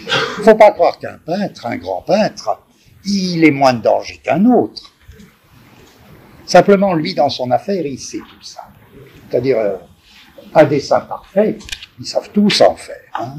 Il 0.07 0.41
ne 0.41 0.45
faut 0.45 0.55
pas 0.55 0.71
croire 0.73 0.99
qu'un 0.99 1.19
peintre, 1.19 1.67
un 1.67 1.77
grand 1.77 2.03
peintre, 2.03 2.61
il 3.05 3.45
est 3.45 3.51
moins 3.51 3.73
de 3.73 3.83
danger 3.83 4.19
qu'un 4.23 4.45
autre. 4.47 4.93
Simplement, 6.45 6.95
lui, 6.95 7.15
dans 7.15 7.29
son 7.29 7.51
affaire, 7.51 7.85
il 7.85 7.99
sait 7.99 8.19
tout 8.19 8.43
ça. 8.43 8.69
C'est-à-dire, 9.29 9.59
euh, 9.59 9.77
un 10.55 10.65
dessin 10.65 11.01
parfait, 11.01 11.59
ils 11.99 12.07
savent 12.07 12.31
tous 12.33 12.61
en 12.61 12.77
faire. 12.77 12.97
Hein. 13.15 13.35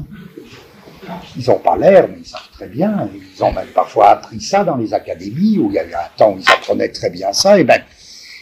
Ils 1.36 1.46
n'ont 1.48 1.58
pas 1.58 1.76
l'air, 1.76 2.06
mais 2.08 2.18
ils 2.18 2.26
savent 2.26 2.50
très 2.52 2.66
bien. 2.66 3.08
Ils 3.14 3.42
ont 3.42 3.52
même 3.52 3.68
parfois 3.68 4.10
appris 4.10 4.40
ça 4.40 4.64
dans 4.64 4.76
les 4.76 4.92
académies, 4.92 5.58
où 5.58 5.70
il 5.70 5.74
y 5.74 5.78
avait 5.78 5.94
un 5.94 6.08
temps 6.16 6.32
où 6.32 6.38
ils 6.38 6.50
apprenaient 6.50 6.90
très 6.90 7.08
bien 7.08 7.32
ça. 7.32 7.58
Et, 7.58 7.64
ben, 7.64 7.82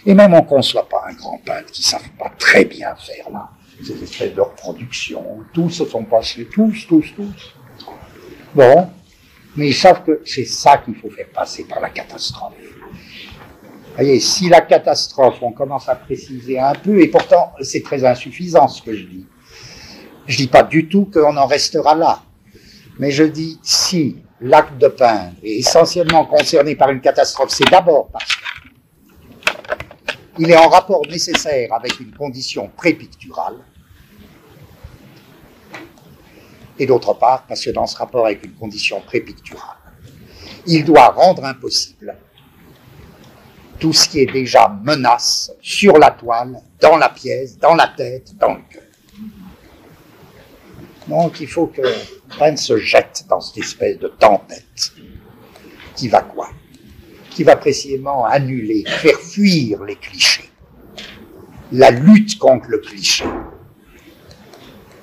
et 0.04 0.14
même 0.14 0.34
on 0.34 0.42
ne 0.42 0.46
conçoit 0.46 0.88
pas 0.88 1.04
un 1.08 1.14
grand 1.14 1.38
peintre 1.38 1.70
qui 1.70 1.82
ne 1.82 1.86
savent 1.86 2.10
pas 2.18 2.30
très 2.38 2.64
bien 2.64 2.94
faire 2.96 3.30
là. 3.30 3.50
Ces 3.84 4.02
espèces 4.02 4.34
de 4.34 4.40
reproduction. 4.40 5.22
Tous 5.52 5.68
se 5.68 5.84
sont 5.84 6.04
passés, 6.04 6.48
tous, 6.50 6.86
tous, 6.88 7.14
tous. 7.14 7.55
Bon, 8.56 8.88
mais 9.54 9.68
ils 9.68 9.74
savent 9.74 10.02
que 10.02 10.22
c'est 10.24 10.46
ça 10.46 10.78
qu'il 10.78 10.96
faut 10.96 11.10
faire 11.10 11.28
passer 11.28 11.64
par 11.64 11.78
la 11.80 11.90
catastrophe 11.90 12.54
voyez, 13.96 14.20
si 14.20 14.48
la 14.48 14.60
catastrophe, 14.60 15.38
on 15.42 15.52
commence 15.52 15.88
à 15.88 15.94
préciser 15.94 16.58
un 16.58 16.74
peu, 16.74 17.00
et 17.00 17.08
pourtant 17.08 17.52
c'est 17.60 17.82
très 17.82 18.04
insuffisant 18.04 18.68
ce 18.68 18.82
que 18.82 18.94
je 18.94 19.04
dis. 19.04 19.26
Je 20.26 20.36
dis 20.36 20.48
pas 20.48 20.62
du 20.62 20.88
tout 20.88 21.10
qu'on 21.12 21.36
en 21.36 21.46
restera 21.46 21.94
là, 21.94 22.22
mais 22.98 23.10
je 23.10 23.24
dis 23.24 23.58
si 23.62 24.22
l'acte 24.40 24.78
de 24.78 24.88
peindre 24.88 25.32
est 25.42 25.58
essentiellement 25.58 26.24
concerné 26.24 26.76
par 26.76 26.90
une 26.90 27.00
catastrophe, 27.00 27.50
c'est 27.50 27.70
d'abord 27.70 28.08
parce 28.08 28.26
qu'il 30.36 30.50
est 30.50 30.56
en 30.56 30.68
rapport 30.68 31.02
nécessaire 31.08 31.72
avec 31.72 31.98
une 32.00 32.12
condition 32.12 32.70
prépicturale, 32.76 33.56
et 36.78 36.86
d'autre 36.86 37.14
part 37.14 37.44
parce 37.46 37.64
que 37.64 37.70
dans 37.70 37.86
ce 37.86 37.96
rapport 37.96 38.26
avec 38.26 38.44
une 38.44 38.54
condition 38.54 39.00
prépicturale, 39.00 39.76
il 40.66 40.84
doit 40.84 41.08
rendre 41.08 41.44
impossible 41.44 42.16
tout 43.78 43.92
ce 43.92 44.08
qui 44.08 44.20
est 44.20 44.32
déjà 44.32 44.68
menace 44.82 45.52
sur 45.60 45.98
la 45.98 46.10
toile, 46.10 46.58
dans 46.80 46.96
la 46.96 47.08
pièce, 47.08 47.58
dans 47.58 47.74
la 47.74 47.88
tête, 47.88 48.36
dans 48.38 48.54
le 48.54 48.60
cœur. 48.70 48.82
Donc 51.08 51.40
il 51.40 51.46
faut 51.46 51.66
que 51.66 51.82
Prince 52.28 52.64
se 52.64 52.78
jette 52.78 53.24
dans 53.28 53.40
cette 53.40 53.58
espèce 53.58 53.98
de 53.98 54.08
tempête 54.08 54.92
qui 55.94 56.08
va 56.08 56.22
quoi? 56.22 56.50
Qui 57.30 57.44
va 57.44 57.56
précisément 57.56 58.24
annuler, 58.24 58.84
faire 58.86 59.18
fuir 59.18 59.84
les 59.84 59.96
clichés. 59.96 60.50
La 61.72 61.90
lutte 61.90 62.38
contre 62.38 62.68
le 62.68 62.78
cliché. 62.78 63.24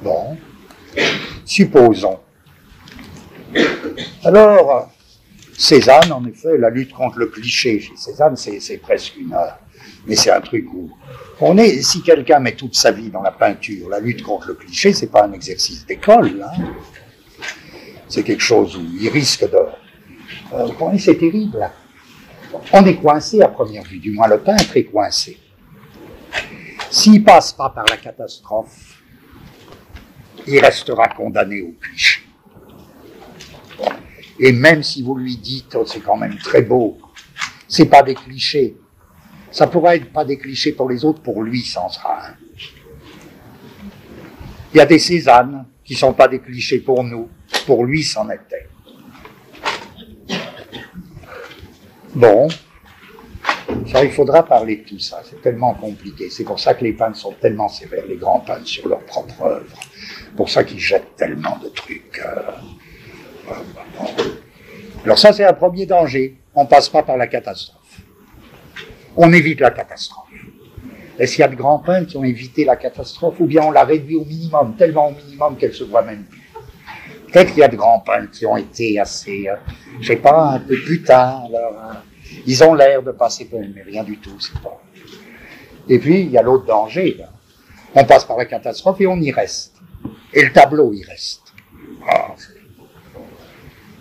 Bon, 0.02 0.38
supposons. 1.46 2.20
Alors, 4.24 4.90
Cézanne, 5.58 6.12
en 6.12 6.26
effet, 6.26 6.58
la 6.58 6.70
lutte 6.70 6.94
contre 6.94 7.20
le 7.20 7.28
cliché 7.28 7.80
chez 7.80 7.96
Cézanne, 7.96 8.36
c'est 8.36 8.78
presque 8.78 9.16
une. 9.18 9.36
Mais 10.06 10.16
c'est 10.16 10.32
un 10.32 10.42
truc 10.42 10.66
où 10.74 10.90
on 11.40 11.58
est, 11.58 11.82
si 11.82 12.02
quelqu'un 12.02 12.40
met 12.40 12.54
toute 12.54 12.76
sa 12.76 12.92
vie 12.92 13.10
dans 13.10 13.22
la 13.22 13.32
peinture, 13.32 13.90
la 13.90 14.00
lutte 14.00 14.24
contre 14.24 14.48
le 14.48 14.54
cliché, 14.56 14.94
c'est 14.94 15.08
pas 15.08 15.26
un 15.26 15.32
exercice 15.34 15.86
d'école, 15.86 16.44
hein. 16.44 16.64
C'est 18.08 18.24
quelque 18.24 18.44
chose 18.44 18.76
où 18.76 18.82
il 19.00 19.10
risque 19.10 19.50
de, 19.50 19.58
euh, 20.54 20.98
c'est 21.00 21.18
terrible. 21.18 21.70
On 22.72 22.86
est 22.86 22.98
coincé 22.98 23.42
à 23.42 23.48
première 23.48 23.84
vue, 23.84 23.98
du 23.98 24.12
moins 24.12 24.28
le 24.28 24.40
peintre 24.40 24.78
est 24.78 24.84
coincé. 24.84 25.38
S'il 26.92 27.24
passe 27.24 27.54
pas 27.54 27.70
par 27.70 27.86
la 27.90 27.98
catastrophe, 27.98 29.03
il 30.48 30.60
restera 30.60 31.08
condamné 31.10 31.62
au 31.62 31.74
cliché. 31.80 32.22
Et 34.40 34.52
même 34.52 34.84
si 34.84 35.04
vous 35.04 35.16
lui 35.16 35.38
dites, 35.38 35.76
oh, 35.76 35.86
c'est 35.86 36.02
quand 36.02 36.18
même 36.18 36.38
très 36.38 36.62
beau, 36.62 36.98
c'est 37.68 37.86
pas 37.86 38.04
des 38.04 38.16
clichés. 38.16 38.78
Ça 39.52 39.68
pourrait 39.68 39.98
être 39.98 40.12
pas 40.12 40.26
des 40.26 40.38
clichés 40.38 40.72
pour 40.72 40.90
les 40.90 41.06
autres, 41.06 41.22
pour 41.22 41.44
lui, 41.44 41.62
ça 41.62 41.82
en 41.82 41.90
sera 41.90 42.30
un. 42.30 42.36
Il 44.74 44.78
y 44.78 44.82
a 44.82 44.86
des 44.86 44.98
Cézannes 44.98 45.66
qui 45.84 45.94
sont 45.94 46.14
pas 46.14 46.28
des 46.28 46.40
clichés 46.40 46.80
pour 46.80 47.04
nous, 47.04 47.30
pour 47.68 47.86
lui, 47.86 48.04
c'en 48.04 48.30
était. 48.30 48.68
Bon, 52.16 52.48
ça, 53.92 54.04
il 54.04 54.12
faudra 54.12 54.44
parler 54.44 54.78
de 54.78 54.90
tout 54.90 55.00
ça. 55.00 55.22
C'est 55.24 55.42
tellement 55.42 55.74
compliqué. 55.74 56.30
C'est 56.30 56.44
pour 56.44 56.60
ça 56.60 56.74
que 56.74 56.84
les 56.84 56.94
peintres 56.94 57.18
sont 57.18 57.34
tellement 57.34 57.70
sévères, 57.70 58.06
les 58.08 58.18
grands 58.18 58.40
peintres, 58.40 58.68
sur 58.68 58.88
leur 58.88 59.04
propre 59.06 59.42
œuvre. 59.44 59.80
Pour 60.36 60.50
ça 60.50 60.64
qu'ils 60.64 60.80
jettent 60.80 61.16
tellement 61.16 61.58
de 61.64 61.70
trucs. 61.70 62.22
Euh, 62.26 62.52
alors 65.04 65.20
ça, 65.20 65.34
c'est 65.34 65.46
un 65.46 65.54
premier 65.54 65.86
danger. 65.86 66.38
On 66.56 66.64
ne 66.64 66.70
passe 66.70 66.90
pas 66.90 67.04
par 67.04 67.18
la 67.18 67.28
catastrophe. 67.28 68.02
On 69.16 69.32
évite 69.34 69.60
la 69.60 69.72
catastrophe. 69.72 70.30
Est-ce 71.20 71.36
qu'il 71.36 71.42
y 71.42 71.46
a 71.46 71.48
de 71.48 71.56
grands 71.56 71.80
peintres 71.80 72.08
qui 72.08 72.18
ont 72.18 72.24
évité 72.24 72.66
la 72.66 72.76
catastrophe 72.76 73.40
ou 73.40 73.46
bien 73.46 73.62
on 73.64 73.72
l'a 73.72 73.84
réduit 73.84 74.16
au 74.16 74.26
minimum, 74.26 74.76
tellement 74.78 75.10
au 75.10 75.12
minimum 75.12 75.58
qu'elle 75.58 75.74
se 75.74 75.84
voit 75.84 76.02
même 76.02 76.24
plus 76.24 76.42
Peut-être 77.32 77.50
qu'il 77.50 77.60
y 77.60 77.64
a 77.64 77.68
de 77.68 77.76
grands 77.76 78.00
peintres 78.00 78.32
qui 78.32 78.46
ont 78.46 78.58
été 78.58 79.00
assez, 79.00 79.48
euh, 79.48 79.56
je 80.00 80.08
sais 80.08 80.16
pas, 80.18 80.54
un 80.54 80.60
peu 80.60 80.76
putains. 80.76 81.44
Alors, 81.48 81.74
hein. 81.84 81.98
ils 82.46 82.64
ont 82.64 82.74
l'air 82.74 83.02
de 83.02 83.12
passer 83.12 83.46
pour 83.46 83.60
mais 83.60 83.82
rien 83.82 84.04
du 84.04 84.18
tout, 84.18 84.40
c'est 84.40 84.60
pas. 84.62 84.80
Et 85.90 86.00
puis, 86.00 86.22
il 86.22 86.32
y 86.32 86.38
a 86.38 86.42
l'autre 86.42 86.66
danger. 86.66 87.20
On 87.96 88.06
passe 88.06 88.26
par 88.26 88.38
la 88.38 88.46
catastrophe 88.46 89.02
et 89.02 89.08
on 89.08 89.18
y 89.18 89.32
reste. 89.32 89.73
Et 90.34 90.44
le 90.44 90.52
tableau 90.52 90.94
y 90.94 91.04
reste. 91.04 91.54
Ah, 92.08 92.36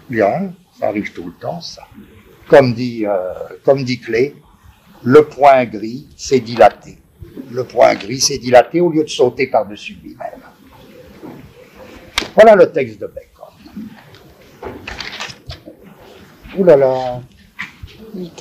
Bien, 0.09 0.53
ça 0.79 0.89
arrive 0.89 1.13
tout 1.13 1.25
le 1.25 1.33
temps, 1.33 1.61
ça. 1.61 1.87
Comme 2.49 2.75
dit, 2.75 3.07
euh, 3.07 3.33
comme 3.65 3.85
dit 3.85 4.01
Clé, 4.01 4.37
le 5.03 5.25
point 5.25 5.65
gris 5.65 6.07
s'est 6.17 6.41
dilaté. 6.41 6.99
Le 7.51 7.65
point 7.65 7.95
gris 7.95 8.21
s'est 8.21 8.39
dilaté 8.39 8.81
au 8.81 8.91
lieu 8.91 9.05
de 9.05 9.09
sauter 9.09 9.47
par-dessus 9.47 9.97
lui-même. 10.03 10.43
Voilà 12.35 12.55
le 12.57 12.71
texte 12.71 13.01
de 13.01 13.07
Bacon. 13.07 13.55
Ouh 16.59 16.65
là 16.65 16.77
là. 16.77 17.21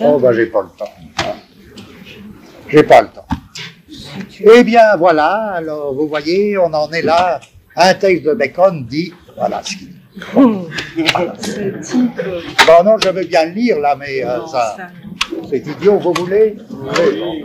Oh, 0.02 0.20
bah, 0.20 0.34
j'ai 0.34 0.48
pas 0.48 0.62
le 0.62 0.70
temps. 0.78 1.34
J'ai 2.68 2.84
pas 2.84 3.02
le 3.02 3.08
temps. 3.10 3.28
Eh 4.40 4.64
bien, 4.64 4.96
voilà, 4.98 5.54
alors, 5.56 5.94
vous 5.94 6.08
voyez, 6.08 6.58
on 6.58 6.74
en 6.74 6.92
est 6.92 7.02
là. 7.02 7.40
Un 7.76 7.94
texte 7.94 8.26
de 8.26 8.34
Bacon 8.34 8.86
dit, 8.86 9.14
voilà 9.38 9.62
ce 9.64 9.76
qu'il 9.78 9.88
dit. 9.88 9.96
Voilà. 10.34 11.34
Bon, 12.68 12.84
non, 12.84 12.98
je 13.02 13.10
veux 13.10 13.24
bien 13.24 13.46
le 13.46 13.52
lire, 13.52 13.80
là, 13.80 13.96
mais 13.98 14.24
euh, 14.24 14.46
ça, 14.48 14.76
c'est 15.50 15.66
idiot, 15.66 16.00
vous 16.00 16.14
voulez? 16.14 16.58
Oui. 16.70 17.44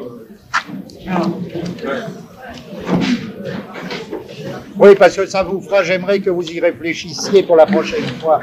Oui, 4.78 4.94
parce 4.98 5.16
que 5.16 5.26
ça 5.26 5.42
vous 5.42 5.60
fera, 5.60 5.82
j'aimerais 5.82 6.20
que 6.20 6.30
vous 6.30 6.42
y 6.42 6.60
réfléchissiez 6.60 7.44
pour 7.44 7.56
la 7.56 7.66
prochaine 7.66 8.04
fois. 8.20 8.42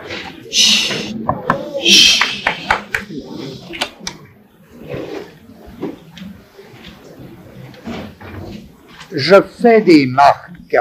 Je 9.14 9.42
fais 9.42 9.82
des 9.82 10.06
marques. 10.08 10.76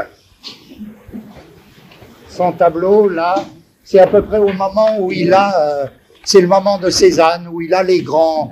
Son 2.28 2.52
tableau, 2.52 3.08
là, 3.08 3.44
c'est 3.84 3.98
à 3.98 4.06
peu 4.06 4.22
près 4.22 4.38
au 4.38 4.52
moment 4.52 4.98
où 4.98 5.12
il 5.12 5.32
a, 5.34 5.82
euh, 5.82 5.86
c'est 6.24 6.40
le 6.40 6.46
moment 6.46 6.78
de 6.78 6.88
Cézanne, 6.88 7.46
où 7.48 7.60
il 7.60 7.74
a 7.74 7.82
les 7.82 8.00
grands, 8.02 8.50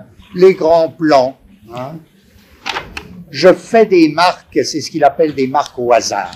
plans. 0.99 1.39
hein. 1.75 1.95
Je 3.31 3.53
fais 3.55 3.87
des 3.87 4.11
marques, 4.11 4.59
c'est 4.65 4.81
ce 4.81 4.91
qu'il 4.91 5.03
appelle 5.05 5.35
des 5.35 5.47
marques 5.47 5.79
au 5.79 5.93
hasard. 5.93 6.33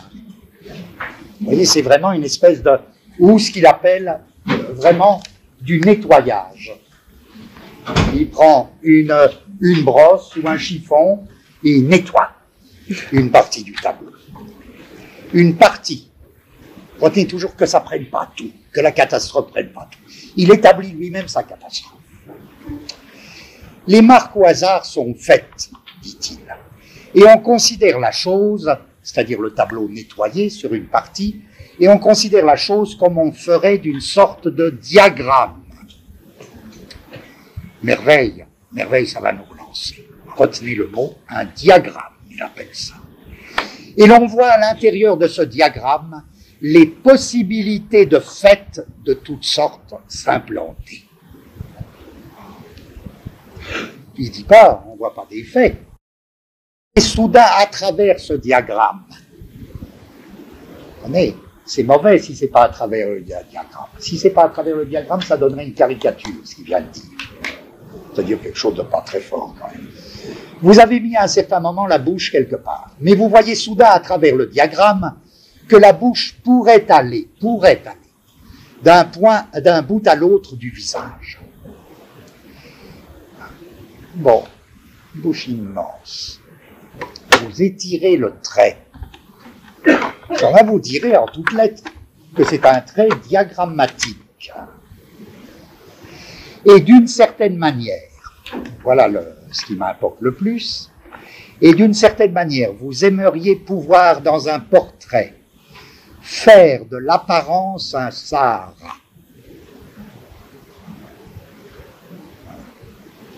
Vous 1.41 1.47
voyez, 1.51 1.67
c'est 1.67 1.83
vraiment 1.83 2.13
une 2.13 2.25
espèce 2.25 2.63
de, 2.63 2.71
ou 3.19 3.39
ce 3.39 3.51
qu'il 3.51 3.67
appelle 3.67 4.21
euh, 4.49 4.57
vraiment 4.73 5.21
du 5.61 5.81
nettoyage. 5.81 6.73
Il 8.15 8.31
prend 8.31 8.71
une, 8.83 9.15
une 9.61 9.83
brosse 9.83 10.35
ou 10.37 10.49
un 10.49 10.57
chiffon 10.57 11.25
et 11.63 11.81
nettoie 11.81 12.31
une 13.13 13.31
partie 13.31 13.63
du 13.63 13.73
tableau. 13.73 14.13
Une 15.33 15.57
partie. 15.57 16.11
Retenez 17.01 17.27
toujours 17.27 17.57
que 17.57 17.67
ça 17.67 17.81
prenne 17.81 18.07
pas 18.07 18.31
tout, 18.37 18.53
que 18.73 18.81
la 18.81 18.93
catastrophe 18.93 19.51
prenne 19.51 19.73
pas 19.73 19.89
tout. 19.91 19.99
Il 20.37 20.53
établit 20.53 20.93
lui-même 20.93 21.29
sa 21.29 21.43
catastrophe. 21.43 22.01
Les 23.87 24.01
marques 24.01 24.37
au 24.37 24.47
hasard 24.47 24.87
sont 24.87 25.15
faites, 25.15 25.71
dit-il. 26.01 26.39
Et 27.15 27.25
on 27.25 27.39
considère 27.39 27.99
la 27.99 28.13
chose, 28.13 28.75
c'est-à-dire 29.03 29.41
le 29.41 29.53
tableau 29.53 29.89
nettoyé 29.89 30.49
sur 30.49 30.73
une 30.73 30.87
partie, 30.87 31.43
et 31.79 31.89
on 31.89 31.99
considère 31.99 32.47
la 32.47 32.57
chose 32.57 32.97
comme 32.97 33.19
on 33.19 33.33
ferait 33.33 33.79
d'une 33.79 34.01
sorte 34.01 34.49
de 34.49 34.71
diagramme. 34.71 35.63
Merveille, 37.83 38.47
merveille, 38.73 39.07
ça 39.07 39.21
va 39.21 39.33
nous 39.33 39.45
relancer. 39.45 40.09
Retenez 40.37 40.75
le 40.75 40.89
mot, 40.89 41.15
un 41.29 41.45
diagramme, 41.45 42.14
il 42.35 42.43
appelle 42.43 42.69
ça. 42.73 42.95
Et 43.97 44.07
l'on 44.07 44.27
voit 44.27 44.49
à 44.49 44.59
l'intérieur 44.59 45.17
de 45.17 45.29
ce 45.29 45.43
diagramme 45.43 46.25
les 46.61 46.87
possibilités 46.87 48.07
de 48.07 48.19
fait 48.19 48.81
de 49.05 49.15
toutes 49.15 49.45
sortes 49.45 49.95
s'implanter. 50.09 51.05
Il 54.17 54.31
dit 54.31 54.45
pas, 54.45 54.85
on 54.89 54.97
voit 54.97 55.15
pas 55.15 55.27
des 55.29 55.43
faits. 55.45 55.77
Et 56.97 57.01
soudain, 57.01 57.45
à 57.59 57.67
travers 57.67 58.19
ce 58.21 58.35
diagramme, 58.35 59.05
c'est 61.67 61.83
mauvais 61.83 62.19
si 62.19 62.37
c'est 62.37 62.49
pas 62.49 62.65
à 62.65 62.69
travers 62.69 63.09
le 63.09 63.21
dia- 63.21 63.43
diagramme. 63.43 63.89
Si 63.99 64.17
c'est 64.19 64.31
pas 64.31 64.45
à 64.45 64.49
travers 64.49 64.77
le 64.77 64.87
diagramme, 64.87 65.23
ça 65.23 65.37
donnerait 65.37 65.67
une 65.67 65.75
caricature, 65.75 66.35
ce 66.45 66.55
qu'il 66.55 66.65
vient 66.65 66.81
de 66.81 66.89
dire. 66.89 67.05
C'est-à-dire 68.13 68.41
quelque 68.41 68.57
chose 68.59 68.75
de 68.75 68.83
pas 68.83 69.01
très 69.01 69.21
fort 69.21 69.55
quand 69.61 69.69
même. 69.73 69.89
Vous 70.61 70.81
avez 70.81 71.01
mis 71.01 71.17
à 71.17 71.25
un 71.25 71.29
certain 71.29 71.61
moment 71.61 71.87
la 71.87 71.99
bouche 71.99 72.31
quelque 72.31 72.57
part, 72.57 72.91
mais 73.01 73.15
vous 73.15 73.29
voyez 73.29 73.55
soudain 73.55 73.89
à 73.91 74.01
travers 74.01 74.35
le 74.37 74.47
diagramme 74.47 75.17
que 75.69 75.77
la 75.77 75.93
bouche 75.93 76.37
pourrait 76.43 76.87
aller, 76.91 77.29
pourrait 77.41 77.83
aller 77.85 77.99
d'un 78.83 79.05
point, 79.05 79.47
d'un 79.55 79.83
bout 79.83 80.07
à 80.07 80.15
l'autre 80.15 80.57
du 80.57 80.71
visage. 80.71 81.41
Bon, 84.15 84.45
bouche 85.15 85.49
immense. 85.49 86.41
Vous 87.43 87.63
étirez 87.63 88.17
le 88.17 88.35
trait. 88.43 88.79
Alors 89.87 90.53
là, 90.53 90.63
vous 90.63 90.79
direz 90.79 91.17
en 91.17 91.27
toutes 91.27 91.53
lettres 91.53 91.83
que 92.37 92.45
c'est 92.45 92.65
un 92.65 92.81
trait 92.81 93.09
diagrammatique. 93.27 94.53
Et 96.67 96.81
d'une 96.81 97.07
certaine 97.07 97.57
manière, 97.57 98.09
voilà 98.83 99.09
le- 99.09 99.34
ce 99.55 99.65
qui 99.65 99.77
m'importe 99.77 100.21
le 100.21 100.35
plus, 100.35 100.91
et 101.61 101.73
d'une 101.73 101.95
certaine 101.95 102.33
manière, 102.33 102.73
vous 102.73 103.05
aimeriez 103.05 103.57
pouvoir 103.57 104.21
dans 104.21 104.49
un 104.49 104.61
portrait 104.61 105.35
faire 106.21 106.85
de 106.87 106.97
l'apparence 106.97 107.95
un 107.95 108.11
Sahara. 108.11 108.75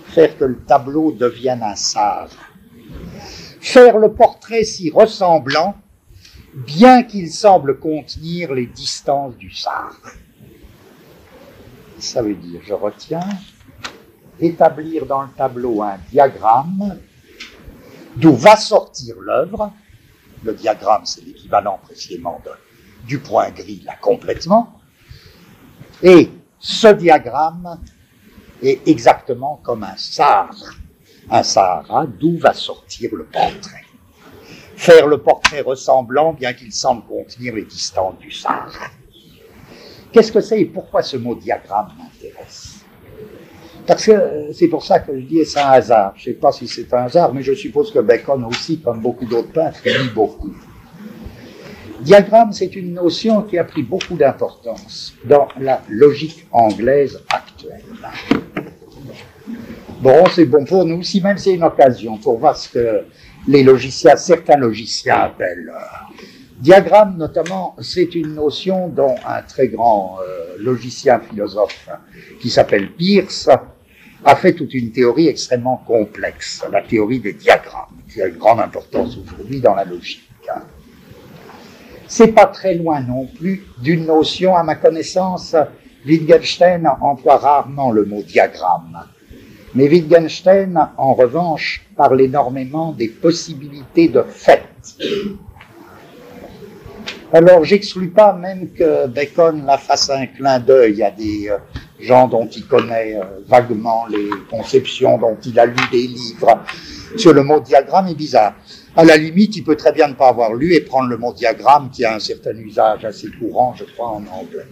Faire 0.06 0.38
que 0.38 0.44
le 0.44 0.58
tableau 0.60 1.12
devienne 1.12 1.62
un 1.62 1.76
Sahara. 1.76 2.28
Faire 3.60 3.98
le 3.98 4.12
portrait 4.12 4.64
si 4.64 4.90
ressemblant, 4.90 5.76
bien 6.54 7.02
qu'il 7.02 7.30
semble 7.30 7.78
contenir 7.78 8.54
les 8.54 8.66
distances 8.66 9.36
du 9.36 9.50
Sahara. 9.50 9.92
Ça 11.98 12.22
veut 12.22 12.34
dire, 12.34 12.60
je 12.64 12.74
retiens, 12.74 13.28
établir 14.40 15.06
dans 15.06 15.22
le 15.22 15.28
tableau 15.36 15.82
un 15.82 15.98
diagramme 16.10 16.98
d'où 18.16 18.34
va 18.34 18.56
sortir 18.56 19.16
l'œuvre. 19.20 19.72
Le 20.42 20.54
diagramme, 20.54 21.04
c'est 21.04 21.24
l'équivalent 21.24 21.78
précisément 21.82 22.40
du 23.04 23.18
point 23.18 23.50
gris, 23.50 23.82
là, 23.84 23.94
complètement. 24.00 24.80
Et 26.02 26.30
ce 26.58 26.88
diagramme 26.88 27.80
est 28.62 28.86
exactement 28.88 29.60
comme 29.62 29.82
un 29.82 29.96
Sahara. 29.96 30.52
Un 31.30 31.42
Sahara 31.42 32.06
d'où 32.06 32.38
va 32.38 32.52
sortir 32.52 33.10
le 33.14 33.24
portrait. 33.24 33.84
Faire 34.76 35.06
le 35.06 35.18
portrait 35.18 35.62
ressemblant, 35.62 36.34
bien 36.34 36.52
qu'il 36.52 36.72
semble 36.72 37.04
contenir 37.06 37.54
les 37.54 37.64
distances 37.64 38.18
du 38.18 38.30
Sahara. 38.30 38.90
Qu'est-ce 40.12 40.32
que 40.32 40.40
c'est 40.40 40.60
et 40.60 40.66
pourquoi 40.66 41.02
ce 41.02 41.16
mot 41.16 41.34
diagramme 41.34 41.92
m'intéresse? 41.98 42.75
Parce 43.86 44.06
que 44.06 44.12
euh, 44.12 44.52
c'est 44.52 44.68
pour 44.68 44.84
ça 44.84 44.98
que 44.98 45.14
je 45.14 45.24
dis 45.24 45.44
c'est 45.44 45.60
un 45.60 45.68
hasard. 45.68 46.12
Je 46.16 46.30
ne 46.30 46.34
sais 46.34 46.40
pas 46.40 46.52
si 46.52 46.66
c'est 46.66 46.92
un 46.92 47.04
hasard, 47.04 47.32
mais 47.32 47.42
je 47.42 47.54
suppose 47.54 47.92
que 47.92 48.00
Bacon 48.00 48.44
aussi, 48.44 48.80
comme 48.80 49.00
beaucoup 49.00 49.24
d'autres 49.24 49.52
peintres, 49.52 49.80
lit 49.84 50.10
beaucoup. 50.14 50.54
Diagramme, 52.00 52.52
c'est 52.52 52.74
une 52.76 52.94
notion 52.94 53.42
qui 53.42 53.58
a 53.58 53.64
pris 53.64 53.82
beaucoup 53.82 54.16
d'importance 54.16 55.14
dans 55.24 55.48
la 55.58 55.82
logique 55.88 56.46
anglaise 56.52 57.20
actuelle. 57.30 57.82
Bon, 60.02 60.24
c'est 60.34 60.44
bon 60.44 60.64
pour 60.64 60.84
nous, 60.84 61.02
si 61.02 61.20
même 61.22 61.38
c'est 61.38 61.54
une 61.54 61.64
occasion 61.64 62.18
pour 62.18 62.38
voir 62.38 62.56
ce 62.56 62.68
que 62.68 63.04
les 63.48 63.62
logiciens, 63.62 64.16
certains 64.16 64.56
logiciens 64.56 65.16
appellent 65.16 65.72
diagramme, 66.58 67.16
notamment, 67.16 67.76
c'est 67.80 68.14
une 68.14 68.34
notion 68.34 68.88
dont 68.88 69.14
un 69.26 69.42
très 69.42 69.68
grand 69.68 70.18
euh, 70.20 70.56
logicien 70.58 71.20
philosophe 71.20 71.88
qui 72.40 72.50
s'appelle 72.50 72.92
Peirce 72.92 73.48
a 74.26 74.34
fait 74.34 74.54
toute 74.54 74.74
une 74.74 74.90
théorie 74.90 75.28
extrêmement 75.28 75.80
complexe, 75.86 76.64
la 76.72 76.82
théorie 76.82 77.20
des 77.20 77.32
diagrammes, 77.32 78.02
qui 78.12 78.20
a 78.20 78.26
une 78.26 78.36
grande 78.36 78.58
importance 78.58 79.16
aujourd'hui 79.16 79.60
dans 79.60 79.76
la 79.76 79.84
logique. 79.84 80.28
C'est 82.08 82.32
pas 82.32 82.46
très 82.46 82.74
loin 82.74 83.00
non 83.00 83.26
plus 83.26 83.64
d'une 83.78 84.04
notion, 84.06 84.56
à 84.56 84.64
ma 84.64 84.74
connaissance, 84.74 85.54
Wittgenstein 86.04 86.88
emploie 87.00 87.36
rarement 87.36 87.92
le 87.92 88.04
mot 88.04 88.22
diagramme. 88.22 89.04
Mais 89.74 89.88
Wittgenstein, 89.88 90.88
en 90.96 91.14
revanche, 91.14 91.86
parle 91.96 92.20
énormément 92.20 92.92
des 92.92 93.08
possibilités 93.08 94.08
de 94.08 94.22
fait. 94.22 94.64
Alors, 97.32 97.64
j'exclus 97.64 98.10
pas 98.10 98.32
même 98.32 98.72
que 98.72 99.06
Bacon 99.06 99.64
la 99.66 99.78
fasse 99.78 100.10
un 100.10 100.26
clin 100.26 100.58
d'œil 100.58 101.02
à 101.02 101.10
des 101.10 101.48
euh, 101.48 101.58
gens 102.00 102.28
dont 102.28 102.46
il 102.46 102.66
connaît 102.66 103.16
euh, 103.16 103.24
vaguement 103.46 104.06
les 104.06 104.30
conceptions, 104.50 105.18
dont 105.18 105.36
il 105.44 105.58
a 105.58 105.66
lu 105.66 105.76
des 105.90 106.06
livres. 106.06 106.62
Sur 107.16 107.32
le 107.32 107.42
mot 107.42 107.60
diagramme 107.60 108.08
est 108.08 108.14
bizarre. 108.14 108.54
À 108.96 109.04
la 109.04 109.16
limite, 109.16 109.56
il 109.56 109.64
peut 109.64 109.76
très 109.76 109.92
bien 109.92 110.08
ne 110.08 110.14
pas 110.14 110.28
avoir 110.28 110.54
lu 110.54 110.74
et 110.74 110.80
prendre 110.80 111.08
le 111.08 111.16
mot 111.16 111.32
diagramme 111.32 111.90
qui 111.90 112.04
a 112.04 112.14
un 112.14 112.18
certain 112.18 112.56
usage 112.56 113.04
assez 113.04 113.28
courant, 113.38 113.74
je 113.76 113.84
crois, 113.84 114.08
en 114.08 114.24
anglais. 114.32 114.66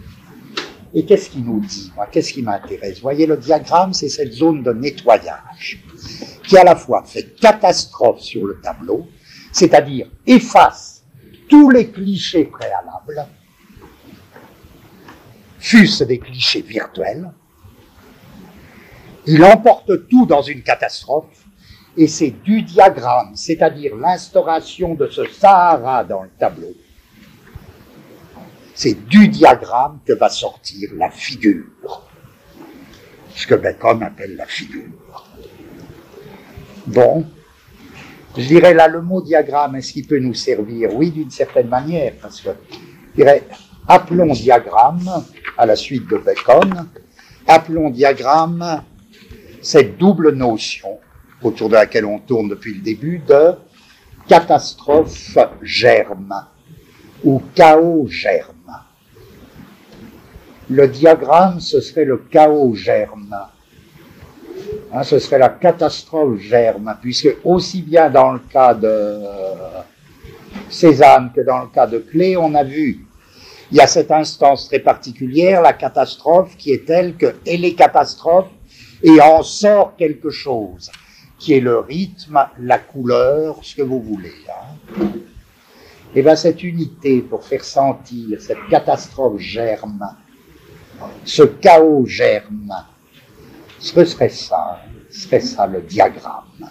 Et 0.94 1.04
qu'est-ce 1.04 1.30
qu'il 1.30 1.44
nous 1.44 1.60
dit 1.60 1.92
Qu'est-ce 2.12 2.32
qui 2.32 2.42
m'intéresse? 2.42 3.00
Voyez, 3.00 3.26
le 3.26 3.36
diagramme, 3.36 3.92
c'est 3.92 4.08
cette 4.08 4.32
zone 4.32 4.62
de 4.62 4.72
nettoyage 4.72 5.82
qui 6.46 6.56
à 6.56 6.64
la 6.64 6.76
fois 6.76 7.02
fait 7.04 7.34
catastrophe 7.40 8.20
sur 8.20 8.46
le 8.46 8.60
tableau, 8.62 9.06
c'est-à-dire 9.52 10.06
efface 10.26 11.02
tous 11.48 11.70
les 11.70 11.88
clichés 11.88 12.44
préalables, 12.44 13.26
fût-ce 15.64 16.04
des 16.04 16.18
clichés 16.18 16.60
virtuels. 16.60 17.32
Il 19.26 19.42
emporte 19.42 20.08
tout 20.08 20.26
dans 20.26 20.42
une 20.42 20.62
catastrophe, 20.62 21.46
et 21.96 22.06
c'est 22.06 22.34
du 22.42 22.60
diagramme, 22.60 23.34
c'est-à-dire 23.34 23.96
l'instauration 23.96 24.94
de 24.94 25.08
ce 25.08 25.24
Sahara 25.24 26.04
dans 26.04 26.22
le 26.22 26.28
tableau. 26.38 26.74
C'est 28.74 29.06
du 29.06 29.28
diagramme 29.28 30.00
que 30.04 30.12
va 30.12 30.28
sortir 30.28 30.90
la 30.98 31.08
figure, 31.08 31.64
ce 33.34 33.46
que 33.46 33.54
Bacon 33.54 34.02
appelle 34.02 34.36
la 34.36 34.44
figure. 34.44 34.90
Bon, 36.86 37.24
je 38.36 38.42
dirais 38.42 38.74
là 38.74 38.86
le 38.86 39.00
mot 39.00 39.22
diagramme, 39.22 39.76
est-ce 39.76 39.94
qu'il 39.94 40.06
peut 40.06 40.18
nous 40.18 40.34
servir? 40.34 40.94
Oui, 40.94 41.10
d'une 41.10 41.30
certaine 41.30 41.68
manière, 41.68 42.12
parce 42.20 42.42
que 42.42 42.50
je 43.12 43.22
dirais, 43.22 43.44
appelons 43.88 44.32
diagramme, 44.32 45.24
à 45.56 45.66
la 45.66 45.76
suite 45.76 46.08
de 46.08 46.18
Bacon, 46.18 46.88
appelons 47.46 47.90
diagramme 47.90 48.82
cette 49.60 49.98
double 49.98 50.32
notion 50.32 50.98
autour 51.42 51.68
de 51.68 51.74
laquelle 51.74 52.06
on 52.06 52.18
tourne 52.18 52.48
depuis 52.48 52.74
le 52.74 52.80
début 52.80 53.18
de 53.18 53.52
catastrophe 54.26 55.36
germe 55.62 56.46
ou 57.22 57.42
chaos 57.54 58.06
germe. 58.08 58.54
Le 60.70 60.88
diagramme, 60.88 61.60
ce 61.60 61.80
serait 61.80 62.06
le 62.06 62.16
chaos 62.16 62.74
germe. 62.74 63.36
Hein, 64.92 65.02
ce 65.02 65.18
serait 65.18 65.38
la 65.38 65.50
catastrophe 65.50 66.38
germe, 66.38 66.96
puisque 67.02 67.36
aussi 67.44 67.82
bien 67.82 68.08
dans 68.08 68.32
le 68.32 68.38
cas 68.38 68.72
de 68.72 69.20
Cézanne 70.70 71.32
que 71.34 71.42
dans 71.42 71.62
le 71.62 71.66
cas 71.68 71.86
de 71.86 71.98
Clé, 71.98 72.36
on 72.36 72.54
a 72.54 72.64
vu, 72.64 73.04
il 73.74 73.78
y 73.78 73.80
a 73.80 73.88
cette 73.88 74.12
instance 74.12 74.68
très 74.68 74.78
particulière, 74.78 75.60
la 75.60 75.72
catastrophe, 75.72 76.56
qui 76.56 76.70
est 76.70 76.86
telle 76.86 77.16
que 77.16 77.34
elle 77.44 77.64
est 77.64 77.74
catastrophe 77.74 78.46
et 79.02 79.20
en 79.20 79.42
sort 79.42 79.96
quelque 79.96 80.30
chose, 80.30 80.92
qui 81.40 81.54
est 81.54 81.60
le 81.60 81.80
rythme, 81.80 82.46
la 82.60 82.78
couleur, 82.78 83.58
ce 83.62 83.74
que 83.74 83.82
vous 83.82 84.00
voulez. 84.00 84.32
Hein. 84.48 85.02
Et 86.14 86.20
eh 86.20 86.22
bien 86.22 86.36
cette 86.36 86.62
unité 86.62 87.20
pour 87.20 87.42
faire 87.44 87.64
sentir 87.64 88.40
cette 88.40 88.64
catastrophe 88.70 89.40
germe, 89.40 90.08
ce 91.24 91.42
chaos 91.42 92.06
germe, 92.06 92.72
ce 93.80 94.04
serait 94.04 94.28
ça, 94.28 94.82
serait 95.10 95.40
ça 95.40 95.66
le 95.66 95.80
diagramme. 95.80 96.70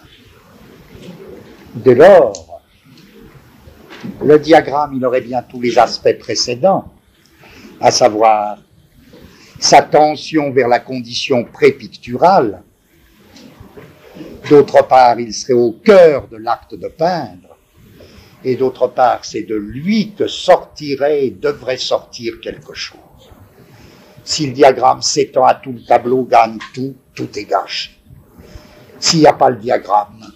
Dès 1.74 1.96
lors, 1.96 2.62
le 4.22 4.38
diagramme, 4.38 4.94
il 4.94 5.04
aurait 5.04 5.20
bien 5.20 5.42
tous 5.42 5.60
les 5.60 5.78
aspects 5.78 6.18
précédents, 6.18 6.93
à 7.84 7.90
savoir 7.90 8.56
sa 9.60 9.82
tension 9.82 10.50
vers 10.50 10.68
la 10.68 10.78
condition 10.78 11.44
prépicturale. 11.44 12.62
D'autre 14.48 14.88
part, 14.88 15.20
il 15.20 15.34
serait 15.34 15.52
au 15.52 15.72
cœur 15.72 16.26
de 16.28 16.38
l'acte 16.38 16.74
de 16.74 16.88
peindre. 16.88 17.58
Et 18.42 18.56
d'autre 18.56 18.86
part, 18.86 19.26
c'est 19.26 19.42
de 19.42 19.54
lui 19.54 20.14
que 20.14 20.26
sortirait 20.26 21.26
et 21.26 21.30
devrait 21.30 21.76
sortir 21.76 22.40
quelque 22.42 22.72
chose. 22.72 22.98
Si 24.24 24.46
le 24.46 24.54
diagramme 24.54 25.02
s'étend 25.02 25.44
à 25.44 25.54
tout 25.54 25.72
le 25.72 25.84
tableau, 25.84 26.22
gagne 26.24 26.56
tout, 26.72 26.94
tout 27.14 27.38
est 27.38 27.44
gâché. 27.44 27.90
S'il 28.98 29.20
n'y 29.20 29.26
a 29.26 29.34
pas 29.34 29.50
le 29.50 29.56
diagramme, 29.56 30.32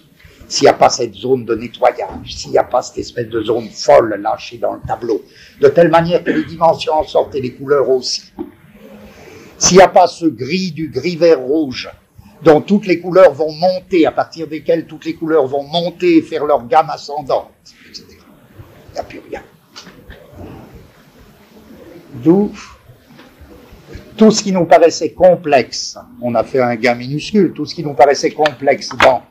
s'il 0.49 0.65
n'y 0.65 0.69
a 0.69 0.73
pas 0.73 0.89
cette 0.89 1.13
zone 1.13 1.45
de 1.45 1.55
nettoyage, 1.55 2.33
s'il 2.35 2.51
n'y 2.51 2.57
a 2.57 2.63
pas 2.63 2.81
cette 2.81 2.97
espèce 2.97 3.29
de 3.29 3.41
zone 3.43 3.69
folle 3.69 4.19
lâchée 4.19 4.57
dans 4.57 4.73
le 4.73 4.81
tableau, 4.85 5.23
de 5.61 5.67
telle 5.67 5.89
manière 5.89 6.23
que 6.23 6.31
les 6.31 6.43
dimensions 6.43 6.93
en 6.93 7.03
sortent 7.03 7.35
et 7.35 7.41
les 7.41 7.53
couleurs 7.53 7.87
aussi, 7.87 8.33
s'il 9.59 9.77
n'y 9.77 9.83
a 9.83 9.87
pas 9.87 10.07
ce 10.07 10.25
gris 10.25 10.71
du 10.71 10.89
gris 10.89 11.15
vert 11.15 11.39
rouge, 11.39 11.89
dont 12.41 12.61
toutes 12.61 12.87
les 12.87 12.99
couleurs 12.99 13.31
vont 13.33 13.51
monter, 13.51 14.07
à 14.07 14.11
partir 14.11 14.47
desquelles 14.47 14.87
toutes 14.87 15.05
les 15.05 15.13
couleurs 15.13 15.45
vont 15.45 15.63
monter 15.63 16.17
et 16.17 16.21
faire 16.23 16.45
leur 16.45 16.65
gamme 16.65 16.89
ascendante, 16.89 17.51
etc. 17.87 18.05
Il 18.09 18.93
n'y 18.93 18.99
a 18.99 19.03
plus 19.03 19.21
rien. 19.29 19.43
D'où 22.23 22.51
tout 24.17 24.31
ce 24.31 24.41
qui 24.41 24.51
nous 24.51 24.65
paraissait 24.65 25.11
complexe, 25.11 25.97
on 26.21 26.33
a 26.33 26.43
fait 26.43 26.59
un 26.59 26.75
gain 26.75 26.95
minuscule, 26.95 27.53
tout 27.53 27.65
ce 27.65 27.75
qui 27.75 27.83
nous 27.83 27.93
paraissait 27.93 28.31
complexe 28.31 28.89
dans 28.97 29.21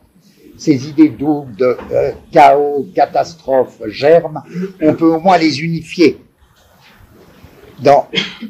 ces 0.58 0.88
idées 0.88 1.08
doubles 1.08 1.54
de 1.54 1.76
euh, 1.92 2.12
chaos, 2.32 2.86
catastrophe, 2.94 3.80
germe, 3.86 4.42
on 4.82 4.94
peut 4.94 5.06
au 5.06 5.20
moins 5.20 5.38
les 5.38 5.62
unifier 5.62 6.18
dans 7.78 8.08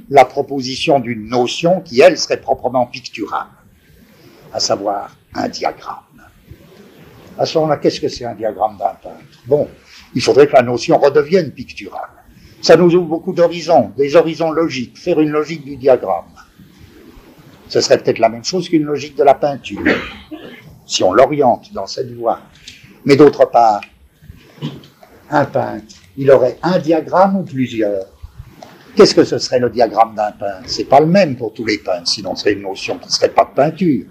la 0.09 0.25
proposition 0.25 1.01
d'une 1.01 1.29
notion 1.29 1.83
qui, 1.83 2.01
elle, 2.01 2.17
serait 2.17 2.41
proprement 2.41 2.87
picturale, 2.87 3.49
à 4.53 4.59
savoir 4.59 5.15
un 5.35 5.49
diagramme. 5.49 5.97
À 7.39 7.45
ce 7.45 7.59
moment-là, 7.59 7.77
qu'est-ce 7.77 8.01
que 8.01 8.09
c'est 8.09 8.25
un 8.25 8.35
diagramme 8.35 8.79
d'un 8.79 8.95
peintre? 9.03 9.43
Bon, 9.47 9.69
il 10.15 10.23
faudrait 10.23 10.47
que 10.47 10.55
la 10.55 10.63
notion 10.63 10.99
redevienne 10.99 11.53
picturale. 11.53 12.09
Ça 12.63 12.77
nous 12.77 12.95
ouvre 12.95 13.07
beaucoup 13.07 13.35
d'horizons, 13.35 13.93
des 13.97 14.17
horizons 14.17 14.51
logiques, 14.51 14.99
faire 14.99 15.21
une 15.21 15.31
logique 15.31 15.65
du 15.65 15.77
diagramme. 15.77 16.25
Ce 17.69 17.83
serait 17.83 17.99
peut-être 17.99 18.19
la 18.19 18.31
même 18.31 18.45
chose 18.45 18.69
qu'une 18.69 18.85
logique 18.85 19.15
de 19.15 19.23
la 19.23 19.35
peinture, 19.35 19.83
si 20.89 21.05
on 21.05 21.13
l'oriente 21.13 21.73
dans 21.73 21.87
cette 21.87 22.13
voie. 22.13 22.41
Mais 23.05 23.15
d'autre 23.15 23.45
part, 23.45 23.83
un 25.31 25.45
peintre, 25.45 25.95
il 26.17 26.29
aurait 26.33 26.59
un 26.65 26.79
diagramme 26.79 27.37
ou 27.37 27.43
plusieurs 27.45 28.07
Qu'est-ce 28.97 29.15
que 29.15 29.23
ce 29.23 29.39
serait 29.39 29.61
le 29.61 29.71
diagramme 29.71 30.17
d'un 30.17 30.33
peintre? 30.33 30.65
C'est 30.67 30.87
pas 30.87 30.99
le 30.99 31.07
même 31.07 31.37
pour 31.37 31.55
tous 31.55 31.65
les 31.65 31.79
peintres, 31.79 32.09
sinon 32.09 32.35
ce 32.35 32.43
serait 32.43 32.55
une 32.55 32.63
notion 32.63 32.99
qui 32.99 33.07
ne 33.07 33.13
serait 33.13 33.29
pas 33.29 33.45
de 33.45 33.55
peinture. 33.55 34.07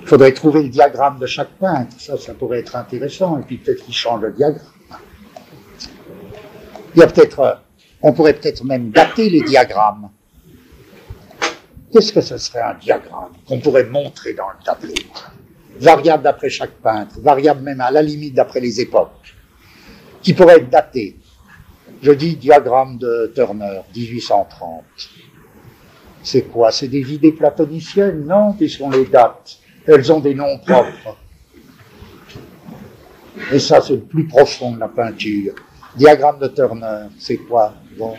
Il 0.00 0.06
faudrait 0.06 0.30
trouver 0.30 0.62
le 0.62 0.68
diagramme 0.68 1.18
de 1.18 1.26
chaque 1.26 1.50
peintre, 1.58 1.96
ça, 1.98 2.16
ça 2.16 2.32
pourrait 2.32 2.60
être 2.60 2.76
intéressant, 2.76 3.40
et 3.40 3.42
puis 3.42 3.56
peut-être 3.56 3.84
qu'il 3.84 3.94
change 3.94 4.20
le 4.22 4.30
diagramme. 4.30 4.62
Il 6.94 7.00
y 7.00 7.02
a 7.02 7.08
peut-être, 7.08 7.40
euh, 7.40 7.54
on 8.02 8.12
pourrait 8.12 8.34
peut-être 8.34 8.62
même 8.62 8.90
dater 8.90 9.28
les 9.28 9.40
diagrammes. 9.40 10.10
Qu'est-ce 11.92 12.12
que 12.12 12.20
ce 12.20 12.38
serait 12.38 12.62
un 12.62 12.74
diagramme 12.74 13.32
qu'on 13.48 13.58
pourrait 13.58 13.86
montrer 13.86 14.34
dans 14.34 14.48
le 14.48 14.64
tableau? 14.64 14.94
Variable 15.82 16.22
d'après 16.22 16.48
chaque 16.48 16.74
peintre, 16.80 17.18
variable 17.20 17.62
même 17.62 17.80
à 17.80 17.90
la 17.90 18.02
limite 18.02 18.34
d'après 18.34 18.60
les 18.60 18.80
époques, 18.80 19.34
qui 20.22 20.32
pourrait 20.32 20.58
être 20.58 20.70
daté. 20.70 21.16
Je 22.00 22.12
dis 22.12 22.36
diagramme 22.36 22.98
de 22.98 23.32
Turner, 23.34 23.80
1830. 23.94 24.84
C'est 26.22 26.42
quoi? 26.42 26.70
C'est 26.70 26.86
des 26.86 27.12
idées 27.12 27.32
platoniciennes 27.32 28.26
Non, 28.26 28.56
sont 28.68 28.90
les 28.90 29.06
dates. 29.06 29.58
Elles 29.84 30.12
ont 30.12 30.20
des 30.20 30.34
noms 30.34 30.58
propres. 30.58 31.16
Et 33.50 33.58
ça, 33.58 33.80
c'est 33.80 33.94
le 33.94 34.02
plus 34.02 34.28
profond 34.28 34.72
de 34.72 34.78
la 34.78 34.88
peinture. 34.88 35.54
Diagramme 35.96 36.38
de 36.38 36.46
Turner, 36.46 37.08
c'est 37.18 37.38
quoi? 37.38 37.74
Bon, 37.98 38.14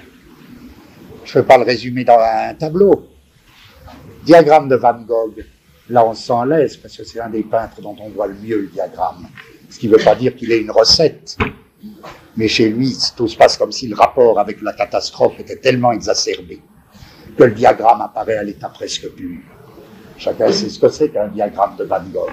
je 1.23 1.37
ne 1.37 1.41
peux 1.41 1.47
pas 1.47 1.57
le 1.57 1.63
résumer 1.63 2.03
dans 2.03 2.19
un 2.19 2.53
tableau. 2.55 3.07
Diagramme 4.23 4.67
de 4.67 4.75
Van 4.75 4.99
Gogh, 5.01 5.45
là 5.89 6.05
on 6.05 6.13
se 6.13 6.27
sent 6.27 6.33
à 6.33 6.45
l'aise 6.45 6.77
parce 6.77 6.95
que 6.97 7.03
c'est 7.03 7.19
un 7.19 7.29
des 7.29 7.43
peintres 7.43 7.81
dont 7.81 7.95
on 7.99 8.09
voit 8.09 8.27
le 8.27 8.35
mieux 8.35 8.61
le 8.61 8.67
diagramme. 8.67 9.27
Ce 9.69 9.79
qui 9.79 9.87
ne 9.87 9.95
veut 9.95 10.03
pas 10.03 10.15
dire 10.15 10.35
qu'il 10.35 10.51
ait 10.51 10.59
une 10.59 10.71
recette. 10.71 11.37
Mais 12.35 12.47
chez 12.47 12.69
lui, 12.69 12.95
tout 13.15 13.27
se 13.27 13.35
passe 13.35 13.57
comme 13.57 13.71
si 13.71 13.87
le 13.87 13.95
rapport 13.95 14.39
avec 14.39 14.61
la 14.61 14.73
catastrophe 14.73 15.39
était 15.39 15.57
tellement 15.57 15.91
exacerbé 15.91 16.61
que 17.37 17.43
le 17.43 17.51
diagramme 17.51 18.01
apparaît 18.01 18.37
à 18.37 18.43
l'état 18.43 18.69
presque 18.69 19.09
pur. 19.09 19.39
Chacun 20.17 20.51
sait 20.51 20.69
ce 20.69 20.79
que 20.79 20.89
c'est 20.89 21.09
qu'un 21.09 21.27
diagramme 21.27 21.75
de 21.77 21.83
Van 21.83 22.03
Gogh. 22.11 22.31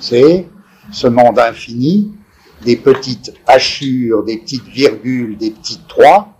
C'est 0.00 0.46
ce 0.90 1.06
monde 1.06 1.38
infini, 1.38 2.12
des 2.62 2.76
petites 2.76 3.32
hachures, 3.46 4.24
des 4.24 4.38
petites 4.38 4.64
virgules, 4.64 5.36
des 5.36 5.50
petites 5.50 5.86
trois, 5.86 6.34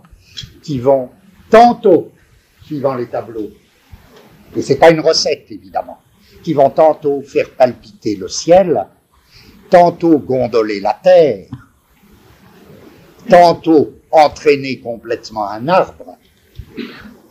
qui 0.63 0.79
vont 0.79 1.09
tantôt, 1.49 2.11
suivant 2.65 2.95
les 2.95 3.07
tableaux, 3.07 3.49
et 4.55 4.61
c'est 4.61 4.77
pas 4.77 4.89
une 4.91 4.99
recette 4.99 5.45
évidemment, 5.49 5.99
qui 6.47 6.53
vont 6.53 6.69
tantôt 6.69 7.21
faire 7.23 7.49
palpiter 7.57 8.15
le 8.15 8.29
ciel, 8.29 8.87
tantôt 9.69 10.17
gondoler 10.17 10.79
la 10.79 10.93
terre, 10.93 11.47
tantôt 13.29 13.95
entraîner 14.09 14.79
complètement 14.79 15.49
un 15.49 15.67
arbre. 15.67 16.17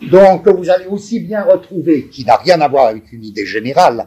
Donc 0.03 0.47
vous 0.47 0.69
allez 0.69 0.85
aussi 0.85 1.21
bien 1.21 1.45
retrouver, 1.45 2.09
qui 2.09 2.27
n'a 2.27 2.37
rien 2.37 2.61
à 2.61 2.69
voir 2.69 2.89
avec 2.89 3.11
une 3.11 3.25
idée 3.25 3.47
générale, 3.47 4.07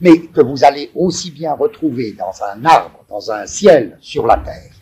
mais 0.00 0.20
que 0.20 0.40
vous 0.40 0.64
allez 0.64 0.90
aussi 0.94 1.30
bien 1.30 1.52
retrouver 1.52 2.12
dans 2.12 2.32
un 2.42 2.64
arbre, 2.64 3.04
dans 3.10 3.30
un 3.30 3.44
ciel, 3.44 3.98
sur 4.00 4.26
la 4.26 4.38
terre. 4.38 4.72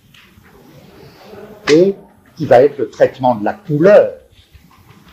Et 1.68 1.96
qui 2.36 2.46
va 2.46 2.62
être 2.62 2.78
le 2.78 2.90
traitement 2.90 3.34
de 3.34 3.44
la 3.44 3.54
couleur 3.54 4.12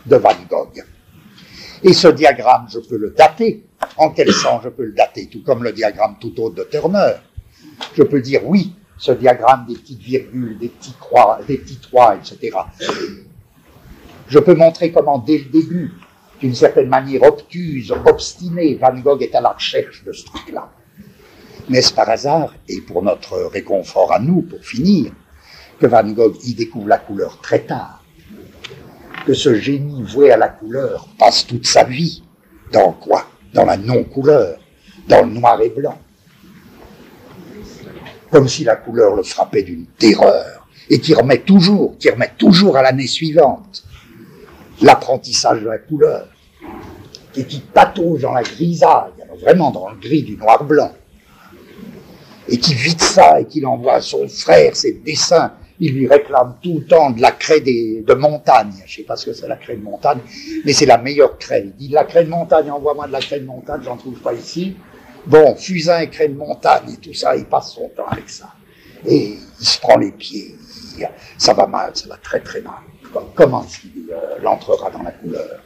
de 0.06 0.14
Van 0.14 0.36
Gogh. 0.48 0.84
Et 1.82 1.92
ce 1.92 2.06
diagramme, 2.06 2.68
je 2.70 2.78
peux 2.78 2.96
le 2.96 3.10
dater. 3.10 3.64
En 3.96 4.10
quel 4.10 4.32
sens 4.32 4.62
je 4.64 4.68
peux 4.68 4.84
le 4.84 4.92
dater 4.92 5.26
Tout 5.26 5.42
comme 5.42 5.62
le 5.62 5.72
diagramme 5.72 6.16
tout 6.20 6.38
autre 6.40 6.56
de 6.56 6.64
Turner? 6.64 7.14
Je 7.94 8.02
peux 8.02 8.20
dire 8.20 8.40
oui, 8.44 8.74
ce 8.98 9.12
diagramme 9.12 9.66
des 9.68 9.74
petites 9.74 10.00
virgules, 10.00 10.58
des 10.58 10.68
petits 10.68 10.94
croix, 10.98 11.40
des 11.46 11.58
petits 11.58 11.78
trois, 11.78 12.16
etc. 12.16 12.56
Je 14.28 14.38
peux 14.38 14.54
montrer 14.54 14.92
comment, 14.92 15.18
dès 15.18 15.38
le 15.38 15.44
début, 15.46 15.92
d'une 16.40 16.54
certaine 16.54 16.88
manière 16.88 17.22
obtuse, 17.22 17.92
obstinée, 18.06 18.76
Van 18.76 18.94
Gogh 18.98 19.22
est 19.22 19.34
à 19.34 19.40
la 19.40 19.50
recherche 19.50 20.04
de 20.04 20.12
ce 20.12 20.24
truc-là. 20.26 20.70
Mais 21.68 21.78
est-ce 21.78 21.92
par 21.92 22.08
hasard, 22.08 22.54
et 22.68 22.80
pour 22.80 23.02
notre 23.02 23.36
réconfort 23.52 24.12
à 24.12 24.18
nous, 24.18 24.42
pour 24.42 24.64
finir, 24.64 25.12
que 25.78 25.86
Van 25.86 26.04
Gogh 26.04 26.36
y 26.44 26.54
découvre 26.54 26.88
la 26.88 26.98
couleur 26.98 27.40
très 27.40 27.60
tard 27.60 28.02
Que 29.26 29.34
ce 29.34 29.54
génie 29.54 30.02
voué 30.02 30.30
à 30.32 30.36
la 30.36 30.48
couleur 30.48 31.08
passe 31.18 31.46
toute 31.46 31.66
sa 31.66 31.84
vie 31.84 32.22
dans 32.72 32.92
quoi? 32.92 33.26
Dans 33.52 33.64
la 33.64 33.76
non-couleur, 33.76 34.58
dans 35.08 35.22
le 35.22 35.32
noir 35.32 35.60
et 35.60 35.70
blanc. 35.70 35.98
Comme 38.30 38.48
si 38.48 38.64
la 38.64 38.76
couleur 38.76 39.14
le 39.14 39.22
frappait 39.22 39.62
d'une 39.62 39.86
terreur 39.98 40.66
et 40.88 40.98
qui 41.00 41.14
remet 41.14 41.38
toujours, 41.38 41.96
qui 41.98 42.10
remet 42.10 42.32
toujours 42.38 42.76
à 42.76 42.82
l'année 42.82 43.06
suivante 43.06 43.84
l'apprentissage 44.80 45.60
de 45.60 45.68
la 45.68 45.78
couleur 45.78 46.28
et 47.36 47.44
qui 47.44 47.60
patauge 47.60 48.22
dans 48.22 48.32
la 48.32 48.42
grisaille, 48.42 49.12
vraiment 49.40 49.70
dans 49.70 49.88
le 49.90 49.96
gris 49.96 50.22
du 50.22 50.36
noir-blanc, 50.36 50.92
et 52.48 52.58
qui 52.58 52.74
vide 52.74 53.00
ça 53.00 53.40
et 53.40 53.46
qu'il 53.46 53.66
envoie 53.66 53.94
à 53.94 54.00
son 54.00 54.28
frère 54.28 54.76
ses 54.76 54.92
dessins. 54.94 55.52
Il 55.80 55.94
lui 55.94 56.06
réclame 56.06 56.56
tout 56.62 56.78
le 56.80 56.84
temps 56.86 57.10
de 57.10 57.20
la 57.20 57.32
craie 57.32 57.60
de 57.60 58.14
montagne. 58.14 58.72
Je 58.86 58.96
sais 58.96 59.02
pas 59.02 59.16
ce 59.16 59.26
que 59.26 59.32
c'est 59.32 59.48
la 59.48 59.56
craie 59.56 59.76
de 59.76 59.82
montagne, 59.82 60.20
mais 60.64 60.72
c'est 60.72 60.86
la 60.86 60.98
meilleure 60.98 61.38
craie. 61.38 61.64
Il 61.66 61.88
dit 61.88 61.88
la 61.88 62.04
craie 62.04 62.24
de 62.24 62.30
montagne, 62.30 62.70
envoie-moi 62.70 63.06
de 63.06 63.12
la 63.12 63.20
craie 63.20 63.40
de 63.40 63.46
montagne, 63.46 63.80
j'en 63.84 63.96
trouve 63.96 64.18
pas 64.20 64.32
ici. 64.32 64.76
Bon, 65.26 65.54
fusain 65.54 66.00
et 66.00 66.10
craie 66.10 66.28
de 66.28 66.36
montagne 66.36 66.92
et 66.92 66.96
tout 66.96 67.14
ça, 67.14 67.36
il 67.36 67.44
passe 67.44 67.72
son 67.72 67.88
temps 67.88 68.06
avec 68.08 68.28
ça. 68.28 68.48
Et 69.06 69.36
il 69.60 69.66
se 69.66 69.78
prend 69.80 69.96
les 69.96 70.12
pieds. 70.12 70.56
ça 71.38 71.54
va 71.54 71.66
mal, 71.66 71.92
ça 71.94 72.08
va 72.08 72.16
très 72.16 72.40
très 72.40 72.60
mal. 72.60 72.74
Comment 73.34 73.64
est-ce 73.64 73.86
euh, 74.12 74.46
entrera 74.46 74.90
dans 74.90 75.02
la 75.02 75.12
couleur 75.12 75.60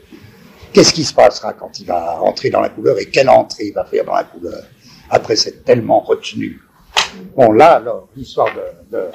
Qu'est-ce 0.72 0.92
qui 0.92 1.04
se 1.04 1.14
passera 1.14 1.52
quand 1.52 1.78
il 1.78 1.86
va 1.86 2.20
entrer 2.20 2.50
dans 2.50 2.60
la 2.60 2.68
couleur 2.68 2.98
et 2.98 3.06
quelle 3.06 3.28
entrée 3.28 3.66
il 3.66 3.72
va 3.72 3.84
faire 3.84 4.04
dans 4.04 4.14
la 4.14 4.24
couleur 4.24 4.62
après 5.08 5.36
s'être 5.36 5.64
tellement 5.64 6.00
retenu? 6.00 6.60
Bon, 7.34 7.52
là, 7.52 7.76
alors, 7.76 8.08
l'histoire 8.16 8.48
de, 8.54 8.96
de 8.96 9.10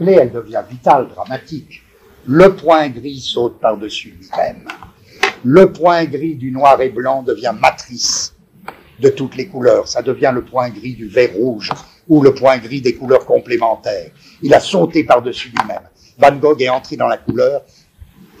elle 0.00 0.32
devient 0.32 0.62
vitale, 0.68 1.08
dramatique. 1.08 1.82
Le 2.26 2.54
point 2.54 2.88
gris 2.88 3.20
saute 3.20 3.60
par-dessus 3.60 4.16
lui-même. 4.18 4.66
Le 5.44 5.72
point 5.72 6.04
gris 6.04 6.36
du 6.36 6.50
noir 6.50 6.80
et 6.80 6.88
blanc 6.88 7.22
devient 7.22 7.54
matrice 7.60 8.34
de 8.98 9.08
toutes 9.10 9.36
les 9.36 9.46
couleurs. 9.46 9.86
Ça 9.86 10.02
devient 10.02 10.32
le 10.34 10.42
point 10.42 10.70
gris 10.70 10.94
du 10.94 11.06
vert 11.06 11.34
rouge 11.34 11.70
ou 12.08 12.22
le 12.22 12.34
point 12.34 12.58
gris 12.58 12.80
des 12.80 12.94
couleurs 12.94 13.26
complémentaires. 13.26 14.10
Il 14.42 14.54
a 14.54 14.60
sauté 14.60 15.04
par-dessus 15.04 15.50
lui-même. 15.50 15.82
Van 16.18 16.34
Gogh 16.36 16.62
est 16.62 16.68
entré 16.68 16.96
dans 16.96 17.08
la 17.08 17.18
couleur, 17.18 17.62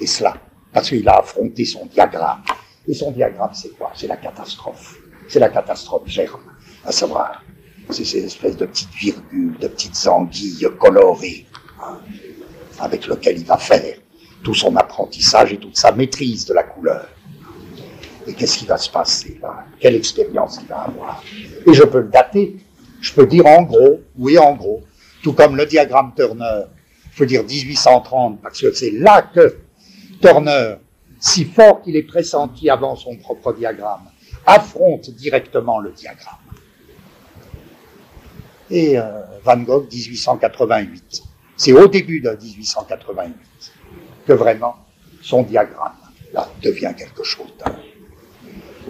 et 0.00 0.06
cela, 0.06 0.36
parce 0.72 0.88
qu'il 0.88 1.08
a 1.08 1.18
affronté 1.18 1.64
son 1.64 1.86
diagramme. 1.86 2.42
Et 2.86 2.94
son 2.94 3.10
diagramme, 3.10 3.50
c'est 3.52 3.76
quoi? 3.76 3.90
C'est 3.94 4.06
la 4.06 4.16
catastrophe. 4.16 4.96
C'est 5.28 5.40
la 5.40 5.48
catastrophe 5.48 6.06
germe, 6.06 6.40
à 6.84 6.92
savoir 6.92 7.42
c'est 7.90 8.04
ces 8.04 8.24
espèces 8.24 8.56
de 8.56 8.66
petites 8.66 8.94
virgules, 8.94 9.56
de 9.58 9.68
petites 9.68 10.06
anguilles 10.06 10.66
colorées, 10.78 11.46
hein, 11.82 11.98
avec 12.80 13.06
lesquelles 13.06 13.38
il 13.38 13.44
va 13.44 13.58
faire 13.58 13.96
tout 14.42 14.54
son 14.54 14.76
apprentissage 14.76 15.52
et 15.52 15.58
toute 15.58 15.76
sa 15.76 15.92
maîtrise 15.92 16.44
de 16.46 16.54
la 16.54 16.62
couleur. 16.62 17.08
Et 18.26 18.32
qu'est-ce 18.32 18.58
qui 18.58 18.66
va 18.66 18.78
se 18.78 18.90
passer 18.90 19.38
là? 19.42 19.64
Quelle 19.80 19.96
expérience 19.96 20.58
il 20.62 20.68
va 20.68 20.82
avoir? 20.82 21.22
Et 21.66 21.74
je 21.74 21.82
peux 21.82 22.00
le 22.00 22.08
dater. 22.08 22.56
Je 23.00 23.12
peux 23.12 23.26
dire 23.26 23.46
en 23.46 23.62
gros, 23.62 24.00
oui 24.16 24.38
en 24.38 24.54
gros, 24.54 24.82
tout 25.22 25.34
comme 25.34 25.56
le 25.56 25.66
diagramme 25.66 26.12
Turner, 26.16 26.62
je 27.12 27.18
peux 27.18 27.26
dire 27.26 27.44
1830, 27.44 28.40
parce 28.40 28.60
que 28.60 28.72
c'est 28.72 28.92
là 28.92 29.22
que 29.34 29.58
Turner, 30.22 30.76
si 31.20 31.44
fort 31.44 31.82
qu'il 31.82 31.96
est 31.96 32.02
pressenti 32.02 32.70
avant 32.70 32.96
son 32.96 33.16
propre 33.16 33.52
diagramme, 33.52 34.08
affronte 34.46 35.10
directement 35.10 35.80
le 35.80 35.92
diagramme 35.92 36.43
et 38.70 38.98
euh, 38.98 39.02
Van 39.44 39.58
Gogh 39.58 39.86
1888. 39.92 41.22
C'est 41.56 41.72
au 41.72 41.86
début 41.86 42.20
de 42.20 42.30
1888 42.30 43.34
que 44.26 44.32
vraiment 44.32 44.76
son 45.22 45.42
diagramme 45.42 45.92
devient 46.62 46.92
quelque 46.96 47.22
chose 47.22 47.46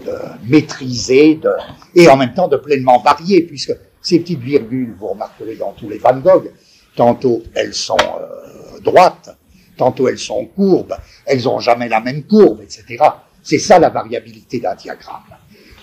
de, 0.05 0.13
maîtrisé 0.45 1.35
de, 1.37 1.51
et 1.95 2.09
en 2.09 2.17
même 2.17 2.35
temps 2.35 2.49
de 2.49 2.57
pleinement 2.57 3.01
varié, 3.01 3.43
puisque 3.43 3.75
ces 4.01 4.21
petites 4.21 4.41
virgules, 4.41 4.95
vous 4.99 5.09
remarquerez 5.09 5.57
dans 5.57 5.73
tous 5.73 5.89
les 5.89 5.99
Van 5.99 6.17
Gogh, 6.19 6.51
tantôt 6.97 7.43
elles 7.55 7.75
sont 7.75 7.97
euh, 7.97 8.81
droites, 8.81 9.37
tantôt 9.77 10.09
elles 10.09 10.19
sont 10.19 10.47
courbes, 10.47 10.97
elles 11.27 11.45
n'ont 11.45 11.61
jamais 11.61 11.89
la 11.89 12.01
même 12.01 12.25
courbe, 12.25 12.61
etc. 12.63 13.03
C'est 13.43 13.59
ça 13.59 13.79
la 13.79 13.91
variabilité 13.91 14.61
d'un 14.61 14.75
diagramme. 14.75 15.23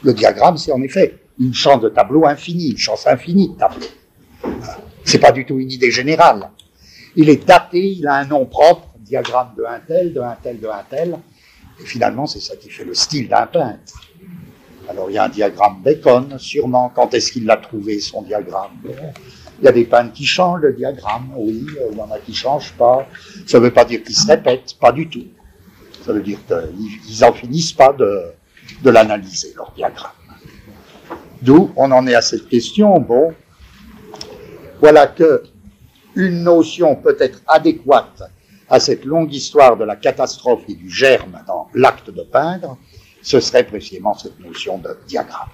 Le 0.04 0.14
diagramme, 0.14 0.58
c'est 0.58 0.72
en 0.72 0.82
effet 0.82 1.20
une 1.42 1.54
chance 1.54 1.82
de 1.82 1.90
tableau 1.90 2.26
infinie, 2.26 2.70
une 2.70 2.78
chance 2.78 3.08
infinie 3.08 3.50
de 3.50 3.58
tableau. 3.58 3.88
C'est 5.04 5.20
pas 5.20 5.32
du 5.32 5.46
tout 5.46 5.60
une 5.60 5.72
idée 5.72 5.92
générale. 5.92 6.50
Il 7.16 7.30
est 7.30 7.46
daté, 7.46 7.80
il 7.94 8.08
a 8.08 8.16
un 8.16 8.26
nom 8.26 8.46
propre, 8.46 8.88
diagramme 9.00 9.54
de 9.58 9.64
un 9.64 9.80
tel, 9.80 10.14
de 10.14 10.22
un 10.22 10.38
tel, 10.42 10.60
de 10.60 10.68
un 10.68 10.84
tel, 10.90 11.18
et 11.82 11.86
finalement 11.86 12.28
c'est 12.28 12.40
ça 12.40 12.56
qui 12.56 12.70
fait 12.70 12.86
le 12.86 12.94
style 12.94 13.28
d'un 13.28 13.48
peintre. 13.48 14.10
Alors 14.88 15.10
il 15.10 15.14
y 15.14 15.18
a 15.18 15.24
un 15.26 15.30
diagramme 15.30 15.82
Bacon, 15.84 16.38
sûrement, 16.38 16.92
quand 16.94 17.14
est-ce 17.14 17.32
qu'il 17.32 17.46
l'a 17.46 17.58
trouvé 17.58 18.00
son 18.00 18.22
diagramme? 18.22 18.78
Il 19.60 19.66
y 19.66 19.68
a 19.68 19.72
des 19.72 19.86
peintres 19.86 20.14
qui 20.14 20.26
changent 20.26 20.62
le 20.62 20.74
diagramme, 20.74 21.32
oui, 21.36 21.66
il 21.92 21.98
y 21.98 22.02
en 22.02 22.12
a 22.12 22.20
qui 22.20 22.34
changent 22.34 22.74
pas. 22.74 23.08
Ça 23.46 23.60
ne 23.60 23.64
veut 23.64 23.72
pas 23.72 23.86
dire 23.86 24.04
qu'ils 24.04 24.16
se 24.16 24.28
répètent, 24.28 24.76
pas 24.80 24.92
du 24.92 25.08
tout. 25.08 25.26
Ça 26.06 26.14
veut 26.14 26.22
dire 26.22 26.40
qu'ils 26.48 27.20
n'en 27.20 27.34
finissent 27.34 27.74
pas 27.74 27.94
de, 27.94 28.32
de 28.84 28.90
l'analyser, 28.90 29.54
leur 29.56 29.72
diagramme. 29.72 30.12
D'où 31.42 31.72
on 31.76 31.92
en 31.92 32.06
est 32.08 32.16
à 32.16 32.22
cette 32.22 32.48
question. 32.48 33.00
Bon, 33.00 33.34
voilà 34.80 35.08
que 35.08 35.44
une 36.16 36.44
notion 36.44 36.96
peut 36.96 37.18
être 37.20 37.42
adéquate 37.48 38.24
à 38.70 38.80
cette 38.80 39.06
longue 39.06 39.34
histoire 39.34 39.78
de 39.78 39.84
la 39.84 39.96
catastrophe 39.96 40.64
et 40.68 40.76
du 40.76 40.90
germe 40.90 41.44
dans 41.48 41.68
l'acte 41.74 42.10
de 42.10 42.24
peindre, 42.24 42.78
ce 43.22 43.40
serait 43.40 43.66
précisément 43.66 44.14
cette 44.14 44.40
notion 44.40 44.78
de 44.78 44.98
diagramme. 45.08 45.50